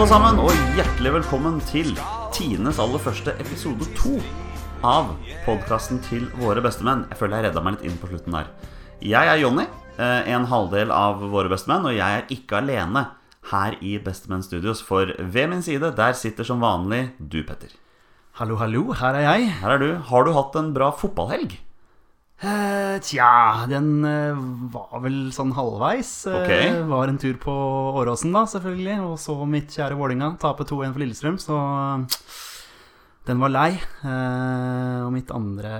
Alle 0.00 0.08
sammen, 0.08 0.38
og 0.40 0.76
hjertelig 0.78 1.10
velkommen 1.12 1.58
til 1.68 1.90
Tines 2.32 2.78
aller 2.80 3.02
første 3.04 3.34
episode 3.42 3.84
to 3.98 4.14
av 4.80 5.10
podkasten 5.44 5.98
til 6.06 6.22
våre 6.40 6.62
bestemenn. 6.64 7.02
Jeg 7.10 7.18
føler 7.20 7.36
jeg 7.36 7.50
redda 7.50 7.60
meg 7.66 7.74
litt 7.74 7.84
inn 7.84 7.98
på 8.00 8.08
slutten 8.08 8.32
der. 8.32 8.48
Jeg 9.04 9.28
er 9.28 9.42
Jonny, 9.42 9.66
eh, 10.00 10.30
en 10.32 10.48
halvdel 10.48 10.88
av 10.88 11.20
våre 11.20 11.52
bestemenn, 11.52 11.84
og 11.84 11.92
jeg 11.98 12.16
er 12.16 12.32
ikke 12.32 12.62
alene 12.62 13.10
her 13.52 13.76
i 13.84 13.98
Bestemenn 14.00 14.40
Studios, 14.40 14.80
for 14.80 15.04
ved 15.04 15.52
min 15.52 15.60
side, 15.60 15.92
der 15.92 16.16
sitter 16.16 16.48
som 16.48 16.64
vanlig 16.64 17.10
du, 17.20 17.42
Petter. 17.44 17.76
Hallo, 18.40 18.56
hallo, 18.56 18.94
her 18.96 19.20
er 19.20 19.26
jeg. 19.28 19.52
Her 19.60 19.76
er 19.76 19.84
du. 19.84 19.90
Har 20.00 20.24
du 20.24 20.32
hatt 20.32 20.56
en 20.56 20.72
bra 20.72 20.94
fotballhelg? 20.96 21.60
Eh, 22.40 22.96
tja, 23.04 23.66
den 23.68 24.04
eh, 24.08 24.38
var 24.72 25.02
vel 25.04 25.28
sånn 25.36 25.52
halvveis. 25.52 26.12
Okay. 26.24 26.70
Var 26.88 27.10
en 27.12 27.18
tur 27.20 27.36
på 27.40 27.52
Åråsen, 28.00 28.32
da, 28.32 28.46
selvfølgelig. 28.48 28.96
Og 29.04 29.18
så 29.20 29.36
mitt 29.44 29.74
kjære 29.76 29.98
Vålinga 29.98 30.32
tape 30.40 30.64
2-1 30.64 30.94
for 30.94 31.02
Lillestrøm, 31.04 31.36
så 31.42 31.58
eh, 31.60 32.22
den 33.28 33.42
var 33.44 33.52
lei. 33.52 33.74
Eh, 33.76 35.02
og 35.04 35.12
mitt 35.16 35.32
andre 35.36 35.74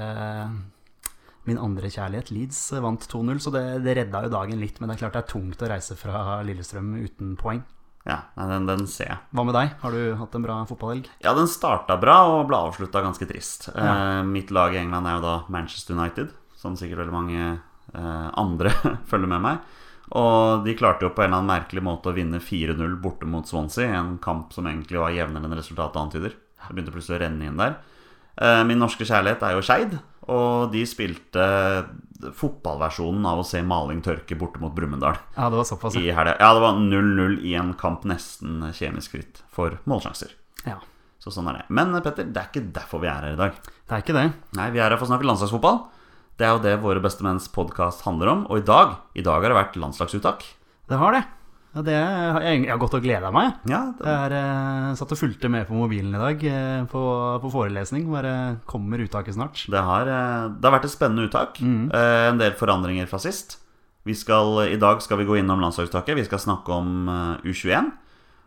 Min 1.49 1.57
andre 1.57 1.89
kjærlighet, 1.89 2.29
Leeds, 2.37 2.59
eh, 2.77 2.83
vant 2.85 3.07
2-0, 3.09 3.39
så 3.41 3.51
det, 3.55 3.65
det 3.87 3.97
redda 3.97 4.27
jo 4.27 4.35
dagen 4.37 4.61
litt. 4.61 4.77
Men 4.79 4.91
det 4.91 4.99
er 4.99 5.07
klart 5.07 5.17
det 5.17 5.23
er 5.25 5.31
tungt 5.33 5.65
å 5.65 5.71
reise 5.73 5.97
fra 5.97 6.43
Lillestrøm 6.45 6.93
uten 7.01 7.33
poeng. 7.41 7.65
Ja, 8.05 8.19
den, 8.37 8.69
den 8.69 8.85
ser 8.89 9.09
jeg. 9.09 9.17
Hva 9.37 9.45
med 9.45 9.57
deg? 9.57 9.73
Har 9.81 9.97
du 9.97 10.15
hatt 10.17 10.37
en 10.37 10.45
bra 10.45 10.59
fotballhelg? 10.69 11.09
Ja, 11.25 11.33
den 11.37 11.49
starta 11.51 11.97
bra 12.01 12.21
og 12.29 12.47
ble 12.49 12.61
avslutta 12.69 13.02
ganske 13.05 13.29
trist. 13.29 13.71
Eh, 13.73 14.21
mitt 14.29 14.52
lag 14.52 14.77
i 14.77 14.80
England 14.80 15.09
er 15.09 15.19
jo 15.19 15.24
da 15.24 15.35
Manchester 15.52 15.97
United, 15.97 16.37
som 16.61 16.77
sikkert 16.77 17.03
veldig 17.05 17.15
mange 17.16 17.41
eh, 17.47 18.29
andre 18.41 18.73
følger 19.11 19.33
med 19.33 19.45
meg. 19.47 19.77
Og 20.21 20.65
de 20.67 20.75
klarte 20.75 21.07
jo 21.07 21.13
på 21.15 21.23
en 21.23 21.30
eller 21.30 21.39
annen 21.41 21.52
merkelig 21.52 21.83
måte 21.87 22.11
å 22.11 22.17
vinne 22.17 22.41
4-0 22.43 22.97
borte 23.02 23.29
mot 23.30 23.47
Swansea, 23.47 23.93
en 23.95 24.17
kamp 24.23 24.52
som 24.57 24.67
egentlig 24.67 24.99
var 24.99 25.15
jevnere 25.15 25.47
enn 25.47 25.55
resultatet 25.59 26.01
antyder. 26.01 26.35
Det 26.35 26.75
begynte 26.75 26.95
plutselig 26.95 27.21
å 27.21 27.23
renne 27.23 27.47
inn 27.47 27.61
der. 27.61 27.77
Eh, 28.41 28.63
min 28.67 28.80
norske 28.83 29.07
kjærlighet 29.07 29.45
er 29.47 29.55
jo 29.57 29.63
Skeid, 29.65 29.95
og 30.30 30.73
de 30.75 30.83
spilte 30.87 31.45
fotballversjonen 32.37 33.24
av 33.27 33.41
å 33.41 33.47
se 33.47 33.63
maling 33.65 34.02
tørke 34.05 34.37
borte 34.39 34.61
mot 34.63 34.74
Brumunddal 34.77 35.17
Ja, 35.37 35.49
det 35.51 35.57
var 35.59 35.67
såpass. 35.69 35.97
i 35.97 36.11
helga. 36.13 36.37
Ja, 36.39 36.52
det 36.55 36.63
var 36.63 36.77
0-0 36.77 37.39
i 37.47 37.55
en 37.59 37.73
kamp 37.80 38.05
nesten 38.09 38.61
kjemisk 38.77 39.17
fritt 39.17 39.41
for 39.52 39.79
målsjanser. 39.91 40.35
Ja. 40.67 40.77
Så 41.21 41.33
sånn 41.35 41.49
er 41.52 41.61
det. 41.61 41.65
Men 41.69 41.93
Petter, 42.01 42.29
det 42.29 42.41
er 42.41 42.51
ikke 42.51 42.67
derfor 42.77 43.02
vi 43.02 43.09
er 43.11 43.24
her 43.24 43.35
i 43.35 43.41
dag. 43.41 43.57
Det 43.63 43.97
er 43.97 44.05
ikke 44.05 44.17
det. 44.17 44.27
Nei, 44.57 44.69
vi 44.74 44.80
er 44.80 44.89
her 44.91 44.99
for 45.01 45.09
å 45.09 45.13
snakke 45.13 45.29
landslagsfotball. 45.29 45.83
Det 46.41 46.46
er 46.49 46.55
jo 46.57 46.63
det 46.65 46.79
Våre 46.80 47.02
bestemenns 47.05 47.51
podkast 47.52 48.01
handler 48.07 48.30
om. 48.33 48.46
Og 48.49 48.63
i 48.63 48.65
dag 48.65 48.96
i 49.19 49.24
dag 49.24 49.43
har 49.45 49.52
det 49.52 49.59
vært 49.59 49.77
landslagsuttak. 49.80 50.46
Det 50.88 50.96
har 50.99 51.13
det. 51.19 51.21
Ja, 51.71 51.83
det 51.87 51.95
har 52.01 52.43
jeg, 52.43 52.63
jeg 52.65 52.71
har 52.73 52.80
gått 52.83 52.95
og 52.99 53.05
gleda 53.05 53.29
meg. 53.30 53.52
Ja, 53.71 53.83
Jeg 53.93 53.99
det, 54.01 54.15
er, 54.15 54.33
eh, 54.41 54.87
satt 54.99 55.13
og 55.15 55.21
fulgte 55.21 55.51
med 55.52 55.68
på 55.68 55.77
mobilen 55.77 56.16
i 56.16 56.23
dag 56.23 56.43
eh, 56.51 56.87
på, 56.91 57.02
på 57.45 57.51
forelesning. 57.52 58.09
Bare 58.11 58.33
kommer 58.66 59.05
uttaket 59.05 59.37
snart. 59.37 59.61
det, 59.71 59.83
har, 59.87 60.09
eh, 60.11 60.49
det 60.57 60.66
har 60.66 60.74
vært 60.79 60.88
et 60.88 60.95
spennende 60.96 61.29
uttak. 61.29 61.61
Eh, 61.63 62.24
En 62.33 62.41
del 62.41 62.57
forandringer 62.59 63.07
fra 63.11 63.21
sist. 63.23 63.59
Vi 64.09 64.16
skal, 64.16 64.65
I 64.72 64.81
dag 64.81 65.05
skal 65.05 65.21
vi 65.21 65.28
gå 65.28 65.37
innom 65.38 65.61
landslagsuttaket. 65.62 66.16
Vi 66.16 66.25
skal 66.27 66.41
snakke 66.43 66.72
om 66.75 67.05
eh, 67.12 67.47
U21. 67.53 67.93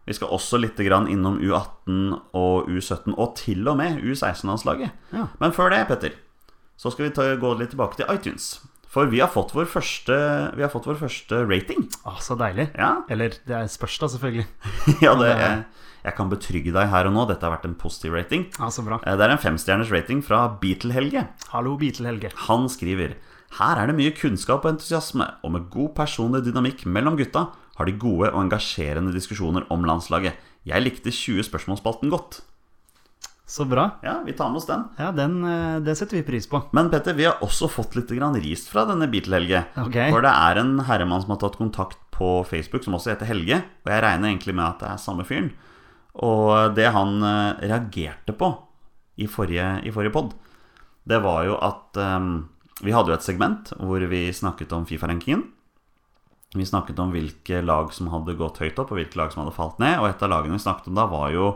Vi 0.09 0.17
skal 0.17 0.33
også 0.35 0.57
litt 0.59 0.81
grann 0.83 1.05
innom 1.07 1.37
U18 1.39 2.09
og 2.35 2.67
U17, 2.73 3.13
og 3.15 3.37
til 3.39 3.63
og 3.71 3.77
med 3.79 4.01
U16-landslaget. 4.03 4.91
Ja. 5.15 5.29
Men 5.39 5.53
før 5.55 5.71
det, 5.71 5.85
Petter, 5.87 6.17
så 6.77 6.91
skal 6.93 7.07
vi 7.07 7.13
ta, 7.15 7.25
gå 7.39 7.53
litt 7.59 7.73
tilbake 7.73 7.99
til 7.99 8.09
iTunes. 8.11 8.55
For 8.93 9.09
vi 9.09 9.23
har 9.23 9.31
fått 9.33 9.55
vår 9.57 9.65
første, 9.65 10.15
vi 10.53 10.61
har 10.61 10.69
fått 10.69 10.85
vår 10.85 10.99
første 10.99 11.39
rating. 11.49 11.87
Ah, 12.05 12.19
så 12.21 12.35
deilig. 12.37 12.67
Ja, 12.77 12.99
Eller 13.09 13.33
det 13.49 13.55
er 13.57 13.71
spørs, 13.71 13.95
da, 14.03 14.09
selvfølgelig. 14.13 14.45
ja 15.05 15.15
det, 15.17 15.31
er, 15.33 15.63
jeg 16.03 16.13
kan 16.19 16.29
betrygge 16.29 16.73
deg 16.75 16.91
her 16.91 17.09
og 17.09 17.15
nå. 17.15 17.23
Dette 17.31 17.47
har 17.47 17.55
vært 17.55 17.65
en 17.71 17.73
positiv 17.79 18.13
rating. 18.13 18.45
Ja, 18.59 18.69
Så 18.69 18.85
bra. 18.85 18.99
Eh, 19.01 19.17
Det 19.17 19.25
er 19.25 19.33
en 19.33 19.41
femstjerners 19.41 19.89
rating 19.93 20.21
fra 20.25 20.43
Beatle-Helge. 20.61 21.25
Hallo, 21.55 21.73
Beatle-Helge. 21.81 22.35
Han 22.45 22.69
skriver 22.69 23.17
Her 23.57 23.81
er 23.81 23.89
det 23.89 23.97
mye 23.97 24.13
kunnskap 24.17 24.61
og 24.65 24.75
entusiasme, 24.75 25.25
og 25.41 25.51
med 25.57 25.69
god 25.73 25.95
personlig 25.97 26.43
dynamikk 26.45 26.85
mellom 26.85 27.17
gutta 27.17 27.47
har 27.79 27.89
de 27.89 27.97
gode 27.97 28.29
og 28.29 28.43
engasjerende 28.45 29.13
diskusjoner 29.13 29.65
om 29.73 29.85
landslaget. 29.89 30.37
Jeg 30.69 30.85
likte 30.85 31.09
20 31.09 31.49
spørsmålsspalten 31.49 32.13
godt. 32.13 32.43
Så 33.45 33.65
bra. 33.67 33.89
Ja, 34.05 34.21
vi 34.25 34.33
tar 34.33 34.49
med 34.49 34.61
oss 34.61 34.67
den. 34.69 34.85
Ja, 34.97 35.11
den, 35.11 35.43
eh, 35.43 35.79
det 35.83 35.97
setter 35.99 36.17
vi 36.17 36.23
pris 36.23 36.47
på. 36.47 36.61
Men 36.71 36.89
Petter, 36.89 37.13
vi 37.13 37.25
har 37.27 37.41
også 37.43 37.67
fått 37.69 37.95
litt 37.95 38.11
grann 38.15 38.37
ris 38.39 38.69
fra 38.71 38.85
denne 38.87 39.09
Beatle-Helge. 39.11 39.65
Okay. 39.83 40.11
For 40.13 40.23
det 40.23 40.31
er 40.31 40.61
en 40.61 40.77
herremann 40.87 41.21
som 41.21 41.35
har 41.35 41.41
tatt 41.41 41.59
kontakt 41.59 41.99
på 42.15 42.45
Facebook, 42.47 42.85
som 42.85 42.95
også 42.95 43.11
heter 43.11 43.27
Helge. 43.27 43.59
Og 43.83 43.91
jeg 43.91 44.03
regner 44.05 44.31
egentlig 44.31 44.55
med 44.55 44.65
at 44.65 44.79
det 44.79 44.91
er 44.93 45.01
samme 45.03 45.25
fyren. 45.27 45.51
Og 46.23 46.75
det 46.77 46.87
han 46.95 47.19
eh, 47.19 47.67
reagerte 47.67 48.37
på 48.37 48.53
i 49.19 49.27
forrige, 49.27 49.67
i 49.83 49.91
forrige 49.91 50.13
pod, 50.13 50.31
det 51.03 51.19
var 51.21 51.43
jo 51.45 51.57
at 51.61 51.99
um, 51.99 52.47
vi 52.81 52.93
hadde 52.95 53.11
jo 53.11 53.17
et 53.17 53.25
segment 53.25 53.73
hvor 53.77 54.01
vi 54.09 54.23
snakket 54.33 54.71
om 54.73 54.87
Fifa-rankingen. 54.89 55.43
Vi 56.55 56.65
snakket 56.65 56.97
om 57.01 57.11
hvilke 57.13 57.59
lag 57.65 57.91
som 57.93 58.09
hadde 58.13 58.37
gått 58.39 58.61
høyt 58.61 58.79
opp, 58.79 58.93
og 58.93 58.97
hvilke 58.97 59.19
lag 59.19 59.33
som 59.33 59.43
hadde 59.43 59.55
falt 59.57 59.81
ned. 59.83 59.99
Og 59.99 60.07
et 60.09 60.23
av 60.23 60.31
lagene 60.31 60.55
vi 60.55 60.63
snakket 60.63 60.89
om 60.89 60.97
da, 60.97 61.05
var 61.11 61.33
jo 61.33 61.49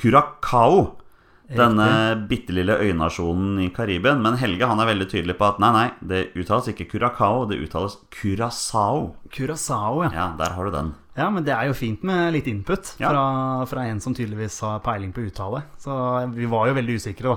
Curacao. 0.00 1.03
Denne 1.48 2.26
bitte 2.28 2.54
lille 2.56 2.72
øynasjonen 2.80 3.58
i 3.60 3.68
Karibien. 3.74 4.22
Men 4.24 4.38
Helge 4.40 4.64
han 4.66 4.80
er 4.80 4.88
veldig 4.88 5.08
tydelig 5.10 5.36
på 5.38 5.44
at 5.50 5.58
nei, 5.60 5.70
nei, 5.76 5.86
det 6.00 6.22
uttales 6.40 6.70
ikke 6.72 6.86
Curacao, 6.94 7.44
det 7.50 7.58
uttales 7.60 7.98
Curacao. 8.10 9.14
Curacao, 9.30 10.02
ja. 10.06 10.10
Ja, 10.14 10.26
der 10.38 10.54
har 10.56 10.64
du 10.64 10.70
den. 10.74 10.94
Ja, 11.14 11.28
men 11.30 11.44
det 11.46 11.52
er 11.54 11.68
jo 11.68 11.74
fint 11.78 12.02
med 12.02 12.32
litt 12.34 12.46
input 12.50 12.94
Ja. 12.98 13.10
fra, 13.12 13.24
fra 13.70 13.84
en 13.86 14.00
som 14.00 14.14
tydeligvis 14.16 14.56
har 14.64 14.80
peiling 14.80 15.12
på 15.14 15.22
uttale. 15.28 15.62
Så 15.78 15.92
vi 16.34 16.46
var 16.50 16.68
jo 16.68 16.74
veldig 16.80 16.96
usikre, 16.98 17.34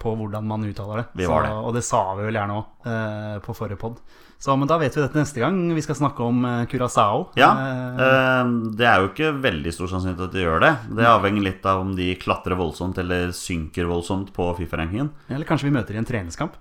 På 0.00 0.12
hvordan 0.16 0.44
man 0.44 0.64
uttaler 0.66 0.96
det. 1.02 1.06
Vi 1.16 1.26
var 1.28 1.46
det. 1.46 1.52
Og 1.52 1.72
det 1.74 1.84
sa 1.86 2.02
vi 2.18 2.26
vel 2.26 2.34
gjerne 2.36 2.56
òg 2.58 2.88
eh, 2.90 3.38
på 3.44 3.54
forrige 3.56 3.78
pod. 3.80 4.00
Så 4.38 4.52
men 4.58 4.68
da 4.68 4.76
vet 4.78 4.94
vi 4.96 5.00
dette 5.02 5.16
neste 5.18 5.40
gang. 5.40 5.56
Vi 5.74 5.82
skal 5.82 5.96
snakke 5.96 6.20
om 6.22 6.42
Curacao. 6.70 6.76
Curaçao. 6.76 7.26
Ja, 7.40 7.50
Eh, 7.56 8.02
eh, 8.04 8.44
det 8.76 8.86
er 8.86 9.00
jo 9.00 9.08
ikke 9.08 9.30
veldig 9.42 9.72
stor 9.72 9.88
sannsynlighet 9.88 10.26
at 10.28 10.32
de 10.32 10.42
gjør 10.44 10.60
det. 10.60 10.74
Det 10.96 11.06
avhenger 11.08 11.42
litt 11.42 11.64
av 11.66 11.80
om 11.80 11.94
de 11.96 12.14
klatrer 12.20 12.56
voldsomt 12.56 12.98
eller 12.98 13.28
synker 13.32 13.88
voldsomt 13.88 14.32
på 14.36 14.50
Fifa-rankingen. 14.58 15.10
eller 15.30 15.44
kanskje 15.48 15.64
vi 15.70 15.76
møter 15.78 15.94
i 15.94 15.98
en 15.98 16.04
treningskamp. 16.04 16.52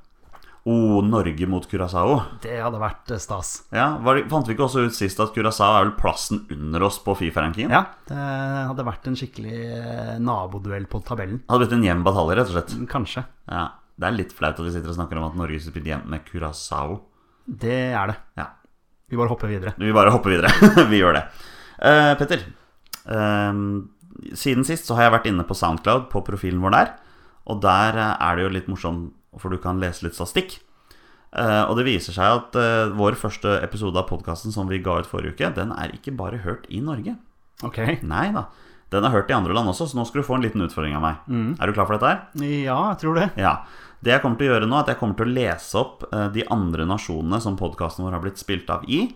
Oh, 0.68 1.00
Norge 1.06 1.46
mot 1.46 1.68
Curacao. 1.70 2.24
Det 2.42 2.56
hadde 2.60 2.80
vært 2.82 3.12
eh, 3.12 3.18
stas. 3.22 3.66
Ja, 3.72 3.98
var, 4.02 4.16
det- 4.16 4.30
Fant 4.32 4.48
vi 4.48 4.56
ikke 4.56 4.66
også 4.66 4.86
ut 4.88 4.94
sist 4.96 5.20
at 5.20 5.34
Curacao 5.36 5.76
er 5.78 5.84
vel 5.86 5.94
plassen 6.00 6.46
under 6.50 6.82
oss 6.88 6.98
på 6.98 7.14
Fifa-rankingen? 7.16 7.70
Ja, 7.70 7.84
det 8.08 8.18
hadde 8.18 8.84
vært 8.88 9.06
en 9.06 9.16
skikkelig 9.20 9.60
eh, 9.78 10.18
naboduell 10.18 10.88
på 10.88 11.04
tabellen. 11.06 11.44
Hadde 11.50 11.68
blitt 11.68 11.74
en 11.78 11.84
jevn 11.86 12.04
batalje, 12.04 12.36
rett 12.40 12.50
og 12.50 12.56
slett. 12.58 12.88
Kanskje. 12.90 13.26
Ja, 13.52 13.68
Det 14.00 14.08
er 14.08 14.12
litt 14.18 14.34
flaut 14.34 14.58
at 14.58 14.66
vi 14.66 14.72
sitter 14.72 14.90
og 14.90 14.96
snakker 14.98 15.18
om 15.22 15.30
at 15.30 15.36
Norge 15.38 15.60
spille 15.62 15.86
jevnt 15.94 16.10
med 16.10 16.26
Curacao. 16.26 17.02
Det 17.46 17.80
er 17.94 18.12
det. 18.12 18.16
Ja, 18.40 18.48
Vi 19.10 19.18
bare 19.18 19.30
hopper 19.30 19.48
videre. 19.48 19.76
Vi 19.78 19.94
bare 19.94 20.14
hopper 20.14 20.34
videre. 20.34 20.50
vi 20.92 21.02
gjør 21.02 21.20
det. 21.20 21.26
Uh, 21.76 22.14
Petter, 22.18 22.46
eh, 23.12 23.58
siden 24.34 24.66
sist 24.66 24.88
så 24.88 24.96
har 24.98 25.08
jeg 25.08 25.16
vært 25.18 25.28
inne 25.30 25.46
på 25.46 25.58
Soundcloud, 25.58 26.08
på 26.10 26.24
profilen 26.26 26.64
vår 26.64 26.74
der. 26.76 26.94
Og 27.52 27.62
der 27.62 28.00
eh, 28.00 28.14
er 28.26 28.38
det 28.38 28.46
jo 28.46 28.54
litt 28.56 28.70
morsomt, 28.72 29.14
for 29.38 29.52
du 29.52 29.60
kan 29.62 29.82
lese 29.82 30.06
litt 30.08 30.18
statistikk. 30.18 30.60
Uh, 31.36 31.68
og 31.68 31.76
det 31.76 31.84
viser 31.84 32.16
seg 32.16 32.32
at 32.32 32.54
uh, 32.56 32.94
vår 32.96 33.18
første 33.20 33.58
episode 33.60 34.00
av 34.00 34.06
podkasten 34.08 34.54
som 34.56 34.70
vi 34.72 34.80
ga 34.80 35.02
ut 35.04 35.10
forrige 35.10 35.36
uke, 35.36 35.50
den 35.58 35.74
er 35.76 35.92
ikke 35.92 36.14
bare 36.16 36.40
hørt 36.46 36.64
i 36.72 36.80
Norge. 36.80 37.18
Ok. 37.68 37.82
Nei 38.08 38.30
da. 38.32 38.46
Den 38.94 39.04
er 39.04 39.12
hørt 39.12 39.28
i 39.34 39.36
andre 39.36 39.52
land 39.58 39.68
også, 39.68 39.90
så 39.92 40.00
nå 40.00 40.06
skal 40.08 40.22
du 40.24 40.28
få 40.30 40.38
en 40.38 40.46
liten 40.46 40.64
utfordring 40.64 40.96
av 40.96 41.04
meg. 41.04 41.20
Er 41.60 41.68
du 41.68 41.76
klar 41.76 41.90
for 41.90 41.98
dette 41.98 42.08
her? 42.08 42.22
Ja, 42.40 42.78
jeg 42.94 43.02
tror 43.02 43.20
det. 43.20 43.28
Ja. 43.42 43.58
Det 44.06 44.14
jeg 44.14 44.22
kommer 44.22 44.38
til 44.38 44.48
å 44.48 44.54
gjøre 44.54 44.68
nå, 44.70 44.78
er 44.78 44.86
at 44.86 44.90
jeg 44.94 45.00
kommer 45.02 45.18
til 45.18 45.26
å 45.26 45.34
lese 45.34 45.78
opp 45.82 46.04
eh, 46.14 46.28
de 46.36 46.44
andre 46.54 46.86
nasjonene 46.86 47.40
som 47.42 47.56
podkasten 47.58 48.06
vår 48.06 48.14
har 48.20 48.22
blitt 48.26 48.38
spilt 48.42 48.70
av 48.70 48.84
i. 48.86 49.08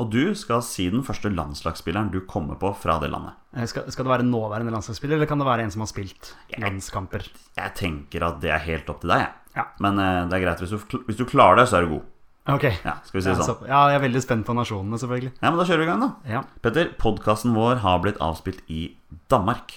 Og 0.00 0.08
du 0.10 0.32
skal 0.38 0.62
si 0.64 0.86
den 0.90 1.02
første 1.04 1.28
landslagsspilleren 1.30 2.08
du 2.10 2.22
kommer 2.26 2.56
på 2.58 2.70
fra 2.80 2.96
det 3.02 3.10
landet. 3.12 3.36
Eh, 3.54 3.66
Skal, 3.70 3.84
skal 3.92 4.06
det 4.08 4.12
være 4.16 4.26
nåværende 4.26 4.72
landslagsspiller, 4.74 5.18
eller 5.20 5.28
kan 5.30 5.38
det 5.42 5.46
være 5.46 5.66
en 5.66 5.70
som 5.74 5.84
har 5.84 5.90
spilt 5.92 6.32
landskamper? 6.58 7.26
Jeg 7.60 7.74
tenker 7.78 8.24
at 8.26 8.40
det 8.42 8.50
er 8.56 8.64
helt 8.66 8.88
opp 8.90 9.02
til 9.04 9.12
deg, 9.14 9.26
jeg. 9.26 9.38
Ja. 9.60 9.66
Men 9.84 10.00
eh, 10.00 10.22
det 10.32 10.38
er 10.40 10.44
greit. 10.46 10.64
Hvis 10.64 10.72
du, 10.90 10.98
hvis 11.06 11.20
du 11.20 11.26
klarer 11.28 11.60
det, 11.60 11.68
så 11.70 11.78
er 11.78 11.86
du 11.86 11.92
god. 11.98 12.08
Ok. 12.56 12.64
Ja, 12.82 12.96
skal 13.06 13.20
vi 13.20 13.22
si 13.22 13.28
det 13.30 13.36
Ja, 13.36 13.44
sånn? 13.46 13.60
så, 13.60 13.68
ja, 13.68 13.80
jeg 13.92 14.00
er 14.00 14.04
veldig 14.08 14.22
spent 14.24 14.48
på 14.48 14.56
nasjonene, 14.58 14.98
selvfølgelig. 14.98 15.34
Ja, 15.38 15.50
men 15.52 15.60
Da 15.60 15.66
kjører 15.68 15.84
vi 15.84 15.86
i 15.86 15.90
gang, 15.92 16.00
da. 16.02 16.10
Ja, 16.32 16.40
Petter, 16.64 16.88
podkasten 16.98 17.52
vår 17.54 17.84
har 17.84 18.00
blitt 18.02 18.18
avspilt 18.24 18.64
i 18.72 18.88
Danmark. 19.30 19.76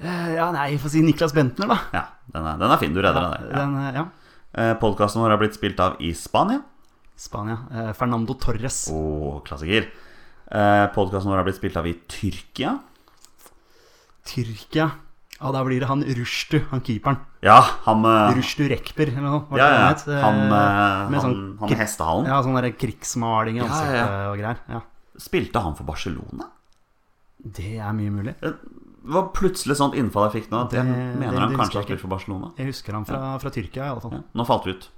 Eh, 0.00 0.28
ja 0.34 0.48
nei, 0.54 0.78
få 0.80 0.88
si 0.92 1.02
Niklas 1.04 1.34
Bentner, 1.36 1.68
da. 1.68 1.78
Ja, 1.92 2.04
den 2.32 2.46
er, 2.46 2.58
den 2.62 2.72
er 2.74 2.80
fin. 2.80 2.94
Du 2.96 3.00
redder 3.02 3.20
den 3.20 3.34
der. 3.34 3.48
Ja. 3.50 3.56
Den, 3.64 3.74
eh, 3.84 3.98
ja. 4.00 4.04
Eh, 4.50 4.74
podkasten 4.80 5.22
vår 5.22 5.34
har 5.36 5.40
blitt 5.42 5.58
spilt 5.58 5.80
av 5.84 5.98
i 6.02 6.12
Spania. 6.16 6.62
Spania. 7.20 7.58
Fernando 7.98 8.34
Torres. 8.40 8.86
Å, 8.92 9.40
klassiker. 9.44 9.90
Eh, 10.50 10.86
podkasten 10.94 11.30
vår 11.30 11.42
har 11.42 11.46
blitt 11.46 11.60
spilt 11.60 11.76
av 11.76 11.86
i 11.90 11.92
Tyrkia. 12.08 12.78
Tyrkia. 14.26 14.88
Ja, 15.40 15.50
da 15.54 15.62
blir 15.64 15.80
det 15.80 15.88
han 15.88 16.02
Rushtu, 16.04 16.58
han 16.68 16.82
keeperen. 16.84 17.16
Ja, 17.44 17.60
han 17.86 18.04
Rushtu 18.36 18.66
Rekper, 18.68 19.08
eller 19.08 19.24
noe. 19.24 19.44
var 19.48 19.60
Ja, 19.62 19.68
det 19.70 19.78
ja. 19.80 20.16
Eh, 20.18 20.24
Han, 20.24 20.40
med 20.50 21.16
han, 21.16 21.20
sånn 21.24 21.38
han 21.62 21.70
med 21.72 21.80
hestehalen. 21.80 22.28
Ja, 22.28 22.40
sånn 22.44 22.72
krigsmaling 22.76 23.56
i 23.56 23.62
Ja, 23.62 23.68
ansiktet 23.68 24.00
ja. 24.00 24.18
og 24.28 24.36
greier. 24.40 24.60
Ja. 24.68 24.80
Spilte 25.20 25.62
han 25.64 25.76
for 25.78 25.88
Barcelona? 25.88 26.50
Det 27.40 27.78
er 27.80 27.92
mye 27.96 28.12
mulig. 28.12 28.34
Det 29.02 29.12
var 29.14 29.28
plutselig 29.32 29.76
sånt 29.76 29.94
innfall 29.96 30.30
jeg 30.30 30.42
fikk 30.42 30.50
nå. 30.50 30.64
At 30.66 30.72
jeg 30.72 30.84
Det- 30.84 31.18
mener 31.18 31.30
det- 31.32 31.40
han 31.40 31.48
det 31.50 31.58
kanskje 31.58 31.74
har 31.74 31.82
spilt 31.84 32.00
for 32.00 32.08
Barcelona. 32.08 32.52
Jeg 32.58 32.66
husker 32.66 32.92
han 32.92 33.04
fra, 33.04 33.38
fra 33.38 33.50
Tyrkia, 33.50 33.84
i 33.86 33.88
alle 33.88 34.00
fall. 34.00 34.12
Ja, 34.12 34.20
nå 34.34 34.46
falt 34.46 34.64
vi 34.66 34.70
ut. 34.72 34.88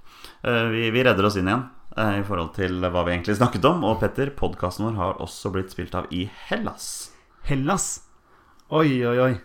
Eh, 0.43 0.67
Vi, 0.69 0.89
vi 0.91 1.03
redder 1.03 1.25
oss 1.25 1.35
inn 1.37 1.47
igjen 1.47 1.69
eh, 1.97 2.19
i 2.19 2.23
forhold 2.23 2.53
til 2.53 2.81
hva 2.81 3.05
vi 3.05 3.11
egentlig 3.15 3.37
snakket 3.37 3.63
om. 3.65 3.83
Og 3.85 3.99
Petter, 3.99 4.31
podkasten 4.31 4.85
vår 4.91 4.95
har 4.97 5.13
også 5.19 5.51
blitt 5.51 5.69
spilt 5.71 5.95
av 5.95 6.05
i 6.11 6.29
Hellas. 6.49 7.11
Hellas. 7.43 8.01
Oi, 8.71 9.03
oi, 9.05 9.17
oi. 9.19 9.39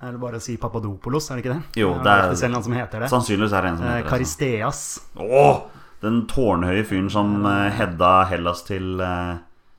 Er 0.00 0.12
det 0.12 0.20
bare 0.20 0.36
å 0.36 0.40
si 0.40 0.56
Papadopoulos, 0.56 1.30
er 1.30 1.36
det 1.36 1.44
ikke 1.44 1.54
det? 1.54 1.62
Jo, 1.82 1.94
det 1.94 2.04
det 2.04 2.42
er- 2.44 2.54
en 2.56 2.62
som 2.62 2.72
heter 2.72 3.00
det. 3.00 3.10
Sannsynligvis 3.10 3.52
er 3.52 3.62
det 3.62 3.70
en 3.72 3.76
som 3.78 3.86
Eh, 3.86 3.90
heter 3.90 4.02
det. 4.02 4.10
Karisteas. 4.10 5.00
Åh, 5.16 5.62
den 6.00 6.26
tårnhøye 6.26 6.84
fyren 6.86 7.10
som 7.10 7.44
eh, 7.44 7.70
hedda 7.72 8.26
Hellas 8.28 8.62
til, 8.62 9.00
eh, 9.00 9.38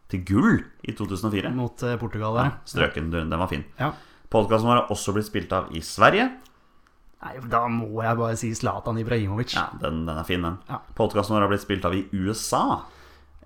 til 0.10 0.20
gull 0.26 0.64
i 0.84 0.92
2004. 0.92 1.52
Mot 1.56 1.82
eh, 1.84 1.96
Portugal 1.98 2.36
der. 2.36 2.52
Strøken, 2.66 3.10
den 3.12 3.30
var 3.30 3.48
fin. 3.48 3.64
Ja. 3.80 3.94
Podkasten 4.30 4.70
vår 4.70 4.84
har 4.84 4.94
også 4.94 5.16
blitt 5.16 5.30
spilt 5.30 5.54
av 5.56 5.72
i 5.74 5.82
Sverige. 5.86 6.30
Nei, 7.20 7.34
da 7.52 7.66
må 7.68 8.04
jeg 8.06 8.16
bare 8.20 8.38
si 8.40 8.52
Zlatan 8.56 9.00
Ibrahimovic. 9.02 9.56
Ja, 9.58 9.68
den, 9.82 10.06
den 10.08 10.22
er 10.22 10.28
fin, 10.28 10.46
den. 10.46 10.60
Ja. 10.70 10.80
Podkasten 10.96 11.36
vår 11.36 11.48
har 11.48 11.52
blitt 11.52 11.66
spilt 11.66 11.88
av 11.88 11.98
i 11.98 12.06
USA. 12.14 12.84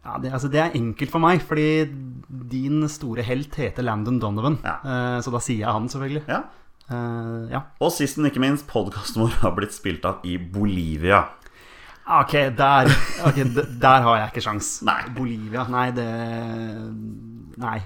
Ja, 0.04 0.18
det, 0.20 0.34
altså, 0.36 0.50
det 0.52 0.60
er 0.60 0.76
enkelt 0.76 1.14
for 1.14 1.24
meg, 1.24 1.46
fordi 1.48 1.86
din 2.52 2.84
store 2.92 3.24
helt 3.24 3.56
heter 3.56 3.88
Landon 3.88 4.20
Donovan. 4.20 4.60
Ja. 4.66 4.76
Uh, 4.84 5.18
så 5.24 5.32
da 5.34 5.42
sier 5.42 5.64
jeg 5.64 5.72
han, 5.72 5.88
selvfølgelig. 5.90 6.26
Ja. 6.28 6.44
Uh, 6.92 7.48
ja. 7.50 7.64
Og 7.80 7.94
sist, 7.96 8.20
men 8.20 8.28
ikke 8.30 8.44
minst, 8.44 8.68
podkasten 8.68 9.24
vår 9.24 9.40
har 9.46 9.56
blitt 9.56 9.74
spilt 9.74 10.04
av 10.06 10.28
i 10.28 10.36
Bolivia. 10.38 11.24
Ok, 12.04 12.36
der, 12.60 12.92
okay, 13.30 13.48
der 13.80 14.04
har 14.04 14.20
jeg 14.20 14.34
ikke 14.34 14.44
sjans. 14.44 14.76
Nei. 14.84 15.00
Bolivia, 15.16 15.64
nei, 15.72 15.88
det 15.96 16.08
Nei. 17.64 17.78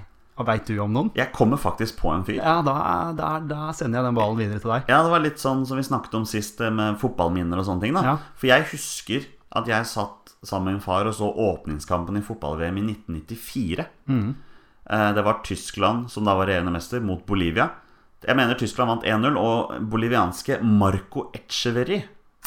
Veit 0.46 0.66
du 0.66 0.78
om 0.78 0.92
noen? 0.92 1.10
Jeg 1.18 1.32
kommer 1.32 1.56
faktisk 1.58 1.96
på 1.98 2.12
en 2.14 2.24
fyr. 2.24 2.36
Ja, 2.38 2.60
da, 2.62 3.12
da, 3.18 3.38
da 3.40 3.72
sender 3.72 3.98
jeg 3.98 4.08
den 4.10 4.14
ballen 4.18 4.38
videre 4.38 4.60
til 4.62 4.70
deg. 4.70 4.84
Ja, 4.88 5.02
det 5.02 5.10
var 5.10 5.20
litt 5.24 5.38
sånn 5.42 5.64
som 5.66 5.76
vi 5.80 5.82
snakket 5.86 6.14
om 6.14 6.24
sist 6.28 6.60
eh, 6.60 6.70
med 6.70 6.98
fotballminner 7.00 7.58
og 7.58 7.66
sånne 7.66 7.80
ting. 7.86 7.94
da 7.98 8.02
Ja. 8.04 8.16
For 8.36 8.46
jeg 8.50 8.68
husker 8.70 9.26
at 9.58 9.66
jeg 9.66 9.86
satt 9.90 10.34
sammen 10.44 10.64
med 10.70 10.72
min 10.78 10.84
far 10.84 11.08
og 11.10 11.14
så 11.18 11.26
åpningskampen 11.34 12.16
i 12.20 12.22
fotball-VM 12.22 12.78
i 12.78 12.84
1994. 12.92 13.86
Mm. 14.08 14.34
Eh, 14.90 15.12
Det 15.14 15.24
var 15.24 15.40
Tyskland, 15.44 16.10
som 16.10 16.24
da 16.24 16.34
var 16.38 16.46
regjerende 16.46 16.72
mester, 16.72 17.00
mot 17.00 17.24
Bolivia. 17.26 17.70
Jeg 18.26 18.34
mener 18.36 18.54
Tyskland 18.58 18.88
vant 18.90 19.04
1-0, 19.06 19.36
og 19.38 19.74
bolivianske 19.90 20.60
Marco 20.62 21.30
Echeverri, 21.34 22.04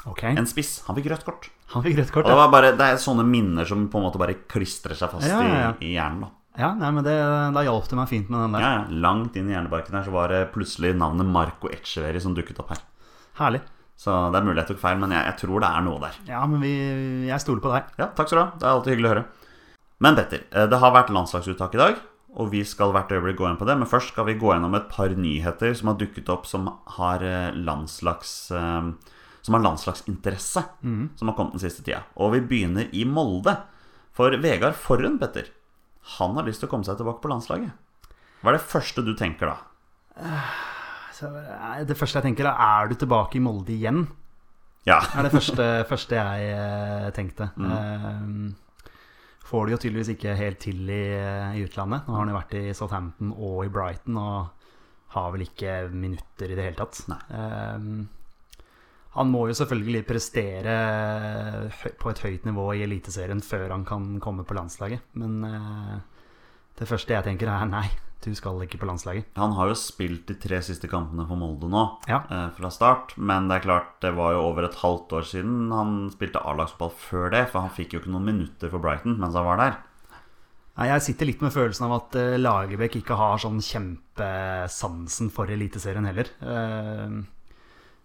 Okay. 0.08 0.34
en 0.36 0.48
spiss, 0.50 0.82
han 0.88 0.96
fikk 0.98 1.12
rødt 1.12 1.24
kort. 1.28 1.50
han 1.76 1.84
fikk 1.84 1.98
rødt 2.00 2.12
kort. 2.12 2.26
det, 2.26 2.32
Ja, 2.34 2.36
var 2.36 2.50
bare, 2.52 2.72
det 2.76 2.82
er 2.82 2.96
sånne 2.98 3.24
minner 3.24 3.66
som 3.70 3.88
på 3.88 4.00
en 4.00 4.04
måte 4.08 4.18
bare 4.18 4.34
klistrer 4.50 4.96
seg 4.98 5.12
fast 5.12 5.28
ja, 5.30 5.42
ja. 5.44 5.74
I, 5.80 5.92
i 5.92 5.94
hjernen. 5.94 6.22
da 6.26 6.30
ja 6.60 6.74
nei, 6.76 6.90
men 6.92 7.04
det, 7.06 7.14
da 7.56 7.62
hjalp 7.64 7.88
det 7.88 7.98
meg 8.00 8.10
fint 8.12 8.30
med 8.30 8.42
den 8.44 8.56
der. 8.58 8.62
ja. 8.66 8.72
Langt 9.06 9.36
inn 9.40 9.50
i 9.50 9.54
hjernebarken 9.56 9.96
her 9.98 10.04
så 10.08 10.12
var 10.16 10.28
det 10.34 10.42
plutselig 10.54 10.94
navnet 11.00 11.26
Marco 11.32 11.70
Echeveri 11.72 12.20
som 12.24 12.34
dukket 12.36 12.60
opp 12.60 12.74
her. 12.76 12.82
Herlig. 13.40 13.62
Så 14.02 14.12
det 14.34 14.40
er 14.40 14.46
mulig 14.48 14.58
jeg 14.64 14.72
tok 14.74 14.80
feil, 14.82 14.98
men 15.00 15.12
jeg, 15.14 15.24
jeg 15.30 15.38
tror 15.44 15.62
det 15.64 15.70
er 15.70 15.84
noe 15.86 16.00
der. 16.02 16.16
Ja, 16.28 16.42
men 16.50 16.60
vi, 16.64 16.72
jeg 17.30 17.40
stoler 17.44 17.62
på 17.64 17.72
deg. 17.72 17.92
Ja, 18.02 18.08
takk 18.18 18.28
skal 18.32 18.40
du 18.40 18.44
ha. 18.44 18.52
Det 18.58 18.66
er 18.68 18.72
alltid 18.76 18.94
hyggelig 18.96 19.10
å 19.10 19.14
høre. 19.14 19.26
Men 20.02 20.18
Petter, 20.18 20.44
eh, 20.52 20.68
det 20.72 20.80
har 20.82 20.96
vært 20.96 21.12
landslagsuttak 21.14 21.76
i 21.78 21.82
dag, 21.84 22.00
og 22.42 22.50
vi 22.52 22.64
skal 22.66 22.92
hvert 22.96 23.12
øyeblikk 23.14 23.38
gå 23.38 23.48
inn 23.52 23.60
på 23.62 23.68
det. 23.70 23.78
Men 23.78 23.90
først 23.92 24.12
skal 24.16 24.26
vi 24.32 24.38
gå 24.42 24.52
gjennom 24.56 24.74
et 24.80 24.90
par 24.90 25.14
nyheter 25.14 25.76
som 25.78 25.92
har 25.92 26.00
dukket 26.02 26.30
opp 26.34 26.48
som 26.50 26.68
har 26.98 27.24
eh, 27.24 27.52
landslags... 27.56 28.34
eh, 28.52 28.92
Som 29.42 29.56
har 29.58 29.64
landslagsinteresse, 29.64 30.62
som 31.18 31.30
har 31.30 31.34
kommet 31.38 31.56
den 31.56 31.64
siste 31.64 31.82
tida. 31.82 32.04
Og 32.22 32.34
vi 32.36 32.42
begynner 32.46 32.90
i 32.94 33.06
Molde. 33.10 33.56
For 34.14 34.30
Vegard 34.38 34.76
Forren, 34.78 35.16
Petter, 35.18 35.48
han 36.18 36.38
har 36.38 36.48
lyst 36.48 36.64
til 36.64 36.70
å 36.70 36.72
komme 36.72 36.88
seg 36.88 37.00
tilbake 37.00 37.22
på 37.24 37.32
landslaget. 37.32 37.74
Hva 38.42 38.52
er 38.52 38.58
det 38.58 38.66
første 38.72 39.04
du 39.06 39.14
tenker 39.18 39.52
da? 39.52 39.58
Eh, 40.22 41.84
det 41.86 41.98
første 41.98 42.18
jeg 42.18 42.32
tenker, 42.32 42.50
er 42.50 42.58
er 42.58 42.90
du 42.90 42.98
tilbake 42.98 43.38
i 43.38 43.44
Molde 43.44 43.76
igjen? 43.76 44.08
Ja, 44.90 44.98
er 45.14 45.28
det 45.28 45.34
første, 45.36 45.68
første 45.92 46.18
jeg 46.18 46.54
eh, 46.56 47.12
tenkte. 47.14 47.52
Mm. 47.56 48.56
får 49.46 49.68
det 49.68 49.74
jo 49.76 49.82
tydeligvis 49.84 50.14
ikke 50.16 50.38
helt 50.40 50.60
til 50.64 50.90
i, 50.90 51.04
eh, 51.18 51.60
i 51.60 51.66
utlandet. 51.68 52.08
Nå 52.08 52.16
har 52.16 52.26
han 52.26 52.34
jo 52.34 52.40
vært 52.40 52.58
i 52.58 52.66
Southampton 52.74 53.36
og 53.36 53.66
i 53.66 53.70
Brighton 53.74 54.18
og 54.18 54.50
har 55.12 55.32
vel 55.34 55.44
ikke 55.46 55.92
minutter 55.92 56.50
i 56.50 56.58
det 56.58 56.70
hele 56.70 56.80
tatt. 56.80 57.04
Nei. 57.12 57.22
Eh, 57.36 57.88
han 59.16 59.28
må 59.32 59.48
jo 59.50 59.56
selvfølgelig 59.58 60.06
prestere 60.08 60.76
på 62.00 62.12
et 62.14 62.22
høyt 62.24 62.46
nivå 62.48 62.70
i 62.78 62.84
Eliteserien 62.86 63.42
før 63.44 63.70
han 63.76 63.84
kan 63.88 64.06
komme 64.24 64.46
på 64.48 64.56
landslaget. 64.56 65.02
Men 65.20 65.44
eh, 65.48 65.98
det 66.80 66.88
første 66.88 67.14
jeg 67.18 67.26
tenker, 67.28 67.52
er 67.52 67.68
nei, 67.68 67.88
du 68.24 68.30
skal 68.38 68.62
ikke 68.64 68.80
på 68.80 68.88
landslaget. 68.88 69.28
Han 69.36 69.56
har 69.58 69.68
jo 69.72 69.76
spilt 69.76 70.28
de 70.30 70.36
tre 70.40 70.62
siste 70.64 70.88
kampene 70.88 71.26
for 71.28 71.36
Molde 71.42 71.68
nå 71.72 71.84
Ja. 72.08 72.22
eh, 72.30 72.48
fra 72.56 72.70
start. 72.72 73.16
Men 73.18 73.50
det 73.50 73.60
er 73.60 73.66
klart, 73.68 73.92
det 74.06 74.14
var 74.16 74.32
jo 74.38 74.46
over 74.48 74.68
et 74.70 74.80
halvt 74.80 75.12
år 75.20 75.28
siden 75.28 75.72
han 75.76 75.96
spilte 76.14 76.40
A-lagsfotball 76.48 76.94
før 77.10 77.32
det. 77.36 77.44
For 77.52 77.66
han 77.66 77.74
fikk 77.76 77.94
jo 77.98 78.00
ikke 78.04 78.14
noen 78.16 78.30
minutter 78.32 78.70
for 78.72 78.80
Brighton 78.80 79.18
mens 79.20 79.36
han 79.36 79.46
var 79.50 79.58
der. 79.60 79.80
Nei, 80.80 80.88
Jeg 80.88 81.02
sitter 81.04 81.28
litt 81.28 81.42
med 81.44 81.52
følelsen 81.52 81.84
av 81.90 81.98
at 81.98 82.16
uh, 82.16 82.38
Lagerbäck 82.40 82.96
ikke 83.02 83.18
har 83.20 83.42
sånn 83.44 83.60
kjempesansen 83.60 85.28
for 85.36 85.52
Eliteserien 85.52 86.08
heller. 86.08 86.30
Eh, 86.40 87.18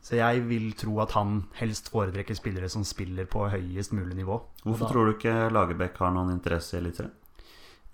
så 0.07 0.21
jeg 0.21 0.43
vil 0.47 0.69
tro 0.79 1.01
at 1.03 1.17
han 1.17 1.41
helst 1.59 1.89
foretrekker 1.91 2.37
spillere 2.39 2.69
som 2.71 2.85
spiller 2.87 3.27
på 3.27 3.49
høyest 3.51 3.91
mulig 3.97 4.15
nivå. 4.15 4.37
Hvorfor 4.63 4.93
tror 4.93 5.09
du 5.09 5.17
ikke 5.17 5.49
Lagerbäck 5.51 5.99
har 5.99 6.13
noen 6.15 6.31
interesse 6.37 6.77
i 6.77 6.79
Eliteserien? 6.79 7.15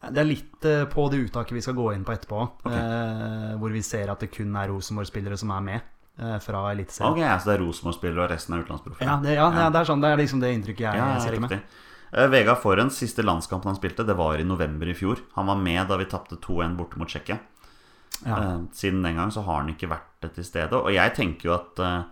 Det 0.03 0.19
er 0.19 0.27
litt 0.27 0.67
eh, 0.67 0.83
på 0.91 1.07
det 1.13 1.23
uttaket 1.29 1.57
vi 1.57 1.63
skal 1.63 1.77
gå 1.79 1.87
inn 1.95 2.03
på 2.05 2.13
etterpå, 2.13 2.43
okay. 2.67 2.75
eh, 2.75 3.53
hvor 3.61 3.73
vi 3.73 3.81
ser 3.87 4.11
at 4.13 4.21
det 4.21 4.33
kun 4.35 4.51
er 4.59 4.69
Rosenborg-spillere 4.73 5.39
som 5.41 5.55
er 5.55 5.63
med 5.69 5.79
eh, 5.79 6.37
fra 6.43 6.65
Eliteserien. 6.73 7.15
Ok, 7.15 7.23
ja, 7.23 7.37
Så 7.39 7.49
det 7.49 7.55
er 7.55 7.63
Rosenborg-spillere 7.63 8.27
og 8.27 8.35
resten 8.35 8.57
er 8.57 8.67
utenlandsproffer? 8.67 9.07
Ja, 9.07 9.17
det, 9.23 9.39
ja, 9.39 9.47
det 9.63 9.81
er- 9.81 9.89
sånn, 9.89 10.03
det 10.03 10.11
er 10.11 10.21
liksom 10.21 10.43
det 10.43 10.53
inntrykket 10.59 10.89
jeg 10.89 11.01
Ja, 11.01 11.09
ja, 11.15 11.23
sitter 11.23 11.47
med. 11.47 11.65
Uh, 12.13 12.27
Vegard 12.29 12.61
Forens 12.61 12.99
siste 13.01 13.25
landskampen 13.25 13.71
han 13.71 13.79
spilte, 13.79 14.05
det 14.05 14.19
var 14.19 14.37
i 14.37 14.45
november 14.45 14.91
i 14.91 14.99
fjor. 14.99 15.23
Han 15.39 15.49
var 15.49 15.57
med 15.63 15.87
da 15.89 15.97
vi 15.97 16.11
tapte 16.11 16.37
2-1 16.37 16.77
borte 16.77 17.01
mot 17.01 17.09
Tsjekkia. 17.09 17.39
Ja. 18.23 18.37
Eh, 18.39 18.59
Siden 18.77 19.03
den 19.03 19.19
gang 19.19 19.33
så 19.35 19.45
har 19.47 19.63
han 19.63 19.73
ikke 19.73 19.91
vært 19.91 20.29
til 20.37 20.47
stede. 20.47 20.79
Og 20.79 20.93
jeg 20.95 21.15
tenker 21.17 21.49
jo 21.51 21.57
at 21.57 21.83
eh, 21.83 22.03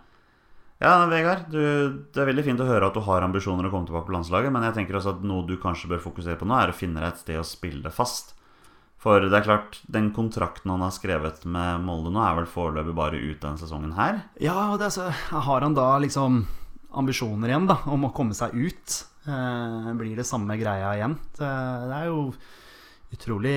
Ja, 0.81 1.05
Vegard, 1.07 1.47
du, 1.53 1.61
det 2.11 2.21
er 2.23 2.29
veldig 2.31 2.45
fint 2.47 2.61
å 2.63 2.67
høre 2.67 2.89
at 2.89 2.97
du 2.97 3.03
har 3.05 3.21
ambisjoner 3.21 3.67
å 3.67 3.71
komme 3.73 3.85
tilbake 3.85 4.09
på 4.09 4.15
landslaget, 4.17 4.51
men 4.53 4.65
jeg 4.65 4.79
tenker 4.79 4.97
også 4.97 5.15
at 5.15 5.25
noe 5.29 5.45
du 5.45 5.53
kanskje 5.61 5.91
bør 5.91 6.01
fokusere 6.01 6.39
på 6.39 6.47
nå, 6.49 6.57
er 6.57 6.73
å 6.73 6.77
finne 6.77 6.97
deg 7.03 7.11
et 7.11 7.21
sted 7.21 7.37
å 7.37 7.45
spille 7.45 7.93
fast. 7.93 8.33
For 9.01 9.23
det 9.23 9.33
er 9.33 9.45
klart, 9.45 9.79
den 9.89 10.11
kontrakten 10.13 10.69
han 10.73 10.83
har 10.85 10.91
skrevet 10.93 11.45
med 11.49 11.85
Molde 11.85 12.11
nå, 12.13 12.21
er 12.21 12.35
vel 12.37 12.49
foreløpig 12.49 12.93
bare 12.97 13.21
ut 13.21 13.39
denne 13.41 13.61
sesongen 13.61 13.95
her. 13.97 14.19
Ja, 14.41 14.57
og 14.73 14.81
det, 14.81 14.91
er 14.91 14.97
så, 14.97 15.07
har 15.47 15.65
han 15.65 15.77
da 15.77 15.87
liksom 16.03 16.43
ambisjoner 16.97 17.49
igjen 17.49 17.69
da, 17.69 17.79
om 17.89 18.05
å 18.05 18.11
komme 18.13 18.37
seg 18.37 18.53
ut? 18.53 18.97
Eh, 19.25 19.89
blir 19.97 20.17
det 20.17 20.25
samme 20.29 20.57
greia 20.57 20.93
igjen? 20.97 21.15
Det, 21.37 21.49
det 21.89 21.97
er 21.97 22.09
jo 22.11 22.27
utrolig 23.11 23.53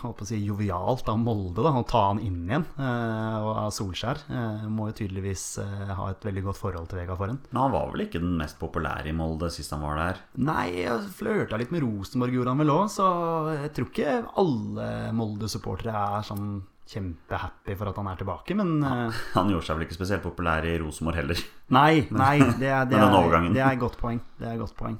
holdt 0.00 0.16
på 0.18 0.24
å 0.24 0.28
si, 0.28 0.38
jovialt 0.42 1.08
av 1.10 1.20
Molde 1.22 1.62
da, 1.62 1.72
å 1.78 1.84
ta 1.86 2.06
han 2.08 2.20
inn 2.22 2.40
igjen. 2.48 2.64
eh, 2.78 3.36
og 3.40 3.52
av 3.66 3.70
Solskjær. 3.74 4.24
Eh, 4.28 4.64
må 4.72 4.88
jo 4.90 4.96
tydeligvis 5.02 5.44
eh, 5.62 5.92
ha 5.96 6.08
et 6.10 6.26
veldig 6.26 6.44
godt 6.48 6.60
forhold 6.60 6.90
til 6.90 7.00
Vegard 7.00 7.20
Forhen. 7.20 7.38
Men 7.50 7.62
han 7.62 7.74
var 7.76 7.92
vel 7.92 8.06
ikke 8.06 8.22
den 8.22 8.34
mest 8.40 8.58
populære 8.60 9.12
i 9.12 9.16
Molde 9.16 9.50
sist 9.54 9.70
han 9.74 9.84
var 9.84 10.00
der? 10.00 10.20
Nei, 10.42 10.66
jeg 10.82 11.06
flørta 11.16 11.60
litt 11.60 11.72
med 11.74 11.84
Rosenborg, 11.86 12.34
gjorde 12.34 12.54
han 12.54 12.64
vel 12.64 12.74
òg, 12.74 12.84
så 12.92 13.06
jeg 13.54 13.72
tror 13.76 13.90
ikke 13.92 14.18
alle 14.42 14.90
Molde-supportere 15.16 16.04
er 16.18 16.26
sånn 16.26 16.52
kjempehappy 16.90 17.76
for 17.78 17.90
at 17.90 17.98
han 18.00 18.08
er 18.10 18.18
tilbake, 18.18 18.56
men 18.58 18.80
eh, 18.82 19.20
Han 19.36 19.52
gjorde 19.52 19.68
seg 19.68 19.78
vel 19.78 19.86
ikke 19.86 19.98
spesielt 20.00 20.24
populær 20.26 20.66
i 20.66 20.74
Rosenborg 20.82 21.20
heller. 21.22 21.44
Nei, 21.70 22.08
nei, 22.10 22.36
det 22.60 22.72
er, 22.72 22.88
det, 22.90 22.98
er, 22.98 23.52
det 23.54 23.62
er 23.62 23.78
godt 23.78 24.00
poeng. 24.00 24.18
Det 24.40 24.50
er 24.50 24.58
godt 24.58 24.74
poeng. 24.78 24.98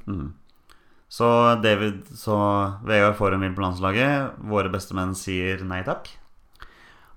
Så 1.11 1.26
David, 1.62 2.05
så 2.14 2.37
Vegard 2.87 3.17
får 3.19 3.35
en 3.35 3.43
vil 3.43 3.55
på 3.57 3.64
landslaget. 3.64 4.37
Våre 4.47 4.71
bestemenn 4.71 5.17
sier 5.19 5.64
nei 5.67 5.83
takk. 5.87 6.07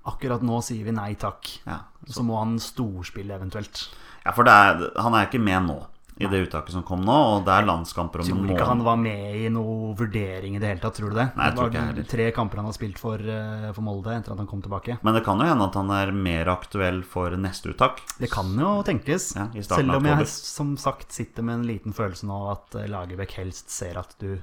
Akkurat 0.09 0.41
nå 0.43 0.57
sier 0.65 0.83
vi 0.87 0.95
nei 0.95 1.13
takk. 1.15 1.47
Ja, 1.69 1.83
Så 2.09 2.25
må 2.25 2.39
han 2.41 2.57
storspille 2.59 3.37
eventuelt. 3.37 3.85
ja 4.25 4.31
for 4.33 4.47
er, 4.47 4.89
han 4.97 5.13
er 5.13 5.27
ikke 5.27 5.39
med 5.43 5.67
nå 5.69 5.77
i 6.23 6.29
det 6.31 6.39
uttaket 6.47 6.75
som 6.75 6.83
kom 6.87 7.01
nå, 7.05 7.15
og 7.33 7.45
det 7.47 7.53
er 7.55 7.67
landskamper 7.67 8.23
om 8.23 8.27
Tror 8.29 8.51
ikke 8.55 8.67
han 8.69 8.83
var 8.85 8.97
med 9.01 9.35
i 9.37 9.49
noen 9.53 9.93
vurdering 9.99 10.55
i 10.57 10.61
det 10.61 10.71
hele 10.71 10.83
tatt, 10.83 10.95
tror 10.99 11.13
du 11.13 11.19
det? 11.19 11.27
Nei, 11.35 11.49
jeg 11.49 11.57
tror 11.57 11.69
ikke 11.69 11.73
ikke 11.73 11.81
Det 11.81 11.83
var 11.83 11.93
heller. 11.93 12.09
tre 12.13 12.27
kamper 12.37 12.61
han 12.61 12.69
har 12.69 12.77
spilt 12.77 13.01
for, 13.01 13.19
eh, 13.35 13.67
for 13.73 13.81
Molde 13.85 14.15
etter 14.15 14.33
at 14.33 14.41
han 14.43 14.49
kom 14.49 14.61
tilbake. 14.63 14.97
Men 15.03 15.13
det 15.17 15.23
kan 15.25 15.39
jo 15.41 15.49
hende 15.49 15.67
at 15.67 15.77
han 15.79 15.91
er 15.91 16.11
mer 16.15 16.51
aktuell 16.53 17.03
for 17.03 17.35
neste 17.37 17.73
uttak. 17.73 18.01
Det 18.19 18.31
kan 18.31 18.51
jo 18.59 18.73
tenkes. 18.87 19.35
Ja, 19.35 19.47
Selv 19.61 19.95
om 19.97 20.05
jeg 20.05 20.27
som 20.27 20.75
sagt 20.77 21.11
sitter 21.11 21.43
med 21.43 21.61
en 21.61 21.67
liten 21.67 21.93
følelse 21.93 22.27
nå 22.29 22.39
at 22.51 22.75
eh, 22.75 22.87
Lagerbäck 22.91 23.37
helst 23.39 23.69
ser 23.69 23.97
at 23.99 24.15
du 24.19 24.41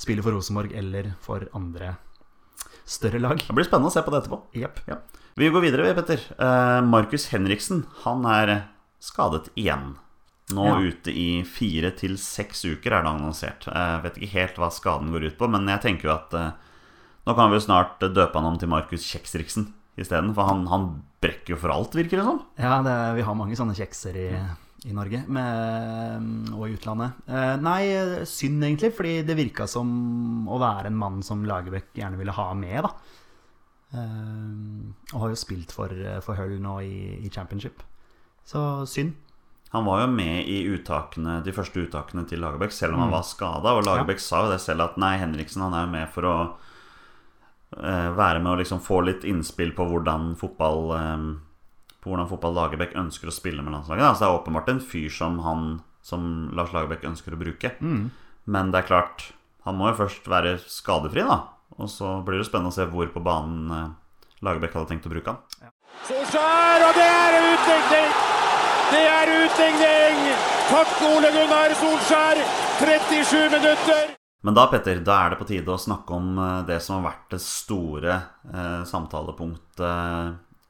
spiller 0.00 0.22
for 0.24 0.32
Rosenborg 0.32 0.72
eller 0.76 1.14
for 1.20 1.44
andre 1.54 1.96
større 2.88 3.20
lag. 3.20 3.38
Det 3.38 3.54
blir 3.54 3.66
spennende 3.68 3.90
å 3.90 3.94
se 3.94 4.02
på 4.02 4.10
det 4.14 4.22
etterpå. 4.24 4.40
Yep. 4.56 4.80
Ja. 4.90 4.96
Vi 5.38 5.48
går 5.52 5.62
videre, 5.62 5.94
Petter. 5.94 6.20
Eh, 6.38 6.80
Markus 6.82 7.28
Henriksen 7.32 7.84
han 8.04 8.24
er 8.26 8.54
skadet 9.00 9.48
igjen. 9.56 9.94
Nå 10.56 10.64
Ja. 10.66 10.78
ute 10.80 11.12
i 11.14 11.42
fire 11.46 11.90
til 11.96 12.16
seks 12.18 12.64
uker 12.64 12.92
er 12.96 13.02
det 13.04 13.10
annonsert. 13.12 13.66
Jeg 13.70 14.02
vet 14.02 14.16
ikke 14.18 14.32
helt 14.38 14.56
hva 14.60 14.70
skaden 14.72 15.12
går 15.14 15.26
ut 15.30 15.38
på, 15.38 15.48
men 15.50 15.66
jeg 15.68 15.80
tenker 15.84 16.08
jo 16.10 16.14
at 16.16 16.34
eh, 16.34 16.50
Nå 17.26 17.34
kan 17.36 17.50
vi 17.52 17.58
jo 17.58 17.66
snart 17.66 18.00
døpe 18.00 18.32
han 18.40 18.46
om 18.48 18.56
til 18.58 18.70
Markus 18.72 19.04
Kjeksriksen 19.04 19.66
isteden, 20.00 20.32
for 20.34 20.48
han, 20.48 20.62
han 20.70 20.86
brekker 21.20 21.52
jo 21.52 21.58
for 21.60 21.70
alt, 21.74 21.92
virker 21.94 22.16
det 22.16 22.24
som. 22.24 22.38
Ja, 22.56 22.78
det, 22.82 22.94
vi 23.18 23.22
har 23.26 23.36
mange 23.36 23.54
sånne 23.58 23.74
kjekser 23.76 24.16
i, 24.16 24.24
i 24.88 24.94
Norge 24.96 25.20
med, 25.28 26.54
og 26.56 26.64
i 26.66 26.74
utlandet. 26.78 27.18
Eh, 27.28 27.56
nei, 27.60 27.82
synd 28.24 28.64
egentlig, 28.64 28.94
fordi 28.96 29.18
det 29.28 29.36
virka 29.36 29.68
som 29.68 30.48
å 30.48 30.58
være 30.62 30.88
en 30.88 30.96
mann 30.96 31.20
som 31.22 31.44
Lagerbäck 31.44 31.92
gjerne 32.00 32.16
ville 32.18 32.32
ha 32.32 32.48
med, 32.56 32.88
da. 32.88 32.94
Eh, 33.92 35.14
og 35.14 35.20
har 35.24 35.32
jo 35.34 35.38
spilt 35.44 35.72
for, 35.74 35.92
for 36.24 36.38
Hull 36.40 36.56
nå 36.62 36.78
i, 36.86 36.96
i 37.26 37.30
championship. 37.30 37.82
Så 38.48 38.86
synd. 38.88 39.12
Han 39.70 39.84
var 39.86 40.00
jo 40.02 40.06
med 40.10 40.48
i 40.50 40.64
uttakene, 40.72 41.36
de 41.46 41.52
første 41.54 41.84
uttakene 41.84 42.24
til 42.26 42.40
Lagerbäck, 42.42 42.72
selv 42.74 42.96
om 42.96 43.04
han 43.04 43.12
var 43.14 43.22
skada. 43.22 43.76
Og 43.78 43.84
Lagerbäck 43.86 44.18
sa 44.22 44.42
jo 44.44 44.50
det 44.50 44.58
selv, 44.64 44.82
at 44.82 44.96
nei, 44.98 45.12
Henriksen 45.20 45.62
han 45.62 45.76
er 45.78 45.84
jo 45.84 45.92
med 45.92 46.08
for 46.10 46.26
å 46.26 46.34
eh, 47.78 48.08
være 48.16 48.40
med 48.42 48.50
og 48.50 48.58
liksom 48.64 48.82
få 48.82 48.98
litt 49.06 49.26
innspill 49.30 49.70
på 49.76 49.86
hvordan 49.92 50.32
fotball 50.40 50.90
eh, 50.96 51.28
På 52.00 52.10
hvordan 52.10 52.30
fotball 52.32 52.56
Lagerbäck 52.56 52.96
ønsker 52.98 53.30
å 53.30 53.36
spille 53.36 53.62
med 53.62 53.76
landslaget. 53.76 54.02
Da. 54.02 54.14
Så 54.14 54.24
det 54.24 54.30
er 54.30 54.40
åpenbart 54.40 54.72
en 54.74 54.82
fyr 54.82 55.10
som 55.14 55.38
han 55.46 55.70
Som 56.02 56.50
Lars 56.56 56.72
Lagerbäck 56.72 57.04
ønsker 57.04 57.36
å 57.36 57.38
bruke. 57.38 57.74
Men 58.50 58.70
det 58.72 58.78
er 58.80 58.86
klart, 58.88 59.32
han 59.68 59.76
må 59.76 59.90
jo 59.90 59.98
først 60.00 60.26
være 60.26 60.56
skadefri, 60.64 61.22
da. 61.28 61.42
Og 61.78 61.90
så 61.92 62.16
blir 62.26 62.40
det 62.40 62.48
spennende 62.48 62.72
å 62.72 62.74
se 62.74 62.88
hvor 62.90 63.06
på 63.12 63.22
banen 63.22 63.70
eh, 63.70 63.90
Lagerbäck 64.42 64.74
hadde 64.74 64.90
tenkt 64.90 65.06
å 65.06 65.14
bruke 65.14 65.36
han. 65.36 65.70
Solskjær, 66.08 66.88
og 66.88 66.96
det 66.96 67.06
er 67.06 67.38
utligning! 67.52 68.49
Det 68.90 69.02
er 69.06 69.30
utligning! 69.30 70.22
Takk, 70.70 70.94
Ole 71.06 71.28
Gunnar 71.34 71.74
Solskjær. 71.78 72.40
37 72.80 73.50
minutter. 73.52 74.14
Men 74.42 74.56
da 74.56 74.64
Petter, 74.72 75.02
da 75.04 75.18
er 75.24 75.34
det 75.34 75.38
på 75.38 75.46
tide 75.46 75.70
å 75.70 75.78
snakke 75.78 76.16
om 76.16 76.38
eh, 76.40 76.62
det 76.66 76.78
som 76.82 76.96
har 76.98 77.12
vært 77.12 77.34
det 77.36 77.40
store 77.44 78.16
eh, 78.50 78.80
samtalepunktet 78.88 79.84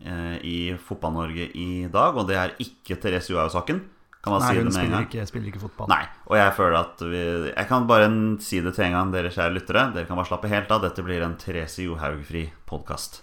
eh, 0.05 0.35
i 0.45 0.59
Fotball-Norge 0.89 1.47
i 1.55 1.87
dag. 1.93 2.19
Og 2.19 2.29
det 2.29 2.37
er 2.41 2.55
ikke 2.61 2.99
Therese 3.01 3.33
Johaug-saken. 3.33 3.81
Kan 4.21 4.37
man 4.37 4.45
Nei, 4.45 4.51
si 4.53 4.61
det 4.61 4.75
med 4.75 4.83
en 4.83 4.95
gang? 4.99 5.07
ikke, 5.09 5.27
spiller 5.31 5.53
ikke 5.55 5.63
fotball. 5.63 5.89
Nei. 5.95 6.03
Og 6.29 6.37
jeg 6.37 6.53
føler 6.59 6.77
at 6.83 7.01
vi 7.09 7.23
Jeg 7.23 7.67
kan 7.71 7.87
bare 7.89 8.11
si 8.45 8.61
det 8.61 8.75
til 8.77 8.85
en 8.91 8.99
gang, 8.99 9.15
dere 9.15 9.33
kjære 9.33 9.55
lyttere. 9.57 9.87
Dere 9.95 10.11
kan 10.11 10.21
bare 10.21 10.29
slappe 10.29 10.51
helt 10.53 10.75
av. 10.77 10.85
Dette 10.85 11.07
blir 11.07 11.25
en 11.25 11.39
Therese 11.41 11.87
Johaug-fri 11.87 12.51
podkast. 12.69 13.23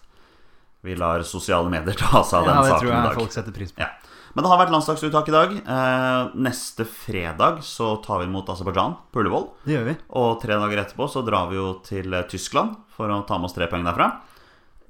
Vi 0.88 0.96
lar 0.98 1.22
sosiale 1.28 1.70
medier 1.70 1.98
ta 2.00 2.24
seg 2.26 2.40
av 2.40 2.50
den 2.50 2.64
saken 2.64 2.66
i 2.66 2.72
dag. 2.72 2.72
Ja, 2.72 2.72
det 2.72 2.82
tror 2.82 2.96
jeg 2.96 3.20
folk 3.20 3.36
setter 3.36 3.54
pris 3.60 3.76
på. 3.76 3.84
Ja. 3.84 3.92
Men 4.38 4.46
det 4.46 4.50
har 4.52 4.60
vært 4.62 4.70
landslagsuttak 4.70 5.30
i 5.32 5.34
dag. 5.34 5.54
Eh, 5.58 6.36
neste 6.46 6.86
fredag 6.86 7.64
så 7.66 7.96
tar 8.06 8.20
vi 8.22 8.28
imot 8.28 8.52
Aserbajdsjan 8.54 8.94
på 9.10 9.24
Ullevål. 9.24 9.48
Det 9.64 9.74
gjør 9.74 9.88
vi. 9.88 9.96
Og 10.22 10.36
tre 10.44 10.60
dager 10.62 10.82
etterpå 10.84 11.08
så 11.10 11.24
drar 11.26 11.48
vi 11.50 11.58
jo 11.58 11.72
til 11.82 12.14
eh, 12.14 12.28
Tyskland 12.30 12.76
for 12.94 13.10
å 13.10 13.24
ta 13.26 13.40
med 13.42 13.50
oss 13.50 13.58
tre 13.58 13.66
poeng 13.72 13.88
derfra. 13.88 14.12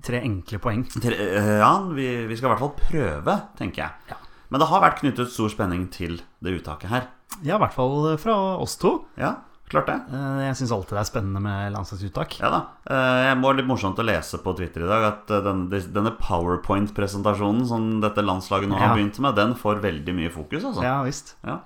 Tre 0.04 0.20
enkle 0.20 0.60
poeng. 0.60 0.84
Tre, 0.92 1.16
eh, 1.16 1.54
ja, 1.62 1.72
vi, 1.96 2.10
vi 2.28 2.36
skal 2.36 2.50
i 2.50 2.52
hvert 2.58 2.66
fall 2.66 2.76
prøve, 2.82 3.38
tenker 3.56 3.86
jeg. 3.86 4.12
Ja. 4.12 4.20
Men 4.52 4.66
det 4.66 4.68
har 4.74 4.84
vært 4.84 5.00
knyttet 5.00 5.32
stor 5.32 5.56
spenning 5.56 5.88
til 5.96 6.20
det 6.44 6.58
uttaket 6.60 6.92
her. 6.92 7.08
Ja, 7.40 7.56
i 7.56 7.64
hvert 7.64 7.78
fall 7.80 8.18
fra 8.20 8.36
oss 8.60 8.76
to. 8.84 8.98
Ja, 9.16 9.38
klart 9.70 9.88
det. 9.90 9.96
Eh, 10.16 10.42
Jeg 10.48 10.56
syns 10.62 10.72
alltid 10.76 10.96
det 10.98 11.02
er 11.04 11.10
spennende 11.10 11.42
med 11.44 11.74
landslagsuttak. 11.76 12.38
Ja 12.40 12.50
da. 12.54 12.60
Det 12.88 13.00
Jeg 13.28 13.38
må 13.42 13.54
litt 13.58 13.68
morsomt 13.70 14.00
å 14.00 14.06
lese 14.08 14.40
på 14.44 14.54
Twitter 14.58 14.86
i 14.86 14.90
dag 14.92 15.08
at 15.12 15.32
eh, 15.36 15.42
denne, 15.46 15.82
denne 15.94 16.14
powerpoint-presentasjonen 16.20 17.66
som 17.68 17.88
dette 18.04 18.24
landslaget 18.24 18.70
nå 18.70 18.78
har 18.78 18.90
Ja. 18.92 18.96
begynt 18.96 19.20
med, 19.20 19.36
den 19.36 19.56
får 19.56 19.82
veldig 19.82 20.14
mye 20.16 20.30
fokus, 20.32 20.64
altså. 20.64 20.84
Ja 20.84 21.02
visst. 21.04 21.36
Ja. 21.44 21.60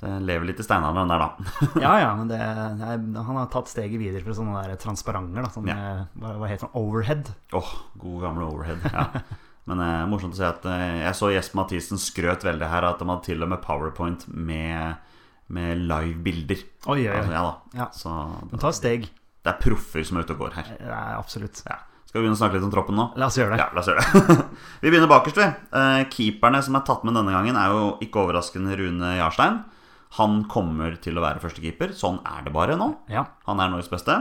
Det 0.00 0.08
lever 0.24 0.46
litt 0.48 0.60
i 0.60 0.64
steinalderen 0.64 1.08
der, 1.12 1.18
da. 1.18 1.30
Ja 1.86 1.98
ja, 2.00 2.14
men 2.16 2.28
det, 2.28 2.38
han 2.40 3.36
har 3.36 3.46
tatt 3.52 3.68
steget 3.68 4.00
videre 4.00 4.22
fra 4.24 4.32
sånne 4.32 4.62
der 4.64 4.76
transparenter. 4.80 5.42
Da, 5.44 5.50
sånne, 5.52 6.08
hva, 6.16 6.34
hva 6.40 6.48
heter 6.48 6.66
det? 6.70 6.74
Overhead. 6.80 7.30
Åh, 7.52 7.72
god 8.00 8.22
gamle 8.24 8.48
overhead. 8.48 8.80
Ja. 8.92 9.06
Men 9.68 9.78
eh, 9.84 10.06
morsomt 10.08 10.32
å 10.34 10.38
se 10.40 10.46
at 10.48 10.64
eh, 10.66 11.02
jeg 11.04 11.14
så 11.14 11.28
Jesper 11.30 11.58
Mathisen 11.60 12.00
skrøt 12.00 12.42
veldig 12.48 12.66
her 12.72 12.82
at 12.88 12.98
de 12.98 13.06
hadde 13.06 13.26
til 13.28 13.44
og 13.44 13.50
med 13.52 13.60
powerpoint 13.62 14.24
med, 14.32 14.96
med 15.50 15.82
live 15.90 16.16
bilder. 16.24 16.60
Oi, 16.86 17.00
oi, 17.02 17.06
oi. 17.10 17.16
Altså, 17.18 17.32
ja 17.34 17.42
da. 17.46 17.52
Ja. 17.80 17.86
Så 17.96 18.12
Men 18.50 18.62
ta 18.62 18.70
steg. 18.76 19.08
det 19.44 19.50
er 19.54 19.58
proffer 19.62 20.04
som 20.06 20.18
er 20.20 20.26
ute 20.26 20.34
og 20.36 20.42
går 20.44 20.56
her. 20.58 20.68
Det 20.78 20.90
er 20.90 21.16
absolutt. 21.18 21.62
Ja. 21.66 21.78
Skal 22.10 22.20
vi 22.20 22.24
begynne 22.26 22.38
å 22.38 22.40
snakke 22.40 22.58
litt 22.58 22.66
om 22.66 22.72
troppen 22.74 22.96
nå? 22.98 23.04
La 23.22 23.28
oss 23.30 23.36
gjøre 23.38 23.54
det. 23.54 23.60
Ja, 23.62 23.68
la 23.74 23.82
oss 23.84 23.86
gjøre 23.90 24.02
det. 24.02 24.46
vi 24.82 24.90
begynner 24.90 25.10
bakerst, 25.10 25.38
vi. 25.38 25.46
Eh, 25.78 26.00
keeperne 26.10 26.62
som 26.66 26.74
er 26.78 26.82
tatt 26.88 27.04
med 27.06 27.14
denne 27.14 27.30
gangen, 27.34 27.54
er 27.60 27.70
jo 27.74 27.84
ikke 28.02 28.24
overraskende 28.24 28.74
Rune 28.80 29.12
Jarstein. 29.20 29.60
Han 30.18 30.40
kommer 30.50 30.96
til 30.98 31.14
å 31.20 31.22
være 31.22 31.38
førstekeeper. 31.44 31.92
Sånn 31.94 32.18
er 32.26 32.42
det 32.48 32.52
bare 32.56 32.74
nå. 32.80 32.88
Ja. 33.12 33.28
Han 33.46 33.62
er 33.62 33.70
Norges 33.70 33.90
beste. 33.92 34.16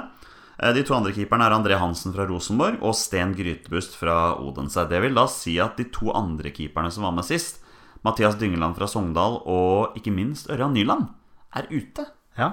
Eh, 0.62 0.74
De 0.78 0.84
to 0.86 0.94
andre 0.94 1.16
keeperne 1.18 1.48
er 1.50 1.56
André 1.58 1.80
Hansen 1.82 2.14
fra 2.14 2.28
Rosenborg 2.30 2.78
og 2.86 2.94
Sten 2.98 3.34
Grytebust 3.34 3.98
fra 3.98 4.36
Odense. 4.38 4.86
Det 4.92 5.02
vil 5.02 5.18
da 5.18 5.26
si 5.34 5.58
at 5.62 5.78
de 5.82 5.88
to 5.90 6.14
andre 6.14 6.54
keeperne 6.54 6.94
som 6.94 7.08
var 7.10 7.16
med 7.18 7.26
sist, 7.26 7.58
Mathias 8.06 8.38
Dyngeland 8.40 8.78
fra 8.78 8.86
Sogndal 8.88 9.42
og 9.50 9.98
ikke 10.00 10.14
minst 10.14 10.48
Ørjan 10.54 10.72
Nyland, 10.78 11.10
er 11.56 11.70
ute. 11.72 12.06
Ja. 12.38 12.52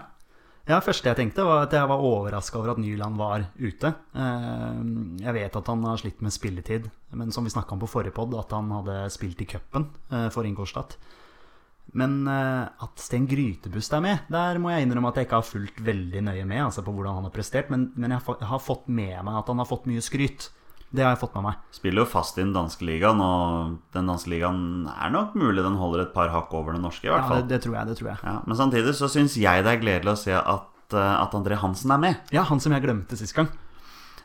Ja, 0.67 0.81
første 0.83 1.07
jeg 1.07 1.15
tenkte 1.21 1.45
var 1.47 1.63
at 1.69 1.75
jeg 1.77 1.87
var 1.87 2.03
overraska 2.03 2.59
over 2.59 2.73
at 2.73 2.81
Nyland 2.83 3.15
var 3.21 3.45
ute. 3.55 3.93
Eh, 4.19 4.81
Jeg 5.23 5.35
vet 5.37 5.57
at 5.61 5.69
han 5.71 5.85
har 5.87 6.01
slitt 6.01 6.21
med 6.27 6.35
spilletid, 6.35 6.89
men 7.15 7.31
som 7.31 7.45
vi 7.47 7.53
snakka 7.55 7.77
om 7.77 7.83
på 7.85 7.87
forrige 7.93 8.15
pod, 8.17 8.35
at 8.35 8.51
han 8.51 8.73
hadde 8.75 8.97
spilt 9.15 9.41
i 9.41 9.47
cupen 9.47 9.87
eh, 10.11 10.27
for 10.35 10.43
Ingolstadt. 10.49 10.97
Men 11.95 12.27
eh, 12.27 12.67
at 12.83 12.99
Sten 12.99 13.29
Grytebust 13.31 13.95
er 13.95 14.03
med, 14.03 14.27
der 14.29 14.59
må 14.59 14.73
jeg 14.75 14.89
innrømme 14.89 15.13
at 15.13 15.21
jeg 15.21 15.29
ikke 15.29 15.39
har 15.39 15.47
fulgt 15.47 15.79
veldig 15.87 16.25
nøye 16.27 16.45
med 16.51 16.65
altså 16.65 16.83
på 16.83 16.91
hvordan 16.97 17.21
han 17.21 17.29
har 17.29 17.37
prestert, 17.37 17.71
men, 17.71 17.93
men 17.95 18.11
jeg 18.17 18.25
har 18.51 18.59
fått 18.67 18.89
med 18.91 19.23
meg 19.23 19.39
at 19.39 19.53
han 19.55 19.63
har 19.63 19.71
fått 19.71 19.87
mye 19.87 20.03
skryt. 20.03 20.49
Det 20.97 21.05
har 21.05 21.13
jeg 21.15 21.21
fått 21.21 21.35
med 21.37 21.45
meg. 21.51 21.59
Spiller 21.77 22.03
jo 22.03 22.09
fast 22.09 22.39
i 22.39 22.43
den 22.45 22.55
danske 22.57 22.87
ligaen, 22.89 23.21
og 23.21 23.77
den 23.97 24.09
danske 24.09 24.33
ligaen 24.33 24.63
er 24.93 25.13
nok 25.13 25.37
mulig 25.39 25.65
den 25.67 25.77
holder 25.81 26.07
et 26.07 26.15
par 26.17 26.33
hakk 26.33 26.55
over 26.57 26.77
den 26.77 26.83
norske, 26.87 27.05
i 27.07 27.13
hvert 27.13 27.27
Ja, 27.27 27.29
fall. 27.29 27.45
det, 27.45 27.53
det 27.53 27.61
tror 27.67 27.77
jeg. 27.79 27.91
det 27.93 27.99
tror 28.01 28.11
jeg 28.15 28.19
Ja, 28.25 28.39
men 28.47 28.57
samtidig 28.59 28.97
så 28.97 29.11
syns 29.13 29.37
jeg 29.41 29.67
det 29.67 29.75
er 29.77 29.83
gledelig 29.83 30.15
å 30.17 30.19
se 30.25 30.35
at, 30.41 30.97
eh, 30.97 31.15
at 31.21 31.37
André 31.37 31.61
Hansen 31.61 31.93
er 31.95 32.03
med. 32.03 32.33
Ja, 32.35 32.47
han 32.49 32.63
som 32.65 32.73
jeg 32.75 32.85
glemte 32.87 33.19
sist 33.21 33.37
gang. 33.37 33.53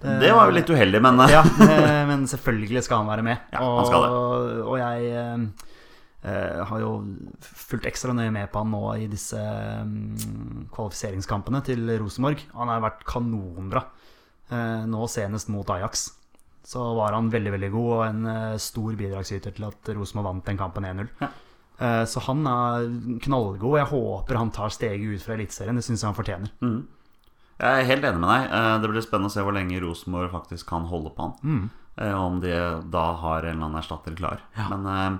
Det 0.01 0.31
var 0.33 0.49
jo 0.49 0.55
litt 0.55 0.69
uheldig, 0.71 1.01
men 1.03 1.19
eh, 1.21 1.35
Ja, 1.35 1.43
eh, 1.67 2.05
men 2.09 2.23
selvfølgelig 2.29 2.81
skal 2.87 3.03
han 3.03 3.11
være 3.11 3.25
med. 3.27 3.43
Ja, 3.53 3.61
han 3.61 3.85
skal 3.85 4.05
det. 4.07 4.09
Og, 4.15 4.63
og 4.71 4.79
jeg 4.81 5.11
eh, 5.11 6.63
har 6.71 6.81
jo 6.81 6.93
fulgt 7.41 7.85
ekstra 7.89 8.13
nøye 8.17 8.31
med 8.33 8.49
på 8.53 8.63
han 8.63 8.73
nå 8.73 8.81
i 9.01 9.07
disse 9.11 9.37
um, 9.37 10.65
kvalifiseringskampene 10.73 11.61
til 11.65 11.85
Rosenborg. 12.01 12.41
Han 12.57 12.69
har 12.73 12.81
vært 12.83 13.05
kanonbra. 13.09 13.85
Uh, 14.51 14.83
nå 14.89 15.05
senest 15.07 15.47
mot 15.53 15.69
Ajax. 15.71 16.09
Så 16.63 16.81
var 16.95 17.15
han 17.17 17.29
veldig 17.33 17.51
veldig 17.55 17.71
god 17.73 17.91
og 17.95 18.01
en 18.05 18.25
eh, 18.29 18.57
stor 18.61 18.93
bidragsyter 18.99 19.55
til 19.57 19.65
at 19.65 19.89
Rosenborg 19.97 20.27
vant 20.29 20.45
den 20.51 20.59
kampen 20.59 20.85
1-0. 20.85 21.07
Ja. 21.23 21.29
Eh, 21.81 22.03
så 22.05 22.21
han 22.27 22.45
er 22.45 22.85
knallgod. 23.25 23.79
Jeg 23.79 23.89
håper 23.89 24.37
han 24.37 24.51
tar 24.53 24.69
steget 24.73 25.15
ut 25.15 25.23
fra 25.25 25.33
Eliteserien. 25.37 25.79
Det 25.79 25.85
syns 25.87 26.03
jeg 26.03 26.11
han 26.11 26.17
fortjener. 26.19 26.51
Jeg 27.61 27.81
er 27.81 27.87
helt 27.89 28.05
enig 28.05 28.21
med 28.21 28.29
deg. 28.29 28.49
Eh, 28.57 28.73
Det 28.83 28.89
blir 28.93 29.05
spennende 29.05 29.31
å 29.31 29.33
se 29.33 29.41
hvor 29.45 29.57
lenge 29.57 29.81
Rosenborg 29.81 30.31
faktisk 30.33 30.69
kan 30.69 30.85
holde 30.89 31.13
på 31.17 31.27
han. 31.29 31.37
Mm. 31.41 31.69
Om 32.01 32.37
de 32.41 32.53
da 32.89 33.05
har 33.19 33.43
en 33.43 33.51
eller 33.57 33.65
annen 33.67 33.81
erstatter 33.81 34.13
klar. 34.17 34.39
Men 34.69 34.85
eh, 34.85 35.17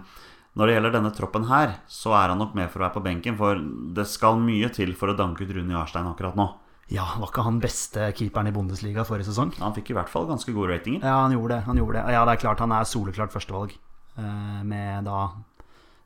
når 0.57 0.67
det 0.67 0.73
gjelder 0.77 0.93
denne 0.99 1.11
troppen 1.15 1.45
her, 1.49 1.75
så 1.87 2.13
er 2.17 2.29
han 2.31 2.39
nok 2.41 2.53
med 2.57 2.69
for 2.71 2.81
å 2.81 2.85
være 2.85 2.95
på 2.99 3.03
benken. 3.09 3.37
For 3.37 3.57
det 3.97 4.05
skal 4.09 4.37
mye 4.41 4.69
til 4.73 4.93
for 4.97 5.09
å 5.11 5.17
danke 5.17 5.43
ut 5.45 5.53
Rune 5.57 5.73
Jarstein 5.73 6.09
akkurat 6.13 6.37
nå. 6.37 6.47
Ja, 6.91 7.05
var 7.21 7.29
ikke 7.31 7.45
han 7.45 7.61
beste 7.63 8.09
keeperen 8.17 8.49
i 8.49 8.53
Bundesliga 8.55 9.05
forrige 9.07 9.29
sesong? 9.29 9.53
Han 9.61 9.75
fikk 9.77 9.93
i 9.93 9.95
hvert 9.95 10.11
fall 10.11 10.27
ganske 10.27 10.51
gode 10.55 10.73
ratinger. 10.73 11.05
Ja, 11.07 11.21
han 11.23 11.31
gjorde 11.35 11.55
det. 11.55 11.61
han 11.69 11.79
gjorde 11.79 12.01
det 12.01 12.15
Ja, 12.17 12.25
det 12.27 12.33
er 12.35 12.41
klart 12.43 12.59
han 12.59 12.73
er 12.75 12.87
soleklart 12.89 13.31
førstevalg. 13.31 13.77
Eh, 14.19 14.61
med 14.67 15.07
da 15.07 15.21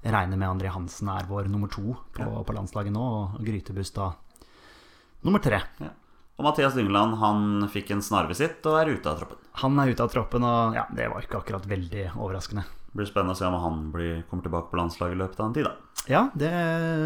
Jeg 0.05 0.13
regner 0.13 0.37
med 0.37 0.51
André 0.51 0.69
Hansen 0.69 1.09
er 1.09 1.25
vår 1.25 1.49
nummer 1.49 1.71
to 1.73 1.95
på, 2.13 2.25
på 2.45 2.53
landslaget 2.53 2.93
nå, 2.93 3.01
og 3.01 3.39
Grytebust 3.41 3.95
da 3.97 4.11
nummer 5.25 5.41
tre. 5.41 5.63
Ja. 5.81 5.89
Og 6.37 6.43
Mathias 6.45 6.75
Dyngeland 6.77 7.15
han 7.17 7.65
fikk 7.73 7.89
en 7.95 8.03
snarvisitt 8.05 8.65
og 8.69 8.77
er 8.77 8.91
ute 8.93 9.09
av 9.09 9.17
troppen. 9.23 9.39
Han 9.63 9.79
er 9.81 9.89
ute 9.89 10.03
av 10.03 10.11
troppen, 10.13 10.43
og 10.45 10.75
ja, 10.77 10.83
det 10.93 11.07
var 11.09 11.25
ikke 11.25 11.39
akkurat 11.39 11.65
veldig 11.65 12.09
overraskende. 12.13 12.61
Det 12.91 12.99
blir 12.99 13.09
spennende 13.09 13.33
å 13.33 13.39
se 13.39 13.47
om 13.49 13.55
han 13.63 13.79
blir, 13.95 14.19
kommer 14.29 14.45
tilbake 14.45 14.69
på 14.69 14.77
landslaget 14.77 15.15
i 15.17 15.21
løpet 15.23 15.39
av 15.41 15.47
en 15.47 15.55
tid. 15.55 15.65
da 15.65 16.11
Ja, 16.11 16.21
det 16.37 16.51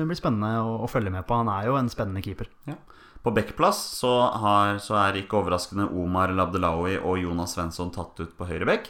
blir 0.10 0.20
spennende 0.20 0.52
å, 0.66 0.80
å 0.84 0.90
følge 0.92 1.14
med 1.14 1.24
på. 1.30 1.38
Han 1.40 1.48
er 1.54 1.70
jo 1.70 1.78
en 1.80 1.88
spennende 1.94 2.26
keeper. 2.26 2.50
Ja. 2.68 2.76
På 3.24 3.34
backplass 3.36 3.80
så, 4.00 4.14
har, 4.40 4.78
så 4.80 4.96
er 4.96 5.18
ikke 5.20 5.42
overraskende 5.42 5.90
Omar 5.92 6.32
Labdelawi 6.32 6.96
og 7.02 7.20
Jonas 7.20 7.58
Svensson 7.58 7.92
tatt 7.92 8.20
ut 8.24 8.32
på 8.38 8.48
høyre 8.48 8.66
back. 8.70 8.90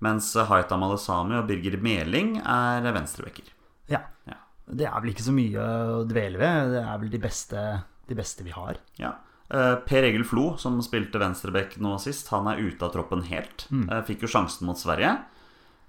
mens 0.00 0.30
Haitam 0.48 0.82
Alesami 0.84 1.36
og 1.38 1.46
Birger 1.48 1.76
Meling 1.80 2.38
er 2.40 2.84
venstrebekker. 2.92 3.52
Ja. 3.92 4.00
Ja. 4.28 4.38
Det 4.66 4.84
er 4.88 4.96
vel 5.00 5.12
ikke 5.12 5.24
så 5.28 5.32
mye 5.36 5.62
å 5.62 6.00
dvele 6.08 6.40
ved. 6.40 6.72
Det 6.74 6.80
er 6.82 6.98
vel 7.04 7.12
de 7.12 7.20
beste, 7.22 7.62
de 8.08 8.16
beste 8.18 8.44
vi 8.44 8.50
har. 8.56 8.80
Ja. 8.98 9.12
Eh, 9.48 9.76
Per 9.86 10.02
Egil 10.08 10.24
Flo, 10.26 10.56
som 10.58 10.80
spilte 10.82 11.20
venstrebekk 11.22 11.76
nå 11.84 11.94
sist, 12.02 12.32
han 12.34 12.48
er 12.50 12.58
ute 12.64 12.82
av 12.82 12.90
troppen 12.96 13.22
helt. 13.28 13.68
Mm. 13.70 13.86
Fikk 14.08 14.24
jo 14.26 14.32
sjansen 14.32 14.66
mot 14.66 14.80
Sverige. 14.80 15.12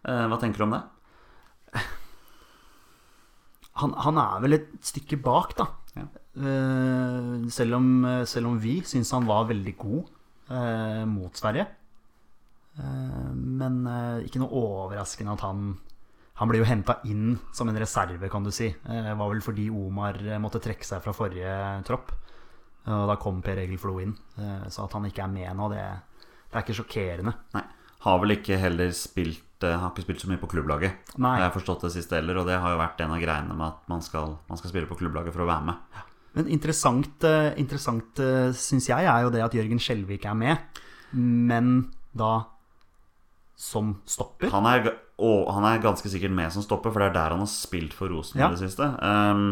Eh, 0.05 0.27
Hva 0.29 0.37
tenker 0.43 0.61
du 0.61 0.67
om 0.67 0.75
det? 0.77 0.83
Han, 3.81 3.93
han 4.01 4.17
er 4.17 4.39
vel 4.41 4.57
et 4.57 4.69
stykke 4.85 5.19
bak, 5.21 5.51
da. 5.57 5.67
Ja. 6.37 6.51
Eh, 6.51 7.49
selv, 7.53 7.75
om, 7.79 7.89
selv 8.29 8.51
om 8.51 8.59
vi 8.61 8.77
syns 8.85 9.11
han 9.15 9.25
var 9.27 9.47
veldig 9.49 9.73
god 9.81 10.05
eh, 10.53 11.03
mot 11.09 11.35
Sverige. 11.37 11.65
Eh, 12.77 13.29
men 13.33 13.81
eh, 13.89 14.25
ikke 14.27 14.41
noe 14.43 14.53
overraskende 14.53 15.33
at 15.37 15.45
han 15.47 15.67
Han 16.37 16.51
ble 16.51 16.59
jo 16.59 16.67
henta 16.69 16.99
inn 17.09 17.31
som 17.49 17.65
en 17.71 17.79
reserve, 17.81 18.27
kan 18.29 18.43
du 18.45 18.51
si. 18.53 18.67
Eh, 18.69 19.07
var 19.17 19.31
vel 19.31 19.41
fordi 19.41 19.71
Omar 19.73 20.19
eh, 20.21 20.37
måtte 20.37 20.61
trekke 20.61 20.85
seg 20.85 21.01
fra 21.01 21.13
forrige 21.17 21.53
tropp. 21.87 22.11
Og 22.87 23.07
da 23.09 23.15
kom 23.19 23.39
Per 23.41 23.57
Egil 23.63 23.79
Flo 23.81 23.95
inn. 24.03 24.13
Eh, 24.37 24.67
så 24.69 24.85
at 24.85 24.93
han 24.93 25.07
ikke 25.09 25.23
er 25.25 25.31
med 25.33 25.49
nå, 25.57 25.71
det, 25.73 25.81
det 26.45 26.59
er 26.59 26.61
ikke 26.61 26.75
sjokkerende. 26.77 27.33
Nei. 27.57 27.63
Har 28.05 28.19
vel 28.21 28.35
ikke 28.35 28.59
heller 28.61 28.93
spilt 28.93 29.65
eh, 29.65 29.73
Har 29.81 29.89
ikke 29.89 30.05
spilt 30.05 30.21
så 30.21 30.29
mye 30.29 30.37
på 30.43 30.51
klubblaget. 30.53 31.09
Nei. 31.17 31.33
Har 31.39 31.47
jeg 31.47 31.55
forstått 31.57 31.87
det 31.87 31.91
siste 31.97 32.19
heller, 32.19 32.37
og 32.43 32.45
det 32.51 32.59
har 32.61 32.75
jo 32.75 32.83
vært 32.83 33.01
en 33.01 33.15
av 33.17 33.23
greiene 33.25 33.57
med 33.57 33.65
at 33.71 33.89
man 33.89 34.05
skal, 34.05 34.37
man 34.45 34.61
skal 34.61 34.75
spille 34.75 34.91
på 34.93 34.99
klubblaget 35.01 35.33
for 35.33 35.41
å 35.41 35.49
være 35.49 35.71
med. 35.71 36.05
Men 36.37 36.51
interessant, 36.53 37.23
eh, 37.25 37.49
interessant 37.57 38.21
syns 38.55 38.87
jeg, 38.91 39.07
er 39.09 39.25
jo 39.25 39.31
det 39.33 39.41
at 39.45 39.55
Jørgen 39.57 39.81
Skjelvik 39.81 40.25
er 40.29 40.37
med. 40.37 40.81
Men 41.17 41.87
da 42.17 42.45
som 43.57 43.95
stopper. 44.05 44.51
Han 44.53 44.67
er, 44.69 44.91
og 45.17 45.47
han 45.55 45.65
er 45.65 45.81
ganske 45.81 46.09
sikkert 46.13 46.33
med 46.37 46.51
som 46.53 46.61
stopper, 46.61 46.93
for 46.93 47.01
det 47.01 47.07
er 47.09 47.15
der 47.17 47.33
han 47.33 47.41
har 47.41 47.49
spilt 47.49 47.95
for 47.97 48.11
Rosenborg 48.13 48.43
Ja. 48.43 48.49
i 48.53 48.57
det 48.59 48.69
siste. 48.69 48.89
Um, 49.01 49.47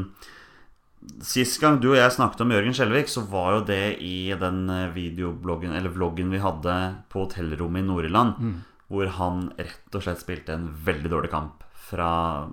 Sist 1.21 1.59
gang 1.61 1.75
du 1.81 1.91
og 1.91 1.97
jeg 1.99 2.13
snakket 2.15 2.39
om 2.41 2.49
Jørgen 2.53 2.73
Skjelvik, 2.73 3.09
så 3.11 3.21
var 3.29 3.51
jo 3.59 3.65
det 3.67 3.97
i 4.01 4.33
den 4.41 4.63
eh, 4.73 4.87
videobloggen 4.95 5.75
Eller 5.77 5.91
vloggen 5.93 6.31
vi 6.33 6.39
hadde 6.41 6.77
på 7.13 7.25
hotellrommet 7.27 7.83
i 7.83 7.85
Nord-Irland, 7.85 8.39
Mm. 8.41 8.55
hvor 8.89 9.07
han 9.19 9.43
rett 9.57 9.93
og 9.97 10.01
slett 10.01 10.21
spilte 10.23 10.53
en 10.55 10.65
veldig 10.85 11.09
dårlig 11.13 11.29
kamp 11.33 11.61
fra 11.85 12.09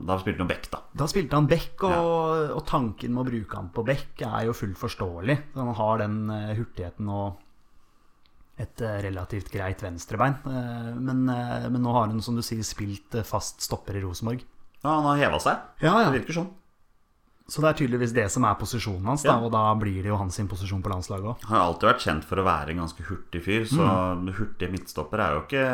Da 0.07 0.19
spilte 0.21 0.43
han 0.45 0.49
back, 0.51 0.67
da. 0.73 0.81
Da 0.95 1.07
spilte 1.09 1.39
han 1.39 1.47
back, 1.49 1.83
og, 1.89 2.51
og 2.59 2.63
tanken 2.69 3.15
med 3.15 3.23
å 3.25 3.29
bruke 3.31 3.57
han 3.57 3.71
på 3.73 3.85
back 3.89 4.21
er 4.27 4.47
jo 4.49 4.53
fullt 4.57 4.77
forståelig. 4.81 5.39
Han 5.57 5.73
har 5.79 6.03
den 6.05 6.19
eh, 6.31 6.53
hurtigheten 6.59 7.09
og 7.09 7.39
et 8.61 8.81
eh, 8.85 8.99
relativt 9.09 9.49
greit 9.53 9.81
venstrebein. 9.83 10.35
Eh, 10.45 10.91
Men, 11.01 11.25
men 11.27 11.81
nå 11.83 11.93
har 11.97 12.09
han, 12.11 12.21
som 12.23 12.37
du 12.37 12.43
sier, 12.45 12.63
spilt 12.67 13.17
fast 13.25 13.65
stopper 13.65 13.97
i 13.97 14.03
Rosenborg. 14.05 14.45
Ja, 14.83 14.97
han 14.99 15.07
har 15.13 15.17
heva 15.25 15.39
seg. 15.41 15.63
Ja, 15.81 15.95
ja. 16.03 16.11
Det 16.11 16.21
virker 16.21 16.37
sånn. 16.43 16.51
Så 17.53 17.61
det 17.61 17.69
er 17.73 17.77
tydeligvis 17.83 18.13
det 18.15 18.25
som 18.33 18.45
er 18.47 18.55
posisjonen 18.57 19.09
hans, 19.11 19.25
da, 19.27 19.35
og 19.43 19.51
da 19.53 19.65
blir 19.77 19.99
det 20.05 20.09
jo 20.13 20.17
hans 20.17 20.39
posisjon 20.49 20.81
på 20.85 20.89
landslaget 20.93 21.27
òg. 21.33 21.43
Han 21.49 21.57
har 21.59 21.65
alltid 21.67 21.89
vært 21.91 22.05
kjent 22.07 22.25
for 22.29 22.39
å 22.41 22.45
være 22.47 22.71
en 22.73 22.81
ganske 22.85 23.05
hurtig 23.09 23.43
fyr, 23.45 23.65
så 23.69 23.83
Mm. 23.83 24.29
hurtige 24.39 24.71
midtstoppere 24.73 25.27
er 25.27 25.35
jo 25.35 25.43
ikke 25.43 25.65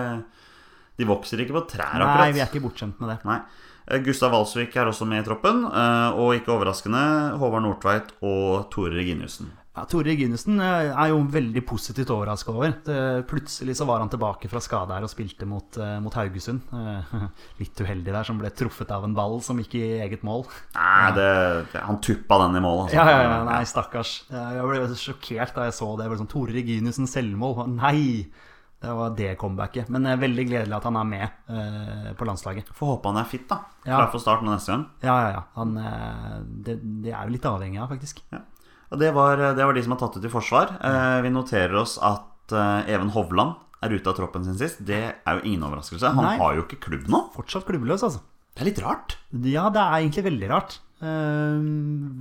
De 0.98 1.06
vokser 1.06 1.44
ikke 1.44 1.54
på 1.60 1.64
trær, 1.76 1.94
akkurat. 1.94 2.24
Nei, 2.26 2.34
vi 2.34 2.42
er 2.42 2.50
ikke 2.50 2.64
bortskjemt 2.64 2.98
med 3.02 3.14
det. 3.14 3.20
Nei. 3.28 3.40
Eh, 3.88 4.02
Gustav 4.04 4.34
Walsvik 4.34 4.74
er 4.76 4.90
også 4.90 5.06
med 5.08 5.22
i 5.22 5.28
troppen, 5.28 5.64
eh, 5.64 6.18
og 6.18 6.34
ikke 6.36 6.52
overraskende 6.56 7.38
Håvard 7.40 7.64
Nordtveit 7.64 8.12
og 8.20 8.68
Tore 8.72 8.92
Reginiussen. 8.98 9.54
Ja, 9.78 9.84
Tore 9.86 10.10
Reginussen 10.10 10.58
eh, 10.58 10.90
er 10.90 11.12
jo 11.12 11.20
veldig 11.30 11.62
positivt 11.64 12.10
overraska 12.10 12.50
over. 12.50 12.74
Det, 12.84 12.98
plutselig 13.30 13.76
så 13.78 13.86
var 13.86 14.02
han 14.02 14.10
tilbake 14.10 14.50
fra 14.50 14.60
skade 14.64 14.96
her 14.96 15.06
og 15.06 15.12
spilte 15.12 15.46
mot, 15.46 15.78
mot 16.02 16.18
Haugesund. 16.18 16.66
Litt 17.62 17.78
uheldig 17.78 18.10
der, 18.10 18.26
som 18.26 18.42
ble 18.42 18.50
truffet 18.50 18.90
av 18.90 19.06
en 19.06 19.14
ball 19.16 19.38
som 19.46 19.62
gikk 19.62 19.78
i 19.78 19.84
eget 20.02 20.26
mål. 20.26 20.44
Nei, 20.74 21.14
det, 21.14 21.30
det, 21.72 21.84
han 21.86 22.02
tuppa 22.02 22.42
den 22.42 22.58
i 22.58 22.64
mål, 22.64 22.84
altså. 22.88 22.98
Ja, 22.98 23.06
ja, 23.06 23.22
ja, 23.22 23.38
nei, 23.46 23.62
stakkars. 23.70 24.18
Jeg 24.34 24.66
ble 24.66 24.98
sjokkert 24.98 25.54
da 25.54 25.70
jeg 25.70 25.78
så 25.78 25.94
det. 25.94 26.08
Jeg 26.08 26.12
ble 26.12 26.20
sånn, 26.24 26.32
Tore 26.34 26.58
Reginiussen 26.58 27.08
selvmål. 27.08 27.64
Nei! 27.78 28.02
Det 28.78 28.92
var 28.94 29.14
det 29.18 29.32
comebacket. 29.40 29.88
Men 29.90 30.06
det 30.06 30.12
er 30.12 30.20
veldig 30.22 30.44
gledelig 30.46 30.76
at 30.76 30.84
han 30.86 30.98
er 31.00 31.08
med 31.08 31.24
eh, 31.50 32.10
på 32.18 32.28
landslaget. 32.28 32.70
Får 32.78 32.92
håpe 32.92 33.10
han 33.10 33.18
er 33.18 33.26
fit, 33.26 33.48
da. 33.50 33.58
Ja. 33.82 33.96
Klar 33.96 34.12
for 34.12 34.22
start 34.22 34.44
nå 34.46 34.52
neste 34.52 34.70
gang. 34.74 34.84
Ja, 35.02 35.16
ja, 35.24 35.32
ja. 35.34 35.42
Han, 35.58 35.74
eh, 35.82 36.36
det, 36.68 36.78
det 37.02 37.10
er 37.10 37.26
jo 37.26 37.34
litt 37.34 37.48
avhengig 37.50 37.82
av, 37.82 37.90
faktisk. 37.90 38.22
Ja. 38.34 38.44
Og 38.88 39.02
det 39.02 39.10
var, 39.16 39.42
det 39.56 39.66
var 39.66 39.76
de 39.76 39.84
som 39.84 39.96
har 39.96 40.00
tatt 40.00 40.16
ut 40.16 40.28
i 40.28 40.32
forsvar. 40.32 40.76
Eh, 40.78 41.18
vi 41.26 41.32
noterer 41.34 41.74
oss 41.80 41.98
at 41.98 42.54
eh, 42.54 42.92
Even 42.94 43.10
Hovland 43.16 43.58
er 43.84 43.94
ute 43.94 44.10
av 44.10 44.16
troppen 44.18 44.46
sin 44.46 44.58
sist. 44.58 44.80
Det 44.86 45.02
er 45.10 45.38
jo 45.38 45.44
ingen 45.44 45.66
overraskelse. 45.68 46.14
Han 46.14 46.24
Nei. 46.24 46.36
har 46.40 46.56
jo 46.56 46.64
ikke 46.64 46.80
klubb 46.88 47.10
nå. 47.10 47.26
Fortsatt 47.34 47.66
klubbløs, 47.68 48.06
altså. 48.06 48.22
Det 48.54 48.64
er 48.64 48.70
litt 48.72 48.82
rart. 48.82 49.18
Ja, 49.46 49.68
det 49.74 49.82
er 49.82 50.00
egentlig 50.00 50.24
veldig 50.30 50.48
rart. 50.50 50.80
Uh, 50.98 51.62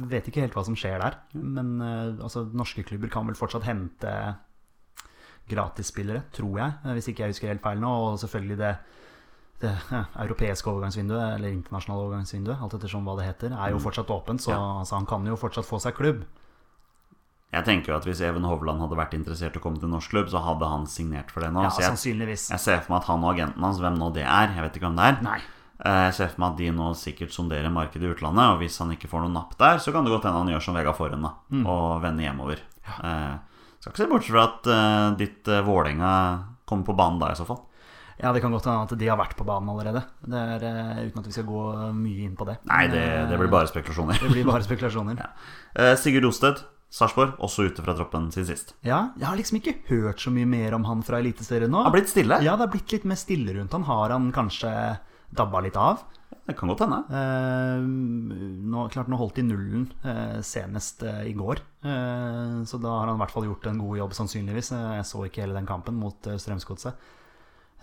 vet 0.05 0.27
ikke 0.29 0.43
helt 0.43 0.53
hva 0.53 0.62
som 0.67 0.75
skjer 0.77 0.99
der. 1.01 1.17
Men 1.34 1.79
uh, 1.82 2.19
altså, 2.27 2.43
norske 2.53 2.84
klubber 2.86 3.10
kan 3.10 3.25
vel 3.25 3.39
fortsatt 3.39 3.65
hente 3.65 4.12
gratisspillere, 5.49 6.23
tror 6.33 6.57
jeg. 6.60 6.73
eh, 6.86 6.93
Hvis 6.97 7.07
ikke 7.12 7.23
jeg 7.25 7.33
husker 7.36 7.47
helt 7.53 7.62
feil 7.62 7.79
nå. 7.79 7.91
Og 8.12 8.19
selvfølgelig 8.19 8.57
det, 8.57 8.73
det 9.62 9.71
ja, 9.91 10.03
europeiske 10.23 10.67
overgangsvinduet, 10.69 11.36
eller 11.38 11.49
internasjonale 11.49 12.03
overgangsvinduet, 12.07 12.60
alt 12.62 12.73
ettersom 12.77 13.05
hva 13.07 13.15
det 13.17 13.25
heter, 13.29 13.55
er 13.57 13.71
jo 13.71 13.79
fortsatt 13.79 14.10
åpent. 14.13 14.41
Så 14.41 14.51
Ja. 14.51 14.60
altså, 14.81 14.95
han 14.99 15.05
kan 15.05 15.25
jo 15.25 15.36
fortsatt 15.36 15.65
få 15.65 15.79
seg 15.81 15.95
klubb. 15.95 16.25
Jeg 17.53 17.63
tenker 17.63 17.93
jo 17.93 17.95
at 17.97 18.03
Hvis 18.05 18.19
Even 18.21 18.43
Hovland 18.43 18.81
hadde 18.83 18.97
vært 18.99 19.13
interessert 19.15 19.55
i 19.55 19.60
å 19.60 19.63
komme 19.63 19.79
til 19.79 19.88
norsk 19.89 20.10
klubb, 20.12 20.27
så 20.29 20.41
hadde 20.43 20.67
han 20.67 20.86
signert 20.86 21.31
for 21.31 21.39
det 21.41 21.53
nå. 21.55 21.63
Ja, 21.63 21.69
så 21.69 21.79
jeg, 21.81 21.93
sannsynligvis. 21.93 22.49
jeg 22.51 22.60
ser 22.60 22.81
for 22.83 22.93
meg 22.93 23.01
at 23.01 23.07
han 23.07 23.23
og 23.23 23.31
agenten 23.33 23.63
hans, 23.63 23.79
hvem 23.79 23.95
nå 23.97 24.10
det 24.13 24.25
er 24.27 24.47
Jeg 24.53 24.63
vet 24.65 24.75
ikke 24.75 24.89
hvem 24.89 24.97
det 24.99 25.05
er. 25.05 25.21
Nei. 25.23 25.39
Eh, 25.86 26.05
Jeg 26.10 26.13
ser 26.17 26.27
for 26.33 26.41
meg 26.43 26.51
at 26.51 26.57
de 26.57 26.71
nå 26.71 26.88
sikkert 26.99 27.31
sonderer 27.31 27.71
markedet 27.71 28.03
i 28.03 28.12
utlandet, 28.13 28.51
og 28.51 28.60
hvis 28.60 28.77
han 28.79 28.91
ikke 28.91 29.07
får 29.07 29.21
noe 29.23 29.31
napp 29.33 29.55
der, 29.57 29.77
så 29.79 29.93
kan 29.93 30.03
det 30.03 30.12
godt 30.12 30.25
hende 30.27 30.38
han 30.43 30.47
gjør 30.51 30.62
som 30.67 30.75
Vegard 30.75 30.97
Forhen 30.97 31.21
Mm. 31.49 31.65
og 31.65 32.01
vender 32.01 32.23
hjemover. 32.27 32.60
Eh, 33.03 33.38
skal 33.88 33.95
ikke 33.95 34.04
se 34.04 34.12
bort 34.12 34.28
fra 34.28 34.43
at 34.47 34.69
uh, 34.69 35.17
ditt 35.19 35.50
uh, 35.52 35.63
Vålerenga 35.65 36.12
kommer 36.67 36.88
på 36.88 36.95
banen 36.97 37.19
da, 37.21 37.32
i 37.32 37.39
så 37.39 37.47
fall. 37.47 37.63
Ja, 38.17 38.32
det 38.34 38.41
kan 38.41 38.52
godt 38.52 38.65
hende 38.65 38.88
at 38.88 38.95
de 38.97 39.10
har 39.10 39.19
vært 39.19 39.36
på 39.38 39.45
banen 39.45 39.69
allerede. 39.69 40.02
Det 40.26 40.39
er, 40.56 40.63
uh, 40.65 41.04
uten 41.06 41.21
at 41.21 41.30
vi 41.30 41.36
skal 41.36 41.47
gå 41.47 41.65
mye 41.95 42.26
inn 42.26 42.38
på 42.39 42.47
det. 42.50 42.58
Nei, 42.67 42.88
det, 42.91 43.04
det 43.32 43.38
blir 43.39 43.52
bare 43.54 43.69
spekulasjoner. 43.69 44.19
Det 44.23 44.32
blir 44.34 44.47
bare 44.47 44.65
spekulasjoner. 44.69 45.21
Eh, 45.78 45.93
Sigurd 46.02 46.28
Osted, 46.32 46.63
Sarpsborg, 46.93 47.36
også 47.43 47.67
ute 47.69 47.84
fra 47.86 47.95
troppen 47.97 48.30
siden 48.34 48.50
sist. 48.50 48.73
Ja, 48.88 49.12
jeg 49.19 49.28
har 49.30 49.38
liksom 49.39 49.60
ikke 49.62 49.78
hørt 49.91 50.23
så 50.23 50.34
mye 50.34 50.50
mer 50.50 50.76
om 50.78 50.88
han 50.89 51.04
fra 51.06 51.21
Eliteserien 51.21 51.71
nå. 51.71 51.84
Har 51.86 51.93
blitt 51.95 52.12
stille. 52.12 52.41
Ja, 52.41 52.56
det 52.58 52.65
har 52.65 52.73
blitt 52.73 52.95
litt 52.95 53.08
mer 53.08 53.19
stille 53.19 53.56
rundt 53.60 53.76
han. 53.76 53.86
Har 53.88 54.15
han 54.15 54.32
kanskje 54.36 54.71
dabba 55.36 55.62
litt 55.65 55.78
av? 55.80 56.06
Det 56.47 56.55
kan 56.55 56.69
godt 56.71 56.79
hende. 56.86 57.01
Eh, 57.12 57.81
nå, 58.71 58.86
klart 58.93 59.10
nå 59.12 59.17
holdt 59.19 59.36
de 59.36 59.43
nullen 59.49 59.86
eh, 60.07 60.38
senest 60.47 61.03
eh, 61.03 61.25
i 61.27 61.33
går, 61.36 61.60
eh, 61.83 62.63
så 62.69 62.79
da 62.79 62.93
har 63.01 63.10
han 63.12 63.17
i 63.19 63.21
hvert 63.25 63.33
fall 63.36 63.47
gjort 63.49 63.67
en 63.67 63.81
god 63.83 63.97
jobb, 63.99 64.15
sannsynligvis. 64.15 64.71
Eh, 64.77 64.93
jeg 65.01 65.07
så 65.12 65.25
ikke 65.27 65.43
hele 65.43 65.57
den 65.60 65.67
kampen 65.67 65.99
mot 65.99 66.27
eh, 66.31 66.39
Strømsgodset. 66.39 67.13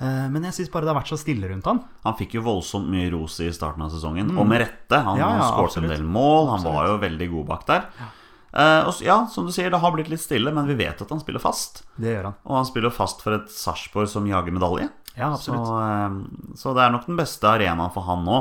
Men 0.02 0.42
jeg 0.42 0.56
syns 0.56 0.70
bare 0.74 0.88
det 0.88 0.90
har 0.90 0.96
vært 0.98 1.10
så 1.12 1.16
stille 1.20 1.46
rundt 1.46 1.68
han. 1.70 1.78
Han 2.02 2.16
fikk 2.18 2.32
jo 2.34 2.40
voldsomt 2.42 2.88
mye 2.90 3.12
ros 3.12 3.36
i 3.44 3.46
starten 3.54 3.84
av 3.84 3.92
sesongen, 3.92 4.32
og 4.34 4.48
med 4.50 4.64
rette. 4.64 4.98
Han, 5.06 5.14
Mm. 5.14 5.20
Ja, 5.22 5.28
ja, 5.38 5.44
skåret 5.52 5.76
en 5.78 5.86
del 5.92 6.02
mål, 6.02 6.48
han 6.50 6.64
var 6.66 6.88
jo 6.88 6.96
veldig 6.98 7.28
god 7.30 7.46
bak 7.52 7.62
der. 7.68 7.84
Eh, 8.54 8.88
og 8.88 8.98
ja, 9.06 9.20
som 9.30 9.46
du 9.46 9.52
sier, 9.54 9.70
det 9.70 9.78
har 9.78 9.92
blitt 9.94 10.10
litt 10.10 10.20
stille, 10.24 10.50
men 10.50 10.66
vi 10.66 10.74
vet 10.80 10.98
at 11.00 11.08
han 11.14 11.20
spiller 11.22 11.38
fast. 11.38 11.84
Det 11.94 12.10
gjør 12.10 12.24
han. 12.32 12.34
Og 12.42 12.56
han 12.58 12.66
spiller 12.66 12.90
fast 12.90 13.22
for 13.22 13.36
et 13.38 13.46
Sarpsborg 13.54 14.10
som 14.10 14.26
jager 14.26 14.50
medalje. 14.58 14.88
Ja, 15.16 15.28
absolutt. 15.32 15.68
Så, 15.68 16.58
så 16.58 16.72
det 16.74 16.82
er 16.84 16.90
nok 16.94 17.06
den 17.06 17.18
beste 17.20 17.46
arenaen 17.46 17.92
for 17.94 18.02
han 18.08 18.24
nå. 18.26 18.38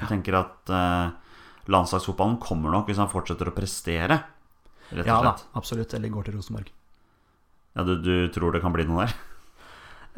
Jeg 0.00 0.08
tenker 0.10 0.38
at 0.40 0.72
eh, 0.72 1.10
landslagsfotballen 1.70 2.38
kommer 2.42 2.72
nok 2.74 2.88
hvis 2.90 2.98
han 3.02 3.10
fortsetter 3.12 3.50
å 3.50 3.54
prestere, 3.56 4.16
rett 4.90 5.06
Ja 5.08 5.18
og 5.20 5.26
da, 5.28 5.34
absolutt. 5.60 5.92
Eller 5.96 6.12
går 6.14 6.26
til 6.30 6.38
Rosenborg. 6.38 6.70
Ja, 7.74 7.84
du, 7.86 7.96
du 8.02 8.14
tror 8.34 8.54
det 8.54 8.62
kan 8.64 8.72
bli 8.74 8.86
noe 8.88 9.04
der? 9.06 9.14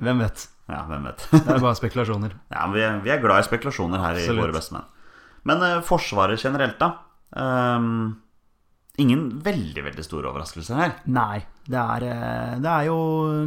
Hvem 0.05 0.19
vet. 0.25 0.47
Ja, 0.69 0.83
hvem 0.89 1.07
vet. 1.09 1.23
Det 1.33 1.43
er 1.47 1.63
bare 1.63 1.79
spekulasjoner. 1.79 2.35
Ja, 2.55 2.67
vi, 2.75 2.83
er- 2.85 3.01
vi 3.05 3.13
er 3.15 3.21
glad 3.23 3.43
i 3.43 3.47
spekulasjoner 3.49 4.03
her 4.03 4.19
i 4.21 4.29
Våre 4.37 4.53
bestemenn. 4.57 4.87
Men 5.47 5.63
eh, 5.63 5.81
Forsvaret 5.87 6.43
generelt, 6.43 6.79
da. 6.83 6.93
Um, 7.37 8.17
ingen 9.03 9.27
veldig, 9.45 9.83
veldig 9.91 10.05
store 10.07 10.31
overraskelser 10.31 10.79
her. 10.81 10.97
Nei. 11.11 11.43
Det 11.67 11.79
er, 11.83 12.05
eh, 12.11 12.57
det 12.63 12.71
er 12.73 12.89
jo 12.91 12.97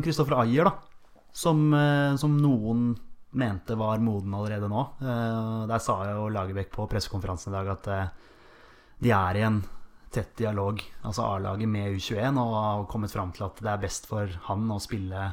Kristoffer 0.04 0.40
Ayer, 0.44 0.70
da. 0.70 0.89
Som, 1.32 1.74
eh, 1.74 2.16
som 2.20 2.38
noen 2.38 2.94
mente 3.32 3.76
var 3.78 4.02
moden 4.02 4.34
allerede 4.34 4.70
nå. 4.70 4.86
Eh, 5.02 5.68
Der 5.70 5.80
sa 5.80 6.00
jo 6.10 6.30
Lagerbäck 6.30 6.72
på 6.72 6.88
pressekonferansen 6.90 7.54
i 7.54 7.58
dag 7.58 7.68
at 7.76 7.88
eh, 7.88 8.08
de 9.00 9.12
er 9.12 9.38
i 9.38 9.46
en 9.46 9.62
tett 10.12 10.34
dialog, 10.36 10.82
altså 11.06 11.22
A-laget 11.36 11.70
med 11.70 11.94
U21, 11.94 12.40
og 12.42 12.56
har 12.56 12.88
kommet 12.90 13.14
fram 13.14 13.32
til 13.32 13.46
at 13.46 13.62
det 13.62 13.70
er 13.70 13.84
best 13.84 14.10
for 14.10 14.28
han 14.50 14.66
å 14.74 14.80
spille 14.82 15.28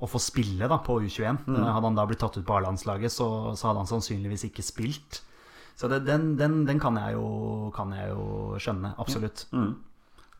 å 0.00 0.08
få 0.08 0.18
spille 0.22 0.68
da 0.68 0.78
på 0.82 0.96
U21. 1.04 1.44
Mm. 1.46 1.58
Hadde 1.60 1.86
han 1.86 1.98
da 1.98 2.06
blitt 2.08 2.22
tatt 2.22 2.38
ut 2.38 2.46
på 2.46 2.56
A-landslaget, 2.56 3.12
så, 3.12 3.52
så 3.54 3.68
hadde 3.68 3.82
han 3.84 3.90
sannsynligvis 3.90 4.46
ikke 4.48 4.64
spilt. 4.64 5.20
Så 5.76 5.88
det, 5.92 6.02
den, 6.06 6.34
den, 6.40 6.64
den 6.68 6.80
kan, 6.80 6.96
jeg 6.96 7.18
jo, 7.18 7.68
kan 7.76 7.92
jeg 7.92 8.10
jo 8.12 8.56
skjønne, 8.60 8.94
absolutt. 9.00 9.46
Mm. 9.52 9.74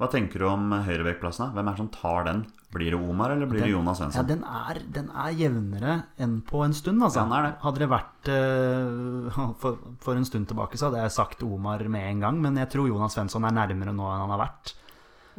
Hva 0.00 0.08
tenker 0.08 0.40
du 0.40 0.46
om 0.48 0.70
høyrebekkplassene? 0.86 1.50
Hvem 1.52 1.66
er 1.68 1.74
det 1.76 1.80
som 1.82 1.88
tar 1.92 2.24
den? 2.24 2.38
Blir 2.72 2.94
det 2.94 3.00
Omar, 3.02 3.34
eller 3.34 3.50
blir 3.50 3.60
det 3.60 3.68
Jonas 3.68 3.98
Ja, 4.00 4.06
Svensson? 4.06 4.28
den 4.30 4.44
er, 4.46 4.78
den 4.94 5.10
er 5.12 5.34
jevnere 5.36 5.96
enn 6.16 6.38
på 6.46 6.62
en 6.64 6.72
stund, 6.72 7.02
altså. 7.04 7.20
Ja, 7.20 7.26
den 7.28 7.48
det. 7.50 7.54
Hadde 7.64 7.82
det 7.82 7.88
vært 7.90 8.30
uh, 8.32 9.40
for, 9.60 9.80
for 10.00 10.16
en 10.16 10.24
stund 10.24 10.48
tilbake, 10.48 10.80
så 10.80 10.88
hadde 10.88 11.02
jeg 11.02 11.16
sagt 11.18 11.44
Omar 11.44 11.84
med 11.92 12.06
en 12.08 12.24
gang. 12.24 12.40
Men 12.40 12.56
jeg 12.62 12.70
tror 12.72 12.88
Jonas 12.88 13.18
Svensson 13.18 13.44
er 13.44 13.56
nærmere 13.58 13.92
nå 13.92 14.06
enn 14.08 14.24
han 14.24 14.32
har 14.38 14.44
vært. 14.46 14.72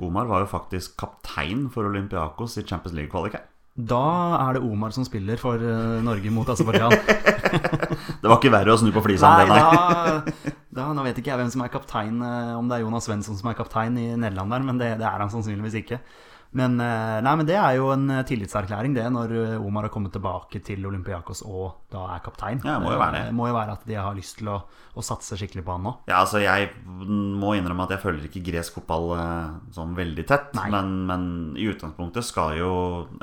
Omar 0.02 0.30
var 0.30 0.46
jo 0.46 0.52
faktisk 0.54 0.94
kaptein 1.02 1.66
for 1.74 1.90
Olympiakos 1.90 2.60
i 2.62 2.66
Champions 2.68 2.96
League-kvalik 3.00 3.40
her. 3.40 3.48
Da 3.72 4.06
er 4.36 4.58
det 4.58 4.62
Omar 4.68 4.92
som 4.92 5.06
spiller 5.08 5.40
for 5.40 5.62
eh, 5.64 6.02
Norge 6.04 6.32
mot 6.34 6.50
Aserbajdsjan. 6.52 6.92
Det 8.22 8.28
var 8.30 8.38
ikke 8.38 8.52
verre 8.52 8.74
å 8.74 8.80
snu 8.80 8.92
på 8.94 9.04
flisa 9.06 9.30
enn 9.32 9.50
det, 9.50 9.56
nei. 9.56 9.62
da, 9.64 10.56
da, 10.76 10.86
nå 10.96 11.04
vet 11.06 11.18
ikke 11.20 11.32
jeg 11.32 11.40
hvem 11.40 11.50
som 11.54 11.64
er 11.66 11.72
kaptein, 11.74 12.20
eh, 12.24 12.52
om 12.58 12.68
det 12.70 12.78
er 12.78 12.84
Jonas 12.84 13.08
Svensson 13.08 13.40
som 13.40 13.50
er 13.50 13.58
kaptein 13.58 13.98
i 14.00 14.12
Nederland 14.14 14.54
der, 14.54 14.68
men 14.68 14.80
det, 14.80 14.92
det 15.02 15.08
er 15.08 15.24
han 15.24 15.32
sannsynligvis 15.34 15.80
ikke. 15.82 16.00
Men, 16.52 16.76
eh, 16.84 17.22
nei, 17.24 17.34
men 17.40 17.48
det 17.48 17.56
er 17.56 17.78
jo 17.78 17.88
en 17.94 18.10
eh, 18.12 18.26
tillitserklæring, 18.28 18.96
det, 18.98 19.06
når 19.14 19.34
eh, 19.40 19.64
Omar 19.64 19.88
har 19.88 19.94
kommet 19.94 20.12
tilbake 20.12 20.60
til 20.66 20.84
Olympiakos 20.88 21.46
og 21.48 21.88
da 21.94 22.04
er 22.12 22.24
kaptein. 22.26 22.60
Ja, 22.66 22.76
det 22.76 22.84
må 22.84 22.92
jo 22.92 23.00
være 23.00 23.16
det. 23.16 23.24
Det 23.30 23.38
må 23.38 23.48
jo 23.48 23.56
være 23.56 23.78
at 23.78 23.88
de 23.88 23.96
har 23.96 24.18
lyst 24.18 24.42
til 24.42 24.52
å, 24.52 24.58
å 24.68 25.06
satse 25.06 25.40
skikkelig 25.40 25.64
på 25.68 25.78
han 25.78 25.88
nå. 25.88 25.96
Ja, 26.12 26.20
altså 26.20 26.44
Jeg 26.44 26.74
må 26.84 27.56
innrømme 27.56 27.88
at 27.88 27.96
jeg 27.96 28.04
følger 28.04 28.28
ikke 28.28 28.44
gresk 28.52 28.82
fotball 28.82 29.14
sånn 29.72 29.96
veldig 29.96 30.28
tett. 30.28 30.52
Men, 30.60 30.94
men 31.08 31.26
i 31.56 31.70
utgangspunktet 31.72 32.28
skal 32.28 32.58
jo 32.60 32.72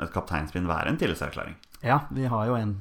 et 0.01 0.13
kapteinspinn 0.13 0.69
være 0.69 0.93
en 0.93 1.01
tillitserklæring. 1.01 1.57
Ja, 1.85 2.01
vi 2.09 2.25
har 2.27 2.49
jo 2.49 2.57
en 2.57 2.79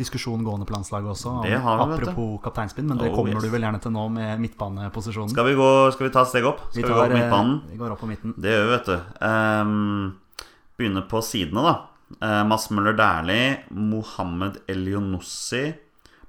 diskusjon 0.00 0.42
gående 0.46 0.66
på 0.68 0.74
landslaget 0.74 1.12
også, 1.12 1.34
om, 1.40 1.44
vi, 1.44 1.52
apropos 1.56 2.40
kapteinspinn, 2.44 2.88
men 2.88 3.00
det 3.00 3.10
Oh, 3.10 3.16
kommer 3.18 3.36
yes. 3.36 3.44
du 3.44 3.52
vel 3.52 3.66
gjerne 3.66 3.80
til 3.82 3.94
nå 3.94 4.06
med 4.14 4.40
midtbaneposisjonen. 4.42 5.32
Skal 5.32 5.48
vi, 5.50 5.54
gå, 5.58 5.68
skal 5.94 6.08
vi 6.08 6.12
ta 6.14 6.24
et 6.24 6.32
steg 6.32 6.48
opp? 6.48 6.64
Skal 6.70 6.82
vi, 6.82 6.88
gå 6.88 6.96
tar, 6.96 7.12
på 7.12 7.16
eh, 7.16 7.20
midtbanen? 7.20 7.60
Vi 7.70 7.78
går 7.80 7.94
opp 7.94 8.02
på 8.02 8.10
midten. 8.10 8.34
Det 8.40 8.54
gjør 8.54 8.66
vi, 8.66 8.72
vet 8.74 8.90
du. 8.90 8.96
Um, 9.30 10.44
begynner 10.80 11.06
på 11.10 11.22
sidene, 11.26 11.64
da. 11.66 11.76
Uh, 12.18 12.42
Mads 12.50 12.66
Møller 12.74 12.96
Dæhlie, 12.98 13.60
Mohammed 13.76 14.62
Elionossi, 14.70 15.64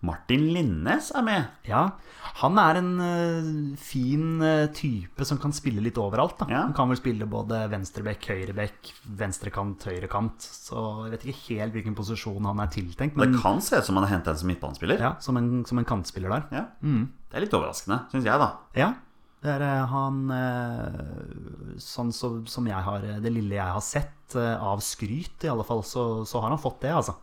Martin 0.02 0.48
Linnes 0.56 1.12
er 1.14 1.26
med. 1.26 1.50
Ja, 1.70 1.84
han 2.42 2.58
er 2.58 2.80
en 2.80 2.92
uh, 2.98 3.50
fin 3.78 4.42
uh, 4.42 4.66
type 4.74 5.26
som 5.28 5.38
kan 5.42 5.54
spille 5.54 5.84
litt 5.84 6.00
overalt. 6.02 6.40
Da. 6.40 6.48
Ja. 6.50 6.64
Han 6.66 6.74
kan 6.78 6.90
vel 6.90 6.98
spille 6.98 7.28
både 7.30 7.60
venstrebekk, 7.70 8.32
høyrebekk, 8.34 8.90
venstrekant, 9.20 9.86
høyrekant. 9.92 10.42
Så 10.42 10.82
jeg 11.06 11.14
vet 11.14 11.28
ikke 11.28 11.60
helt 11.60 11.78
hvilken 11.78 11.98
posisjon 11.98 12.50
han 12.50 12.64
er 12.64 12.74
tiltenkt, 12.74 13.20
Men... 13.20 13.38
Det 13.38 13.44
kan 13.44 13.62
se 13.62 13.78
ut 13.78 13.88
som 13.88 14.00
han 14.00 14.10
er 14.10 14.16
hentet 14.16 14.34
en 14.34 14.42
som 14.42 14.50
midtbanespiller. 14.50 15.06
ja, 15.06 15.14
som, 15.22 15.38
en, 15.38 15.62
som 15.70 15.82
en 15.82 15.88
kantspiller 15.88 16.34
der. 16.34 16.50
Ja. 16.64 16.66
Det 16.82 17.38
er 17.38 17.46
litt 17.46 17.56
overraskende, 17.56 18.02
syns 18.12 18.26
jeg, 18.26 18.42
da. 18.42 18.50
Ja, 18.78 18.94
det 19.42 19.54
er 19.56 19.64
eh, 19.66 19.90
han 19.90 20.18
Sånn 21.82 22.12
så, 22.14 22.28
som 22.46 22.68
jeg 22.70 22.78
har 22.86 23.08
Det 23.24 23.32
lille 23.34 23.56
jeg 23.56 23.74
har 23.74 23.82
sett 23.82 24.36
av 24.38 24.80
skryt, 24.86 25.44
i 25.44 25.50
alle 25.52 25.66
fall, 25.68 25.82
så, 25.84 26.24
så 26.30 26.40
har 26.40 26.54
han 26.54 26.62
fått 26.62 26.86
det, 26.86 26.94
altså. 26.96 27.18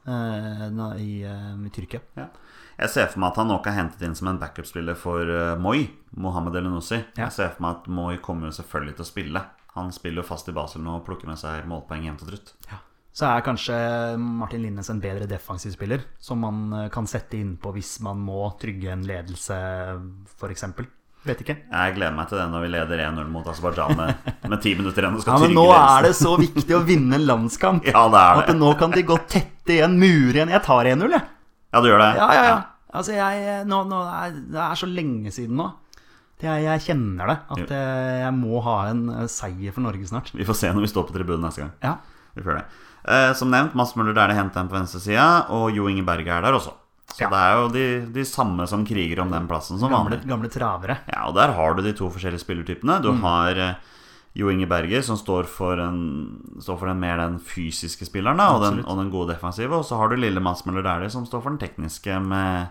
I, 1.00 1.22
i 1.24 1.70
Tyrkia. 1.72 2.02
Ja. 2.18 2.26
Jeg 2.78 2.92
ser 2.94 3.08
for 3.10 3.18
meg 3.18 3.32
at 3.32 3.38
han 3.40 3.48
nok 3.50 3.64
er 3.66 3.74
hentet 3.74 4.02
inn 4.06 4.14
som 4.14 4.28
en 4.30 4.36
backup-spiller 4.38 4.94
for 4.98 5.26
uh, 5.26 5.56
Moi, 5.58 5.88
Mohammed 6.14 6.60
Elenossi. 6.60 7.00
Ja. 7.16 7.24
Jeg 7.26 7.34
ser 7.34 7.48
for 7.56 7.64
meg 7.64 7.80
at 7.80 7.88
Moi 7.90 8.18
kommer 8.22 8.52
jo 8.52 8.58
selvfølgelig 8.60 8.98
til 8.98 9.06
å 9.06 9.08
spille. 9.08 9.42
Han 9.74 9.90
spiller 9.94 10.22
jo 10.22 10.28
fast 10.28 10.50
i 10.50 10.54
Basel 10.54 10.84
nå 10.84 11.00
og 11.00 11.06
plukker 11.06 11.30
med 11.30 11.40
seg 11.40 11.66
målpoeng 11.70 12.06
jevnt 12.06 12.22
og 12.22 12.30
trutt. 12.30 12.52
Så 13.18 13.26
er 13.26 13.42
kanskje 13.42 13.74
Martin 14.22 14.62
Linnes 14.62 14.90
en 14.92 15.00
bedre 15.02 15.26
defensiv 15.26 15.72
spiller, 15.74 16.04
som 16.22 16.38
man 16.44 16.60
eh, 16.84 16.90
kan 16.94 17.06
sette 17.10 17.34
innpå 17.34 17.72
hvis 17.74 17.96
man 18.06 18.20
må 18.22 18.44
trygge 18.62 18.92
en 18.94 19.02
ledelse, 19.06 19.56
f.eks. 20.38 20.64
Vet 21.26 21.42
ikke. 21.42 21.56
Jeg 21.66 21.94
gleder 21.96 22.14
meg 22.14 22.28
til 22.30 22.38
det 22.38 22.44
når 22.52 22.62
vi 22.62 22.68
leder 22.76 23.02
1-0 23.08 23.32
mot 23.32 23.48
Aserbajdsjan 23.50 23.98
med, 23.98 24.28
med 24.52 24.62
ti 24.62 24.76
minutter 24.78 25.02
igjen 25.02 25.18
Ja, 25.26 25.38
men 25.42 25.56
nå 25.56 25.66
er 25.74 26.06
det 26.06 26.12
så 26.20 26.36
viktig 26.38 26.78
å 26.78 26.84
vinne 26.86 27.18
en 27.18 27.26
landskamp. 27.26 27.88
Ja, 27.90 28.04
det 28.12 28.22
er 28.22 28.44
At 28.44 28.54
nå 28.54 28.70
kan 28.78 28.94
de 28.94 29.02
gå 29.08 29.18
tette 29.26 29.74
igjen, 29.80 29.98
mure 29.98 30.38
igjen. 30.38 30.54
Jeg 30.54 30.62
tar 30.68 30.92
1-0, 30.94 31.18
jeg. 31.18 31.26
Ja, 31.72 31.80
du 31.84 31.88
gjør 31.90 32.00
det? 32.02 32.10
Ja, 32.16 32.28
ja, 32.32 32.42
ja. 32.48 32.58
Altså, 32.98 33.12
jeg, 33.12 33.66
nå, 33.68 33.82
nå 33.90 33.98
er, 34.08 34.32
det 34.54 34.60
er 34.64 34.78
så 34.80 34.88
lenge 34.88 35.32
siden 35.34 35.58
nå. 35.60 35.66
Det 36.40 36.46
er, 36.48 36.60
jeg 36.62 36.84
kjenner 36.86 37.28
det. 37.32 37.38
At 37.50 37.72
jeg, 37.74 38.18
jeg 38.22 38.34
må 38.38 38.60
ha 38.64 38.76
en 38.92 39.02
eh, 39.10 39.24
seier 39.30 39.74
for 39.74 39.84
Norge 39.84 40.06
snart. 40.08 40.30
Vi 40.38 40.46
får 40.48 40.56
se 40.60 40.70
når 40.72 40.86
vi 40.86 40.90
står 40.94 41.08
på 41.08 41.16
tribunen 41.16 41.44
neste 41.48 41.64
gang. 41.66 41.72
Ja. 41.84 41.96
Vi 42.38 42.44
får 42.46 42.60
det. 42.60 42.64
Eh, 43.08 43.32
som 43.36 43.50
nevnt, 43.52 43.74
Mads 43.78 43.92
Møller 43.98 44.14
det 44.16 44.36
henter 44.38 44.62
en 44.62 44.70
på 44.70 44.78
venstresida, 44.78 45.26
og 45.56 45.72
Jo 45.76 45.88
Inge 45.90 46.04
Berge 46.06 46.30
er 46.38 46.46
der 46.46 46.56
også. 46.56 46.72
Så 47.08 47.24
Ja. 47.24 47.28
det 47.32 47.38
er 47.40 47.54
jo 47.56 47.68
de, 47.72 47.84
de 48.14 48.24
samme 48.28 48.66
som 48.68 48.82
kriger 48.86 49.20
om 49.24 49.30
den 49.32 49.46
plassen 49.48 49.78
som 49.80 49.90
Gamle, 49.90 50.18
vanlig. 50.18 50.28
gamle 50.28 50.48
travere. 50.52 50.98
Ja, 51.08 51.22
og 51.30 51.34
der 51.38 51.52
har 51.56 51.74
du 51.74 51.82
de 51.82 51.92
to 51.96 52.10
forskjellige 52.12 52.44
spillertypene. 52.44 52.98
Mm. 53.00 53.02
Du 53.06 53.12
har 53.24 53.56
eh, 53.64 53.74
Jo 54.38 54.52
Inge 54.52 54.68
Berger, 54.70 55.02
som 55.02 55.18
står 55.18 55.48
for, 55.50 55.80
en, 55.82 56.02
står 56.62 56.76
for 56.78 56.90
den, 56.90 57.00
mer 57.02 57.18
den 57.18 57.40
fysiske 57.42 58.06
spilleren, 58.06 58.38
da, 58.38 58.52
og, 58.54 58.62
den, 58.62 58.84
og 58.86 59.00
den 59.00 59.10
gode 59.10 59.32
defensive. 59.32 59.74
Og 59.74 59.86
så 59.86 59.98
har 59.98 60.12
du 60.12 60.18
lille 60.18 60.42
Mads 60.42 60.62
Møller 60.68 60.84
Dæhlie, 60.86 61.10
som 61.10 61.26
står 61.26 61.42
for 61.42 61.54
den 61.54 61.58
tekniske, 61.62 62.20
med, 62.22 62.68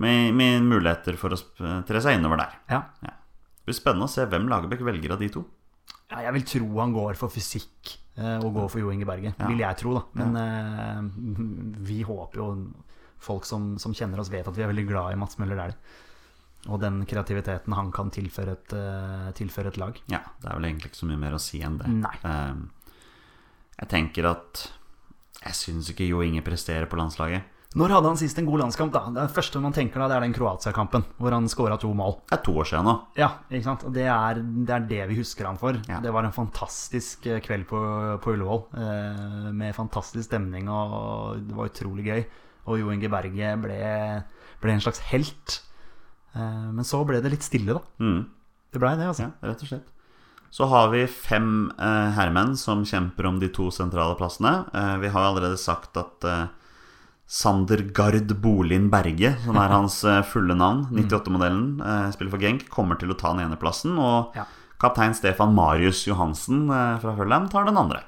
med, 0.00 0.32
med 0.38 0.64
muligheter 0.64 1.18
for 1.20 1.36
å 1.36 1.40
tre 1.88 2.00
seg 2.00 2.16
innover 2.16 2.40
der. 2.40 2.56
Ja. 2.72 2.80
Ja. 3.04 3.12
Det 3.12 3.68
blir 3.68 3.76
spennende 3.80 4.08
å 4.08 4.14
se 4.14 4.24
hvem 4.30 4.48
Lagerbäck 4.48 4.84
velger 4.86 5.12
av 5.16 5.20
de 5.20 5.28
to. 5.36 5.44
ja. 6.14 6.24
Jeg 6.28 6.36
vil 6.38 6.48
tro 6.54 6.66
han 6.78 6.96
går 6.96 7.20
for 7.20 7.34
fysikk 7.34 7.92
eh, 8.16 8.38
og 8.38 8.52
går 8.54 8.68
for 8.72 8.80
Jo 8.80 8.92
Inge 8.94 9.08
Berge. 9.08 9.34
Vil 9.42 9.60
jeg 9.60 9.80
tro, 9.82 9.98
da. 9.98 10.04
Men 10.22 10.36
uh, 10.38 11.80
vi 11.90 12.00
håper 12.06 12.44
jo 12.44 12.50
Folk 13.26 13.46
som, 13.48 13.78
som 13.80 13.94
kjenner 13.96 14.20
oss, 14.20 14.28
vet 14.30 14.46
at 14.46 14.54
vi 14.54 14.62
er 14.62 14.68
veldig 14.68 14.84
glad 14.90 15.14
i 15.14 15.16
Mats 15.18 15.38
Møller 15.40 15.56
Dæhlie. 15.56 15.78
Og 16.68 16.80
den 16.82 17.04
kreativiteten 17.06 17.74
han 17.76 17.92
kan 17.94 18.10
tilføre 18.10 18.56
et, 18.56 18.72
eh, 18.74 19.32
tilføre 19.38 19.68
et 19.72 19.78
lag. 19.78 19.98
Ja, 20.10 20.22
det 20.42 20.50
er 20.50 20.56
vel 20.58 20.70
egentlig 20.70 20.90
ikke 20.92 21.02
så 21.02 21.10
mye 21.10 21.20
mer 21.20 21.36
å 21.36 21.42
si 21.42 21.60
enn 21.62 21.78
det. 21.78 21.88
Nei. 21.88 22.14
Ehm, 22.24 22.70
jeg 23.80 23.88
tenker 23.92 24.30
at 24.32 24.70
Jeg 25.46 25.52
syns 25.54 25.90
ikke 25.92 26.08
Jo 26.08 26.22
Inge 26.24 26.42
presterer 26.42 26.88
på 26.90 26.96
landslaget. 26.96 27.44
Når 27.76 27.92
hadde 27.92 28.08
han 28.08 28.16
sist 28.16 28.38
en 28.40 28.46
god 28.46 28.62
landskamp? 28.62 28.92
da? 28.94 29.02
Det 29.12 29.34
første 29.34 29.60
man 29.60 29.74
tenker 29.76 30.00
da, 30.00 30.06
det 30.08 30.16
er 30.16 30.24
den 30.24 30.32
Kroatia-kampen, 30.34 31.04
hvor 31.20 31.34
han 31.34 31.44
skåra 31.46 31.76
to 31.78 31.90
mål. 31.92 32.16
Det 32.30 32.38
er 32.38 32.42
to 32.46 32.54
år 32.56 32.64
siden 32.70 32.88
nå. 32.88 32.94
Ja, 33.18 33.28
ikke 33.50 33.66
sant? 33.66 33.84
Det 33.92 34.06
er, 34.08 34.40
det 34.40 34.74
er 34.74 34.86
det 34.88 35.02
vi 35.10 35.18
husker 35.20 35.44
han 35.44 35.58
for. 35.60 35.76
Ja. 35.90 36.00
Det 36.00 36.10
var 36.14 36.24
en 36.24 36.32
fantastisk 36.32 37.26
eh, 37.26 37.42
kveld 37.44 37.66
på, 37.68 37.78
på 38.24 38.32
Ullevål, 38.32 38.62
eh, 38.80 39.52
med 39.52 39.76
fantastisk 39.76 40.24
stemning, 40.24 40.70
og 40.72 41.44
det 41.44 41.58
var 41.58 41.68
utrolig 41.68 42.06
gøy. 42.08 42.24
Og 42.66 42.80
Jo 42.80 42.90
Inge 42.94 43.12
Berge 43.12 43.52
ble, 43.60 43.80
ble 44.62 44.72
en 44.72 44.82
slags 44.82 45.04
helt. 45.12 45.60
Eh, 46.36 46.66
men 46.76 46.84
så 46.84 47.00
ble 47.08 47.20
det 47.24 47.32
litt 47.32 47.46
stille, 47.46 47.78
da. 47.78 47.82
Mm. 48.04 48.26
Det 48.72 48.82
blei 48.82 48.94
det, 49.00 49.06
altså. 49.08 49.30
Ja, 49.30 49.48
rett 49.50 49.62
og 49.64 49.70
slett. 49.70 49.86
Så 50.56 50.68
har 50.70 50.90
vi 50.92 51.02
fem 51.10 51.70
eh, 51.78 52.10
herremenn 52.16 52.54
som 52.56 52.84
kjemper 52.86 53.26
om 53.28 53.40
de 53.42 53.48
to 53.52 53.70
sentrale 53.74 54.14
plassene. 54.16 54.52
Eh, 54.72 54.94
vi 55.02 55.10
har 55.12 55.26
allerede 55.30 55.58
sagt 55.60 55.96
at 56.00 56.24
eh, 56.28 56.46
Sander 57.26 57.82
Gard 57.92 58.30
Bolin 58.40 58.86
Berge, 58.92 59.32
som 59.44 59.56
er 59.58 59.72
hans 59.76 59.98
eh, 60.06 60.22
fulle 60.28 60.54
navn, 60.56 60.86
98-modellen, 60.94 61.66
eh, 61.82 62.10
spiller 62.14 62.32
for 62.36 62.44
Genk, 62.44 62.68
kommer 62.72 63.00
til 63.00 63.10
å 63.12 63.18
ta 63.18 63.32
den 63.34 63.46
ene 63.48 63.58
plassen. 63.60 63.96
Og 63.98 64.36
Ja. 64.38 64.46
kaptein 64.78 65.16
Stefan 65.16 65.54
Marius 65.56 66.04
Johansen 66.06 66.66
fra 66.68 67.16
Følheim 67.16 67.48
tar 67.50 67.64
den 67.64 67.78
andre. 67.80 68.02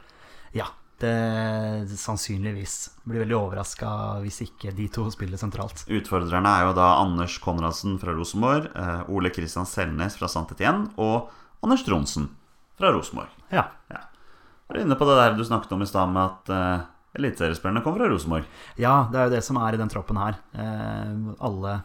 Det 0.99 1.99
sannsynligvis. 1.99 2.75
Blir 3.07 3.23
veldig 3.23 3.37
overraska 3.39 3.91
hvis 4.25 4.41
ikke 4.49 4.73
de 4.75 4.89
to 4.91 5.05
spiller 5.15 5.39
sentralt. 5.39 5.85
Utfordrerne 5.87 6.55
er 6.59 6.67
jo 6.67 6.75
da 6.79 6.89
Anders 6.99 7.37
Konradsen 7.43 8.01
fra 8.03 8.17
Rosenborg, 8.17 8.67
eh, 8.75 9.05
Ole 9.15 9.31
Kristian 9.35 9.69
Selnes 9.69 10.19
fra 10.19 10.31
Santet 10.31 10.65
igjen 10.65 10.89
og 10.99 11.31
Anders 11.63 11.85
Tronsen 11.87 12.29
fra 12.79 12.91
Rosenborg. 12.95 13.31
Ja. 13.55 13.69
Ja. 13.93 14.05
Er 14.69 14.77
du 14.77 14.83
inne 14.83 14.99
på 14.99 15.07
det 15.09 15.17
der 15.19 15.37
du 15.39 15.45
snakket 15.47 15.73
om 15.73 15.83
i 15.83 15.89
stad 15.89 16.11
med 16.13 16.25
at 16.29 16.51
uh, 16.53 16.89
eliteseriespillerne 17.19 17.83
kommer 17.85 18.03
fra 18.03 18.11
Rosenborg? 18.13 18.49
Ja, 18.77 19.09
det 19.11 19.19
er 19.19 19.31
jo 19.31 19.35
det 19.39 19.45
som 19.47 19.59
er 19.63 19.75
i 19.75 19.81
den 19.81 19.91
troppen 19.91 20.19
her. 20.21 20.37
Uh, 20.53 21.33
alle 21.49 21.79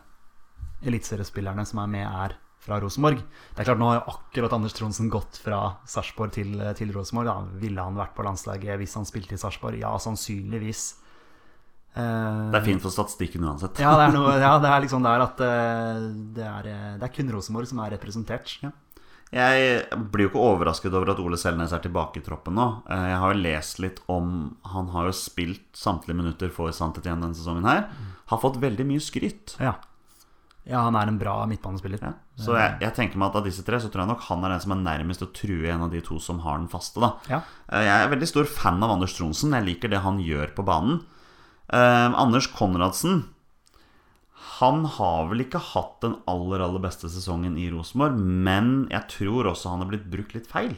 eliteseriespillerne 0.84 1.66
som 1.66 1.80
er 1.86 1.94
med, 1.94 2.06
er 2.10 2.36
fra 2.64 2.80
Rosenborg. 2.80 3.20
Det 3.54 3.60
er 3.64 3.68
klart, 3.68 3.80
Nå 3.82 3.90
har 3.92 4.06
akkurat 4.08 4.54
Anders 4.56 4.74
Tronsen 4.78 5.10
gått 5.12 5.40
fra 5.44 5.62
Sarpsborg 5.90 6.32
til, 6.38 6.54
til 6.80 6.94
Rosenborg. 6.96 7.50
Ville 7.62 7.84
han 7.84 7.98
vært 8.00 8.16
på 8.16 8.24
landslaget 8.26 8.80
hvis 8.82 8.96
han 9.00 9.08
spilte 9.10 9.36
i 9.36 9.42
Sarpsborg? 9.42 9.80
Ja, 9.82 9.92
sannsynligvis. 10.00 10.86
Eh, 11.94 12.52
Det 12.54 12.58
er 12.62 12.66
fint 12.66 12.82
for 12.82 12.90
statistikken 12.94 13.44
uansett. 13.46 13.78
Ja, 13.84 13.92
det 14.00 14.08
er, 14.08 14.16
noe, 14.16 14.38
ja, 14.42 14.54
det 14.64 14.72
er 14.72 14.82
liksom 14.88 15.04
der 15.06 15.26
at 15.28 15.44
eh, 15.46 16.08
det 16.40 16.48
er, 16.48 16.72
eh, 16.72 16.88
det 17.02 17.10
er 17.10 17.14
kun 17.20 17.30
Rosenborg 17.36 17.70
som 17.70 17.84
er 17.84 17.94
representert. 17.98 18.56
Jeg 19.34 19.86
blir 20.14 20.28
jo 20.28 20.30
ikke 20.30 20.42
overrasket 20.46 20.94
over 20.94 21.10
at 21.16 21.20
Ole 21.24 21.40
Selnes 21.42 21.72
er 21.74 21.82
tilbake 21.82 22.20
i 22.22 22.26
troppen 22.26 22.54
nå. 22.54 22.68
Jeg 22.86 23.16
har 23.18 23.32
jo 23.34 23.40
lest 23.42 23.80
litt 23.82 23.98
om 24.14 24.52
Han 24.76 24.92
har 24.94 25.08
jo 25.10 25.16
spilt 25.18 25.64
samtlige 25.74 26.20
minutter 26.20 26.52
for 26.54 26.70
Santetjen 26.70 27.18
denne 27.24 27.34
sesongen 27.34 27.66
her. 27.66 27.88
Har 28.30 28.42
fått 28.44 28.60
veldig 28.62 28.86
mye 28.92 29.02
skryt. 29.02 29.56
Ja. 29.58 29.74
Ja, 30.66 30.80
han 30.86 30.96
er 30.96 31.10
en 31.12 31.18
bra 31.20 31.46
midtbanespiller. 31.50 32.00
Ja. 32.02 32.14
Så 32.40 32.54
jeg, 32.56 32.78
jeg 32.82 32.94
tenker 32.96 33.20
meg 33.20 33.30
at 33.34 33.36
av 33.42 33.44
disse 33.50 33.66
tre 33.68 33.80
så 33.84 33.90
tror 33.92 34.06
jeg 34.06 34.12
nok 34.14 34.22
han 34.30 34.46
er 34.48 34.54
den 34.54 34.62
som 34.64 34.72
er 34.76 34.84
nærmest 34.86 35.26
å 35.26 35.32
true 35.36 35.68
en 35.74 35.84
av 35.84 35.92
de 35.92 36.00
to 36.06 36.20
som 36.24 36.40
har 36.46 36.58
den 36.62 36.70
faste. 36.72 37.02
da 37.04 37.10
Ja. 37.30 37.42
Eh, 37.70 37.84
Jeg 37.84 38.06
er 38.06 38.14
veldig 38.14 38.30
stor 38.32 38.46
fan 38.48 38.82
av 38.84 38.92
Anders 38.96 39.18
Tronsen. 39.18 39.52
Jeg 39.58 39.66
liker 39.68 39.90
det 39.92 40.00
han 40.06 40.20
gjør 40.24 40.54
på 40.56 40.64
banen. 40.66 41.02
Eh, 41.70 42.10
Anders 42.16 42.48
Konradsen 42.48 43.26
Han 44.60 44.86
har 44.86 45.28
vel 45.32 45.44
ikke 45.46 45.60
hatt 45.60 46.02
den 46.04 46.16
aller 46.30 46.62
aller 46.64 46.80
beste 46.84 47.10
sesongen 47.12 47.56
i 47.58 47.70
Rosenborg, 47.74 48.16
men 48.20 48.88
jeg 48.92 49.08
tror 49.10 49.50
også 49.52 49.72
han 49.72 49.82
har 49.84 49.90
blitt 49.92 50.10
brukt 50.12 50.34
litt 50.38 50.48
feil. 50.48 50.76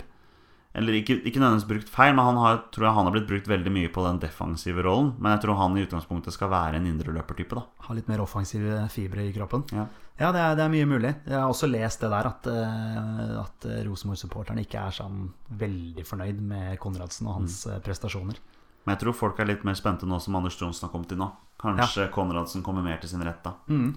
Eller 0.75 0.97
ikke, 0.99 1.21
ikke 1.23 1.39
nødvendigvis 1.39 1.69
brukt 1.69 1.91
feil, 1.91 2.15
men 2.17 2.27
han 2.27 2.39
har, 2.41 2.57
tror 2.75 2.89
jeg 2.89 2.97
han 2.97 3.07
har 3.07 3.13
blitt 3.15 3.29
brukt 3.29 3.47
veldig 3.47 3.71
mye 3.71 3.91
på 3.95 4.03
den 4.03 4.17
defensive 4.19 4.83
rollen. 4.83 5.13
Men 5.19 5.35
jeg 5.35 5.45
tror 5.45 5.59
han 5.61 5.77
i 5.77 5.85
utgangspunktet 5.85 6.35
skal 6.35 6.51
være 6.51 6.81
en 6.81 6.89
indreløpertype. 6.89 7.63
Har 7.87 7.95
litt 7.95 8.09
mer 8.11 8.23
offensive 8.25 8.81
fibre 8.91 9.23
i 9.29 9.31
kroppen. 9.35 9.63
Ja. 9.75 9.87
Ja, 10.15 10.29
det 10.31 10.39
er, 10.39 10.53
det 10.55 10.63
er 10.63 10.71
mye 10.71 10.87
mulig. 10.87 11.11
Jeg 11.27 11.35
har 11.35 11.49
også 11.51 11.67
lest 11.67 12.03
det 12.03 12.09
der 12.11 12.27
at, 12.29 12.45
eh, 12.47 13.31
at 13.41 13.65
Rosenborg-supporterne 13.87 14.63
ikke 14.63 14.83
er 14.87 14.95
sånn 14.95 15.25
veldig 15.59 16.05
fornøyd 16.07 16.39
med 16.39 16.77
Konradsen 16.79 17.27
og 17.27 17.41
hans 17.41 17.61
mm. 17.67 17.81
prestasjoner. 17.83 18.39
Men 18.85 18.95
jeg 18.95 19.01
tror 19.01 19.17
folk 19.17 19.39
er 19.41 19.49
litt 19.49 19.65
mer 19.67 19.75
spente 19.75 20.07
nå 20.07 20.19
som 20.23 20.37
Anders 20.39 20.55
Johnsen 20.59 20.87
har 20.87 20.93
kommet 20.93 21.11
inn 21.11 21.23
nå. 21.23 21.31
Kanskje 21.59 22.07
Konradsen 22.15 22.63
kommer 22.63 22.85
mer 22.85 23.01
til 23.01 23.11
sin 23.11 23.23
rett 23.27 23.41
da. 23.43 23.57
Eh, 23.67 23.89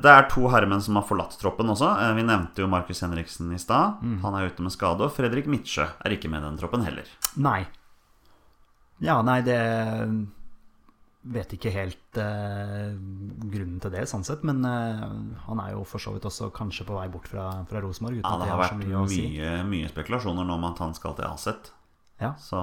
Det 0.00 0.10
er 0.12 0.28
to 0.32 0.46
herremenn 0.48 0.80
som 0.82 0.96
har 0.96 1.04
forlatt 1.08 1.34
troppen 1.40 1.68
også. 1.72 1.90
Eh, 2.00 2.14
Vi 2.16 2.22
nevnte 2.26 2.62
jo 2.64 2.68
Markus 2.70 3.02
Henriksen 3.04 3.52
i 3.52 3.58
stad. 3.60 4.00
Han 4.22 4.34
er 4.38 4.48
ute 4.48 4.62
med 4.64 4.72
skade. 4.72 5.04
Og 5.04 5.12
Fredrik 5.12 5.46
Midtsjø 5.50 5.84
er 6.04 6.16
ikke 6.16 6.30
med 6.32 6.40
i 6.42 6.48
den 6.48 6.58
troppen 6.60 6.84
heller. 6.86 7.08
Nei. 7.36 7.66
Ja, 9.00 9.20
nei, 9.24 9.40
det 9.46 9.56
Vet 11.20 11.50
ikke 11.52 11.68
helt 11.74 12.16
eh, 12.16 12.94
grunnen 13.52 13.76
til 13.84 13.92
det, 13.92 14.06
sånn 14.08 14.22
sett. 14.24 14.40
Men 14.48 14.62
eh, 14.64 15.02
han 15.44 15.58
er 15.60 15.74
jo 15.74 15.82
for 15.84 16.00
så 16.00 16.14
vidt 16.14 16.24
også 16.24 16.48
kanskje 16.56 16.86
på 16.88 16.94
vei 16.96 17.10
bort 17.12 17.28
fra, 17.28 17.50
fra 17.68 17.82
Rosenborg. 17.84 18.22
Ja, 18.22 18.38
det 18.40 18.48
har 18.48 18.62
vært 18.62 18.78
mye 18.80 19.02
å 19.02 19.08
si. 19.10 19.26
mye, 19.34 19.50
mye 19.68 19.90
spekulasjoner 19.92 20.48
nå 20.48 20.56
om 20.56 20.64
at 20.70 20.80
han 20.80 20.96
skal 20.96 21.12
til 21.18 21.28
Aset. 21.28 21.68
Ja, 22.24 22.32
Så 22.40 22.56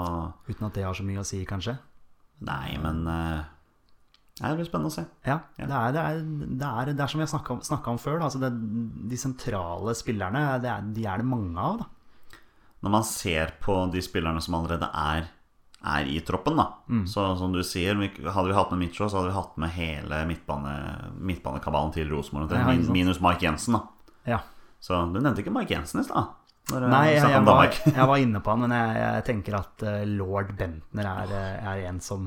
Uten 0.50 0.66
at 0.72 0.74
det 0.74 0.88
har 0.88 0.98
så 0.98 1.06
mye 1.06 1.22
å 1.22 1.26
si, 1.26 1.44
kanskje. 1.46 1.78
nei, 2.50 2.78
men 2.82 3.06
eh, 3.10 3.46
Det 4.38 4.54
blir 4.58 4.68
spennende 4.68 4.92
å 4.92 4.94
se. 4.94 5.04
Ja, 5.26 5.40
Ja. 5.58 5.66
Det, 5.66 5.78
er, 5.78 5.94
det, 5.96 6.02
er, 6.02 6.20
det, 6.22 6.68
er, 6.68 6.92
det 6.94 7.04
er 7.04 7.12
som 7.12 7.22
vi 7.22 7.26
har 7.26 7.62
snakka 7.66 7.94
om, 7.94 8.02
før. 8.02 8.20
Altså 8.22 8.42
det, 8.42 8.52
de 9.10 9.18
sentrale 9.18 9.96
spillerne, 9.98 10.44
det 10.62 10.70
er, 10.70 10.92
de 10.94 11.08
er 11.10 11.24
det 11.24 11.30
mange 11.30 11.58
av. 11.58 11.82
da. 11.82 12.38
Når 12.86 12.94
man 12.94 13.08
ser 13.08 13.56
på 13.64 13.80
de 13.94 14.04
spillerne 14.06 14.42
som 14.44 14.60
allerede 14.60 14.90
er, 14.94 15.32
i 16.10 16.20
troppen, 16.26 16.58
da. 16.58 16.66
Mm. 16.90 17.06
Så 17.08 17.24
som 17.40 17.54
du 17.54 17.62
sier, 17.64 17.96
hadde 17.96 18.50
vi 18.50 18.56
hatt 18.58 18.72
med 18.74 18.82
Mitcho, 18.82 19.08
så 19.08 19.20
hadde 19.20 19.30
vi 19.30 19.38
hatt 19.38 19.60
med 19.62 19.72
hele 19.76 20.24
midtbane, 20.28 20.74
midtbanekabalen 21.22 21.94
til 21.96 22.10
Rosenborg. 22.12 22.52
Ja, 22.52 22.74
minus 22.92 23.22
Mike 23.24 23.46
Jensen, 23.46 23.78
da. 23.78 24.10
Ja. 24.28 24.42
Så 24.84 24.98
du 25.14 25.20
nevnte 25.22 25.46
ikke 25.46 25.54
Mike 25.54 25.74
Jensen 25.74 26.02
i 26.02 26.06
stad? 26.08 26.34
Nei, 26.68 27.14
jeg, 27.14 27.24
jeg, 27.32 27.44
var, 27.48 27.72
jeg 28.00 28.08
var 28.10 28.20
inne 28.20 28.42
på 28.44 28.52
han, 28.52 28.66
men 28.66 28.74
jeg, 28.76 28.96
jeg 29.00 29.26
tenker 29.30 29.56
at 29.62 29.86
uh, 29.88 30.02
lord 30.10 30.52
Bentner 30.60 31.08
er, 31.08 31.32
eh, 31.38 31.70
er 31.72 31.86
en 31.88 32.02
som, 32.04 32.26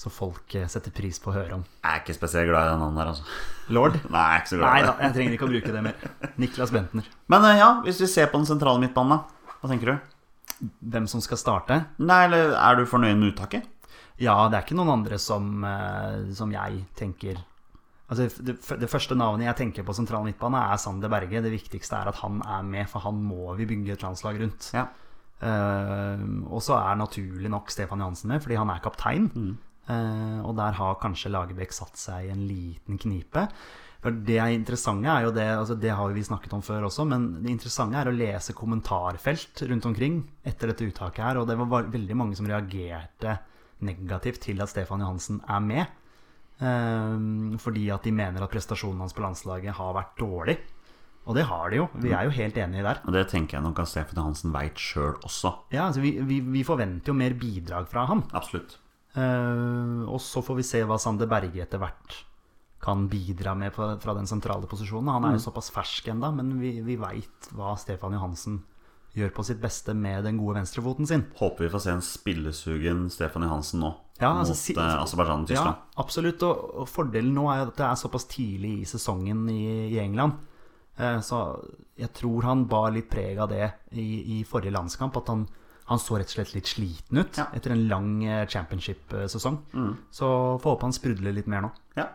som 0.00 0.12
folk 0.12 0.54
eh, 0.56 0.68
setter 0.70 0.92
pris 0.96 1.18
på 1.20 1.32
å 1.32 1.34
høre 1.36 1.58
om. 1.58 1.64
Jeg 1.82 1.90
er 1.90 2.00
ikke 2.00 2.16
spesielt 2.16 2.48
glad 2.48 2.68
i 2.68 2.72
den 2.72 2.80
navnet 2.80 3.02
der, 3.02 3.10
altså. 3.12 3.26
Lord? 3.76 3.98
Nei, 4.14 4.22
jeg 4.22 4.38
er 4.38 4.44
ikke 4.44 4.52
så 4.52 4.60
glad 4.60 4.70
Nei 4.70 4.78
i 4.78 4.86
da, 4.86 4.94
det. 4.94 5.04
jeg 5.04 5.16
trenger 5.16 5.36
ikke 5.36 5.48
å 5.48 5.50
bruke 5.50 5.74
det 5.74 5.82
mer. 5.84 6.30
Niklas 6.40 6.72
Bentner. 6.76 7.10
Men 7.34 7.50
eh, 7.50 7.58
ja, 7.60 7.68
hvis 7.84 8.00
vi 8.00 8.08
ser 8.14 8.32
på 8.32 8.40
den 8.40 8.48
sentrale 8.48 8.80
midtbanen, 8.82 9.18
da. 9.18 9.52
Hva 9.60 9.72
tenker 9.72 9.92
du? 9.92 10.64
Hvem 10.94 11.10
som 11.10 11.22
skal 11.24 11.40
starte? 11.40 11.82
Nei, 12.00 12.22
eller 12.28 12.56
er 12.56 12.80
du 12.80 12.88
fornøyd 12.88 13.20
med 13.20 13.34
uttaket? 13.34 13.68
Ja, 14.20 14.36
det 14.52 14.58
er 14.58 14.64
ikke 14.66 14.76
noen 14.76 14.94
andre 14.98 15.20
som, 15.20 15.52
eh, 15.64 16.32
som 16.36 16.52
jeg 16.52 16.84
tenker 16.98 17.40
Altså, 18.10 18.26
det, 18.42 18.56
det 18.58 18.88
første 18.90 19.14
navnet 19.14 19.46
jeg 19.46 19.56
tenker 19.60 19.84
på 19.86 19.94
sentral 19.94 20.24
midtbane, 20.26 20.58
er 20.72 20.80
Sander 20.82 21.12
Berge. 21.12 21.44
Det 21.44 21.52
viktigste 21.52 21.94
er 21.94 22.08
at 22.10 22.18
han 22.24 22.40
er 22.42 22.64
med, 22.66 22.88
for 22.90 23.04
han 23.04 23.20
må 23.22 23.52
vi 23.54 23.68
bygge 23.70 23.94
et 23.94 24.02
landslag 24.02 24.40
rundt. 24.40 24.72
Ja. 24.74 24.88
Uh, 25.40 26.18
og 26.52 26.58
så 26.60 26.74
er 26.76 26.98
naturlig 27.00 27.48
nok 27.48 27.70
Stefan 27.72 28.02
Johansen 28.02 28.32
med, 28.34 28.42
fordi 28.42 28.58
han 28.58 28.72
er 28.74 28.82
kaptein. 28.82 29.30
Eh, 29.30 29.69
og 29.90 30.52
der 30.58 30.76
har 30.78 30.98
kanskje 31.02 31.32
Lagerbäck 31.32 31.72
satt 31.74 31.98
seg 31.98 32.28
i 32.28 32.32
en 32.34 32.44
liten 32.46 32.98
knipe. 33.00 33.48
For 34.00 34.16
Det 34.16 34.38
er 34.40 34.54
interessante 34.54 35.12
er 35.12 35.26
jo 35.26 35.32
det 35.36 35.44
altså 35.44 35.76
Det 35.76 35.92
har 35.92 36.12
vi 36.16 36.24
snakket 36.24 36.54
om 36.56 36.62
før 36.64 36.88
også, 36.88 37.04
men 37.08 37.28
det 37.44 37.52
interessante 37.52 38.00
er 38.00 38.08
å 38.08 38.16
lese 38.16 38.56
kommentarfelt 38.56 39.64
rundt 39.68 39.88
omkring 39.90 40.22
etter 40.46 40.72
dette 40.72 40.88
uttaket 40.88 41.24
her. 41.24 41.40
Og 41.40 41.48
det 41.48 41.58
var 41.60 41.90
veldig 41.92 42.16
mange 42.16 42.38
som 42.38 42.48
reagerte 42.48 43.36
negativt 43.84 44.40
til 44.44 44.60
at 44.64 44.72
Stefan 44.72 45.04
Johansen 45.04 45.42
er 45.44 45.64
med. 45.64 45.96
Eh, 46.60 47.56
fordi 47.60 47.88
at 47.92 48.04
de 48.04 48.12
mener 48.12 48.44
at 48.44 48.52
prestasjonen 48.52 49.04
hans 49.04 49.16
på 49.16 49.24
landslaget 49.24 49.76
har 49.76 49.96
vært 49.96 50.16
dårlig. 50.20 50.58
Og 51.28 51.36
det 51.36 51.44
har 51.44 51.68
de 51.68 51.82
jo. 51.82 51.88
Vi 52.00 52.14
er 52.16 52.24
jo 52.24 52.32
helt 52.32 52.56
enige 52.56 52.86
der. 52.86 53.02
Og 53.04 53.12
det 53.12 53.26
tenker 53.28 53.58
jeg 53.58 53.66
nok 53.66 53.82
at 53.82 53.90
Stefan 53.92 54.22
Johansen 54.22 54.54
veit 54.56 54.80
sjøl 54.80 55.18
også. 55.20 55.52
Ja, 55.76 55.90
altså 55.90 56.00
vi, 56.00 56.16
vi, 56.24 56.40
vi 56.40 56.64
forventer 56.64 57.12
jo 57.12 57.20
mer 57.20 57.36
bidrag 57.36 57.90
fra 57.92 58.08
han. 58.08 58.24
Absolutt. 58.32 58.78
Eh, 59.18 60.02
og 60.06 60.20
så 60.22 60.42
får 60.44 60.60
vi 60.60 60.66
se 60.66 60.82
hva 60.86 60.98
Sander 61.02 61.26
Berge 61.30 61.64
etter 61.64 61.80
hvert 61.82 62.20
kan 62.80 63.08
bidra 63.12 63.52
med 63.58 63.74
på, 63.76 63.84
fra 64.00 64.14
den 64.16 64.28
sentrale 64.30 64.68
posisjonen. 64.70 65.10
Han 65.12 65.26
er 65.28 65.34
jo 65.36 65.42
såpass 65.50 65.68
fersk 65.74 66.06
ennå, 66.14 66.30
men 66.32 66.54
vi, 66.62 66.78
vi 66.86 66.94
veit 66.96 67.50
hva 67.52 67.74
Stefan 67.76 68.14
Johansen 68.16 68.62
gjør 69.12 69.32
på 69.34 69.42
sitt 69.44 69.58
beste 69.60 69.92
med 69.92 70.22
den 70.24 70.38
gode 70.38 70.54
venstrefoten 70.60 71.08
sin. 71.10 71.24
Håper 71.36 71.66
vi 71.66 71.72
får 71.74 71.82
se 71.84 71.90
en 71.96 72.04
spillesugen 72.06 73.02
Stefan 73.10 73.42
Johansen 73.44 73.82
nå 73.82 73.90
Ja, 74.20 74.30
altså, 74.38 74.54
mot 74.54 74.60
si- 74.62 74.76
eh, 74.78 74.94
Aserbajdsjan 75.02 75.44
og 75.44 75.50
Ja, 75.52 75.64
absolutt. 76.00 76.44
Og, 76.46 76.62
og 76.84 76.88
fordelen 76.88 77.34
nå 77.36 77.48
er 77.52 77.64
jo 77.64 77.68
at 77.72 77.76
det 77.82 77.86
er 77.90 77.98
såpass 78.00 78.24
tidlig 78.30 78.72
i 78.80 78.88
sesongen 78.88 79.42
i, 79.52 79.60
i 79.90 79.98
England. 80.00 80.38
Eh, 80.96 81.18
så 81.26 81.42
jeg 82.00 82.14
tror 82.16 82.46
han 82.48 82.64
bar 82.70 82.94
litt 82.96 83.10
preg 83.12 83.42
av 83.42 83.50
det 83.52 83.66
i, 83.92 84.38
i 84.38 84.44
forrige 84.48 84.72
landskamp. 84.78 85.18
At 85.20 85.28
han, 85.34 85.44
han 85.90 85.98
så 86.02 86.16
rett 86.20 86.30
og 86.30 86.36
slett 86.38 86.54
litt 86.56 86.70
sliten 86.70 87.18
ut 87.20 87.36
Ja. 87.38 87.48
etter 87.56 87.74
en 87.74 87.84
lang 87.90 88.12
eh, 88.24 88.46
championship-sesong. 88.46 89.58
Mm. 89.74 89.92
Så 90.14 90.30
får 90.62 90.74
håpe 90.76 90.88
han 90.88 90.96
sprudler 90.96 91.34
litt 91.36 91.46
mer 91.50 91.66
nå. 91.66 91.70
Ja. 91.98 92.06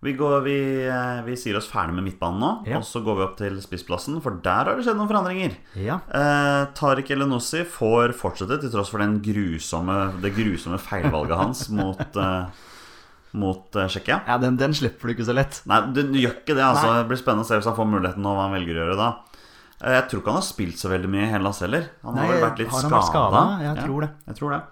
Vi, 0.00 0.12
går, 0.14 0.42
vi, 0.44 0.54
eh, 0.86 1.22
vi 1.26 1.34
sier 1.34 1.56
oss 1.58 1.66
ferdig 1.66 1.96
med 1.96 2.04
midtbanen 2.06 2.38
nå, 2.38 2.50
Ja. 2.68 2.76
og 2.78 2.84
så 2.86 3.00
går 3.02 3.16
vi 3.18 3.24
opp 3.24 3.36
til 3.40 3.56
spissplassen, 3.64 4.20
for 4.22 4.36
der 4.44 4.68
har 4.70 4.76
det 4.78 4.84
skjedd 4.86 4.94
noen 5.00 5.10
forandringer. 5.10 5.56
Ja. 5.74 5.96
Eh, 6.14 6.66
Tariq 6.78 7.10
Elenossi 7.10 7.64
får 7.66 8.14
fortsette 8.14 8.60
til 8.62 8.70
tross 8.70 8.92
for 8.94 9.02
den 9.02 9.16
grusomme, 9.24 9.98
det 10.22 10.30
grusomme 10.36 10.78
feilvalget 10.78 11.36
hans 11.40 11.64
mot, 11.80 11.98
eh, 12.16 12.46
mot 13.34 13.74
eh, 13.76 13.88
Tsjekkia. 13.90 14.20
Ja, 14.28 14.38
den, 14.38 14.56
den 14.56 14.72
slipper 14.78 15.08
du 15.10 15.16
ikke 15.16 15.26
så 15.26 15.34
lett. 15.34 15.62
Nei, 15.66 15.80
du 15.90 16.04
du 16.12 16.18
gjør 16.20 16.36
ikke 16.44 16.54
det. 16.54 16.62
altså 16.62 16.92
Nei. 16.92 17.00
Det 17.02 17.08
blir 17.10 17.18
spennende 17.24 17.42
å 17.42 17.48
se 17.50 17.58
hvis 17.58 17.66
han 17.72 17.76
får 17.80 17.90
muligheten 17.90 18.24
og 18.30 18.38
hva 18.38 18.46
han 18.46 18.54
velger 18.54 18.78
å 18.78 18.84
gjøre 18.84 18.96
da. 19.02 19.10
Eh, 19.82 19.92
Jeg 19.94 20.08
tror 20.10 20.20
ikke 20.20 20.32
han 20.32 20.40
har 20.42 20.46
spilt 20.48 20.78
så 20.80 20.88
veldig 20.90 21.08
mye 21.12 21.26
i 21.26 21.30
Hellas 21.32 21.60
heller. 21.62 21.88
Han 22.04 22.16
har 22.18 22.26
vel 22.32 22.42
vært 22.42 22.58
litt 22.58 22.72
skada. 22.72 23.42
Jeg 23.62 23.76
tror 23.84 24.00
det. 24.06 24.10
Jeg 24.26 24.36
tror 24.40 24.50
det. 24.56 24.62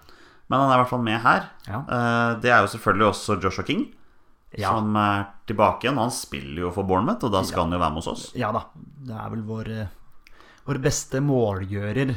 Men 0.49 0.59
han 0.61 0.69
er 0.71 0.75
i 0.75 0.81
hvert 0.83 0.89
fall 0.93 1.03
med 1.03 1.21
her. 1.21 1.49
Ja. 1.67 1.79
Eh, 1.87 2.35
Det 2.41 2.51
er 2.51 2.61
jo 2.65 2.71
selvfølgelig 2.77 3.07
også 3.11 3.41
Joshua 3.43 3.63
King, 3.65 3.93
Ja. 4.57 4.69
som 4.71 4.95
er 4.95 5.25
tilbake 5.45 5.83
igjen. 5.83 5.97
Han 5.97 6.09
spiller 6.11 6.61
jo 6.67 6.71
for 6.71 6.83
Bournemouth, 6.83 7.23
og 7.23 7.31
da 7.31 7.41
skal 7.43 7.63
han 7.63 7.71
jo 7.71 7.79
være 7.79 7.89
med 7.93 8.03
hos 8.03 8.07
oss. 8.07 8.31
Ja 8.35 8.51
da. 8.51 8.63
Det 8.75 9.13
er 9.15 9.29
vel 9.29 9.41
vår, 9.43 9.67
eh, 9.81 9.87
vår 10.67 10.79
beste 10.81 11.19
målgjører 11.23 12.15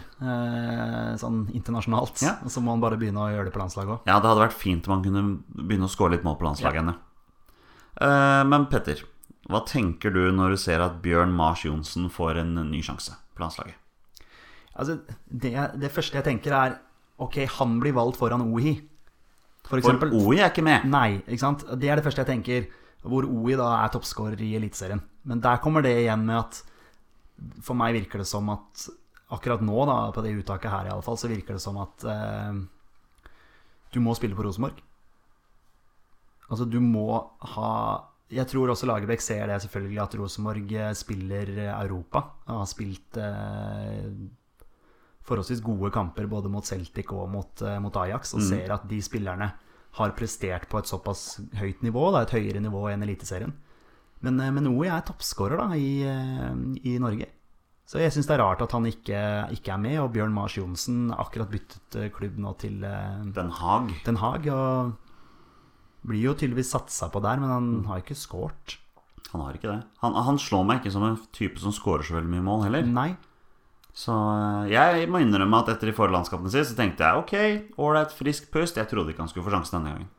sånn 1.18 1.50
internasjonalt. 1.55 2.22
Ja. 2.22 2.37
Og 2.42 2.50
så 2.50 2.61
må 2.62 2.70
han 2.70 2.81
bare 2.81 2.96
begynne 2.98 3.18
å 3.22 3.31
gjøre 3.31 3.44
det 3.46 3.53
på 3.55 3.61
landslaget 3.62 3.88
òg. 3.94 4.00
Ja, 4.07 4.18
det 4.20 4.26
hadde 4.31 4.48
vært 4.48 4.59
fint 4.59 4.88
om 4.88 4.94
han 4.94 5.05
kunne 5.05 5.42
begynne 5.55 5.87
å 5.87 5.90
skåre 5.90 6.11
litt 6.16 6.24
mål 6.24 6.38
på 6.38 6.46
landslaget 6.48 6.85
ja. 6.87 6.94
Men 8.44 8.66
Petter, 8.66 9.03
hva 9.50 9.62
tenker 9.66 10.14
du 10.14 10.22
når 10.34 10.54
du 10.54 10.60
ser 10.60 10.82
at 10.84 11.00
Bjørn 11.04 11.32
Mars 11.34 11.64
Johnsen 11.66 12.08
får 12.12 12.42
en 12.42 12.54
ny 12.70 12.82
sjanse 12.84 13.14
på 13.34 13.44
landslaget? 13.44 13.76
Altså, 14.80 15.00
det, 15.26 15.52
det 15.82 15.90
første 15.92 16.20
jeg 16.20 16.26
tenker, 16.26 16.54
er 16.56 16.78
Ok, 17.20 17.42
han 17.58 17.74
blir 17.82 17.92
valgt 17.92 18.16
foran 18.16 18.46
OI. 18.48 18.78
For 19.68 19.82
For 19.84 20.14
Ohi 20.16 20.38
er 20.40 20.48
ikke 20.48 20.64
med. 20.64 20.86
Nei, 20.88 21.20
ikke 21.26 21.42
sant? 21.42 21.66
Det 21.76 21.90
er 21.90 22.00
det 22.00 22.04
første 22.06 22.24
jeg 22.24 22.30
tenker. 22.30 22.70
Hvor 23.04 23.26
OI 23.28 23.58
da 23.60 23.68
er 23.82 23.92
toppskårer 23.92 24.40
i 24.44 24.54
Eliteserien. 24.56 25.02
Men 25.28 25.42
der 25.44 25.60
kommer 25.60 25.84
det 25.84 25.92
igjen 26.00 26.24
med 26.24 26.40
at 26.40 26.62
For 27.64 27.76
meg 27.76 27.92
virker 27.96 28.20
det 28.20 28.28
som 28.28 28.48
at 28.52 28.86
akkurat 29.32 29.62
nå, 29.64 29.76
da, 29.86 30.10
på 30.12 30.24
det 30.24 30.34
uttaket 30.40 30.72
her 30.72 30.88
i 30.88 30.92
alle 30.92 31.04
fall, 31.04 31.16
så 31.20 31.28
virker 31.30 31.56
det 31.56 31.62
som 31.62 31.76
at 31.80 32.04
eh, 32.08 32.56
du 33.94 34.00
må 34.02 34.12
spille 34.18 34.36
på 34.36 34.42
Rosenborg. 34.44 34.80
Altså, 36.50 36.66
du 36.66 36.80
må 36.82 37.06
ha 37.54 37.70
Jeg 38.31 38.47
tror 38.47 38.71
også 38.71 38.87
Lagerbäck 38.87 39.23
ser 39.25 39.49
det 39.51 39.61
selvfølgelig, 39.64 40.03
at 40.03 40.14
Rosenborg 40.21 40.75
eh, 40.79 40.93
spiller 40.95 41.51
Europa. 41.73 42.23
Han 42.47 42.61
har 42.62 42.69
spilt 42.71 43.19
eh, 43.19 44.07
forholdsvis 45.27 45.64
gode 45.66 45.90
kamper 45.95 46.29
både 46.31 46.53
mot 46.53 46.66
Celtic 46.66 47.11
og 47.14 47.27
mot, 47.33 47.62
eh, 47.62 47.81
mot 47.83 47.97
Ajax, 48.03 48.35
og 48.38 48.45
ser 48.47 48.71
at 48.75 48.87
de 48.90 49.01
spillerne 49.03 49.51
har 49.99 50.14
prestert 50.14 50.69
på 50.71 50.79
et 50.79 50.87
såpass 50.87 51.40
høyt 51.59 51.83
nivå, 51.83 52.07
da, 52.14 52.23
et 52.23 52.37
høyere 52.37 52.62
nivå 52.62 52.87
enn 52.93 53.03
Eliteserien. 53.03 53.53
Men, 54.21 54.38
eh, 54.40 54.55
men 54.55 54.71
OI 54.71 54.88
er 54.95 55.05
toppskårer 55.07 55.59
da, 55.59 55.69
i, 55.75 56.03
eh, 56.07 56.55
i 56.87 56.99
Norge. 57.03 57.27
Så 57.90 57.99
jeg 57.99 58.12
syns 58.14 58.29
det 58.29 58.37
er 58.37 58.45
rart 58.45 58.61
at 58.62 58.71
han 58.71 58.85
ikke, 58.87 59.21
ikke 59.57 59.73
er 59.75 59.81
med. 59.83 59.97
Og 59.99 60.12
Bjørn 60.14 60.35
Mars 60.35 60.55
Johnsen 60.55 61.09
akkurat 61.11 61.51
byttet 61.51 61.97
eh, 61.99 62.11
klubb 62.14 62.37
nå 62.38 62.53
til 62.62 62.85
eh, 62.87 63.25
Den 63.35 63.51
Haag. 63.51 63.90
Den 64.07 64.21
Haag. 64.23 64.47
Og 64.55 65.10
blir 66.06 66.30
jo 66.30 66.36
tydeligvis 66.36 66.72
satsa 66.74 67.10
på 67.12 67.22
der, 67.24 67.40
men 67.42 67.52
han 67.52 67.72
har 67.90 68.02
ikke 68.02 68.18
scoret. 68.18 68.78
Han 69.30 69.44
har 69.44 69.56
ikke 69.56 69.70
det. 69.70 69.80
Han, 70.02 70.16
han 70.26 70.38
slår 70.42 70.64
meg 70.66 70.80
ikke 70.80 70.94
som 70.94 71.06
en 71.06 71.18
type 71.36 71.60
som 71.62 71.74
scorer 71.74 72.06
så 72.06 72.16
veldig 72.16 72.32
mye 72.32 72.46
mål 72.46 72.64
heller. 72.66 72.86
Nei. 72.88 73.10
Så 73.96 74.14
eh, 74.14 74.70
jeg 74.72 75.10
må 75.10 75.20
innrømme 75.22 75.60
at 75.60 75.74
etter 75.74 75.90
de 75.90 75.96
forrige 75.96 76.16
landskapene 76.16 76.50
sine, 76.52 76.66
så 76.66 76.78
tenkte 76.78 77.06
jeg 77.06 77.20
ok, 77.24 77.76
ålreit, 77.82 78.14
frisk 78.16 78.48
pust. 78.54 78.80
Jeg 78.80 78.90
trodde 78.90 79.12
ikke 79.12 79.24
han 79.24 79.30
skulle 79.30 79.46
få 79.46 79.54
sjansen 79.54 79.78
denne 79.80 79.94
gangen. 79.94 80.10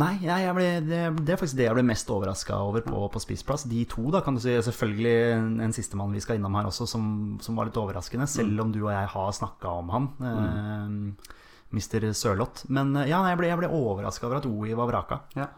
Nei, 0.00 0.12
jeg, 0.22 0.44
jeg 0.44 0.54
ble, 0.54 0.66
det, 0.86 0.98
det 1.26 1.32
er 1.34 1.38
faktisk 1.40 1.58
det 1.58 1.64
jeg 1.66 1.74
ble 1.74 1.82
mest 1.88 2.10
overraska 2.14 2.60
over 2.62 2.84
på, 2.86 3.00
på 3.10 3.22
spissplass. 3.24 3.66
De 3.66 3.82
to, 3.90 4.04
da, 4.14 4.20
kan 4.22 4.36
du 4.38 4.42
si. 4.44 4.54
Selvfølgelig 4.62 5.16
en, 5.34 5.50
en 5.66 5.74
sistemann 5.74 6.14
vi 6.14 6.22
skal 6.22 6.38
innom 6.38 6.54
her 6.60 6.68
også, 6.70 6.86
som, 6.92 7.04
som 7.42 7.58
var 7.58 7.68
litt 7.68 7.80
overraskende. 7.80 8.28
Selv 8.30 8.62
om 8.62 8.70
du 8.70 8.84
og 8.84 8.92
jeg 8.94 9.10
har 9.16 9.34
snakka 9.40 9.74
om 9.82 9.90
han. 9.96 10.08
Eh, 10.30 11.36
Mr. 11.74 12.10
Sørloth. 12.16 12.66
Men 12.72 12.94
eh, 12.96 13.10
ja, 13.10 13.22
jeg 13.30 13.40
ble, 13.40 13.50
jeg 13.50 13.60
ble 13.62 13.72
overraska 13.72 14.28
over 14.28 14.40
at 14.40 14.48
OI 14.50 14.76
var 14.78 14.90
vraka. 14.90 15.22
Ja. 15.38 15.48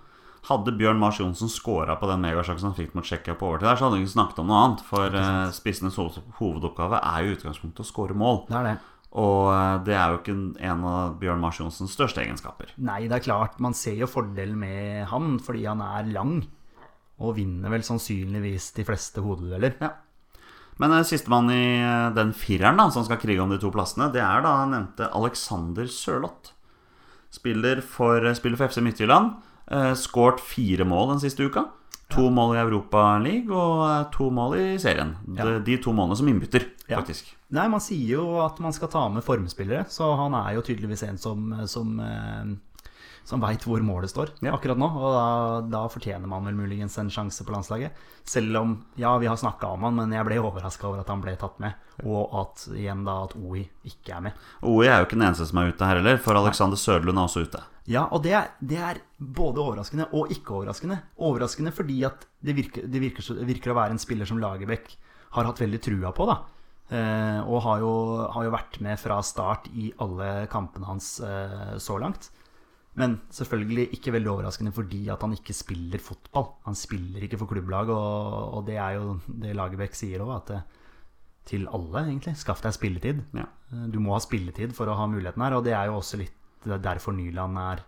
Hadde 0.48 0.75
Bjørn 0.75 0.98
Mars 0.98 1.20
Johnsen 1.20 1.51
scora 1.53 1.94
på 2.01 2.09
den 2.11 2.25
megasjansen 2.25 2.72
han 2.72 2.79
fikk 2.79 2.96
mot 2.98 3.07
Tsjekkia 3.07 3.37
på 3.38 3.46
overtid, 3.46 3.68
der, 3.68 3.79
så 3.79 3.87
hadde 3.87 4.01
vi 4.01 4.07
ikke 4.09 4.16
snakket 4.16 4.40
om 4.42 4.48
noe 4.51 4.62
annet. 4.64 4.87
For 4.88 5.18
eh, 5.18 5.53
spissenes 5.55 5.98
hovedoppgave 6.40 6.98
er 6.98 7.22
jo 7.22 7.31
i 7.31 7.37
utgangspunktet 7.37 7.85
å 7.85 7.87
score 7.87 8.16
mål. 8.18 8.42
Det 8.48 8.59
er 8.59 8.72
det. 8.72 8.79
Og 9.22 9.53
eh, 9.53 9.77
det 9.87 9.94
er 9.94 10.11
jo 10.11 10.18
ikke 10.22 10.35
en 10.66 10.87
av 10.88 11.14
Bjørn 11.20 11.42
Mars 11.42 11.61
Johnsens 11.61 11.94
største 11.94 12.25
egenskaper. 12.25 12.72
Nei, 12.83 13.05
det 13.07 13.20
er 13.20 13.27
klart, 13.29 13.61
man 13.62 13.77
ser 13.77 14.01
jo 14.01 14.11
fordelen 14.11 14.59
med 14.59 15.07
han 15.12 15.37
fordi 15.42 15.66
han 15.68 15.85
er 15.85 16.11
lang. 16.11 16.40
Og 17.22 17.37
vinner 17.37 17.70
vel 17.70 17.85
sannsynligvis 17.87 18.72
de 18.75 18.87
fleste 18.88 19.22
hodedueller. 19.22 19.77
Ja. 19.79 19.92
Men 20.81 20.95
uh, 20.97 21.03
sistemann 21.05 21.51
i 21.53 21.81
eh, 21.83 22.09
den 22.17 22.33
fireren 22.33 22.79
da, 22.81 22.89
som 22.91 23.05
skal 23.05 23.21
krige 23.21 23.43
om 23.45 23.51
de 23.53 23.59
to 23.61 23.71
plassene, 23.75 24.09
det 24.15 24.23
er 24.25 24.41
da 24.45 24.55
nevnte 24.71 25.11
Alexander 25.13 25.87
Sørloth. 25.91 26.55
Spiller 27.33 27.81
for, 27.85 28.25
spiller 28.37 28.57
for 28.61 28.73
FC 28.73 28.81
Midtjylland. 28.85 29.35
Uh, 29.73 29.93
skåret 29.97 30.41
fire 30.45 30.85
mål 30.89 31.15
den 31.15 31.23
siste 31.23 31.45
uka. 31.49 31.67
To 32.13 32.27
mål 32.35 32.57
i 32.57 32.61
Europaligaen 32.61 33.53
og 33.57 33.79
uh, 33.87 34.01
to 34.13 34.27
mål 34.35 34.57
i 34.59 34.65
serien. 34.81 35.15
Ja. 35.37 35.47
De, 35.49 35.61
de 35.65 35.79
to 35.81 35.95
målene 35.97 36.19
som 36.19 36.29
innbytter, 36.29 36.67
Ja. 36.91 36.99
faktisk. 37.01 37.31
Nei, 37.53 37.69
man 37.69 37.81
sier 37.85 38.17
jo 38.19 38.27
at 38.45 38.59
man 38.65 38.73
skal 38.73 38.89
ta 38.93 39.07
med 39.13 39.25
formspillere, 39.25 39.85
så 39.93 40.11
han 40.17 40.35
er 40.37 40.55
jo 40.57 40.65
tydeligvis 40.65 41.05
en 41.05 41.19
som, 41.21 41.51
som, 41.69 41.95
eh, 42.01 42.53
som 43.25 43.41
veit 43.43 43.63
hvor 43.67 43.83
målet 43.87 44.11
står 44.11 44.33
Ja. 44.43 44.55
akkurat 44.57 44.79
nå. 44.81 44.89
Og 44.91 45.13
da, 45.15 45.27
da 45.79 45.83
fortjener 45.89 46.27
man 46.29 46.45
vel 46.49 46.55
muligens 46.59 46.97
en 46.99 47.11
sjanse 47.13 47.45
på 47.47 47.53
landslaget. 47.55 47.93
Selv 48.25 48.57
om, 48.61 48.75
ja, 48.99 49.17
vi 49.19 49.27
har 49.31 49.37
snakka 49.37 49.73
om 49.75 49.83
han, 49.87 49.95
men 49.99 50.13
jeg 50.13 50.27
ble 50.27 50.41
overraska 50.43 50.89
over 50.89 51.01
at 51.03 51.09
han 51.13 51.23
ble 51.23 51.37
tatt 51.41 51.59
med. 51.63 51.75
Og 52.05 52.35
at 52.41 52.67
igjen 52.75 53.05
da 53.07 53.21
at 53.25 53.37
OI 53.39 53.65
ikke 53.89 54.17
er 54.17 54.25
med. 54.29 54.33
OI 54.63 54.87
er 54.89 54.99
jo 55.03 55.07
ikke 55.09 55.19
den 55.19 55.27
eneste 55.29 55.47
som 55.51 55.59
er 55.63 55.71
ute 55.73 55.87
her 55.87 56.01
heller, 56.03 56.19
for 56.23 56.39
Alexander 56.39 56.77
Sørlund 56.81 57.19
er 57.19 57.27
også 57.29 57.45
ute. 57.47 57.63
Ja, 57.91 58.05
og 58.15 58.23
det 58.23 58.33
er, 58.39 58.51
det 58.63 58.79
er 58.79 59.01
både 59.19 59.59
overraskende 59.63 60.07
og 60.15 60.31
ikke 60.31 60.55
overraskende. 60.61 61.01
Overraskende 61.19 61.73
fordi 61.75 62.03
at 62.07 62.27
det 62.43 62.55
virker, 62.59 62.87
det 62.87 63.01
virker, 63.03 63.33
virker 63.47 63.73
å 63.73 63.79
være 63.81 63.97
en 63.97 64.03
spiller 64.03 64.29
som 64.29 64.39
Lagerbäck 64.43 64.95
har 65.35 65.49
hatt 65.49 65.63
veldig 65.63 65.81
trua 65.83 66.13
på, 66.15 66.27
da. 66.31 66.37
Eh, 66.93 67.41
og 67.49 67.63
har 67.65 67.81
jo, 67.81 67.93
har 68.35 68.45
jo 68.47 68.53
vært 68.53 68.79
med 68.85 69.01
fra 69.01 69.17
start 69.25 69.67
i 69.73 69.89
alle 70.03 70.47
kampene 70.53 70.87
hans 70.91 71.15
eh, 71.25 71.75
så 71.81 71.97
langt. 72.03 72.29
Men 73.01 73.21
selvfølgelig 73.33 73.87
ikke 73.97 74.13
veldig 74.13 74.29
overraskende 74.35 74.73
fordi 74.77 75.07
at 75.09 75.23
han 75.25 75.33
ikke 75.33 75.55
spiller 75.57 75.99
fotball. 76.03 76.51
Han 76.67 76.75
spiller 76.77 77.23
ikke 77.25 77.39
for 77.41 77.49
klubblag, 77.49 77.89
og, 77.89 78.59
og 78.59 78.67
det 78.67 78.77
er 78.77 78.99
jo 78.99 79.15
det 79.27 79.55
Lagerbäck 79.57 79.97
sier 79.97 80.21
òg, 80.21 80.35
at 80.37 80.53
til 81.49 81.65
alle, 81.73 82.05
egentlig. 82.07 82.37
Skaff 82.39 82.61
deg 82.63 82.75
spilletid. 82.77 83.23
Ja. 83.35 83.47
Eh, 83.73 83.87
Du 83.91 83.99
må 83.99 84.13
ha 84.15 84.21
spilletid 84.23 84.75
for 84.77 84.87
å 84.93 84.95
ha 84.99 85.07
muligheten 85.11 85.43
her, 85.43 85.57
og 85.57 85.65
det 85.67 85.73
er 85.75 85.89
jo 85.91 85.97
også 86.03 86.21
litt 86.21 86.37
er 86.69 86.79
derfor 86.79 87.11
Nyland 87.17 87.57
er 87.59 87.81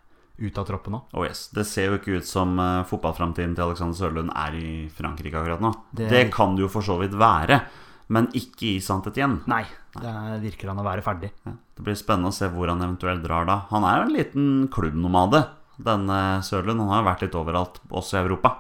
ute 0.43 0.59
av 0.59 0.67
troppen 0.67 0.97
nå. 0.97 0.99
Oh 1.15 1.23
yes. 1.23 1.45
Det 1.55 1.63
ser 1.69 1.93
jo 1.93 1.99
ikke 2.01 2.17
ut 2.19 2.27
som 2.27 2.57
uh, 2.59 2.83
fotballframtiden 2.91 3.53
til 3.55 3.63
Alexander 3.69 3.95
Sørlund 3.95 4.33
er 4.35 4.57
i 4.59 4.73
Frankrike 4.91 5.39
akkurat 5.39 5.63
nå. 5.63 5.71
Det, 5.95 6.09
Det- 6.11 6.33
kan 6.35 6.57
det 6.57 6.65
jo 6.65 6.69
for 6.73 6.83
så 6.83 6.97
vidt 6.99 7.15
være, 7.15 7.61
men 8.09 8.29
ikke 8.37 8.75
i 8.75 8.81
sannhet 8.85 9.17
igjen. 9.17 9.39
Nei, 9.51 9.63
det 9.97 10.13
virker 10.43 10.69
han 10.73 10.81
å 10.83 10.87
være 10.87 11.03
ferdig. 11.07 11.31
Ja. 11.47 11.55
Det 11.75 11.83
blir 11.87 11.97
spennende 11.99 12.31
å 12.31 12.37
se 12.37 12.49
hvor 12.53 12.69
han 12.71 12.83
eventuelt 12.85 13.23
drar 13.25 13.47
da. 13.49 13.61
Han 13.71 13.85
er 13.89 14.01
jo 14.03 14.07
en 14.09 14.17
liten 14.19 14.49
klubbnomade, 14.75 15.45
denne 15.83 16.19
Sørlund. 16.47 16.81
Han 16.85 16.93
har 16.93 17.03
jo 17.03 17.09
vært 17.09 17.25
litt 17.27 17.35
overalt, 17.41 17.81
også 17.91 18.19
i 18.19 18.23
Europa. 18.23 18.55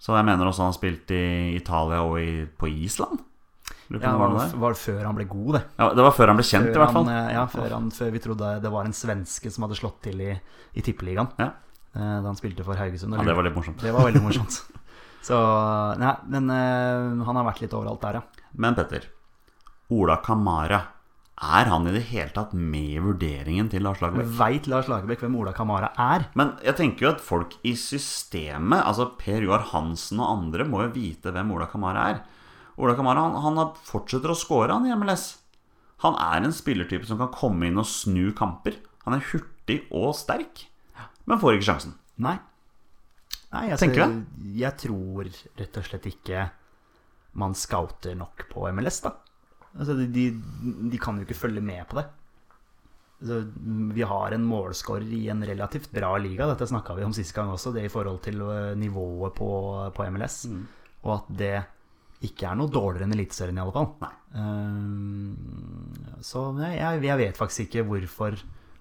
Så 0.00 0.14
jeg 0.16 0.24
mener 0.28 0.46
også 0.48 0.64
han 0.64 0.70
har 0.72 0.76
spilt 0.78 1.10
i 1.16 1.22
Italia 1.56 2.02
og 2.04 2.18
i, 2.20 2.44
på 2.46 2.68
Island. 2.70 3.18
Ja, 3.92 4.14
det 4.16 4.56
var 4.58 4.74
før 4.80 5.02
han 5.04 5.16
ble 5.16 5.26
god, 5.28 5.50
det. 5.58 5.60
Ja, 5.78 5.90
det 5.94 6.04
var 6.06 6.14
før 6.16 6.30
han 6.32 6.38
ble 6.40 6.44
kjent, 6.48 6.70
i 6.72 6.78
hvert 6.80 6.92
fall. 6.94 7.04
Han, 7.04 7.12
eh, 7.28 7.34
ja, 7.36 7.42
før, 7.52 7.68
han, 7.76 7.90
før 7.94 8.14
vi 8.14 8.22
trodde 8.24 8.52
det 8.64 8.70
var 8.72 8.88
en 8.88 8.96
svenske 8.96 9.52
som 9.52 9.66
hadde 9.66 9.76
slått 9.78 9.98
til 10.06 10.22
i, 10.24 10.30
i 10.74 10.84
Tippeligaen. 10.84 11.28
Ja. 11.40 11.50
eh, 11.92 12.14
Da 12.24 12.24
han 12.24 12.38
spilte 12.40 12.64
for 12.64 12.80
Haugesund. 12.80 13.12
ja, 13.14 13.26
det 13.28 13.36
var 13.36 13.44
litt 13.46 13.56
morsomt. 13.56 13.84
det 13.84 13.92
var 13.94 14.08
veldig 14.08 14.22
morsomt. 14.24 14.56
Så, 15.28 15.36
nei, 16.00 16.14
men 16.32 16.50
eh, 16.52 17.24
han 17.28 17.38
har 17.40 17.46
vært 17.46 17.62
litt 17.64 17.76
overalt 17.76 18.02
der, 18.04 18.18
ja. 18.20 18.43
Men 18.54 18.76
Petter, 18.78 19.08
Ola 19.94 20.20
Kamara, 20.22 20.80
er 21.34 21.66
han 21.66 21.88
i 21.90 21.92
det 21.96 22.04
hele 22.12 22.30
tatt 22.30 22.52
med 22.54 22.92
i 22.94 23.00
vurderingen 23.02 23.66
til 23.70 23.82
Lars 23.82 23.98
Lagerbäck? 24.02 24.30
Veit 24.38 24.68
Lars 24.70 24.86
Lagerbäck 24.90 25.24
hvem 25.24 25.34
Ola 25.40 25.52
Kamara 25.56 25.90
er? 25.98 26.28
Men 26.38 26.52
jeg 26.62 26.78
tenker 26.78 27.06
jo 27.06 27.10
at 27.10 27.24
folk 27.24 27.56
i 27.66 27.74
systemet, 27.78 28.84
altså 28.84 29.08
Per 29.18 29.42
Joar 29.42 29.66
Hansen 29.72 30.22
og 30.22 30.30
andre, 30.30 30.66
må 30.68 30.84
jo 30.84 30.92
vite 30.94 31.34
hvem 31.34 31.50
Ola 31.56 31.66
Kamara 31.70 32.06
er. 32.12 32.22
Ola 32.78 32.94
Kamara 32.98 33.26
han, 33.26 33.40
han 33.42 33.74
fortsetter 33.86 34.30
å 34.30 34.38
score 34.38 34.70
han 34.70 34.86
i 34.86 34.94
MLS. 34.94 35.32
Han 36.06 36.14
er 36.22 36.46
en 36.46 36.54
spillertype 36.54 37.06
som 37.08 37.18
kan 37.18 37.34
komme 37.34 37.66
inn 37.66 37.82
og 37.82 37.90
snu 37.90 38.30
kamper. 38.36 38.78
Han 39.04 39.18
er 39.18 39.26
hurtig 39.32 39.82
og 39.90 40.12
sterk, 40.16 40.68
men 41.26 41.40
får 41.42 41.58
ikke 41.58 41.70
sjansen. 41.72 41.98
Nei. 42.22 42.38
Nei 43.54 43.68
altså, 43.70 43.86
Tenker 43.86 44.10
du 44.10 44.50
Jeg 44.58 44.78
tror 44.78 45.26
rett 45.58 45.78
og 45.78 45.86
slett 45.86 46.06
ikke 46.10 46.44
man 47.38 47.54
scouter 47.58 48.16
nok 48.18 48.46
på 48.50 48.66
MLS, 48.72 49.00
da. 49.04 49.14
Altså, 49.74 49.96
de, 49.98 50.06
de, 50.14 50.28
de 50.92 51.00
kan 51.02 51.18
jo 51.18 51.26
ikke 51.26 51.38
følge 51.38 51.62
med 51.64 51.82
på 51.90 51.98
det. 51.98 52.06
Altså, 53.22 53.40
vi 53.96 54.04
har 54.06 54.34
en 54.34 54.46
målscorer 54.46 55.06
i 55.16 55.26
en 55.32 55.42
relativt 55.46 55.90
bra 55.94 56.12
liga, 56.20 56.48
dette 56.50 56.68
snakka 56.70 56.96
vi 56.98 57.06
om 57.06 57.14
sist 57.16 57.34
gang 57.34 57.50
også, 57.50 57.72
det 57.74 57.86
i 57.86 57.92
forhold 57.92 58.20
til 58.26 58.42
øh, 58.42 58.74
nivået 58.78 59.34
på, 59.38 59.50
på 59.94 60.10
MLS. 60.14 60.44
Og 61.04 61.14
at 61.18 61.30
det 61.38 61.54
ikke 62.24 62.48
er 62.48 62.58
noe 62.58 62.72
dårligere 62.72 63.08
enn 63.08 63.16
Eliteserien, 63.16 63.58
i 63.58 63.62
alle 63.62 63.74
fall. 63.74 63.90
Nei. 64.02 64.12
Ehm, 64.40 66.20
så 66.24 66.46
jeg, 66.62 67.02
jeg 67.04 67.20
vet 67.20 67.40
faktisk 67.40 67.66
ikke 67.66 67.84
hvorfor 67.88 68.38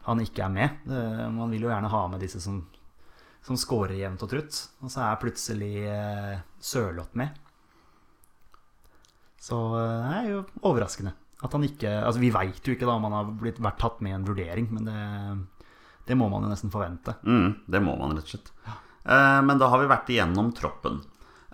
han 0.07 0.23
ikke 0.23 0.45
er 0.45 0.53
med. 0.53 0.85
Eh, 0.87 1.25
man 1.33 1.51
vil 1.51 1.67
jo 1.67 1.71
gjerne 1.71 1.91
ha 1.91 2.03
med 2.11 2.23
disse 2.23 2.41
som, 2.43 2.61
som 3.45 3.59
scorer 3.59 3.95
jevnt 3.99 4.23
og 4.25 4.31
trutt. 4.31 4.59
Og 4.83 4.91
så 4.91 5.05
er 5.07 5.21
plutselig 5.21 5.73
uh, 5.87 6.43
Sørloth 6.63 7.15
med. 7.19 7.35
Så 9.43 9.59
eh, 9.79 9.99
det 10.07 10.15
er 10.21 10.31
jo 10.31 10.41
overraskende 10.63 11.15
at 11.43 11.55
han 11.57 11.65
ikke 11.67 11.91
Altså 11.99 12.21
Vi 12.21 12.31
veit 12.33 12.63
jo 12.63 12.75
ikke 12.75 12.87
da 12.87 12.95
om 12.95 13.07
han 13.09 13.17
har 13.17 13.31
blitt, 13.41 13.59
vært 13.63 13.81
tatt 13.81 13.99
med 14.03 14.13
i 14.13 14.17
en 14.17 14.27
vurdering, 14.27 14.69
men 14.71 14.87
det, 14.87 15.67
det 16.07 16.17
må 16.19 16.29
man 16.31 16.45
jo 16.45 16.51
nesten 16.53 16.71
forvente. 16.71 17.17
Mm, 17.27 17.65
det 17.67 17.81
må 17.83 17.97
man 17.99 18.15
rett 18.15 18.29
og 18.29 18.35
slett. 18.35 18.51
Eh, 19.03 19.39
men 19.43 19.59
da 19.59 19.67
har 19.71 19.81
vi 19.81 19.91
vært 19.91 20.11
igjennom 20.13 20.53
troppen. 20.55 21.01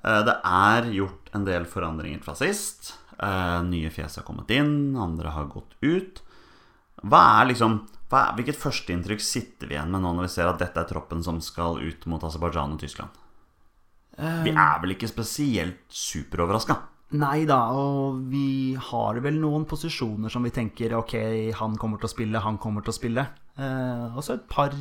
Eh, 0.03 0.21
det 0.27 0.35
er 0.45 0.91
gjort 0.93 1.31
en 1.33 1.47
del 1.47 1.65
forandringer 1.69 2.21
fra 2.25 2.35
sist. 2.37 2.93
Eh, 3.17 3.61
nye 3.65 3.89
fjes 3.93 4.19
har 4.21 4.27
kommet 4.27 4.53
inn, 4.53 4.93
andre 4.97 5.33
har 5.33 5.49
gått 5.49 5.73
ut. 5.81 6.21
Hva 7.01 7.23
er 7.39 7.49
liksom 7.53 7.81
hva 8.09 8.23
er, 8.27 8.37
Hvilket 8.37 8.57
førsteinntrykk 8.57 9.21
sitter 9.21 9.69
vi 9.69 9.75
igjen 9.77 9.91
med 9.93 10.01
nå 10.01 10.13
når 10.17 10.25
vi 10.25 10.31
ser 10.33 10.49
at 10.49 10.61
dette 10.61 10.81
er 10.81 10.87
troppen 10.89 11.21
som 11.25 11.37
skal 11.45 11.77
ut 11.77 12.07
mot 12.09 12.23
Aserbajdsjan 12.25 12.73
og 12.73 12.81
Tyskland? 12.81 13.25
Vi 14.17 14.51
er 14.51 14.79
vel 14.81 14.95
ikke 14.95 15.07
spesielt 15.07 15.85
superoverraska? 15.93 16.75
Nei 17.17 17.45
da, 17.49 17.57
og 17.73 18.19
vi 18.29 18.75
har 18.77 19.17
vel 19.25 19.39
noen 19.41 19.63
posisjoner 19.65 20.29
som 20.29 20.43
vi 20.45 20.51
tenker 20.53 20.93
ok, 20.93 21.15
han 21.57 21.77
kommer 21.81 21.97
til 21.97 22.05
å 22.05 22.11
spille, 22.11 22.41
han 22.43 22.59
kommer 22.61 22.85
til 22.85 22.93
å 22.93 22.97
spille. 22.99 23.23
Eh, 23.57 24.03
og 24.13 24.21
så 24.25 24.35
et 24.37 24.45
par, 24.51 24.75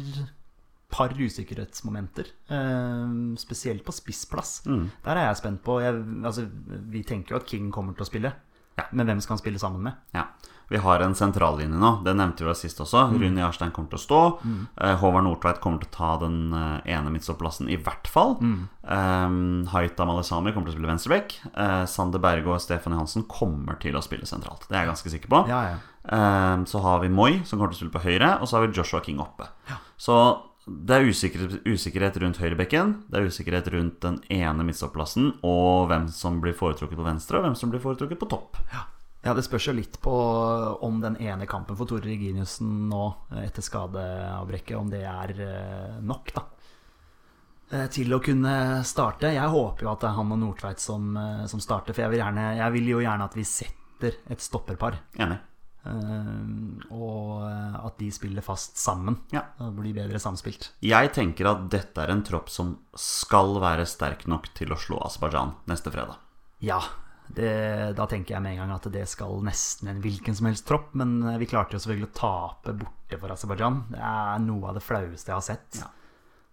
par 0.92 1.14
usikkerhetsmomenter. 1.16 2.28
Eh, 2.52 3.14
spesielt 3.40 3.84
på 3.86 3.96
spissplass. 3.96 4.58
Der 5.06 5.16
er 5.16 5.30
jeg 5.30 5.40
spent 5.40 5.62
på. 5.64 5.78
Jeg, 5.80 6.04
altså, 6.20 6.44
vi 6.92 7.02
tenker 7.02 7.34
jo 7.34 7.40
at 7.40 7.48
King 7.48 7.72
kommer 7.72 7.96
til 7.96 8.04
å 8.04 8.10
spille. 8.10 8.34
Ja. 8.78 8.86
Men 8.90 9.10
hvem 9.10 9.20
skal 9.24 9.36
han 9.36 9.42
spille 9.42 9.60
sammen 9.62 9.84
med? 9.88 9.98
Ja. 10.16 10.28
Vi 10.68 10.76
har 10.76 11.00
en 11.00 11.14
sentrallinje 11.16 11.78
nå. 11.80 11.90
Det 12.04 12.12
nevnte 12.16 12.44
vi 12.44 12.52
sist 12.58 12.80
også. 12.84 13.06
Rune 13.14 13.40
Jarstein 13.40 13.70
kommer 13.72 13.88
til 13.94 14.00
å 14.00 14.02
stå. 14.02 14.20
Mm. 14.44 14.58
Håvard 15.00 15.24
Nordtveit 15.24 15.60
kommer 15.64 15.80
til 15.80 15.88
å 15.88 15.94
ta 15.94 16.10
den 16.20 16.52
eh, 16.52 16.90
ene 16.92 17.12
midtstopplassen 17.14 17.70
i 17.72 17.78
hvert 17.80 18.10
fall. 18.12 18.36
Eh, 18.84 19.38
Haita 19.72 20.08
Malesami 20.08 20.52
kommer 20.52 20.68
til 20.68 20.74
å 20.74 20.76
spille 20.76 20.90
venstreback. 20.90 21.38
Uh, 21.54 21.84
Sander 21.88 22.20
Berge 22.20 22.52
og 22.52 22.60
Stefan 22.60 22.92
Johansen 22.92 23.24
kommer 23.32 23.80
til 23.80 23.96
å 23.96 24.04
spille 24.04 24.28
sentralt. 24.28 24.68
Det 24.68 24.76
er 24.76 24.84
jeg 24.84 24.92
ganske 24.92 25.14
sikker 25.14 25.32
på. 25.32 25.40
Ja, 25.48 25.62
ja. 25.72 25.78
Um, 26.08 26.68
så 26.68 26.80
har 26.84 27.00
vi 27.00 27.10
Moi, 27.12 27.40
som 27.48 27.56
kommer 27.56 27.72
til 27.72 27.78
å 27.78 27.80
spille 27.82 27.96
på 27.96 28.04
høyre, 28.04 28.34
og 28.36 28.48
så 28.48 28.58
har 28.58 28.66
vi 28.66 28.76
Joshua 28.76 29.00
King 29.04 29.24
oppe. 29.24 29.48
Så 30.00 30.18
det 30.68 30.96
er 30.96 31.09
usikkerhet, 31.09 31.59
usikkerhet 31.66 32.20
rundt 32.22 32.38
høyrebekken, 32.42 32.94
det 33.09 33.18
er 33.20 33.26
usikkerhet 33.31 33.70
rundt 33.74 33.98
den 34.04 34.20
ene 34.33 34.66
midtstopplassen, 34.66 35.33
og 35.46 35.88
hvem 35.90 36.07
som 36.12 36.38
blir 36.42 36.57
foretrukket 36.57 36.98
på 36.98 37.07
venstre, 37.07 37.40
og 37.40 37.48
hvem 37.48 37.59
som 37.59 37.72
blir 37.72 37.83
foretrukket 37.83 38.20
på 38.20 38.31
topp. 38.31 38.61
Ja, 39.24 39.34
det 39.34 39.42
spørs 39.45 39.66
jo 39.66 39.74
litt 39.74 39.99
på 40.03 40.12
om 40.86 41.01
den 41.03 41.18
ene 41.20 41.49
kampen 41.51 41.76
for 41.76 41.90
Tore 41.90 42.07
Reginiussen 42.07 42.86
nå, 42.90 43.03
eh, 43.32 43.42
etter 43.49 43.64
skadeavbrekket, 43.66 44.76
om 44.78 44.92
det 44.92 45.03
er 45.11 45.34
eh, 45.42 45.99
nok, 46.07 46.32
da. 46.36 46.45
Eh, 47.72 47.88
Til 47.92 48.14
å 48.14 48.20
kunne 48.24 48.84
starte. 48.86 49.34
Jeg 49.34 49.53
håper 49.53 49.84
jo 49.84 49.90
at 49.92 50.05
det 50.05 50.09
er 50.12 50.16
han 50.20 50.32
og 50.36 50.40
Nordtveit 50.45 50.80
som, 50.80 51.11
som 51.51 51.61
starter, 51.61 51.92
for 51.92 52.07
jeg 52.07 52.14
vil, 52.14 52.22
gjerne, 52.22 52.47
jeg 52.62 52.76
vil 52.78 52.92
jo 52.95 53.03
gjerne 53.05 53.26
at 53.28 53.36
vi 53.36 53.45
setter 53.49 54.20
et 54.30 54.40
stopperpar. 54.45 55.03
Enig. 55.18 55.42
Eh, 55.89 56.86
Og 56.95 57.43
eh, 57.49 57.74
at 57.86 57.99
de 58.01 58.11
spiller 58.12 58.45
fast 58.45 58.78
sammen. 58.80 59.16
Ja. 59.34 59.43
Det 59.59 59.72
blir 59.78 59.97
bedre 59.97 60.20
samspilt. 60.22 60.70
Jeg 60.84 61.12
tenker 61.16 61.49
at 61.51 61.66
dette 61.72 62.05
er 62.05 62.12
en 62.12 62.24
tropp 62.26 62.51
som 62.53 62.76
skal 62.99 63.57
være 63.62 63.86
sterk 63.89 64.26
nok 64.30 64.51
til 64.59 64.72
å 64.74 64.78
slå 64.80 65.01
Aserbajdsjan 65.07 65.55
neste 65.70 65.93
fredag. 65.95 66.18
Ja, 66.64 66.80
det, 67.28 67.53
da 67.99 68.07
tenker 68.09 68.34
jeg 68.36 68.43
med 68.45 68.57
en 68.57 68.62
gang 68.64 68.74
at 68.78 68.89
det 68.93 69.05
skal 69.11 69.36
nesten 69.47 69.91
en 69.93 70.01
hvilken 70.05 70.36
som 70.36 70.49
helst 70.51 70.66
tropp. 70.68 70.95
Men 70.99 71.20
vi 71.41 71.49
klarte 71.51 71.76
jo 71.76 71.82
selvfølgelig 71.84 72.11
å 72.12 72.18
tape 72.18 72.76
borte 72.84 73.20
for 73.20 73.34
Aserbajdsjan. 73.36 73.82
Det 73.93 74.03
er 74.12 74.43
noe 74.47 74.70
av 74.72 74.78
det 74.80 74.84
flaueste 74.86 75.32
jeg 75.32 75.36
har 75.39 75.47
sett. 75.49 75.80
Ja. 75.82 75.91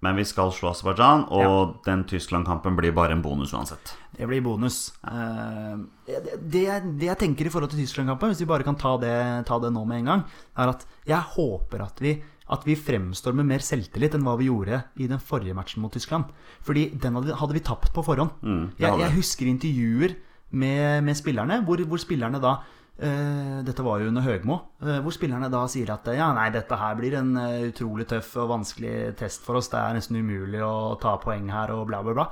Men 0.05 0.19
vi 0.19 0.25
skal 0.29 0.53
slå 0.53 0.69
Aserbajdsjan, 0.71 1.25
og 1.33 1.79
den 1.87 2.03
Tyskland-kampen 2.09 2.77
blir 2.77 2.93
bare 2.95 3.15
en 3.17 3.23
bonus 3.25 3.53
uansett. 3.57 3.95
Det 4.15 4.27
blir 4.29 4.43
bonus. 4.45 4.93
Eh, 5.03 5.73
Det, 6.05 6.21
det, 6.53 6.63
det 7.01 7.09
jeg 7.09 7.19
tenker 7.23 7.49
i 7.49 7.51
forhold 7.53 7.73
til 7.73 7.81
Tyskland-kampen, 7.81 8.31
hvis 8.31 8.43
vi 8.45 8.49
bare 8.53 8.63
kan 8.67 8.77
ta 8.77 8.93
det, 9.01 9.17
ta 9.49 9.57
det 9.63 9.73
nå 9.73 9.83
med 9.89 10.03
en 10.03 10.11
gang, 10.13 10.23
er 10.61 10.71
at 10.75 10.85
jeg 11.09 11.21
håper 11.35 11.83
at 11.89 11.99
vi 12.05 12.15
at 12.45 12.61
vi 12.61 12.75
fremstår 12.77 13.33
med 13.33 13.47
mer 13.49 13.63
selvtillit 13.65 14.13
enn 14.13 14.21
hva 14.21 14.35
vi 14.37 14.45
gjorde 14.51 14.83
i 15.01 15.07
den 15.09 15.17
forrige 15.17 15.55
matchen 15.57 15.81
mot 15.81 15.89
Tyskland. 15.95 16.29
Fordi 16.61 16.91
den 16.93 17.15
hadde, 17.17 17.33
hadde 17.39 17.55
vi 17.57 17.63
tapt 17.65 17.89
på 17.95 18.03
forhånd. 18.05 18.35
Mm, 18.45 18.67
jeg, 18.77 18.99
jeg 19.01 19.15
husker 19.15 19.49
intervjuer 19.49 20.13
med, 20.53 21.01
med 21.07 21.17
spillerne, 21.17 21.57
hvor, 21.65 21.81
hvor 21.89 21.97
spillerne 21.97 22.37
da 22.43 22.59
Dette 22.97 23.83
var 23.83 23.99
jo 23.99 24.07
under 24.07 24.23
Høgmo. 24.23 24.59
eh, 24.81 24.99
hvor 25.03 25.11
spillerne 25.11 25.49
da 25.51 25.65
sier 25.67 25.89
at 25.91 26.05
ja, 26.15 26.29
nei, 26.33 26.49
dette 26.55 26.77
her 26.79 26.95
blir 26.95 27.17
en 27.19 27.35
eh, 27.37 27.67
utrolig 27.71 28.07
tøff 28.07 28.35
og 28.39 28.49
vanskelig 28.53 29.15
test 29.19 29.43
for 29.43 29.59
oss. 29.59 29.67
Det 29.69 29.79
er 29.81 29.97
nesten 29.97 30.15
umulig 30.21 30.61
å 30.63 30.95
ta 31.01 31.17
poeng 31.17 31.49
her, 31.51 31.73
og 31.75 31.87
bla, 31.89 32.01
bla, 32.05 32.13
bla. 32.13 32.27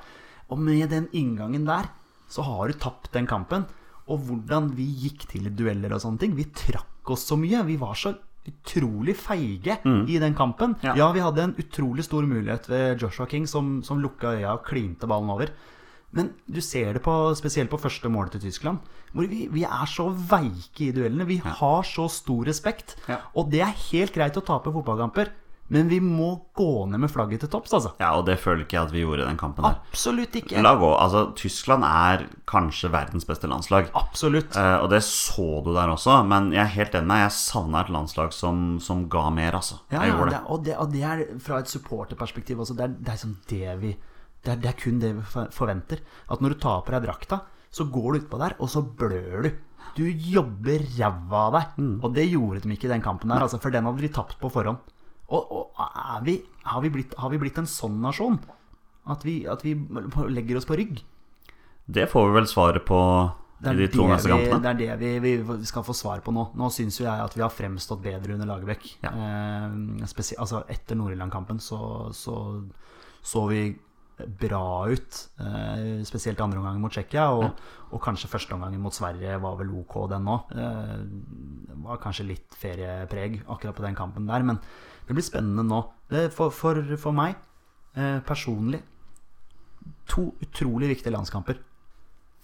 Og 0.50 0.60
med 0.60 0.90
den 0.90 1.10
inngangen 1.12 1.66
der, 1.68 1.90
så 2.32 2.46
har 2.48 2.68
du 2.72 2.74
tapt 2.80 3.12
den 3.14 3.28
kampen. 3.28 3.66
Og 4.08 4.20
hvordan 4.28 4.72
vi 4.76 4.86
gikk 5.06 5.28
til 5.32 5.50
dueller 5.56 5.94
og 5.96 6.02
sånne 6.04 6.20
ting. 6.20 6.36
Vi 6.36 6.46
trakk 6.56 7.12
oss 7.12 7.28
så 7.28 7.38
mye. 7.40 7.64
Vi 7.68 7.78
var 7.80 7.96
så 7.96 8.14
utrolig 8.44 9.16
feige 9.16 9.78
i 10.08 10.18
den 10.20 10.34
kampen. 10.36 10.76
Ja. 10.84 10.96
Ja. 11.00 11.12
vi 11.16 11.22
hadde 11.24 11.44
en 11.44 11.54
utrolig 11.60 12.04
stor 12.04 12.24
mulighet 12.28 12.68
ved 12.68 13.00
Joshua 13.00 13.26
King, 13.32 13.46
som, 13.48 13.82
som 13.84 14.02
lukka 14.04 14.34
øya 14.36 14.54
og 14.58 14.66
klinte 14.68 15.08
ballen 15.08 15.30
over. 15.32 15.52
Men 16.14 16.34
du 16.46 16.62
ser 16.62 16.94
det 16.94 17.04
på, 17.06 17.14
spesielt 17.38 17.72
på 17.72 17.82
første 17.82 18.10
målet 18.12 18.36
til 18.36 18.46
Tyskland, 18.48 18.82
hvor 19.14 19.30
vi, 19.30 19.48
vi 19.54 19.64
er 19.66 19.90
så 19.90 20.10
veike 20.14 20.88
i 20.88 20.92
duellene. 20.94 21.26
Vi 21.30 21.40
har 21.44 21.88
så 21.90 22.06
stor 22.12 22.46
respekt. 22.50 22.98
Ja. 23.10 23.24
Og 23.34 23.50
det 23.54 23.64
er 23.66 23.80
helt 23.90 24.14
greit 24.14 24.38
å 24.38 24.46
tape 24.46 24.74
fotballkamper, 24.74 25.32
men 25.74 25.88
vi 25.90 25.98
må 26.04 26.36
gå 26.54 26.86
ned 26.92 27.02
med 27.02 27.10
flagget 27.10 27.42
til 27.42 27.50
topps, 27.50 27.72
altså. 27.74 27.94
Ja, 28.02 28.12
og 28.20 28.28
det 28.28 28.36
føler 28.44 28.66
ikke 28.66 28.76
jeg 28.76 28.90
at 28.90 28.94
vi 28.94 29.02
gjorde 29.02 29.24
i 29.24 29.30
den 29.30 29.40
kampen 29.40 29.66
der. 29.66 29.80
Absolutt 29.90 30.36
ikke. 30.38 30.62
La 30.62 30.76
gå. 30.78 30.90
Altså, 30.92 31.24
Tyskland 31.40 31.88
er 31.88 32.28
kanskje 32.50 32.92
verdens 32.94 33.26
beste 33.26 33.50
landslag. 33.50 33.90
Absolutt. 33.98 34.54
Eh, 34.60 34.76
og 34.84 34.92
det 34.94 35.02
så 35.08 35.48
du 35.66 35.72
der 35.74 35.90
også, 35.96 36.20
men 36.30 36.52
jeg 36.54 36.62
er 36.66 36.74
helt 36.76 36.98
enig 37.00 37.10
med 37.10 37.16
deg. 37.16 37.26
Jeg 37.26 37.38
savna 37.40 37.82
et 37.82 37.94
landslag 37.96 38.36
som, 38.38 38.64
som 38.84 39.08
ga 39.10 39.30
mer, 39.34 39.58
altså. 39.64 39.80
Ja, 39.88 40.04
jeg 40.04 40.14
gjorde 40.14 40.30
det, 40.30 40.38
det. 40.38 40.44
og, 40.46 40.66
det, 40.68 40.78
og 40.84 40.94
det 40.94 41.06
er 41.10 41.24
fra 41.48 41.64
et 41.64 41.72
supporterperspektiv 41.74 42.62
også. 42.62 42.78
Det 42.78 42.90
er, 42.90 42.98
det 43.00 43.16
er 43.16 43.24
sånn 43.24 43.40
det 43.50 43.78
vi 43.82 43.96
det 44.44 44.52
er, 44.52 44.60
det 44.60 44.72
er 44.72 44.80
kun 44.80 45.00
det 45.02 45.12
vi 45.18 45.44
forventer. 45.56 46.02
At 46.32 46.42
når 46.44 46.56
du 46.56 46.64
tar 46.64 46.82
på 46.84 46.94
deg 46.94 47.06
drakta, 47.06 47.44
så 47.74 47.88
går 47.90 48.10
du 48.10 48.24
utpå 48.24 48.40
der, 48.42 48.56
og 48.60 48.70
så 48.70 48.84
blør 48.84 49.48
du. 49.48 49.54
Du 49.98 50.04
jobber 50.08 50.84
ræva 50.98 51.46
av 51.48 51.56
deg. 51.58 51.86
Og 52.04 52.10
det 52.16 52.28
gjorde 52.28 52.64
de 52.64 52.74
ikke 52.76 52.90
i 52.90 52.94
den 52.96 53.06
kampen 53.06 53.32
der, 53.32 53.46
altså, 53.46 53.62
for 53.64 53.74
den 53.74 53.88
hadde 53.88 54.04
de 54.04 54.12
tapt 54.14 54.36
på 54.42 54.52
forhånd. 54.52 54.82
Og, 55.34 55.54
og 55.56 55.80
er 55.80 56.26
vi, 56.26 56.38
har, 56.68 56.84
vi 56.84 56.92
blitt, 56.94 57.16
har 57.18 57.32
vi 57.32 57.40
blitt 57.42 57.62
en 57.62 57.70
sånn 57.70 58.02
nasjon? 58.04 58.38
At 59.10 59.24
vi, 59.26 59.42
at 59.50 59.64
vi 59.66 59.74
legger 60.32 60.60
oss 60.60 60.68
på 60.68 60.78
rygg? 60.80 61.00
Det 61.86 62.06
får 62.12 62.30
vi 62.30 62.38
vel 62.38 62.48
svaret 62.48 62.86
på 62.88 63.00
i 63.64 63.74
de 63.80 63.88
to 63.92 64.06
neste 64.10 64.28
kampene. 64.28 64.74
det 64.76 64.88
er 64.92 65.00
det 65.00 65.12
vi, 65.24 65.38
vi 65.40 65.68
skal 65.68 65.86
få 65.88 65.96
svar 65.96 66.20
på 66.24 66.34
nå. 66.36 66.50
Nå 66.60 66.68
syns 66.74 67.00
jo 67.00 67.08
jeg 67.08 67.16
at 67.16 67.36
vi 67.36 67.44
har 67.44 67.52
fremstått 67.52 68.04
bedre 68.04 68.36
under 68.36 68.50
Lagerbäck. 68.50 68.90
Ja. 69.06 69.12
Eh, 69.16 70.04
altså 70.36 70.66
etter 70.72 71.00
Nord-Irland-kampen 71.00 71.64
så, 71.64 71.80
så 72.16 72.36
så 73.24 73.48
vi 73.48 73.62
bra 74.18 74.86
ut. 74.92 75.20
Eh, 75.40 76.04
spesielt 76.08 76.42
andre 76.42 76.62
omgang 76.62 76.80
mot 76.82 76.94
Tsjekkia, 76.94 77.26
og, 77.34 77.60
og 77.92 78.02
kanskje 78.04 78.30
første 78.32 78.56
omgang 78.56 78.76
mot 78.82 78.96
Sverige 78.96 79.40
var 79.42 79.58
vel 79.60 79.74
ok, 79.82 79.98
den 80.12 80.30
òg. 80.30 80.54
Eh, 80.56 80.96
var 81.86 82.02
kanskje 82.04 82.28
litt 82.30 82.58
feriepreg 82.60 83.42
akkurat 83.48 83.78
på 83.78 83.86
den 83.86 83.98
kampen 83.98 84.30
der, 84.30 84.46
men 84.46 84.62
det 85.08 85.18
blir 85.18 85.26
spennende 85.26 85.66
nå. 85.68 85.82
Det, 86.12 86.28
for, 86.36 86.54
for, 86.54 86.80
for 87.00 87.16
meg 87.16 87.36
eh, 87.98 88.20
personlig 88.26 88.84
to 90.10 90.30
utrolig 90.44 90.92
viktige 90.94 91.14
landskamper. 91.16 91.60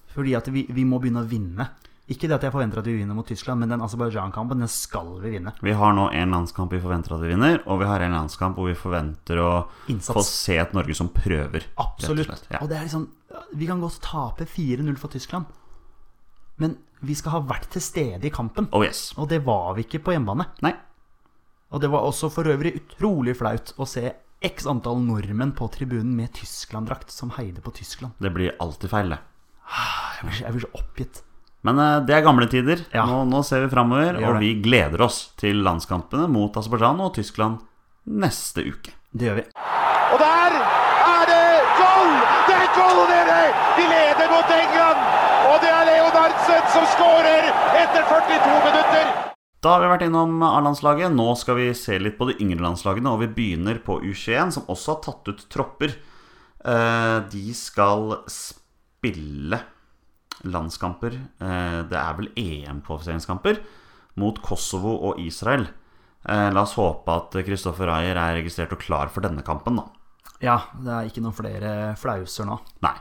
Fordi 0.09 0.34
at 0.36 0.49
vi, 0.51 0.65
vi 0.74 0.86
må 0.88 0.99
begynne 0.99 1.24
å 1.24 1.30
vinne. 1.30 1.70
Ikke 2.10 2.26
det 2.26 2.39
at 2.39 2.45
jeg 2.47 2.53
forventer 2.55 2.80
at 2.82 2.88
vi 2.89 2.95
vinner 2.97 3.14
mot 3.14 3.28
Tyskland, 3.30 3.62
men 3.62 3.70
den 3.70 3.84
Aserbajdsjan-kampen 3.86 4.64
den 4.64 4.72
skal 4.72 5.12
vi 5.22 5.36
vinne. 5.36 5.53
Vi 5.62 5.76
har 5.78 5.93
nå 5.93 6.07
en 6.18 6.32
landskamp 6.34 6.72
vi 6.74 6.80
forventer 6.82 7.14
at 7.14 7.22
vi 7.22 7.30
vinner, 7.36 7.60
og 7.70 7.84
vi 7.84 7.86
har 7.86 8.01
en 8.01 8.16
landskamp 8.18 8.57
hvor 8.57 8.66
vi 8.72 8.74
forventer 8.78 9.38
å 9.43 9.51
Innsats. 9.93 10.16
få 10.18 10.24
se 10.26 10.57
et 10.57 10.74
Norge 10.74 10.95
som 10.97 11.12
prøver. 11.14 11.68
Absolutt. 11.78 12.32
og. 12.34 12.47
Ja. 12.49 12.64
Og 12.64 12.70
det 12.72 12.80
er 12.80 12.88
liksom 12.88 13.07
Vi 13.53 13.68
kan 13.70 13.80
godt 13.82 13.99
tape 14.01 14.45
4-0 14.49 14.97
for 14.97 15.14
Tyskland, 15.14 15.45
men 16.57 16.78
vi 17.05 17.14
skal 17.16 17.38
ha 17.38 17.39
vært 17.45 17.70
til 17.72 17.82
stede 17.82 18.26
i 18.26 18.34
kampen. 18.34 18.68
Oh 18.74 18.84
yes. 18.84 19.14
Og 19.18 19.30
det 19.30 19.43
var 19.45 19.76
vi 19.78 19.86
ikke 19.86 20.01
på 20.03 20.12
hjemmebane. 20.16 20.49
Nei. 20.66 20.74
Og 21.72 21.80
det 21.84 21.91
var 21.93 22.01
også 22.10 22.32
for 22.34 22.49
øvrig 22.49 22.74
utrolig 22.82 23.38
flaut 23.38 23.72
å 23.78 23.86
se 23.88 24.10
x 24.41 24.66
antall 24.68 24.97
nordmenn 25.05 25.53
på 25.53 25.70
tribunen 25.72 26.16
med 26.18 26.34
Tyskland-drakt 26.34 27.12
som 27.14 27.30
heide 27.38 27.62
på 27.62 27.72
Tyskland. 27.78 28.18
Det 28.20 28.34
blir 28.34 28.55
alltid 28.60 28.89
feil, 28.89 29.14
det. 29.14 29.20
Jeg 29.70 30.26
blir, 30.26 30.39
jeg 30.41 30.55
blir 30.55 30.66
så 30.66 30.72
oppgitt. 30.82 31.22
Men 31.68 31.80
eh, 31.84 31.97
det 32.07 32.16
er 32.16 32.24
gamle 32.26 32.47
tider. 32.51 32.86
Ja. 32.95 33.03
Nå, 33.10 33.24
nå 33.28 33.41
ser 33.43 33.66
vi 33.66 33.72
framover, 33.74 34.20
og 34.24 34.38
vi 34.39 34.53
gleder 34.64 35.01
oss 35.05 35.30
til 35.39 35.60
landskampene 35.66 36.30
mot 36.32 36.55
Aserbajdsjan 36.60 37.01
og 37.03 37.14
Tyskland 37.18 37.60
neste 38.10 38.64
uke. 38.70 38.93
Det 39.12 39.28
gjør 39.28 39.39
vi. 39.41 39.45
Og 40.14 40.20
der 40.22 40.55
er 40.60 41.26
det 41.30 41.45
goal! 41.78 42.12
Det 42.47 42.55
er 42.57 42.70
goal, 42.78 43.01
dere! 43.10 43.39
De 43.78 43.88
leder 43.91 44.32
mot 44.32 44.53
England! 44.55 45.01
Og 45.49 45.57
det 45.64 45.72
er 45.74 45.88
Leonardsen 45.89 46.70
som 46.76 46.86
skårer 46.95 47.49
etter 47.82 48.05
42 48.07 48.62
minutter! 48.70 49.12
Da 49.60 49.74
har 49.74 49.84
vi 49.84 49.89
vært 49.91 50.05
innom 50.07 50.38
A-landslaget. 50.47 51.12
Nå 51.12 51.34
skal 51.36 51.57
vi 51.60 51.66
se 51.76 51.97
litt 51.99 52.16
på 52.16 52.30
de 52.30 52.38
yngre 52.39 52.64
landslagene, 52.64 53.12
og 53.12 53.20
vi 53.26 53.28
begynner 53.36 53.82
på 53.84 53.97
U21, 54.07 54.53
som 54.55 54.70
også 54.72 54.93
har 54.95 55.01
tatt 55.03 55.34
ut 55.34 55.41
tropper. 55.51 55.97
Eh, 56.64 57.18
De 57.34 57.43
skal 57.57 58.22
spille 58.32 59.60
landskamper 60.47 61.15
eh, 61.17 61.81
Det 61.89 61.97
er 61.99 62.17
vel 62.17 62.29
EM-kvalifiseringskamper 62.39 63.59
mot 64.19 64.39
Kosovo 64.43 64.95
og 65.09 65.19
Israel. 65.23 65.67
Eh, 66.27 66.49
La 66.53 66.63
oss 66.65 66.75
håpe 66.79 67.13
at 67.15 67.37
Kristoffer 67.47 67.91
Ayer 67.93 68.17
er 68.19 68.37
registrert 68.39 68.73
og 68.75 68.81
klar 68.83 69.11
for 69.13 69.23
denne 69.25 69.43
kampen, 69.45 69.79
da. 69.79 69.87
Ja, 70.43 70.57
det 70.79 70.91
er 70.95 71.07
ikke 71.09 71.23
noen 71.23 71.35
flere 71.35 71.71
flauser 71.99 72.47
nå. 72.47 72.59
Nei. 72.85 72.95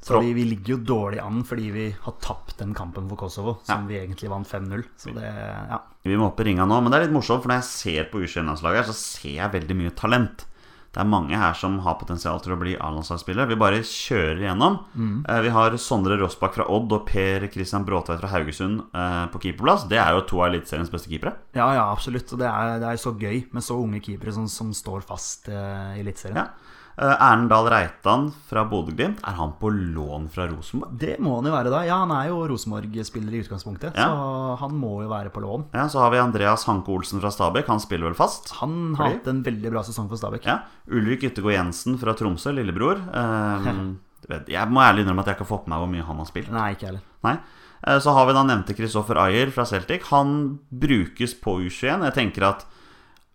Så 0.00 0.16
vi, 0.24 0.30
vi 0.32 0.46
ligger 0.48 0.78
jo 0.78 0.84
dårlig 0.88 1.18
an 1.20 1.42
fordi 1.44 1.66
vi 1.74 1.86
har 1.92 2.14
tapt 2.24 2.56
den 2.62 2.72
kampen 2.74 3.08
for 3.10 3.20
Kosovo, 3.20 3.58
som 3.68 3.84
vi 3.88 3.98
egentlig 3.98 4.30
vant 4.32 4.48
5-0. 4.48 4.84
Så 4.96 5.12
det 5.14 5.28
Ja. 5.28 5.80
Vi 6.02 6.16
må 6.16 6.30
opp 6.30 6.40
i 6.40 6.46
ringa 6.48 6.64
nå, 6.64 6.78
men 6.80 6.88
det 6.90 6.96
er 6.96 7.04
litt 7.04 7.12
morsomt, 7.18 7.42
for 7.44 7.52
når 7.52 7.60
jeg 7.60 7.68
ser 7.68 8.06
på 8.08 8.22
U21-landslaget, 8.24 8.88
så 8.88 8.94
ser 8.96 9.34
jeg 9.36 9.52
veldig 9.52 9.76
mye 9.76 9.92
talent. 9.98 10.46
Det 10.90 11.02
er 11.02 11.06
mange 11.06 11.38
her 11.38 11.54
som 11.54 11.76
har 11.84 11.98
potensial 12.00 12.40
til 12.42 12.56
å 12.56 12.58
bli 12.58 12.72
A-landslagsspiller. 12.74 13.46
Vi 13.46 13.58
bare 13.60 13.82
kjører 13.86 14.40
igjennom. 14.42 14.80
Mm. 14.98 15.20
Vi 15.44 15.52
har 15.54 15.76
Sondre 15.78 16.16
Rossbakk 16.18 16.56
fra 16.56 16.66
Odd 16.74 16.90
og 16.96 17.04
Per 17.06 17.46
Christian 17.52 17.86
Bråtveit 17.86 18.18
fra 18.18 18.32
Haugesund 18.32 18.82
eh, 18.90 19.22
på 19.30 19.42
keeperplass. 19.44 19.86
Det 19.90 20.00
er 20.02 20.16
jo 20.16 20.24
to 20.26 20.40
av 20.42 20.48
Eliteseriens 20.50 20.90
beste 20.90 21.12
keepere. 21.12 21.36
Ja, 21.54 21.68
ja, 21.78 21.86
absolutt. 21.86 22.34
Og 22.34 22.42
det 22.42 22.50
er, 22.50 22.80
det 22.82 22.90
er 22.90 22.98
så 23.04 23.14
gøy 23.14 23.44
med 23.54 23.66
så 23.66 23.78
unge 23.78 24.02
keepere 24.02 24.34
som, 24.34 24.50
som 24.50 24.74
står 24.74 25.06
fast 25.06 25.46
eh, 25.52 25.94
i 25.94 26.02
Eliteserien. 26.02 26.42
Ja. 26.42 26.69
Eh, 27.00 27.14
Erlend 27.24 27.48
Dahl 27.48 27.64
Reitan 27.72 28.26
fra 28.44 28.62
Bodø-Glimt. 28.68 29.22
Er 29.24 29.32
han 29.38 29.54
på 29.56 29.70
lån 29.72 30.26
fra 30.28 30.44
Rosenborg? 30.50 30.98
Det 31.00 31.14
må 31.24 31.38
han 31.38 31.46
jo 31.48 31.52
være 31.54 31.70
da. 31.72 31.78
Ja, 31.88 32.00
han 32.02 32.10
er 32.12 32.26
jo 32.28 32.42
Rosenborg-spiller 32.50 33.32
i 33.32 33.40
utgangspunktet, 33.40 33.96
Ja. 33.96 34.08
så 34.10 34.58
han 34.60 34.74
må 34.76 35.00
jo 35.02 35.08
være 35.08 35.30
på 35.32 35.40
lån. 35.40 35.64
Ja, 35.72 35.86
Så 35.88 35.98
har 35.98 36.10
vi 36.10 36.18
Andreas 36.18 36.64
Hanke 36.66 36.88
Olsen 36.92 37.18
fra 37.22 37.30
Stabæk. 37.32 37.66
Han 37.68 37.80
spiller 37.80 38.04
vel 38.10 38.14
fast? 38.14 38.50
Han 38.60 38.94
har 38.96 39.14
hatt 39.14 39.26
en 39.28 39.42
veldig 39.42 39.70
bra 39.72 39.80
sesong 39.82 40.08
for 40.10 40.16
Stabæk. 40.20 40.44
Ja. 40.44 40.58
Ulrik 40.90 41.22
Yttergård 41.24 41.54
Jensen 41.56 41.96
fra 41.98 42.12
Tromsø, 42.12 42.52
lillebror. 42.52 43.00
Um, 43.14 43.98
jeg 44.46 44.68
må 44.68 44.80
ærlig 44.84 45.06
innrømme 45.06 45.20
at 45.20 45.26
jeg 45.32 45.36
ikke 45.38 45.46
har 45.48 45.56
fått 45.58 45.66
med 45.68 45.78
meg 45.78 45.80
hvor 45.80 45.90
mye 45.94 46.04
han 46.06 46.16
har 46.18 46.26
spilt. 46.26 46.50
Nei, 46.52 46.74
ikke 46.74 46.86
heller. 46.86 47.00
Nei. 47.24 47.38
Eh, 47.86 47.98
Så 47.98 48.12
har 48.12 48.26
vi 48.26 48.34
da 48.34 48.42
nevnte 48.44 48.76
Kristoffer 48.76 49.16
Ayer 49.16 49.50
fra 49.50 49.64
Celtic. 49.64 50.02
Han 50.10 50.58
brukes 50.70 51.32
på 51.40 51.56
U21. 51.64 52.04
Jeg 52.04 52.12
tenker 52.12 52.42
at 52.46 52.66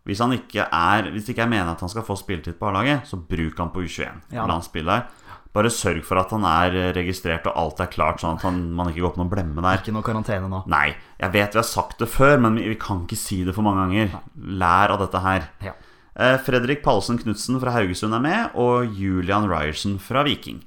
hvis, 0.05 0.21
han 0.21 0.33
ikke 0.37 0.67
er, 0.69 1.11
hvis 1.13 1.29
ikke 1.31 1.43
jeg 1.43 1.51
mener 1.51 1.73
at 1.73 1.81
han 1.81 1.91
skal 1.91 2.05
få 2.05 2.17
spilletid 2.19 2.59
på 2.59 2.69
A-laget, 2.69 3.07
så 3.09 3.17
bruk 3.17 3.61
han 3.61 3.71
på 3.73 3.85
U21. 3.85 4.25
Ja. 4.35 4.45
La 4.45 4.57
han 4.57 4.65
spille 4.65 4.91
der. 4.91 5.23
Bare 5.55 5.71
sørg 5.71 6.03
for 6.03 6.19
at 6.19 6.33
han 6.35 6.43
er 6.49 6.73
eh, 6.75 6.91
registrert 6.97 7.45
og 7.47 7.55
alt 7.55 7.79
er 7.79 7.91
klart, 7.91 8.19
sånn 8.19 8.35
at 8.35 8.43
han, 8.43 8.59
man 8.75 8.91
ikke 8.91 9.05
går 9.05 9.13
på 9.15 9.21
noen 9.21 9.31
blemme 9.31 9.63
der. 9.63 9.79
Ikke 9.79 9.95
noe 9.95 10.05
karantene 10.05 10.49
nå. 10.51 10.61
Nei, 10.71 10.89
jeg 11.21 11.31
vet 11.31 11.55
vi 11.55 11.61
har 11.61 11.67
sagt 11.69 12.03
det 12.03 12.09
før, 12.11 12.37
men 12.43 12.59
vi 12.59 12.67
vi 12.73 12.79
kan 12.81 13.05
ikke 13.05 13.19
si 13.19 13.41
det 13.47 13.55
for 13.55 13.63
mange 13.63 13.85
ganger. 13.85 14.17
Lær 14.35 14.95
av 14.97 15.03
dette 15.05 15.21
her. 15.23 15.47
Ja. 15.63 15.73
Eh, 16.15 16.37
Fredrik 16.43 16.83
Palsen 16.83 17.19
Knutsen 17.19 17.59
fra 17.63 17.73
Haugesund 17.75 18.15
er 18.15 18.23
med, 18.23 18.59
og 18.59 18.91
Julian 18.99 19.47
Ryerson 19.51 19.95
fra 19.99 20.25
Viking. 20.27 20.61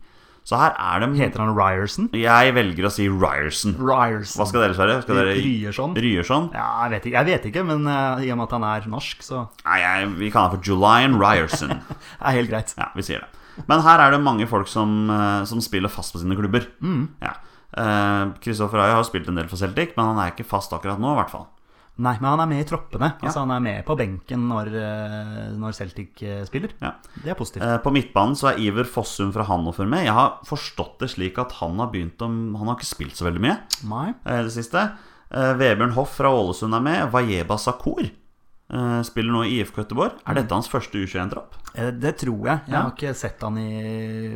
Så 0.49 0.57
her 0.57 0.73
er 0.81 1.03
det 1.03 1.11
Heter 1.19 1.43
han 1.43 1.51
Ryerson? 1.53 2.07
Jeg 2.17 2.53
velger 2.57 2.87
å 2.89 2.91
si 2.93 3.05
Ryerson. 3.05 3.75
Ryerson. 3.77 4.39
Hva 4.41 4.47
skal 4.49 4.63
dere 4.65 4.77
svare? 4.79 4.95
Skal 5.05 5.19
dere 5.21 5.35
Ryerson? 5.37 5.97
Ryerson? 5.99 6.47
Ja, 6.57 6.69
jeg 6.87 6.95
vet 6.95 7.09
ikke, 7.11 7.17
jeg 7.19 7.29
vet 7.29 7.49
ikke 7.51 7.65
men 7.69 7.85
eh, 7.93 8.23
i 8.25 8.31
og 8.33 8.39
med 8.41 8.47
at 8.47 8.55
han 8.57 8.65
er 8.65 8.87
norsk, 8.89 9.27
så 9.27 9.43
Nei, 9.67 9.83
jeg, 9.83 10.07
vi 10.17 10.31
kaller 10.33 10.49
han 10.49 10.57
for 10.57 10.71
Julian 10.71 11.19
Ryerson. 11.21 11.75
det 11.99 12.23
er 12.31 12.39
helt 12.39 12.53
greit. 12.55 12.73
Ja, 12.81 12.89
vi 12.97 13.05
sier 13.05 13.27
det. 13.27 13.45
Men 13.69 13.83
her 13.85 14.01
er 14.01 14.15
det 14.15 14.23
mange 14.25 14.49
folk 14.49 14.71
som, 14.73 14.97
eh, 15.13 15.45
som 15.51 15.61
spiller 15.61 15.93
fast 15.93 16.17
på 16.17 16.23
sine 16.23 16.39
klubber. 16.39 16.65
Ja. 17.21 17.35
Eh, 17.77 18.25
Kristoffer 18.41 18.81
Aye 18.87 18.97
har 18.97 19.05
spilt 19.05 19.29
en 19.29 19.37
del 19.37 19.53
for 19.53 19.61
Celtic, 19.61 19.93
men 19.99 20.15
han 20.15 20.23
er 20.23 20.33
ikke 20.33 20.49
fast 20.49 20.73
akkurat 20.73 21.03
nå, 21.03 21.13
i 21.13 21.21
hvert 21.21 21.35
fall. 21.35 21.45
Nei, 21.99 22.13
men 22.21 22.29
han 22.31 22.41
er 22.45 22.47
med 22.47 22.61
i 22.63 22.67
troppene. 22.69 23.09
Altså 23.19 23.43
Han 23.43 23.51
er 23.57 23.63
med 23.65 23.81
på 23.89 23.97
benken 23.99 24.45
når, 24.47 24.69
eh, 24.79 25.41
når 25.59 25.75
Celtic 25.75 26.23
eh, 26.23 26.45
spiller. 26.47 26.71
Ja. 26.83 26.93
Det 27.25 27.33
er 27.33 27.39
positivt. 27.39 27.65
Eh, 27.67 27.79
På 27.83 27.91
midtbanen 27.95 28.39
så 28.39 28.53
er 28.53 28.61
Iver 28.63 28.87
Fossum 28.87 29.33
fra 29.35 29.43
Hannover 29.49 29.89
med. 29.91 30.05
Jeg 30.07 30.15
har 30.15 30.39
forstått 30.47 31.01
det 31.03 31.11
slik 31.17 31.41
at 31.43 31.57
han 31.59 31.79
har 31.83 31.91
begynt 31.91 32.23
om 32.23 32.55
Han 32.55 32.71
har 32.71 32.79
ikke 32.79 32.93
spilt 32.93 33.19
så 33.19 33.27
veldig 33.27 33.43
mye 33.43 33.59
Nei. 33.91 34.13
det 34.25 34.55
siste. 34.55 34.87
Vebjørn 35.29 35.93
Hoff 35.99 36.15
fra 36.17 36.31
Ålesund 36.33 36.73
er 36.79 36.81
med. 36.87 37.11
Vajeba 37.13 37.59
Sakur 37.61 38.07
spiller 39.09 39.33
nå 39.33 39.45
i 39.49 39.55
IFK 39.63 39.79
Göteborg. 39.81 40.19
Er 40.29 40.37
dette 40.37 40.53
hans 40.53 40.69
første 40.69 41.01
U21-tropp? 41.01 41.55
Eh, 41.75 41.89
Det 41.97 42.11
tror 42.21 42.43
jeg. 42.51 42.61
Jeg 42.69 42.77
har 42.77 42.91
ikke 42.93 43.15
sett 43.17 43.41
han 43.41 43.57
i 43.57 44.35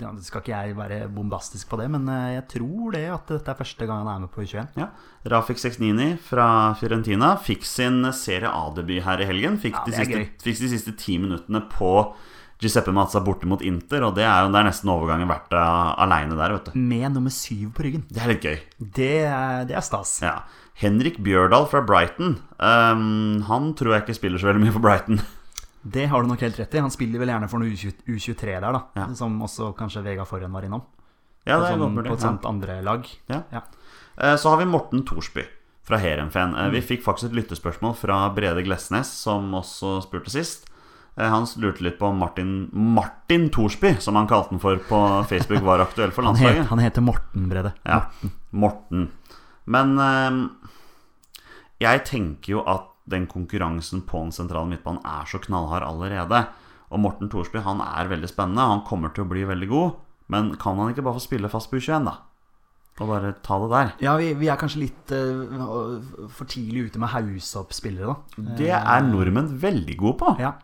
ja, 0.00 0.12
Skal 0.24 0.40
ikke 0.40 0.54
jeg 0.54 0.76
være 0.78 1.00
bombastisk 1.12 1.68
på 1.68 1.78
det, 1.82 1.90
men 1.92 2.08
eh, 2.08 2.38
jeg 2.38 2.46
tror 2.54 2.94
det 2.96 3.04
at 3.12 3.34
dette 3.34 3.52
er 3.52 3.58
første 3.60 3.88
gang 3.88 4.00
han 4.04 4.12
er 4.14 4.22
med 4.24 4.32
på 4.32 4.46
U21. 4.46 4.70
Ja. 4.80 4.88
Rafik 5.28 5.60
Seknini 5.60 6.14
fra 6.22 6.48
Fiorentina 6.80 7.34
fikk 7.36 7.66
sin 7.68 8.00
Serie 8.16 8.48
A-debut 8.48 9.02
her 9.04 9.20
i 9.20 9.28
helgen. 9.28 9.60
Fikk, 9.60 9.76
Ja, 9.76 9.84
de 9.84 9.92
siste, 9.98 10.24
fikk 10.46 10.60
de 10.64 10.72
siste 10.72 10.96
ti 10.96 11.18
minuttene 11.20 11.60
på 11.68 11.92
Giuseppe 12.62 12.92
Mazza 12.96 13.20
borte 13.20 13.44
mot 13.44 13.60
Inter, 13.60 14.00
og 14.06 14.14
det 14.16 14.24
er 14.24 14.46
jo 14.46 14.52
det 14.54 14.62
er 14.62 14.68
nesten 14.70 14.88
overgangen 14.88 15.28
verdt 15.28 15.52
uh, 15.52 15.92
aleine 16.00 16.32
der, 16.38 16.54
vet 16.56 16.70
du. 16.70 16.78
Med 16.80 17.10
nummer 17.12 17.34
syv 17.34 17.74
på 17.76 17.84
ryggen. 17.84 18.06
Det 18.08 18.22
er 18.24 18.30
litt 18.32 18.46
gøy. 18.46 18.56
Det 18.96 19.10
er, 19.28 19.66
det 19.68 19.76
er 19.76 19.84
stas. 19.84 20.14
Ja. 20.24 20.38
Henrik 20.82 21.16
Bjørdal 21.24 21.66
fra 21.70 21.80
Brighton. 21.86 22.36
Um, 22.60 23.42
han 23.48 23.70
tror 23.78 23.94
jeg 23.94 24.04
ikke 24.04 24.16
spiller 24.18 24.38
så 24.42 24.50
veldig 24.50 24.64
mye 24.66 24.74
for 24.74 24.84
Brighton. 24.84 25.20
Det 25.86 26.08
har 26.10 26.22
du 26.22 26.28
nok 26.28 26.40
helt 26.42 26.58
rett 26.58 26.74
i. 26.74 26.80
Han 26.82 26.90
spiller 26.92 27.22
vel 27.22 27.30
gjerne 27.30 27.48
for 27.48 27.62
noe 27.62 27.70
U20, 27.70 27.92
U23 28.10 28.46
der, 28.58 28.66
da. 28.74 28.80
Ja. 28.98 29.06
Som 29.16 29.38
også 29.46 29.70
kanskje 29.78 30.02
Vega 30.04 30.24
Forhen 30.28 30.52
var 30.52 30.66
innom. 30.66 30.82
Ja, 31.46 31.60
det 31.62 31.68
er 31.70 31.78
sånn, 31.78 31.94
på 32.02 32.12
et 32.16 32.24
sånt 32.24 32.44
andre 32.50 32.80
lag. 32.82 33.06
Ja. 33.30 33.44
Ja. 33.54 33.60
Eh, 34.18 34.34
Så 34.36 34.50
har 34.50 34.58
vi 34.58 34.66
Morten 34.66 35.04
Thorsby 35.06 35.44
fra 35.86 36.00
Heerenveen. 36.02 36.56
Eh, 36.58 36.66
Mm. 36.66 36.72
Vi 36.74 36.80
fikk 36.82 37.04
faktisk 37.06 37.30
et 37.30 37.36
lyttespørsmål 37.38 37.94
fra 37.96 38.18
Brede 38.34 38.64
Glesnes, 38.66 39.06
som 39.22 39.52
også 39.54 40.00
spurte 40.02 40.28
sist. 40.34 40.66
Eh, 41.16 41.28
Han 41.30 41.46
lurte 41.62 41.80
litt 41.86 41.98
på 42.00 42.10
om 42.10 42.18
Martin 42.18 42.68
Martin 42.74 43.48
Thorsby, 43.48 43.94
som 44.00 44.16
han 44.16 44.26
kalte 44.26 44.50
den 44.50 44.58
for 44.58 44.76
på 44.76 45.00
Facebook, 45.30 45.62
var 45.62 45.78
aktuell 45.86 46.10
for 46.10 46.24
Han, 46.26 46.34
het, 46.34 46.42
landslaget. 46.44 46.66
han 46.68 46.78
heter 46.82 47.00
Morten 47.06 47.48
Brede. 47.48 47.72
Ja, 47.86 48.02
Morten. 48.52 49.12
Men 49.72 49.96
eh, 50.02 50.38
jeg 51.82 52.04
tenker 52.08 52.56
jo 52.56 52.62
at 52.68 52.92
den 53.06 53.28
konkurransen 53.30 54.02
på 54.06 54.24
den 54.24 54.34
sentrale 54.34 54.70
midtbanen 54.70 55.04
er 55.06 55.28
så 55.30 55.38
knallhard 55.42 55.86
allerede. 55.86 56.46
Og 56.90 57.02
Morten 57.02 57.30
Thorsby 57.30 57.62
han 57.62 57.82
er 57.84 58.10
veldig 58.10 58.30
spennende. 58.30 58.70
Han 58.72 58.86
kommer 58.86 59.14
til 59.14 59.26
å 59.26 59.30
bli 59.30 59.44
veldig 59.46 59.68
god. 59.70 60.00
Men 60.32 60.54
kan 60.58 60.78
han 60.80 60.90
ikke 60.90 61.04
bare 61.06 61.18
få 61.20 61.26
spille 61.28 61.50
fast 61.50 61.70
på 61.70 61.78
U21, 61.78 62.08
da? 62.08 62.16
Og 62.96 63.10
bare 63.10 63.34
ta 63.44 63.58
det 63.60 63.68
der? 63.70 63.90
Ja, 64.06 64.14
vi, 64.18 64.30
vi 64.40 64.48
er 64.48 64.58
kanskje 64.58 64.86
litt 64.86 65.12
uh, 65.12 65.98
for 66.32 66.48
tidlig 66.48 66.86
ute 66.88 67.02
med 67.02 67.10
å 67.10 67.12
hause 67.12 67.60
opp 67.60 67.74
spillere, 67.76 68.14
da. 68.14 68.46
Det 68.58 68.72
er 68.72 69.04
nordmenn 69.04 69.52
veldig 69.60 69.98
gode 70.00 70.18
på. 70.22 70.32
Ja. 70.40 70.54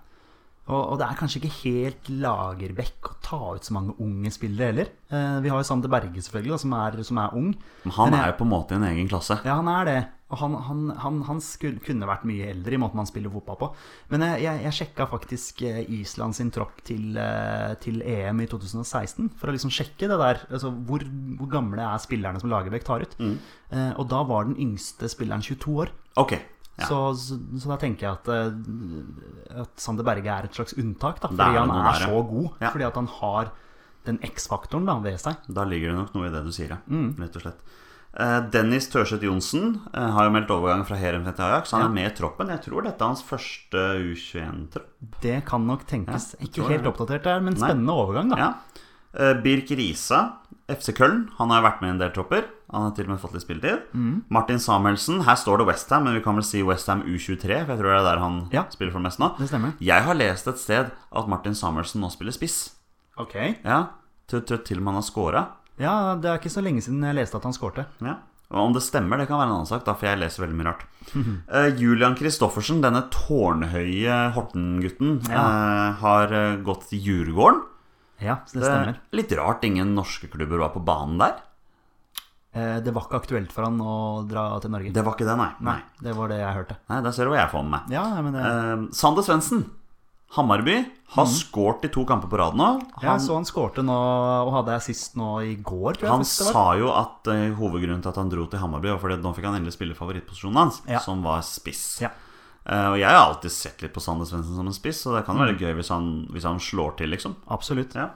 Og, 0.70 0.92
og 0.92 0.98
det 1.00 1.08
er 1.08 1.16
kanskje 1.18 1.40
ikke 1.42 1.56
helt 1.64 2.08
Lagerbäck 2.22 3.08
å 3.10 3.16
ta 3.24 3.38
ut 3.56 3.66
så 3.66 3.74
mange 3.74 3.96
unge 4.00 4.30
spillere 4.30 4.70
heller. 4.70 4.90
Eh, 5.10 5.40
vi 5.42 5.50
har 5.50 5.58
jo 5.58 5.66
Sander 5.66 5.90
Berge, 5.90 6.22
selvfølgelig, 6.22 6.52
da, 6.54 6.58
som, 6.62 6.74
er, 6.78 6.98
som 7.08 7.18
er 7.18 7.34
ung. 7.38 7.48
Men 7.82 7.92
han 7.96 8.10
Men 8.10 8.18
jeg- 8.18 8.22
er 8.28 8.32
jo 8.32 8.38
på 8.38 8.46
en 8.46 8.52
måte 8.52 8.70
i 8.76 8.78
en 8.78 8.86
egen 8.92 9.08
klasse. 9.10 9.40
Ja, 9.44 9.56
han 9.58 9.68
er 9.68 9.84
det. 9.90 10.00
Og 10.32 10.38
han, 10.40 10.54
han, 10.64 10.84
han, 11.02 11.16
han 11.28 11.40
skulle, 11.44 11.82
kunne 11.84 12.06
vært 12.08 12.22
mye 12.24 12.46
eldre 12.54 12.72
i 12.72 12.78
måten 12.80 12.96
han 13.02 13.06
spiller 13.10 13.28
fotball 13.34 13.58
på. 13.60 13.66
Men 14.14 14.22
jeg, 14.24 14.44
jeg, 14.46 14.62
jeg 14.64 14.76
sjekka 14.78 15.08
faktisk 15.10 15.60
eh, 15.68 15.82
Island 15.98 16.38
sin 16.38 16.50
tropp 16.54 16.78
til, 16.88 17.18
eh, 17.20 17.74
til 17.82 18.00
EM 18.00 18.40
i 18.40 18.46
2016 18.48 19.28
for 19.36 19.50
å 19.50 19.56
liksom 19.58 19.74
sjekke 19.74 20.08
det 20.08 20.16
der. 20.22 20.40
Altså, 20.48 20.70
hvor, 20.88 21.04
hvor 21.36 21.50
gamle 21.52 21.82
er 21.84 22.00
spillerne 22.00 22.40
som 22.40 22.48
Lagerbäck 22.54 22.86
tar 22.88 23.04
ut? 23.04 23.18
Eh, 23.20 23.92
og 23.98 24.06
da 24.08 24.22
var 24.30 24.46
den 24.48 24.56
yngste 24.62 25.10
spilleren 25.12 25.42
22 25.44 25.76
år. 25.84 25.92
Ok. 26.22 26.38
Ja. 26.80 26.86
Så, 26.88 26.98
så, 27.20 27.36
så 27.60 27.68
da 27.68 27.76
tenker 27.82 28.06
jeg 28.06 28.16
at, 28.16 28.30
eh, 28.32 29.60
at 29.62 29.82
Sander 29.82 30.06
Berge 30.06 30.32
er 30.32 30.48
et 30.48 30.56
slags 30.56 30.72
unntak, 30.80 31.20
da, 31.20 31.28
fordi 31.28 31.60
han 31.60 31.72
er 31.74 31.84
der, 31.90 32.06
så 32.06 32.22
god. 32.30 32.48
Ja. 32.62 32.72
Fordi 32.72 32.88
at 32.88 32.98
han 33.00 33.10
har 33.18 33.52
den 34.08 34.18
X-faktoren 34.26 34.88
ved 35.04 35.20
seg. 35.22 35.44
Da 35.52 35.66
ligger 35.68 35.92
det 35.92 36.00
nok 36.00 36.16
noe 36.16 36.30
i 36.30 36.32
det 36.34 36.42
du 36.46 36.50
sier, 36.54 36.72
ja. 36.74 36.80
Mm. 36.88 37.12
Rett 37.20 37.38
og 37.38 37.44
slett. 37.44 37.60
Eh, 38.12 38.38
Dennis 38.52 38.88
Tørseth 38.92 39.24
Johnsen 39.24 39.76
eh, 39.92 40.08
har 40.16 40.26
jo 40.28 40.32
meldt 40.34 40.50
overgang 40.52 40.82
fra 40.88 40.98
Heren 41.00 41.28
til 41.28 41.44
Ajax. 41.46 41.76
Han 41.76 41.86
er 41.86 41.94
med 41.94 42.10
i 42.10 42.14
troppen. 42.16 42.50
Jeg 42.52 42.64
tror 42.66 42.88
dette 42.88 43.00
er 43.04 43.12
hans 43.12 43.24
første 43.24 43.84
U21-tropp. 44.02 44.90
Det 45.22 45.38
kan 45.48 45.68
nok 45.68 45.86
tenkes. 45.88 46.32
Ikke 46.44 46.66
helt 46.72 46.88
oppdatert 46.88 47.28
der, 47.28 47.44
men 47.44 47.56
spennende 47.60 47.96
overgang, 47.96 48.32
da. 48.32 48.52
Birk 49.44 49.68
Risa, 49.76 50.22
FC 50.70 50.92
Køln, 50.96 51.28
Han 51.38 51.50
har 51.50 51.62
vært 51.62 51.80
med 51.82 51.88
i 51.88 51.92
en 51.96 51.98
del 51.98 52.10
tropper. 52.14 52.44
Han 52.72 52.82
har 52.86 52.92
til 52.96 53.04
og 53.04 53.10
med 53.10 53.20
fått 53.20 53.34
litt 53.34 53.42
spilletid. 53.44 53.82
Mm. 53.92 54.22
Martin 54.30 54.58
Samuelsen. 54.62 55.22
Her 55.26 55.34
står 55.36 55.58
det 55.58 55.66
Westham, 55.68 56.04
men 56.04 56.14
vi 56.14 56.22
kan 56.24 56.34
vel 56.38 56.44
si 56.46 56.62
Westham 56.62 57.02
U23, 57.02 57.64
for 57.66 57.74
jeg 57.74 57.80
tror 57.82 57.90
det 57.90 57.98
er 57.98 58.06
der 58.06 58.18
han 58.22 58.48
Ja. 58.52 58.64
spiller 58.70 58.92
for 58.92 59.00
mest 59.00 59.18
nå. 59.18 59.36
Det 59.38 59.48
stemmer. 59.48 59.74
Jeg 59.80 60.02
har 60.02 60.14
lest 60.14 60.46
et 60.48 60.58
sted 60.58 60.90
at 61.12 61.28
Martin 61.28 61.54
Samuelsen 61.54 62.00
nå 62.00 62.10
spiller 62.10 62.32
spiss. 62.32 62.70
Ok. 63.18 63.34
Ja, 63.64 63.86
til, 64.28 64.40
til, 64.42 64.58
til 64.58 64.78
og 64.78 64.84
med 64.84 64.94
han 64.94 65.02
har 65.02 65.08
scora. 65.10 65.46
Ja, 65.78 66.14
det 66.14 66.30
er 66.30 66.38
ikke 66.38 66.50
så 66.52 66.62
lenge 66.62 66.80
siden 66.80 67.02
jeg 67.02 67.14
leste 67.16 67.36
at 67.36 67.44
han 67.44 67.52
skårte. 67.52 67.86
Ja. 68.00 68.16
Om 68.52 68.72
det 68.74 68.82
stemmer, 68.84 69.16
det 69.16 69.28
kan 69.28 69.38
være 69.40 69.48
en 69.48 69.54
annen 69.56 69.66
sak, 69.66 69.84
da, 69.86 69.94
for 69.96 70.06
jeg 70.06 70.18
leser 70.20 70.42
veldig 70.44 70.56
mye 70.58 70.66
rart. 70.68 70.82
Uh, 71.16 71.68
Julian 71.80 72.14
Kristoffersen, 72.14 72.82
denne 72.84 73.06
tårnhøye 73.08 74.32
Horten-gutten, 74.36 75.22
eh, 75.30 75.92
har 76.02 76.32
eh, 76.36 76.56
gått 76.64 76.88
til 76.90 77.00
Djurgården. 77.00 77.62
Ja, 78.22 78.36
det 78.46 78.60
Det 78.60 78.62
er 78.62 78.70
stemmer. 78.70 78.96
litt 79.12 79.32
rart 79.38 79.64
ingen 79.64 79.94
norske 79.96 80.30
klubber 80.30 80.58
var 80.62 80.70
på 80.74 80.84
banen 80.84 81.18
der. 81.18 81.34
Eh, 82.54 82.80
Det 82.84 82.92
var 82.92 83.02
ikke 83.08 83.20
aktuelt 83.22 83.50
for 83.52 83.64
han 83.64 83.78
å 83.80 84.26
dra 84.28 84.58
til 84.60 84.70
Norge. 84.70 84.92
Det 84.92 85.04
var 85.04 85.14
ikke 85.16 85.26
det, 85.28 85.36
nei. 85.40 85.50
Nei, 85.60 85.76
Nei, 85.78 85.82
det 86.02 86.16
var 86.16 86.28
det 86.28 86.38
jeg 86.40 86.54
hørte. 86.54 86.76
nei 86.90 87.00
Der 87.00 87.12
ser 87.12 87.24
du 87.24 87.30
hva 87.32 87.38
jeg 87.40 87.50
får 87.50 87.62
med 87.64 87.70
meg. 87.70 87.90
Ja, 87.90 88.22
men 88.22 88.32
det, 88.32 88.42
Eh, 88.42 88.88
Sander 88.92 89.22
Svendsen, 89.22 89.64
Hammarby, 90.32 90.86
har 91.12 91.26
skåret 91.28 91.84
i 91.84 91.88
to 91.92 92.04
kamper 92.08 92.28
på 92.28 92.38
rad 92.38 92.54
nå. 92.56 92.80
ja, 93.02 93.10
Han, 93.10 93.20
så 93.20 93.34
han 93.34 93.44
skårte 93.44 93.82
nå, 93.84 93.92
og 93.92 94.52
hadde 94.54 94.76
assist 94.76 95.14
nå 95.16 95.40
i 95.44 95.56
går, 95.56 95.98
tror 95.98 96.00
jeg. 96.08 96.10
han 96.10 96.24
sa 96.24 96.72
jo 96.78 96.88
at 96.90 97.26
eh, 97.28 97.52
hovedgrunnen 97.52 98.00
til 98.02 98.08
at 98.08 98.16
han 98.16 98.30
dro 98.30 98.46
til 98.46 98.58
Hammarby, 98.58 98.88
var 98.88 98.98
fordi 98.98 99.20
nå 99.20 99.34
fikk 99.34 99.44
han 99.44 99.56
endelig 99.60 99.74
spille 99.76 99.94
favorittposisjonen 99.94 100.56
hans, 100.56 100.80
Ja. 100.88 101.00
som 101.00 101.22
var 101.22 101.40
spiss. 101.42 102.00
Ja. 102.00 102.08
Eh, 102.66 102.88
og 102.92 102.98
jeg 102.98 103.08
har 103.10 103.18
alltid 103.26 103.50
sett 103.50 103.82
litt 103.82 103.92
på 103.94 104.00
Sander 104.00 104.24
Svendsen 104.28 104.54
som 104.56 104.66
en 104.66 104.72
spiss, 104.76 105.02
så 105.02 105.16
det 105.16 105.24
kan 105.26 105.36
Mm. 105.36 105.46
være 105.46 105.58
gøy 105.58 105.74
hvis 105.80 105.88
han, 105.90 106.26
hvis 106.30 106.44
han 106.44 106.58
slår 106.60 106.96
til, 106.96 107.08
liksom. 107.10 107.34
Absolutt. 107.50 107.94
Ja. 107.94 108.10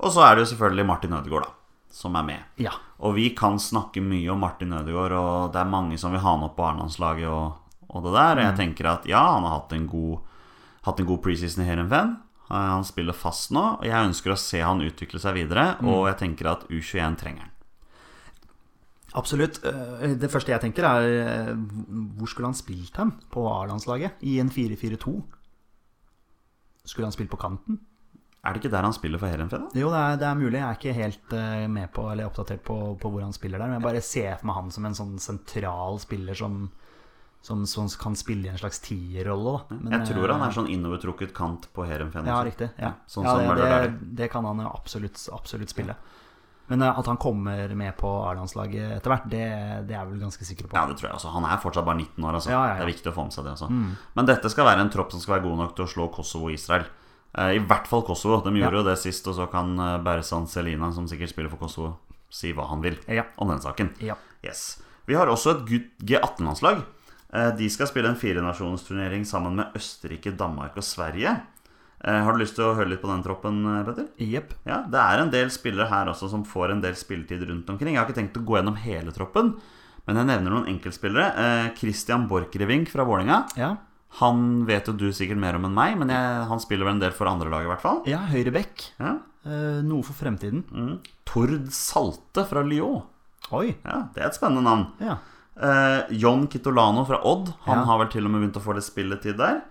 Og 0.00 0.10
så 0.12 0.22
er 0.24 0.34
det 0.36 0.46
jo 0.46 0.54
selvfølgelig 0.56 0.86
Martin 0.86 1.12
Ødegaard, 1.12 1.44
da, 1.44 1.50
som 1.92 2.16
er 2.16 2.22
med. 2.24 2.40
Ja. 2.58 2.70
Og 3.00 3.14
vi 3.14 3.30
kan 3.30 3.58
snakke 3.58 4.00
mye 4.02 4.30
om 4.32 4.40
Martin 4.40 4.72
Ødegaard, 4.72 5.12
og 5.12 5.52
det 5.52 5.60
er 5.60 5.70
mange 5.70 5.98
som 5.98 6.12
vil 6.12 6.20
ha 6.20 6.30
han 6.30 6.42
opp 6.44 6.56
på 6.56 6.64
A-landslaget 6.64 7.28
og, 7.28 7.54
og 7.90 8.02
det 8.02 8.12
der. 8.12 8.30
Og 8.32 8.36
Mm. 8.38 8.46
jeg 8.48 8.56
tenker 8.56 8.86
at 8.92 9.04
ja, 9.06 9.32
han 9.34 9.42
har 9.42 9.60
hatt 9.60 9.72
en 9.72 9.86
god, 9.86 10.18
hatt 10.84 11.00
en 11.00 11.06
god 11.06 11.22
preseason 11.22 11.64
i 11.64 11.68
Heerenveen. 11.68 12.16
Han 12.50 12.84
spiller 12.84 13.12
fast 13.14 13.50
nå, 13.52 13.78
og 13.80 13.84
jeg 13.84 14.06
ønsker 14.08 14.32
å 14.32 14.38
se 14.38 14.60
han 14.60 14.80
utvikle 14.80 15.18
seg 15.18 15.34
videre. 15.34 15.76
Mm. 15.80 15.88
Og 15.88 16.06
jeg 16.08 16.18
tenker 16.18 16.50
at 16.50 16.68
U21 16.68 17.16
trenger 17.16 17.40
han. 17.40 17.50
Absolutt. 19.14 19.60
Eh, 19.64 20.14
Det 20.18 20.30
første 20.30 20.50
jeg 20.52 20.60
tenker, 20.64 20.84
er 20.84 21.08
eh, 21.22 21.54
hvor 22.18 22.30
skulle 22.30 22.50
han 22.50 22.58
spilt 22.58 22.96
hen 22.98 23.12
på 23.30 23.46
A-landslaget? 23.50 24.20
I 24.26 24.38
en 24.42 24.50
4-4-2? 24.50 25.16
Skulle 26.84 27.06
han 27.08 27.14
spilt 27.16 27.30
på 27.32 27.40
kanten? 27.40 27.78
Er 28.44 28.52
det 28.52 28.60
ikke 28.60 28.74
der 28.74 28.84
han 28.84 28.92
spiller 28.92 29.20
for 29.20 29.30
Heerenveen? 29.32 29.70
Jo, 29.72 29.88
det 29.88 30.00
er, 30.02 30.16
det 30.20 30.26
er 30.28 30.36
mulig. 30.36 30.58
Jeg 30.58 30.66
er 30.68 30.76
ikke 30.76 30.96
helt 30.98 31.32
eh, 31.32 31.66
med 31.72 31.88
på 31.96 32.02
eller 32.12 32.28
oppdatert 32.28 32.60
på, 32.66 32.76
på 33.00 33.10
hvor 33.12 33.22
han 33.24 33.32
spiller 33.32 33.58
der. 33.62 33.70
Men 33.70 33.78
jeg 33.78 33.86
bare 33.86 34.02
ser 34.04 34.34
for 34.36 34.50
meg 34.50 34.58
han 34.58 34.74
som 34.74 34.88
en 34.90 34.98
sånn 34.98 35.14
sentral 35.22 35.96
spiller 36.02 36.36
som, 36.36 36.58
som, 37.40 37.62
som 37.70 37.88
kan 38.02 38.18
spille 38.20 38.50
i 38.50 38.52
en 38.52 38.60
slags 38.60 38.82
tierrolle. 38.84 39.62
Jeg 39.94 40.10
tror 40.10 40.34
han 40.34 40.44
er 40.44 40.58
sånn 40.58 40.68
innovertrukket 40.74 41.32
kant 41.36 41.70
på 41.72 41.86
Heerenveen. 41.88 42.28
Ja, 42.28 42.42
riktig. 42.44 42.68
Ja. 42.76 42.92
Sånn 43.08 43.24
ja, 43.24 43.32
som 43.38 43.56
det, 43.62 43.70
det, 43.70 44.12
det 44.20 44.28
kan 44.34 44.44
han 44.50 44.60
absolutt, 44.66 45.16
absolutt 45.32 45.72
spille. 45.72 45.96
Men 46.68 46.82
eh, 46.82 46.98
at 46.98 47.06
han 47.10 47.18
kommer 47.20 47.74
med 47.76 47.96
på 48.00 48.08
A-landslaget 48.28 48.94
etter 48.96 49.12
hvert, 49.12 49.24
det, 49.28 49.42
det 49.88 49.92
er 49.94 49.98
jeg 50.00 50.10
vel 50.12 50.20
ganske 50.24 50.46
sikker 50.48 50.68
på. 50.70 50.76
Ja, 50.78 50.86
det 50.88 50.96
tror 50.96 51.10
jeg 51.10 51.18
også. 51.18 51.32
Han 51.34 51.44
er 51.44 51.58
fortsatt 51.60 51.84
bare 51.84 51.98
19 52.00 52.24
år. 52.24 52.38
Altså. 52.38 52.50
Ja, 52.54 52.60
ja, 52.62 52.70
ja. 52.72 52.76
Det 52.80 52.86
er 52.86 52.92
viktig 52.94 53.10
å 53.12 53.16
få 53.18 53.24
med 53.28 53.36
seg 53.36 53.44
det 53.44 53.52
også. 53.56 53.68
Men 54.16 54.30
dette 54.30 54.52
skal 54.52 54.68
være 54.70 54.80
en 54.86 54.92
tropp 54.94 55.12
som 55.12 55.20
skal 55.20 55.36
være 55.36 55.44
god 55.48 55.58
nok 55.64 55.74
til 55.76 55.84
å 55.84 55.90
slå 55.92 56.06
Kosovo 56.14 56.48
og 56.48 56.56
Israel. 56.56 56.86
Eh, 57.36 57.52
I 57.58 57.62
hvert 57.68 57.90
fall 57.90 58.04
Kosovo. 58.08 58.40
De 58.46 58.54
gjorde 58.56 58.80
jo 58.80 58.86
det 58.88 58.96
sist, 59.02 59.28
og 59.28 59.36
så 59.36 59.46
kan 59.52 59.74
eh, 59.76 59.98
Berzan 60.06 60.48
Selina, 60.48 60.88
som 60.96 61.06
sikkert 61.10 61.34
spiller 61.34 61.52
for 61.52 61.60
Kosovo, 61.66 61.94
si 62.32 62.54
hva 62.56 62.68
han 62.72 62.80
vil 62.84 62.96
Ja. 63.12 63.26
om 63.36 63.52
den 63.52 63.60
saken. 63.60 63.92
Ja. 64.00 64.16
Yes. 64.44 64.80
Vi 65.04 65.14
har 65.20 65.28
også 65.28 65.58
et 65.58 65.66
G18-landslag. 66.00 66.80
De 67.58 67.66
skal 67.68 67.88
spille 67.90 68.06
en 68.08 68.16
firenasjonsturnering 68.16 69.24
sammen 69.26 69.56
med 69.58 69.74
Østerrike, 69.74 70.30
Danmark 70.38 70.76
og 70.78 70.84
Sverige. 70.86 71.32
Eh, 72.04 72.22
Har 72.24 72.32
du 72.32 72.38
lyst 72.42 72.54
til 72.58 72.64
å 72.66 72.74
høre 72.76 72.90
litt 72.90 73.00
på 73.02 73.08
den 73.08 73.22
troppen, 73.24 73.62
eh, 73.64 73.84
Petter? 73.86 74.08
Yep. 74.20 74.52
Ja, 74.66 74.82
Det 74.90 75.00
er 75.00 75.22
en 75.22 75.30
del 75.30 75.48
spillere 75.48 75.88
her 75.88 76.06
også 76.12 76.28
som 76.30 76.44
får 76.44 76.70
en 76.72 76.80
del 76.82 76.94
spilletid 76.94 77.46
rundt 77.48 77.66
omkring. 77.70 77.94
Jeg 77.94 78.02
har 78.02 78.06
ikke 78.06 78.18
tenkt 78.20 78.36
å 78.36 78.44
gå 78.44 78.58
gjennom 78.58 78.76
hele 78.76 79.10
troppen, 79.10 79.54
men 80.06 80.16
jeg 80.16 80.26
nevner 80.26 80.50
noen 80.52 80.68
enkeltspillere. 80.68 81.26
Eh, 81.36 81.70
Christian 81.78 82.28
Borchgrevink 82.28 82.88
fra 82.92 83.04
Vålinga 83.04 83.46
Ja. 83.56 83.76
Han 84.20 84.64
vet 84.66 84.86
jo 84.86 84.92
du 84.92 85.08
sikkert 85.10 85.38
mer 85.38 85.56
om 85.56 85.64
enn 85.64 85.74
meg, 85.74 85.96
men 85.98 86.08
jeg, 86.08 86.46
han 86.46 86.60
spiller 86.60 86.84
vel 86.84 86.94
en 86.94 87.00
del 87.00 87.10
for 87.10 87.26
andre 87.26 87.48
lag 87.50 87.64
i 87.64 87.68
hvert 87.72 87.80
fall. 87.80 88.02
ja, 88.06 88.18
høyre 88.18 88.52
bekk. 88.52 88.90
Ja. 89.00 89.16
Eh, 89.46 89.80
noe 89.82 90.02
for 90.02 90.12
fremtiden. 90.14 90.62
Mm. 90.70 90.98
Tord 91.26 91.66
Salte 91.72 92.44
fra 92.46 92.62
Lyon. 92.62 93.02
Oi. 93.50 93.74
Ja, 93.84 94.08
Det 94.14 94.22
er 94.22 94.26
et 94.28 94.34
spennende 94.38 94.62
navn. 94.62 94.86
Ja. 95.00 95.16
Eh, 95.60 96.06
John 96.12 96.46
Kitolano 96.48 97.04
fra 97.04 97.18
Odd. 97.24 97.54
Han 97.66 97.84
har 97.86 97.98
vel 97.98 98.08
til 98.08 98.24
og 98.24 98.30
med 98.30 98.42
begynt 98.42 98.56
å 98.60 98.64
få 98.64 98.74
litt 98.74 98.84
spilletid 98.86 99.36
der. 99.36 99.62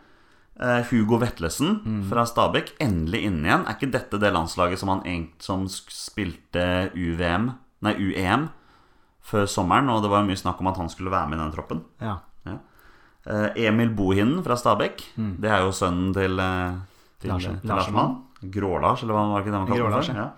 Eh, 0.59 0.83
Hugo 0.91 1.17
Vetlesen 1.17 1.79
Mm. 1.83 2.03
fra 2.09 2.25
Stabæk, 2.29 2.73
endelig 2.79 3.23
inne 3.25 3.47
igjen. 3.47 3.65
Er 3.67 3.73
ikke 3.73 3.91
dette 3.91 4.19
det 4.19 4.31
landslaget 4.33 4.77
som 4.77 4.89
han 4.89 5.29
som 5.39 5.65
spilte 5.67 6.91
UVM, 6.93 7.51
nei 7.81 7.93
UEM 7.95 8.49
før 9.23 9.45
sommeren? 9.47 9.89
Og 9.89 10.03
det 10.03 10.11
var 10.11 10.23
mye 10.23 10.37
snakk 10.37 10.59
om 10.61 10.67
at 10.67 10.77
han 10.77 10.89
skulle 10.89 11.09
være 11.11 11.27
med 11.29 11.39
i 11.39 11.41
den 11.43 11.51
troppen. 11.55 11.83
ja. 12.45 12.57
Eh, 13.25 13.49
Emil 13.67 13.89
Bohinen 13.95 14.43
fra 14.43 14.55
Stabæk. 14.55 15.01
Det 15.39 15.49
er 15.49 15.61
jo 15.63 15.71
sønnen 15.71 16.13
til, 16.13 16.37
eh, 16.39 16.73
til, 17.21 17.29
til 17.61 17.69
Larsemann. 17.69 18.17
Grålars, 18.51 19.01
eller 19.03 19.13
hva 19.13 19.29
var 19.31 19.39
det 19.39 19.45
ikke 19.47 19.53
det 19.53 19.59
man 19.61 19.67
kalte 19.67 19.83
for? 19.91 20.13
Ja. 20.17 20.29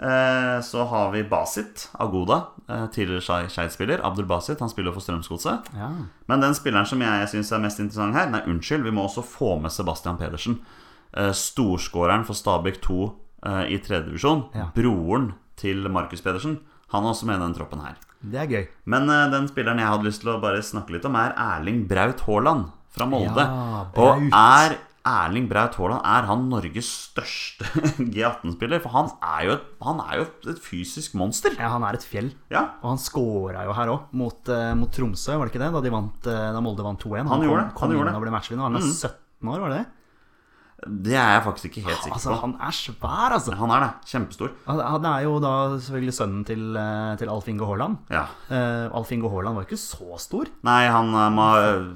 Eh, 0.00 0.60
Så 0.60 0.84
har 0.90 1.10
vi 1.12 1.22
Basit 1.22 1.88
Agoda, 1.98 2.40
eh, 2.68 2.86
tidligere 2.86 3.20
Skei- 3.22 3.48
Skeid-spiller. 3.48 4.00
Abdul 4.04 4.26
Basit 4.26 4.58
han 4.60 4.68
spiller 4.68 4.92
for 4.92 5.00
Strømsgodset. 5.00 5.68
Ja. 5.76 5.90
Men 6.26 6.40
den 6.40 6.54
spilleren 6.54 6.86
som 6.86 7.00
jeg 7.00 7.28
syns 7.28 7.52
er 7.52 7.58
mest 7.62 7.78
interessant 7.78 8.14
her 8.14 8.28
Nei, 8.30 8.40
unnskyld, 8.46 8.82
vi 8.82 8.90
må 8.90 9.04
også 9.06 9.22
få 9.24 9.60
med 9.62 9.70
Sebastian 9.70 10.16
Pedersen. 10.18 10.58
Eh, 11.16 11.30
Storskåreren 11.30 12.24
for 12.26 12.34
Stabæk 12.34 12.80
2 12.82 13.12
eh, 13.46 13.66
i 13.74 13.78
tredjedivisjon. 13.78 14.48
Ja. 14.54 14.66
Broren 14.74 15.34
til 15.56 15.88
Markus 15.90 16.20
Pedersen. 16.20 16.58
Han 16.90 17.04
er 17.04 17.10
også 17.14 17.26
med 17.26 17.36
i 17.36 17.44
den 17.44 17.54
troppen 17.54 17.80
her. 17.80 17.94
Det 18.24 18.40
er 18.40 18.46
gøy. 18.46 18.66
Men 18.86 19.06
den 19.06 19.46
spilleren 19.48 19.78
jeg 19.78 19.86
hadde 19.86 20.04
lyst 20.08 20.20
til 20.22 20.30
å 20.32 20.40
bare 20.40 20.62
snakke 20.62 20.90
litt 20.94 21.04
om, 21.04 21.14
er 21.14 21.34
Erling 21.36 21.86
Braut 21.86 22.20
Haaland 22.26 22.70
fra 22.90 23.06
Molde. 23.06 23.36
Ja, 23.44 23.84
og 23.94 24.22
er 24.32 24.76
Erling 25.04 25.46
Braut 25.50 25.74
Haaland 25.76 26.00
Er 26.08 26.26
han 26.30 26.46
Norges 26.48 26.88
største 27.10 27.66
G18-spiller? 28.14 28.80
For 28.84 28.94
han 28.94 29.10
er, 29.20 29.40
jo 29.48 29.56
et, 29.58 29.66
han 29.84 30.00
er 30.00 30.20
jo 30.22 30.26
et 30.54 30.62
fysisk 30.64 31.16
monster. 31.20 31.52
Ja, 31.60 31.68
han 31.74 31.84
er 31.84 31.98
et 31.98 32.06
fjell. 32.08 32.30
Ja, 32.52 32.62
Og 32.82 32.94
han 32.94 33.02
scora 33.02 33.66
jo 33.68 33.74
her 33.76 33.92
òg, 33.92 34.06
mot, 34.16 34.48
eh, 34.48 34.70
mot 34.80 34.92
Tromsø, 34.94 35.36
var 35.36 35.48
det 35.48 35.54
ikke 35.54 35.64
det? 35.66 35.72
Da, 35.76 35.82
de 35.84 35.92
vant, 35.92 36.30
eh, 36.32 36.46
da 36.56 36.62
Molde 36.64 36.86
vant 36.86 37.04
2-1. 37.04 37.28
Han 37.28 37.44
gjorde 37.44 37.66
det, 37.66 37.74
kom, 37.76 37.88
han 37.88 37.98
gjorde 37.98 38.08
det. 38.10 38.16
og 38.16 38.24
ble 38.24 38.32
matchvinner. 38.38 38.64
Han 38.70 38.80
er 38.80 38.88
17 38.88 39.52
år, 39.52 39.60
var 39.66 39.74
det 39.74 39.82
det? 39.82 39.86
Det 40.86 41.14
er 41.16 41.30
jeg 41.36 41.42
faktisk 41.46 41.64
ikke 41.70 41.82
helt 41.86 42.02
sikker 42.02 42.12
på. 42.12 42.18
Altså, 42.18 42.34
han 42.42 42.54
er 42.60 42.74
svær, 42.76 43.32
altså. 43.36 43.54
Han 43.56 43.70
er 43.72 43.80
det. 43.84 43.90
Kjempestor. 44.10 44.50
Han 44.68 45.06
er 45.08 45.22
jo 45.24 45.38
da 45.40 45.52
selvfølgelig 45.80 46.14
sønnen 46.16 46.44
til, 46.48 46.64
eh, 46.76 47.14
til 47.20 47.30
Alf 47.32 47.48
Inge 47.48 47.64
Haaland. 47.68 47.96
Ja. 48.12 48.24
Uh, 48.50 48.92
Alf 49.00 49.12
Inge 49.16 49.30
Haaland 49.32 49.56
var 49.56 49.64
jo 49.64 49.68
ikke 49.70 49.80
så 49.80 50.18
stor. 50.20 50.50
Nei, 50.66 50.82
han 50.92 51.08
eh, 51.14 51.30
må 51.34 51.46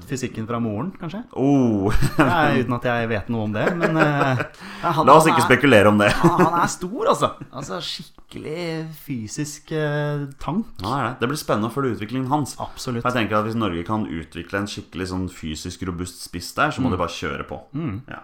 Fysikken 0.09 0.47
fra 0.49 0.59
moren, 0.63 0.89
kanskje? 0.99 1.21
oh. 1.37 1.93
Nei, 2.19 2.61
uten 2.63 2.73
at 2.79 2.87
jeg 2.89 3.09
vet 3.11 3.29
noe 3.29 3.45
om 3.49 3.53
det, 3.53 3.67
men 3.77 3.99
uh, 4.01 4.41
han, 4.83 5.05
La 5.05 5.17
oss 5.19 5.27
ikke 5.29 5.43
er- 5.43 5.49
spekulere 5.51 5.91
om 5.93 5.99
det. 6.01 6.09
Han 6.23 6.57
er 6.63 6.71
stor, 6.79 7.11
altså. 7.13 7.33
Altså 7.51 7.79
Skikkelig 7.83 8.87
fysisk 9.05 9.71
uh, 9.73 10.25
tank. 10.41 10.65
Han 10.83 10.95
er 10.97 11.05
det. 11.07 11.13
Det 11.21 11.29
blir 11.31 11.39
spennende 11.41 11.69
å 11.69 11.73
følge 11.73 11.95
utviklingen 11.97 12.29
hans. 12.31 12.55
Absolutt. 12.61 13.05
Jeg 13.05 13.15
tenker 13.15 13.39
at 13.39 13.47
Hvis 13.49 13.57
Norge 13.57 13.85
kan 13.87 14.03
utvikle 14.09 14.63
en 14.63 14.69
skikkelig 14.69 15.07
sånn 15.13 15.29
fysisk 15.33 15.85
robust 15.89 16.21
spiss 16.25 16.51
der, 16.57 16.73
så 16.75 16.81
må 16.83 16.91
de 16.93 16.99
bare 16.99 17.13
kjøre 17.13 17.45
på. 17.49 17.61
Ja. 18.09 18.21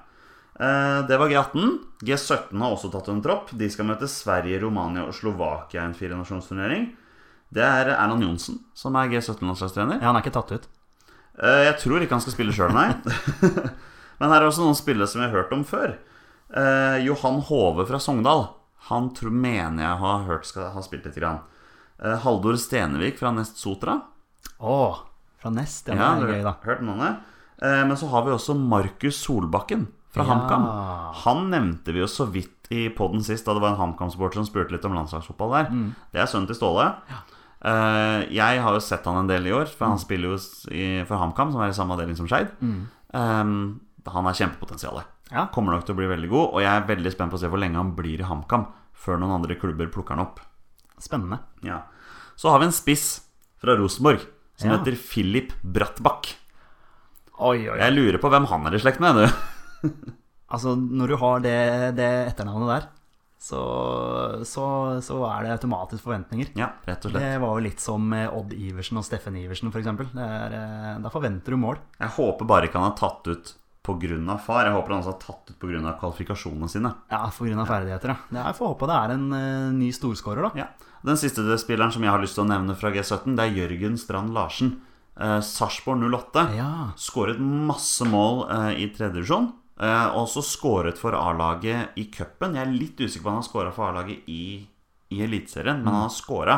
Eh, 0.59 1.01
Det 1.07 1.17
var 1.19 1.29
G18. 1.29 1.79
G17 2.01 2.61
har 2.61 2.71
også 2.75 2.91
tatt 2.93 3.09
en 3.11 3.21
tropp. 3.21 3.49
De 3.57 3.69
skal 3.69 3.85
møte 3.89 4.07
Sverige, 4.07 4.59
Romania 4.61 5.03
og 5.07 5.13
Slovakia 5.13 5.81
i 5.83 5.85
en 5.89 5.93
firenasjonsturnering. 5.97 6.89
Det 7.53 7.63
er 7.63 7.91
Erland 7.93 8.23
Johnsen 8.23 8.59
som 8.73 8.95
er 8.95 9.07
G17-landslagstrener. 9.11 9.99
Ja, 10.01 10.07
han 10.11 10.15
er 10.17 10.23
ikke 10.25 10.33
tatt 10.35 10.51
ut. 10.51 10.67
Eh, 11.39 11.63
Jeg 11.69 11.77
tror 11.79 12.01
ikke 12.01 12.15
han 12.15 12.21
skal 12.23 12.33
spille 12.33 12.53
sjøl, 12.55 12.73
nei. 12.73 12.93
Men 14.19 14.31
her 14.31 14.41
er 14.41 14.47
også 14.47 14.63
noen 14.63 14.77
spillere 14.79 15.07
som 15.11 15.21
jeg 15.21 15.29
har 15.31 15.41
hørt 15.43 15.51
om 15.53 15.63
før. 15.67 15.97
Eh, 16.55 17.03
Johan 17.05 17.41
Hove 17.49 17.85
fra 17.89 17.99
Sogndal. 17.99 18.47
Han 18.89 19.09
tror, 19.17 19.31
mener 19.33 19.81
jeg 19.83 19.97
har 19.99 20.23
hørt 20.29 20.45
skal 20.45 20.69
ha 20.71 20.81
spilt 20.85 21.05
litt. 21.09 21.15
Grann. 21.17 21.39
Haldor 22.21 22.57
Stenevik 22.59 23.17
fra 23.17 23.31
Nest 23.33 23.57
Sotra. 23.57 23.95
Å, 24.59 24.75
fra 25.41 25.49
Nest. 25.51 25.87
Ja, 25.89 25.95
Ja, 25.95 26.09
det 26.19 26.27
er 26.29 26.33
gøy, 26.35 26.43
da. 26.43 26.53
hørt 26.63 26.81
navnet. 26.85 27.21
Eh, 27.61 27.83
Men 27.87 27.95
så 27.97 28.07
har 28.11 28.23
vi 28.27 28.31
også 28.35 28.53
Markus 28.55 29.17
Solbakken 29.25 29.87
fra 30.15 30.23
Ja. 30.23 30.29
HamKam. 30.31 30.65
Han 31.25 31.49
nevnte 31.51 31.91
vi 31.93 31.99
jo 32.01 32.07
så 32.09 32.25
vidt 32.31 32.69
i 32.73 32.87
poden 32.89 33.21
sist, 33.21 33.45
da 33.45 33.53
det 33.53 33.61
var 33.61 33.75
en 33.75 33.81
HamKam-supporter 33.81 34.39
som 34.41 34.47
spurte 34.47 34.71
litt 34.73 34.85
om 34.87 34.95
landslagsfotball 34.95 35.51
der. 35.53 35.65
Mm. 35.69 35.89
Det 36.11 36.21
er 36.23 36.25
sønnen 36.31 36.47
til 36.49 36.55
Ståle. 36.57 36.87
Eh, 37.65 38.25
Jeg 38.33 38.61
har 38.61 38.73
jo 38.73 38.79
sett 38.79 39.05
han 39.05 39.17
en 39.17 39.27
del 39.27 39.45
i 39.47 39.51
år, 39.51 39.67
for 39.67 39.85
Mm. 39.85 39.89
han 39.91 39.99
spiller 39.99 40.29
jo 40.33 40.37
i- 40.71 41.03
for 41.05 41.17
HamKam, 41.17 41.51
som 41.51 41.61
er 41.61 41.69
i 41.69 41.73
samme 41.73 41.91
avdeling 41.97 42.15
som 42.17 42.27
Skeid. 42.27 42.49
Eh, 43.13 43.43
Han 44.07 44.23
har 44.25 44.33
kjempepotensial. 44.33 45.03
Ja. 45.31 45.47
Kommer 45.47 45.71
nok 45.73 45.85
til 45.85 45.95
å 45.95 45.97
bli 45.97 46.05
veldig 46.05 46.29
god, 46.29 46.53
og 46.53 46.61
jeg 46.61 46.69
er 46.83 46.95
veldig 46.95 47.11
spent 47.11 47.31
på 47.31 47.37
å 47.37 47.39
se 47.39 47.47
hvor 47.49 47.57
lenge 47.59 47.73
han 47.75 47.95
blir 47.95 48.19
i 48.19 48.23
HamKam 48.23 48.67
før 48.95 49.17
noen 49.19 49.33
andre 49.41 49.55
klubber 49.55 49.87
plukker 49.91 50.09
han 50.15 50.19
opp. 50.19 50.39
Spennende. 50.99 51.39
Ja. 51.63 51.81
Så 52.37 52.51
har 52.51 52.59
vi 52.59 52.65
en 52.65 52.71
spiss 52.71 53.21
fra 53.59 53.75
Rosenborg 53.75 54.21
som 54.57 54.69
Ja. 54.69 54.77
heter 54.77 54.95
Philip 54.95 55.51
Brattbakk. 55.63 56.35
Oi, 57.39 57.67
oi. 57.67 57.77
Jeg 57.79 57.93
lurer 57.93 58.17
på 58.19 58.29
hvem 58.29 58.45
han 58.47 58.67
er 58.67 58.75
i 58.75 58.79
slekt 58.79 58.99
med, 58.99 59.15
du. 59.15 59.33
Altså, 60.55 60.75
når 60.77 61.09
du 61.09 61.15
har 61.17 61.39
det, 61.41 61.57
det 61.97 62.05
etternavnet 62.29 62.69
der, 62.69 62.83
så, 63.41 63.61
så, 64.45 64.65
så 65.03 65.17
er 65.27 65.41
det 65.43 65.55
automatisk 65.55 66.05
forventninger. 66.05 66.51
Ja, 66.55 66.67
rett 66.85 67.01
og 67.01 67.11
slett. 67.11 67.25
Det 67.25 67.39
var 67.41 67.57
jo 67.57 67.63
litt 67.65 67.81
som 67.81 68.13
Odd 68.13 68.53
Iversen 68.53 69.01
og 69.01 69.07
Steffen 69.07 69.35
Iversen, 69.41 69.73
f.eks. 69.73 70.13
Da 70.13 71.11
forventer 71.11 71.57
du 71.57 71.59
mål. 71.59 71.81
Jeg 71.97 72.13
håper 72.19 72.49
bare 72.53 72.69
ikke 72.69 72.77
han 72.77 72.91
har 72.91 72.97
tatt 73.01 73.27
ut 73.27 73.51
pga. 73.85 74.37
far. 74.37 74.65
Jeg 74.65 74.73
håper 74.77 74.93
han 74.93 75.01
også 75.01 75.13
har 75.13 75.21
tatt 75.21 75.51
ut 75.51 75.59
pga. 75.59 75.97
kvalifikasjonene 75.99 76.69
sine. 76.71 76.93
Ja, 77.11 77.25
pga. 77.29 77.65
ferdigheter, 77.65 78.15
ja. 78.15 78.17
Jeg 78.45 78.57
får 78.57 78.73
håpe 78.73 78.89
det 78.89 78.97
er 79.01 79.15
en 79.17 79.29
uh, 79.33 79.73
ny 79.75 79.91
storskårer, 79.93 80.49
da. 80.49 80.65
Ja. 80.65 80.91
Den 81.05 81.19
siste 81.21 81.41
spilleren 81.61 81.93
som 81.93 82.05
jeg 82.05 82.13
har 82.13 82.21
lyst 82.21 82.37
til 82.37 82.45
å 82.45 82.49
nevne 82.49 82.77
fra 82.77 82.89
G17, 82.93 83.35
det 83.37 83.45
er 83.45 83.59
Jørgen 83.59 83.97
Strand 84.01 84.33
Larsen. 84.33 84.77
Eh, 85.15 85.37
Sarpsborg 85.45 86.01
08. 86.01 86.47
Ja. 86.57 86.71
Skåret 86.99 87.37
masse 87.39 88.03
mål 88.09 88.47
eh, 88.51 88.71
i 88.83 88.87
tredjedivisjon. 88.91 89.45
Eh, 89.47 89.64
og 89.75 90.17
også 90.21 90.41
skåret 90.45 90.97
for 90.97 91.11
A-laget 91.19 91.97
i 91.99 92.05
cupen. 92.13 92.55
Jeg 92.55 92.63
er 92.67 92.71
litt 92.71 93.01
usikker 93.01 93.25
på 93.25 93.27
om 93.27 93.33
han 93.35 93.41
har 93.43 93.49
skåra 93.49 93.73
for 93.75 93.89
A-laget 93.89 94.29
i, 94.31 94.67
i 95.11 95.21
Eliteserien, 95.25 95.81
men 95.83 95.91
han 95.93 96.05
har 96.05 96.13
skåra. 96.15 96.55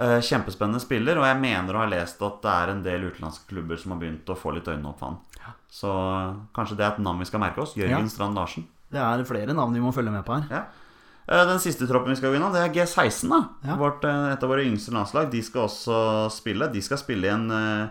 Uh, 0.00 0.20
kjempespennende 0.22 0.78
spiller, 0.80 1.18
og 1.18 1.26
jeg 1.26 1.40
mener 1.42 1.74
å 1.74 1.80
ha 1.82 1.88
lest 1.90 2.22
at 2.22 2.36
det 2.44 2.52
er 2.54 2.70
en 2.70 2.82
del 2.84 3.08
utenlandske 3.08 3.50
klubber 3.50 3.76
som 3.82 3.90
har 3.96 3.98
begynt 4.04 4.30
å 4.30 4.36
få 4.38 4.52
litt 4.54 4.68
øynene 4.70 4.92
opp 4.92 5.00
for 5.02 5.10
han. 5.10 5.18
Så 5.70 5.90
eh, 5.90 6.38
kanskje 6.54 6.76
det 6.78 6.84
er 6.86 6.92
et 6.94 7.02
navn 7.02 7.18
vi 7.22 7.26
skal 7.28 7.42
merke 7.42 7.62
oss. 7.62 7.74
Jørgen 7.78 8.06
Ja. 8.06 8.10
Strand 8.10 8.38
Larsen. 8.38 8.64
Det 8.90 8.98
er 9.02 9.20
flere 9.26 9.54
navn 9.54 9.74
vi 9.74 9.82
må 9.82 9.92
følge 9.94 10.10
med 10.14 10.24
på 10.26 10.38
her. 10.38 10.46
Ja. 10.50 10.62
Eh, 11.26 11.44
Den 11.46 11.60
siste 11.62 11.86
troppen 11.90 12.10
vi 12.10 12.16
skal 12.18 12.32
gå 12.32 12.38
innom, 12.38 12.54
det 12.54 12.62
er 12.62 12.72
G16. 12.74 13.28
da 13.30 13.42
Ja. 13.66 13.76
Vårt, 13.76 14.04
eh, 14.04 14.32
Et 14.32 14.42
av 14.42 14.48
våre 14.50 14.64
yngste 14.64 14.90
landslag. 14.94 15.30
De 15.30 15.42
skal 15.42 15.66
også 15.68 16.30
spille. 16.30 16.72
De 16.72 16.80
skal 16.82 16.98
spille 16.98 17.26
i 17.26 17.34
en 17.34 17.50
eh, 17.50 17.88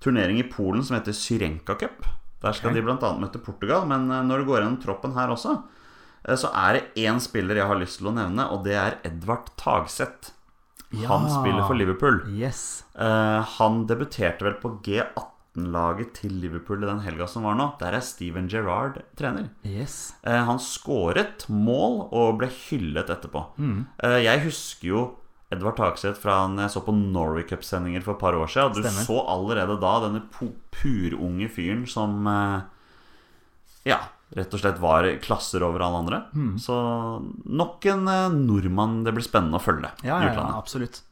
turnering 0.00 0.38
i 0.38 0.48
Polen 0.50 0.82
som 0.82 0.96
heter 0.96 1.12
Syrenka 1.12 1.74
Cup. 1.78 2.06
Der 2.42 2.52
skal 2.58 2.72
okay. 2.72 2.80
de 2.80 2.86
bl.a. 2.88 3.12
møte 3.22 3.38
Portugal. 3.42 3.86
Men 3.90 4.10
eh, 4.10 4.22
når 4.26 4.42
du 4.42 4.50
går 4.50 4.60
gjennom 4.60 4.80
troppen 4.82 5.14
her 5.16 5.30
også, 5.34 5.56
eh, 6.26 6.36
så 6.38 6.50
er 6.66 6.78
det 6.78 7.04
én 7.06 7.20
spiller 7.22 7.60
jeg 7.62 7.70
har 7.70 7.78
lyst 7.80 8.00
til 8.02 8.10
å 8.10 8.16
nevne, 8.16 8.48
og 8.50 8.64
det 8.66 8.74
er 8.78 8.98
Edvard 9.08 9.52
Tagseth. 9.60 10.32
Han 11.08 11.24
spiller 11.30 11.64
for 11.64 11.78
Liverpool. 11.78 12.18
Yes. 12.36 12.84
Eh, 12.98 13.40
han 13.56 13.86
debuterte 13.88 14.44
vel 14.44 14.58
på 14.60 14.74
G18-laget 14.84 16.12
til 16.18 16.34
Liverpool 16.42 16.82
i 16.84 16.88
den 16.90 17.00
helga 17.06 17.26
som 17.30 17.46
var 17.48 17.56
nå. 17.56 17.70
Der 17.80 17.96
er 17.96 18.04
Steven 18.04 18.50
Gerrard 18.52 18.98
trener. 19.16 19.48
Yes. 19.64 20.12
Eh, 20.22 20.36
Han 20.44 20.60
skåret 20.60 21.46
mål 21.48 22.08
og 22.10 22.38
ble 22.42 22.50
hyllet 22.52 23.08
etterpå. 23.08 23.46
Mm. 23.56 23.86
Eh, 24.04 24.18
Jeg 24.26 24.44
husker 24.44 24.88
jo 24.90 25.02
Edvard 25.52 25.76
Takseth 25.76 26.18
fra 26.22 26.40
når 26.48 26.64
jeg 26.66 26.72
så 26.74 26.82
på 26.86 26.94
Norway 26.96 27.44
Cup-sendinger 27.48 28.02
for 28.06 28.16
et 28.16 28.22
par 28.22 28.36
år 28.38 28.48
siden. 28.50 28.72
Du 28.78 28.82
Stemmer. 28.82 29.06
så 29.06 29.20
allerede 29.28 29.76
da 29.82 29.92
denne 30.06 30.24
purunge 30.32 31.48
fyren 31.52 31.84
som 31.90 32.26
eh, 32.30 32.60
Ja, 33.92 34.00
rett 34.36 34.54
og 34.56 34.62
slett 34.62 34.78
var 34.80 35.06
klasser 35.24 35.64
over 35.66 35.82
alle 35.84 36.02
andre. 36.04 36.20
Mm. 36.32 36.52
Så 36.62 36.74
nok 37.52 37.84
en 37.92 38.08
eh, 38.08 38.28
nordmann 38.36 39.00
det 39.06 39.12
blir 39.16 39.26
spennende 39.26 39.60
å 39.60 39.64
følge 39.64 39.90
Ja, 40.06 40.18
i 40.22 40.30
utlandet. 40.30 40.54
ja, 40.54 40.58
absolutt. 40.62 41.02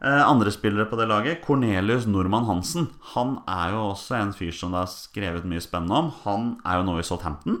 Eh, 0.00 0.22
andre 0.24 0.48
spillere 0.52 0.88
på 0.88 0.96
det 0.96 1.06
laget, 1.10 1.42
Cornelius 1.44 2.06
Normann 2.08 2.46
Hansen. 2.48 2.86
Han 3.14 3.38
er 3.48 3.74
jo 3.74 3.82
også 3.90 4.16
en 4.16 4.30
fyr 4.32 4.52
som 4.56 4.72
det 4.72 4.80
er 4.86 4.92
skrevet 4.94 5.44
mye 5.48 5.60
spennende 5.60 5.98
om. 5.98 6.08
Han 6.24 6.46
er 6.64 6.80
jo 6.80 6.86
nå 6.88 6.98
i 7.02 7.04
Southampton. 7.04 7.58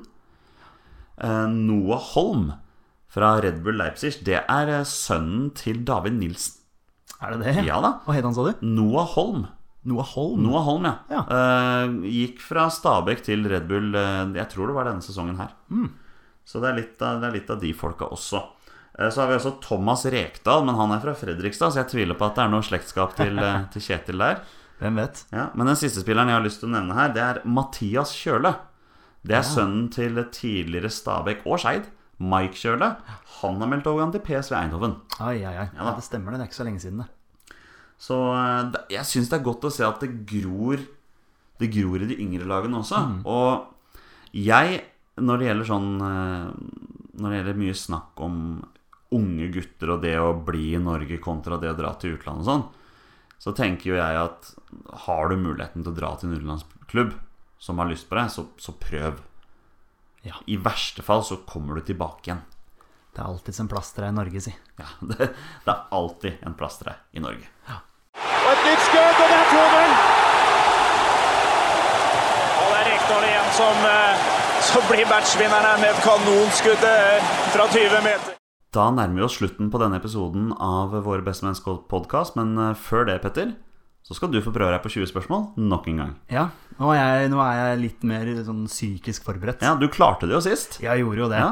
Eh, 1.20 1.46
Noah 1.52 2.00
Holm 2.14 2.46
fra 3.10 3.32
Red 3.42 3.62
Bull 3.64 3.78
Leipzig, 3.80 4.20
det 4.26 4.38
er 4.44 4.68
eh, 4.70 4.84
sønnen 4.86 5.48
til 5.58 5.80
David 5.88 6.18
Nilsen. 6.20 6.56
Er 7.20 7.34
det 7.36 7.40
det? 7.56 7.64
Ja 7.66 7.80
da. 7.84 7.96
Hva 8.06 8.14
het 8.16 8.24
han, 8.24 8.32
sa 8.36 8.46
du? 8.46 8.62
Noah 8.64 9.08
Holm. 9.16 9.42
Noah 9.90 10.06
Holm? 10.14 10.38
Noah 10.44 10.62
Holm, 10.64 10.86
ja. 10.88 10.94
Ja. 11.12 11.24
Uh, 11.28 11.98
gikk 12.08 12.38
fra 12.44 12.68
Stabæk 12.72 13.20
til 13.26 13.44
Red 13.50 13.66
Bull, 13.68 13.90
uh, 13.96 14.30
jeg 14.36 14.48
tror 14.52 14.70
det 14.70 14.76
var 14.76 14.88
denne 14.88 15.04
sesongen 15.04 15.36
her. 15.40 15.52
Så 16.48 16.62
det 16.62 16.70
er, 16.70 16.78
litt 16.80 17.02
av, 17.04 17.20
det 17.20 17.28
er 17.28 17.36
litt 17.38 17.52
av 17.52 17.60
de 17.60 17.74
folka 17.76 18.08
også. 18.12 18.40
Uh, 18.96 19.08
Så 19.12 19.20
har 19.22 19.28
vi 19.30 19.36
også 19.38 19.52
Thomas 19.64 20.06
Rekdal, 20.12 20.64
men 20.68 20.76
han 20.80 20.92
er 20.96 21.02
fra 21.04 21.14
Fredrikstad, 21.16 21.74
så 21.74 21.82
jeg 21.82 21.90
tviler 21.92 22.16
på 22.20 22.28
at 22.30 22.36
det 22.40 22.46
er 22.46 22.52
noe 22.54 22.64
slektskap 22.66 23.14
til, 23.20 23.36
til 23.74 23.84
Kjetil 23.84 24.20
der. 24.24 24.40
Hvem 24.80 24.96
vet? 25.02 25.24
Ja, 25.34 25.50
men 25.52 25.68
den 25.68 25.76
siste 25.76 26.00
spilleren 26.04 26.30
jeg 26.32 26.38
har 26.40 26.44
lyst 26.46 26.62
til 26.64 26.70
å 26.70 26.76
nevne 26.78 26.96
her, 26.96 27.12
det 27.16 27.24
er 27.26 27.42
Mathias 27.44 28.14
Kjøle. 28.16 28.54
Det 29.20 29.36
er 29.36 29.42
Ja. 29.44 29.48
sønnen 29.48 29.90
til 29.92 30.16
tidligere 30.32 30.88
Stabæk 30.92 31.44
og 31.44 31.60
Skeid, 31.60 31.88
Mike 32.20 32.58
Kjøle. 32.60 32.92
Han 33.40 33.60
har 33.62 33.70
meldt 33.70 33.88
overgang 33.88 34.12
til 34.14 34.22
PSV 34.26 34.56
Eindhoven. 34.58 34.98
Ai, 35.18 35.40
ai, 35.40 35.54
ai. 35.64 35.68
Ja 35.76 35.94
det 35.96 36.04
stemmer, 36.06 36.32
det. 36.32 36.40
Det 36.40 36.46
er 36.46 36.50
ikke 36.52 36.60
så 36.60 36.68
lenge 36.68 36.82
siden, 36.84 37.02
det. 37.04 37.56
Så 38.00 38.18
eh, 38.36 38.80
jeg 38.96 39.08
syns 39.08 39.30
det 39.32 39.38
er 39.40 39.46
godt 39.46 39.68
å 39.68 39.72
se 39.74 39.84
at 39.84 40.00
det 40.00 40.22
gror 40.28 40.80
Det 41.60 41.68
gror 41.68 42.00
i 42.00 42.08
de 42.08 42.16
yngre 42.24 42.46
lagene 42.48 42.78
også. 42.80 43.00
Og 43.28 44.36
jeg, 44.36 44.78
når 45.20 45.40
det 45.40 45.48
gjelder 45.50 45.68
sånn 45.68 45.88
eh, 46.06 46.50
Når 47.20 47.26
det 47.26 47.40
gjelder 47.40 47.62
mye 47.64 47.76
snakk 47.76 48.22
om 48.24 48.36
unge 49.10 49.48
gutter 49.50 49.96
og 49.96 50.04
det 50.04 50.14
å 50.22 50.30
bli 50.46 50.68
i 50.76 50.80
Norge 50.80 51.18
kontra 51.18 51.58
det 51.58 51.72
å 51.72 51.76
dra 51.76 51.90
til 51.98 52.14
utlandet 52.14 52.44
og 52.44 52.46
sånn 52.46 52.68
så 53.40 53.54
tenker 53.56 53.90
jo 53.90 53.96
jeg 53.96 54.18
at 54.20 54.50
har 55.06 55.30
du 55.30 55.38
muligheten 55.40 55.84
til 55.84 55.94
å 55.94 55.96
dra 55.96 56.10
til 56.18 56.28
en 56.28 56.36
utenlandsklubb 56.36 57.14
som 57.60 57.80
har 57.80 57.88
lyst 57.88 58.08
på 58.10 58.18
deg, 58.18 58.28
så, 58.32 58.44
så 58.60 58.74
prøv. 58.76 59.20
Ja. 60.22 60.36
I 60.46 60.56
verste 60.60 61.02
fall 61.02 61.22
så 61.24 61.40
kommer 61.48 61.78
du 61.78 61.84
tilbake 61.86 62.28
igjen. 62.28 62.42
Det 63.10 63.22
er 63.22 63.26
alltids 63.26 63.60
en 63.62 63.68
plass 63.70 63.90
til 63.94 64.04
deg 64.04 64.12
i 64.12 64.16
Norge, 64.18 64.42
si. 64.44 64.52
Ja, 64.78 64.88
det, 65.10 65.30
det 65.64 65.72
er 65.72 65.86
alltid 65.96 66.44
en 66.46 66.56
plass 66.58 66.78
til 66.80 66.90
deg 66.90 67.16
i 67.16 67.22
Norge. 67.24 67.48
Og 68.20 68.50
et 68.52 68.66
nytt 68.66 68.84
skudd, 68.86 69.22
og 69.22 69.30
det 69.32 69.38
er 69.38 69.48
2-0. 69.54 69.94
Og 72.60 72.68
det 72.68 72.76
er 72.80 72.90
Rekdal 72.90 73.26
igjen 73.30 73.50
som, 73.56 73.88
eh, 73.90 74.28
som 74.68 74.86
blir 74.90 75.08
matchvinneren 75.10 75.66
her 75.70 75.80
med 75.82 75.94
et 75.94 76.04
kanonskudd 76.04 76.86
eh, 76.90 77.32
fra 77.54 77.66
20 77.72 78.04
meter. 78.06 78.36
Da 78.70 78.86
nærmer 78.94 79.18
vi 79.18 79.26
oss 79.26 79.40
slutten 79.40 79.72
på 79.72 79.80
denne 79.82 79.98
episoden 79.98 80.52
av 80.54 80.92
Våre 81.02 81.24
beste 81.26 81.48
mennesker-podkast. 81.48 82.36
Men 82.38 82.54
eh, 82.54 82.76
før 82.78 83.08
det, 83.08 83.18
Petter, 83.24 83.56
så 84.06 84.16
skal 84.16 84.30
du 84.30 84.38
få 84.44 84.52
prøve 84.54 84.70
deg 84.76 84.84
på 84.84 84.92
20 84.94 85.10
spørsmål 85.10 85.48
nok 85.58 85.88
en 85.90 86.04
gang. 86.04 86.12
Ja, 86.30 86.50
nå 86.80 86.92
er 86.94 87.00
jeg, 87.00 87.30
nå 87.34 87.40
er 87.44 87.58
jeg 87.60 87.80
litt 87.82 88.06
mer 88.08 88.30
sånn 88.46 88.64
psykisk 88.70 89.26
forberedt. 89.28 89.64
Ja, 89.66 89.74
du 89.76 89.86
klarte 89.92 90.28
det 90.28 90.38
jo 90.38 90.42
sist. 90.44 90.80
Jeg 90.82 91.02
gjorde 91.04 91.26
jo 91.26 91.28
det. 91.32 91.42
Ja. 91.42 91.50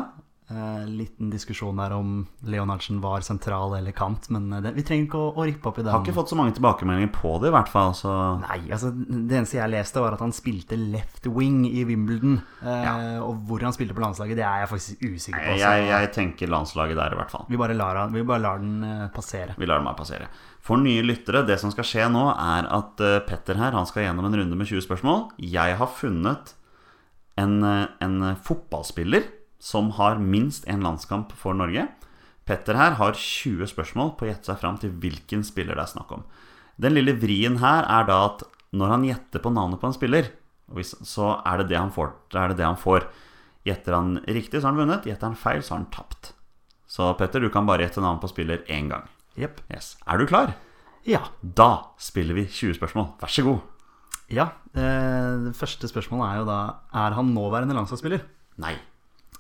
Eh, 0.49 0.85
liten 0.89 1.29
diskusjon 1.29 1.77
der 1.77 1.93
om 1.93 2.23
Leonardsen 2.49 3.03
var 3.03 3.21
sentral 3.21 3.75
eller 3.77 3.93
kant, 3.93 4.31
men 4.33 4.47
eh, 4.57 4.63
det, 4.65 4.71
vi 4.79 4.85
trenger 4.87 5.05
ikke 5.05 5.19
å, 5.21 5.27
å 5.37 5.45
rippe 5.45 5.69
opp 5.69 5.77
i 5.77 5.83
den. 5.85 5.93
Har 5.93 6.01
ikke 6.01 6.15
fått 6.17 6.31
så 6.33 6.39
mange 6.41 6.55
tilbakemeldinger 6.57 7.11
på 7.13 7.35
det, 7.43 7.51
i 7.51 7.53
hvert 7.53 7.69
fall. 7.69 7.93
Så 7.99 8.15
Nei, 8.41 8.57
altså 8.73 8.89
det 8.97 9.37
eneste 9.43 9.59
jeg 9.59 9.73
leste 9.75 10.01
var 10.01 10.17
at 10.17 10.25
han 10.25 10.33
spilte 10.33 10.79
left 10.81 11.29
wing 11.29 11.67
i 11.69 11.85
Wimbledon. 11.85 12.39
Eh, 12.65 13.21
Og 13.21 13.45
hvor 13.51 13.67
han 13.69 13.77
spilte 13.77 13.93
på 13.93 14.01
landslaget, 14.07 14.41
det 14.41 14.47
er 14.49 14.65
jeg 14.65 14.73
faktisk 14.73 15.05
usikker 15.05 15.37
på. 15.37 15.53
så 15.53 15.61
jeg, 15.67 15.87
jeg 15.93 16.11
tenker 16.17 16.55
landslaget 16.57 16.97
der, 16.97 17.13
i 17.13 17.21
hvert 17.21 17.37
fall. 17.37 17.45
Vi, 17.53 17.61
bare 17.61 17.77
lar, 17.77 18.01
vi 18.17 18.25
bare 18.33 18.47
lar 18.49 18.65
den 18.65 18.81
eh, 18.89 19.07
passere. 19.13 19.53
Vi 19.61 19.69
lar 19.69 19.83
den 19.83 19.91
bare 19.93 20.01
passere. 20.01 20.33
For 20.65 20.81
nye 20.81 21.05
lyttere, 21.05 21.45
det 21.45 21.61
som 21.61 21.77
skal 21.77 21.85
skje 21.93 22.09
nå, 22.09 22.25
er 22.33 22.73
at 22.73 23.05
Petter 23.29 23.61
her 23.61 23.77
han 23.77 23.85
skal 23.89 24.07
gjennom 24.09 24.33
en 24.33 24.41
runde 24.41 24.57
med 24.57 24.73
20 24.73 24.89
spørsmål. 24.89 25.27
Jeg 25.45 25.77
har 25.77 25.93
funnet 26.01 26.55
en, 27.37 27.61
en 28.01 28.17
fotballspiller 28.49 29.35
som 29.59 29.91
har 29.99 30.21
minst 30.23 30.67
én 30.71 30.85
landskamp 30.85 31.33
for 31.37 31.57
Norge. 31.59 31.87
Petter 32.49 32.79
her 32.79 32.97
har 32.97 33.19
20 33.19 33.69
spørsmål 33.69 34.15
på 34.17 34.25
å 34.25 34.31
gjette 34.31 34.49
seg 34.49 34.61
fram 34.63 34.79
til 34.81 34.95
hvilken 35.03 35.43
spiller 35.45 35.77
det 35.77 35.85
er 35.85 35.93
snakk 35.93 36.15
om. 36.17 36.25
Den 36.81 36.95
lille 36.95 37.17
vrien 37.19 37.59
her 37.61 37.85
er 37.85 38.07
da 38.09 38.21
at 38.31 38.45
når 38.73 38.95
han 38.95 39.07
gjetter 39.09 39.43
på 39.43 39.53
navnet 39.53 39.81
på 39.83 39.89
en 39.89 39.97
spiller, 39.97 40.31
så 41.03 41.39
er 41.49 41.63
det 41.63 41.71
det 41.73 41.81
han 41.81 41.93
får. 41.93 42.13
Det 42.33 42.41
er 42.41 42.53
det 42.53 42.59
det 42.61 42.69
han 42.69 42.81
får. 42.81 43.09
Gjetter 43.69 43.97
han 43.97 44.19
riktig, 44.29 44.61
så 44.61 44.69
har 44.69 44.75
han 44.75 44.83
vunnet. 44.85 45.09
Gjetter 45.09 45.31
han 45.31 45.39
feil, 45.39 45.63
så 45.65 45.75
har 45.75 45.83
han 45.83 45.91
tapt. 45.93 46.33
Så 46.89 47.11
Petter, 47.19 47.43
du 47.45 47.51
kan 47.53 47.69
bare 47.69 47.85
gjette 47.85 48.05
navnet 48.05 48.23
på 48.25 48.31
spiller 48.33 48.63
én 48.73 48.89
gang. 48.93 49.09
Yep. 49.39 49.61
Yes. 49.73 49.97
Er 50.09 50.21
du 50.21 50.27
klar? 50.29 50.55
Ja. 51.09 51.27
Da 51.43 51.95
spiller 52.01 52.37
vi 52.37 52.47
20 52.47 52.79
spørsmål. 52.79 53.13
Vær 53.21 53.33
så 53.33 53.45
god. 53.47 53.75
ja 54.29 54.51
eh, 54.77 55.47
det 55.47 55.55
første 55.57 55.89
spørsmålet 55.89 56.27
er 56.29 56.41
jo 56.43 56.45
da 56.45 56.57
Er 56.93 57.15
han 57.17 57.31
nåværende 57.33 57.77
landslagsspiller? 57.77 58.27
Nei. 58.61 58.75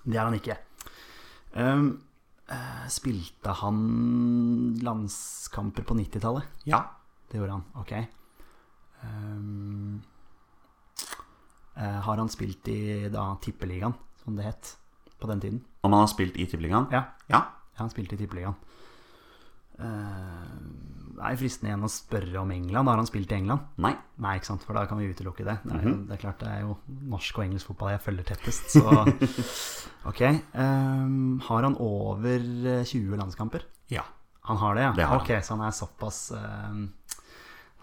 Det 0.08 0.16
er 0.16 0.24
han 0.24 0.36
ikke. 0.38 0.56
Um, 1.52 1.88
spilte 2.88 3.52
han 3.60 3.80
landskamper 4.80 5.84
på 5.84 5.96
90-tallet? 5.98 6.48
Ja. 6.68 6.80
Det 7.28 7.36
gjorde 7.40 7.58
han. 7.58 7.66
Ok. 7.76 7.92
Um, 9.04 9.98
har 11.76 12.16
han 12.16 12.30
spilt 12.32 12.68
i 12.72 13.08
da 13.12 13.30
Tippeligaen, 13.44 13.94
som 14.24 14.38
det 14.38 14.48
het 14.48 14.72
på 15.20 15.28
den 15.30 15.42
tiden? 15.44 15.60
Om 15.84 15.92
han 15.92 16.06
har 16.06 16.10
spilt 16.10 16.38
i 16.40 16.46
Tippeligaen? 16.48 16.88
Ja, 16.94 17.04
Ja. 17.28 17.44
ja 17.68 17.82
han 17.84 17.92
spilte 17.92 18.16
i 18.16 18.18
Tippeligaen. 18.18 18.56
Uh, 19.78 20.58
det 21.18 21.26
er 21.32 21.36
fristende 21.40 21.70
igjen 21.72 21.82
å 21.86 21.90
spørre 21.90 22.40
om 22.40 22.50
England. 22.54 22.88
Har 22.88 22.96
han 23.00 23.06
spilt 23.08 23.32
i 23.32 23.34
England? 23.40 23.60
Nei. 23.82 23.90
Nei, 24.22 24.36
ikke 24.38 24.46
sant, 24.52 24.62
for 24.62 24.74
da 24.78 24.84
kan 24.86 24.98
vi 25.00 25.08
utelukke 25.10 25.44
det. 25.44 25.56
Det 25.64 25.72
er, 25.74 25.80
Mhm. 25.82 25.88
jo, 25.88 25.94
det 26.06 26.12
er 26.14 26.22
klart 26.22 26.38
det 26.38 26.48
er 26.48 26.60
jo 26.60 26.76
norsk 27.10 27.38
og 27.38 27.44
engelsk 27.44 27.66
fotball 27.66 27.90
jeg 27.90 28.00
følger 28.04 28.24
tettest, 28.24 28.70
så 28.70 28.84
Ok. 30.10 30.20
Um, 30.54 31.40
har 31.40 31.62
han 31.66 31.74
over 31.82 32.38
eh, 32.38 32.84
20 32.86 33.16
landskamper? 33.18 33.64
Ja. 33.90 34.04
Han 34.46 34.56
har 34.56 34.74
det, 34.74 34.82
ja? 34.82 34.92
Det 34.96 35.04
har 35.06 35.18
han. 35.18 35.26
ok, 35.26 35.42
så 35.44 35.56
han 35.56 35.66
er 35.66 35.74
såpass 35.76 36.20
ehm, 36.32 36.84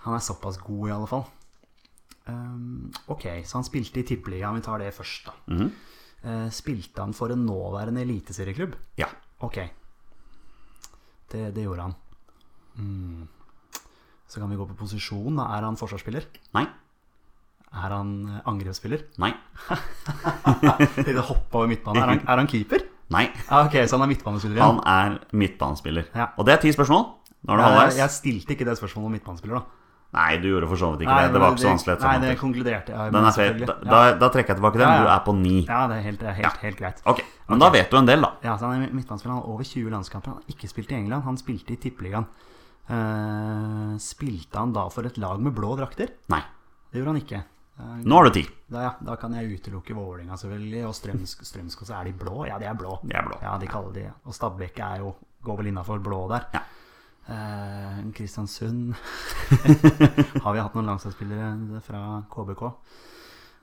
Han 0.06 0.14
er 0.16 0.20
såpass 0.24 0.58
god, 0.58 0.88
i 0.88 0.92
alle 0.96 1.08
fall. 1.08 1.26
Um, 2.28 2.92
ok, 3.08 3.28
så 3.46 3.60
han 3.60 3.64
spilte 3.68 4.00
i 4.00 4.04
Tippeligaen. 4.08 4.56
Vi 4.56 4.62
tar 4.66 4.80
det 4.80 4.94
først, 4.96 5.26
da. 5.28 5.34
Mm 5.48 5.58
-hmm. 5.60 5.72
uh, 6.26 6.50
spilte 6.50 7.02
han 7.02 7.14
for 7.14 7.30
en 7.32 7.46
nåværende 7.46 8.02
eliteserieklubb? 8.02 8.76
Ja. 8.98 9.08
Ok. 9.42 9.58
Det, 11.36 11.52
det 11.56 11.68
gjorde 11.68 11.90
han. 11.90 11.96
Mm. 12.80 13.28
Så 14.32 14.40
kan 14.42 14.50
vi 14.52 14.58
gå 14.60 14.66
på 14.72 14.78
posisjon. 14.80 15.36
da. 15.36 15.50
Er 15.58 15.68
han 15.68 15.78
forsvarsspiller? 15.80 16.28
Nei. 16.56 16.66
Er 17.76 17.92
han 17.92 18.12
eh, 18.32 18.42
angrepsspiller? 18.48 19.04
Nei. 19.20 19.34
Det 20.96 21.20
hoppa 21.20 21.62
over 21.62 21.72
midtbanen. 21.72 22.02
Er 22.04 22.14
han, 22.14 22.22
er 22.24 22.42
han 22.44 22.50
keeper? 22.52 22.88
Nei. 23.14 23.28
Ah, 23.50 23.68
ok, 23.68 23.76
så 23.86 24.00
han 24.00 24.08
er 24.08 24.14
midtbanespiller 24.16 24.58
igjen. 24.58 24.80
Han 24.80 24.80
er 24.90 25.18
midtbanespiller. 25.36 26.08
Ja. 26.16 26.32
Og 26.40 26.48
det 26.48 26.56
er 26.56 26.64
ti 26.64 26.72
spørsmål. 26.74 27.04
Nå 27.46 27.54
er 27.54 27.60
det 27.60 27.66
halvveis. 27.68 27.98
jeg 28.00 28.14
stilte 28.16 28.56
ikke 28.56 28.66
det 28.66 28.78
spørsmålet 28.80 29.12
om 29.12 29.16
midtbanespiller, 29.20 29.60
da. 29.60 29.75
Nei, 30.16 30.38
du 30.40 30.48
gjorde 30.48 30.68
for 30.72 30.80
så 30.80 30.90
vidt 30.94 31.06
ikke 31.06 31.16
det. 31.20 31.32
Det 31.34 31.42
var 31.44 31.54
ikke 31.54 31.62
så 31.62 31.72
vanskelig. 31.72 31.96
Nei, 32.06 32.16
det 32.24 32.36
konkluderte 32.40 32.96
jeg 32.96 33.14
selvfølgelig. 33.14 33.68
Da, 33.68 33.76
da, 33.84 34.02
da 34.22 34.30
trekker 34.32 34.54
jeg 34.54 34.60
tilbake 34.62 34.80
den. 34.80 34.88
Ja, 34.88 34.96
ja. 34.96 35.04
Du 35.04 35.12
er 35.12 35.24
på 35.26 35.36
ni. 35.36 35.56
Ja, 35.68 35.80
det 35.92 35.98
er 35.98 36.06
helt, 36.06 36.24
helt, 36.40 36.62
helt 36.64 36.80
greit. 36.80 37.02
Ok, 37.12 37.24
Men 37.50 37.64
da 37.64 37.70
vet 37.76 37.92
du 37.92 37.98
en 38.00 38.08
del, 38.10 38.24
da. 38.24 38.32
Ja, 38.46 38.56
så 38.58 38.70
Han 38.72 38.86
er 38.86 38.94
midtbanespiller. 38.96 39.50
Over 39.52 39.68
20 39.68 39.92
landskamper. 39.92 40.32
Han 40.32 40.40
har 40.40 40.56
ikke 40.56 40.70
spilt 40.72 40.94
i 40.94 41.00
England. 41.02 41.28
Han 41.28 41.42
spilte 41.42 41.76
i 41.76 41.80
Tippeligaen. 41.82 42.30
Uh, 42.86 43.96
spilte 44.00 44.62
han 44.62 44.74
da 44.76 44.86
for 44.94 45.10
et 45.10 45.18
lag 45.18 45.42
med 45.42 45.56
blå 45.58 45.74
drakter? 45.80 46.16
Nei. 46.32 46.42
Det 46.92 47.02
gjorde 47.02 47.16
han 47.16 47.22
ikke. 47.24 47.44
Uh, 47.76 47.94
Nå 48.08 48.20
har 48.22 48.30
du 48.30 48.36
ti. 48.38 48.46
Da, 48.72 48.88
ja, 48.88 48.92
da 49.04 49.20
kan 49.20 49.36
jeg 49.36 49.60
utelukke 49.60 49.98
Vålerenga, 49.98 50.40
selvfølgelig. 50.40 50.88
Og 50.88 50.96
Strømsk, 50.96 51.44
Strømskog, 51.50 51.90
så 51.90 52.00
er 52.00 52.08
de 52.08 52.16
blå. 52.24 52.46
Ja, 52.48 52.62
de 52.62 52.72
er 52.72 52.78
blå. 52.80 53.02
De 53.04 53.18
er 53.18 53.26
blå. 53.28 53.42
Ja, 53.44 53.58
de 53.60 53.68
kaller 53.70 53.96
de 53.98 54.10
Og 54.24 54.38
Stabæk 54.38 54.80
er 54.80 55.04
jo 55.04 55.16
går 55.46 55.62
vel 55.62 55.70
innafor 55.72 56.02
blå 56.04 56.26
der. 56.32 56.48
Ja. 56.56 56.64
Eh, 57.26 58.02
Kristiansund 58.14 58.94
Har 60.44 60.54
vi 60.54 60.62
hatt 60.62 60.76
noen 60.78 60.92
landslagsspillere 60.92 61.82
fra 61.86 62.02
KBK? 62.30 62.64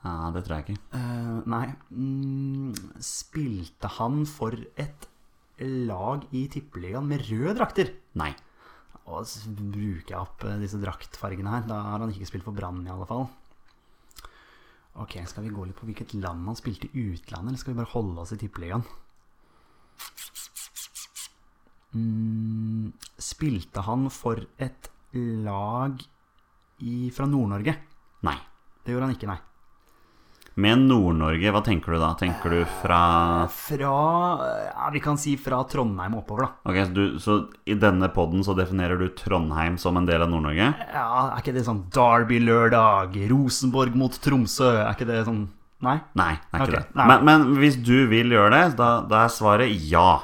Ja, 0.03 0.31
Det 0.35 0.43
tror 0.43 0.57
jeg 0.57 0.65
ikke. 0.67 0.99
Eh, 0.99 1.37
nei. 1.47 1.67
Mm, 1.95 2.73
spilte 2.99 3.91
han 4.01 4.25
for 4.27 4.57
et 4.75 5.07
lag 5.63 6.25
i 6.35 6.49
Tippeligaen 6.51 7.07
med 7.07 7.23
røde 7.29 7.55
drakter? 7.61 7.93
Nei. 8.19 8.33
Og 9.07 9.27
så 9.31 9.51
bruker 9.55 10.11
jeg 10.11 10.19
opp 10.19 10.43
eh, 10.49 10.59
disse 10.63 10.81
draktfargene 10.83 11.55
her. 11.55 11.69
Da 11.71 11.79
har 11.93 12.03
han 12.03 12.11
ikke 12.11 12.27
spilt 12.33 12.47
for 12.49 12.57
Brann, 12.57 12.83
i 12.87 12.91
alle 12.91 13.07
fall. 13.07 13.29
Ok, 15.03 15.17
Skal 15.31 15.47
vi 15.47 15.55
gå 15.55 15.65
litt 15.65 15.79
på 15.79 15.87
hvilket 15.89 16.13
land 16.19 16.51
han 16.51 16.59
spilte 16.59 16.91
i 16.91 17.07
utlandet, 17.15 17.53
eller 17.55 17.63
skal 17.63 17.73
vi 17.73 17.81
bare 17.81 17.95
holde 17.95 18.27
oss 18.27 18.35
i 18.35 18.41
Tippeligaen? 18.43 18.83
Mm, 21.93 22.93
spilte 23.21 23.85
han 23.85 24.09
for 24.13 24.41
et 24.57 24.91
lag 25.45 26.03
i, 26.83 27.11
fra 27.15 27.29
Nord-Norge? 27.29 27.77
Nei. 28.25 28.39
Det 28.83 28.95
gjorde 28.95 29.09
han 29.11 29.17
ikke, 29.17 29.31
nei. 29.31 29.41
Med 30.61 30.83
Nord-Norge, 30.85 31.49
hva 31.49 31.63
tenker 31.65 31.95
du 31.95 31.99
da? 32.03 32.11
Tenker 32.21 32.53
du 32.53 32.59
fra 32.83 32.99
Fra 33.49 33.93
Ja, 34.67 34.91
vi 34.93 35.01
kan 35.01 35.17
si 35.21 35.33
fra 35.41 35.63
Trondheim 35.65 36.19
og 36.19 36.27
oppover, 36.27 36.45
da. 36.45 36.69
Ok, 36.69 36.81
så, 36.83 36.93
du, 36.93 37.05
så 37.23 37.37
i 37.65 37.77
denne 37.81 38.11
podden 38.13 38.45
så 38.45 38.53
definerer 38.57 39.01
du 39.01 39.07
Trondheim 39.17 39.79
som 39.81 39.97
en 39.97 40.09
del 40.09 40.25
av 40.25 40.29
Nord-Norge? 40.33 40.69
Ja, 40.93 41.07
Er 41.31 41.41
ikke 41.41 41.57
det 41.57 41.65
sånn 41.69 41.87
Derby-lørdag, 41.95 43.17
Rosenborg 43.33 43.97
mot 43.97 44.19
Tromsø? 44.21 44.75
Er 44.83 44.93
ikke 44.93 45.09
det 45.09 45.25
sånn 45.29 45.47
Nei? 45.83 45.97
Nei, 46.15 46.37
det 46.39 46.55
er 46.55 46.61
ikke 46.63 46.77
okay. 46.77 46.91
det. 46.93 47.07
Men, 47.11 47.25
men 47.27 47.47
hvis 47.59 47.77
du 47.83 48.05
vil 48.07 48.31
gjøre 48.31 48.53
det, 48.55 48.67
da, 48.79 48.91
da 49.09 49.25
er 49.25 49.33
svaret 49.35 49.73
ja. 49.91 50.21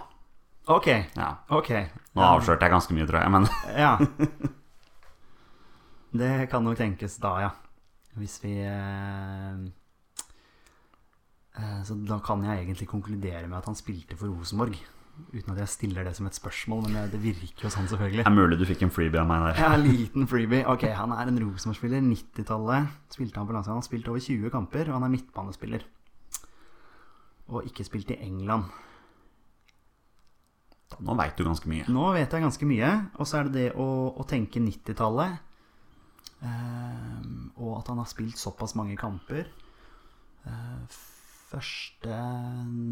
Ok. 0.68 0.88
ja. 1.16 1.30
okay. 1.48 1.86
Nå 2.12 2.24
avslørte 2.24 2.66
jeg 2.66 2.74
ganske 2.74 2.96
mye, 2.96 3.06
tror 3.08 3.22
jeg, 3.22 3.32
men 3.32 3.48
Ja. 3.84 3.94
Det 6.18 6.48
kan 6.48 6.64
nok 6.64 6.78
tenkes 6.78 7.18
da, 7.20 7.32
ja. 7.44 7.50
Hvis 8.18 8.38
vi 8.42 8.54
eh, 8.64 9.58
eh, 11.58 11.80
Så 11.84 11.96
da 12.08 12.18
kan 12.24 12.44
jeg 12.44 12.64
egentlig 12.64 12.88
konkludere 12.88 13.46
med 13.46 13.58
at 13.60 13.68
han 13.68 13.76
spilte 13.78 14.16
for 14.16 14.32
Rosenborg. 14.32 14.78
Uten 15.34 15.52
at 15.52 15.60
jeg 15.60 15.72
stiller 15.72 16.06
det 16.06 16.14
som 16.16 16.28
et 16.28 16.36
spørsmål, 16.36 16.84
men 16.86 16.96
det, 16.96 17.04
det 17.12 17.20
virker 17.22 17.66
jo 17.66 17.70
sånn, 17.74 17.88
selvfølgelig. 17.90 18.24
det 18.24 18.30
er 18.30 18.36
mulig 18.36 18.58
du 18.60 18.64
fikk 18.68 18.84
en 18.86 18.92
freebie 18.94 19.20
av 19.20 19.28
meg 19.28 19.44
der. 19.48 19.60
Ja, 19.60 19.70
en 19.74 19.84
liten 19.84 20.28
freebie. 20.30 20.62
Ok, 20.70 20.86
han 20.94 21.12
er 21.12 21.28
en 21.28 21.40
Rosenborg-spiller. 21.42 22.04
90-tallet 22.06 22.92
spilte 23.12 23.40
han 23.40 23.48
på 23.48 23.56
landslaget. 23.56 23.74
Han 23.74 23.82
har 23.82 23.88
spilt 23.88 24.10
over 24.12 24.24
20 24.24 24.52
kamper, 24.54 24.88
og 24.88 24.98
han 24.98 25.08
er 25.08 25.14
midtbanespiller. 25.16 25.86
Og 27.48 27.66
ikke 27.68 27.86
spilt 27.88 28.12
i 28.14 28.20
England. 28.24 28.68
Nå 31.04 31.14
veit 31.18 31.36
du 31.36 31.44
ganske 31.46 31.68
mye. 31.70 31.84
Nå 31.92 32.06
vet 32.16 32.32
jeg 32.32 32.44
ganske 32.44 32.68
mye. 32.68 32.92
Og 33.20 33.28
så 33.28 33.40
er 33.40 33.48
det 33.48 33.54
det 33.58 33.68
å, 33.78 33.88
å 34.16 34.26
tenke 34.28 34.62
90-tallet. 34.62 35.44
Ehm, 36.46 37.50
og 37.58 37.78
at 37.80 37.90
han 37.92 38.00
har 38.02 38.08
spilt 38.10 38.38
såpass 38.40 38.74
mange 38.78 38.96
kamper. 38.98 39.50
Eh, 40.48 40.98
første 41.48 42.18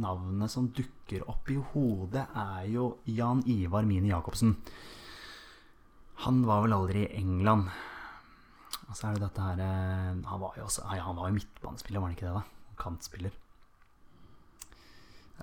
navnet 0.03 0.53
som 0.53 0.69
dukker 0.77 1.27
opp 1.31 1.51
i 1.53 1.59
hodet, 1.73 2.27
er 2.37 2.69
jo 2.73 2.97
Jan 3.09 3.43
Ivar 3.53 3.89
Mini 3.89 4.13
Jacobsen. 4.13 4.57
Han 6.27 6.45
var 6.49 6.65
vel 6.65 6.77
aldri 6.77 7.05
i 7.05 7.13
England. 7.21 7.69
Og 8.87 8.95
så 8.97 9.09
er 9.09 9.17
det 9.17 9.27
dette 9.27 9.43
her 9.43 9.61
eh, 9.61 10.21
Han 10.31 10.39
var 10.41 10.55
jo 10.57 10.69
også 10.69 10.85
Nei, 10.87 11.01
han 11.03 11.17
var 11.19 11.27
jo 11.29 11.35
midtbanespiller, 11.41 12.01
var 12.01 12.07
han 12.07 12.15
ikke 12.17 12.29
det, 12.29 12.37
da? 12.39 12.75
Kantspiller. 12.79 13.35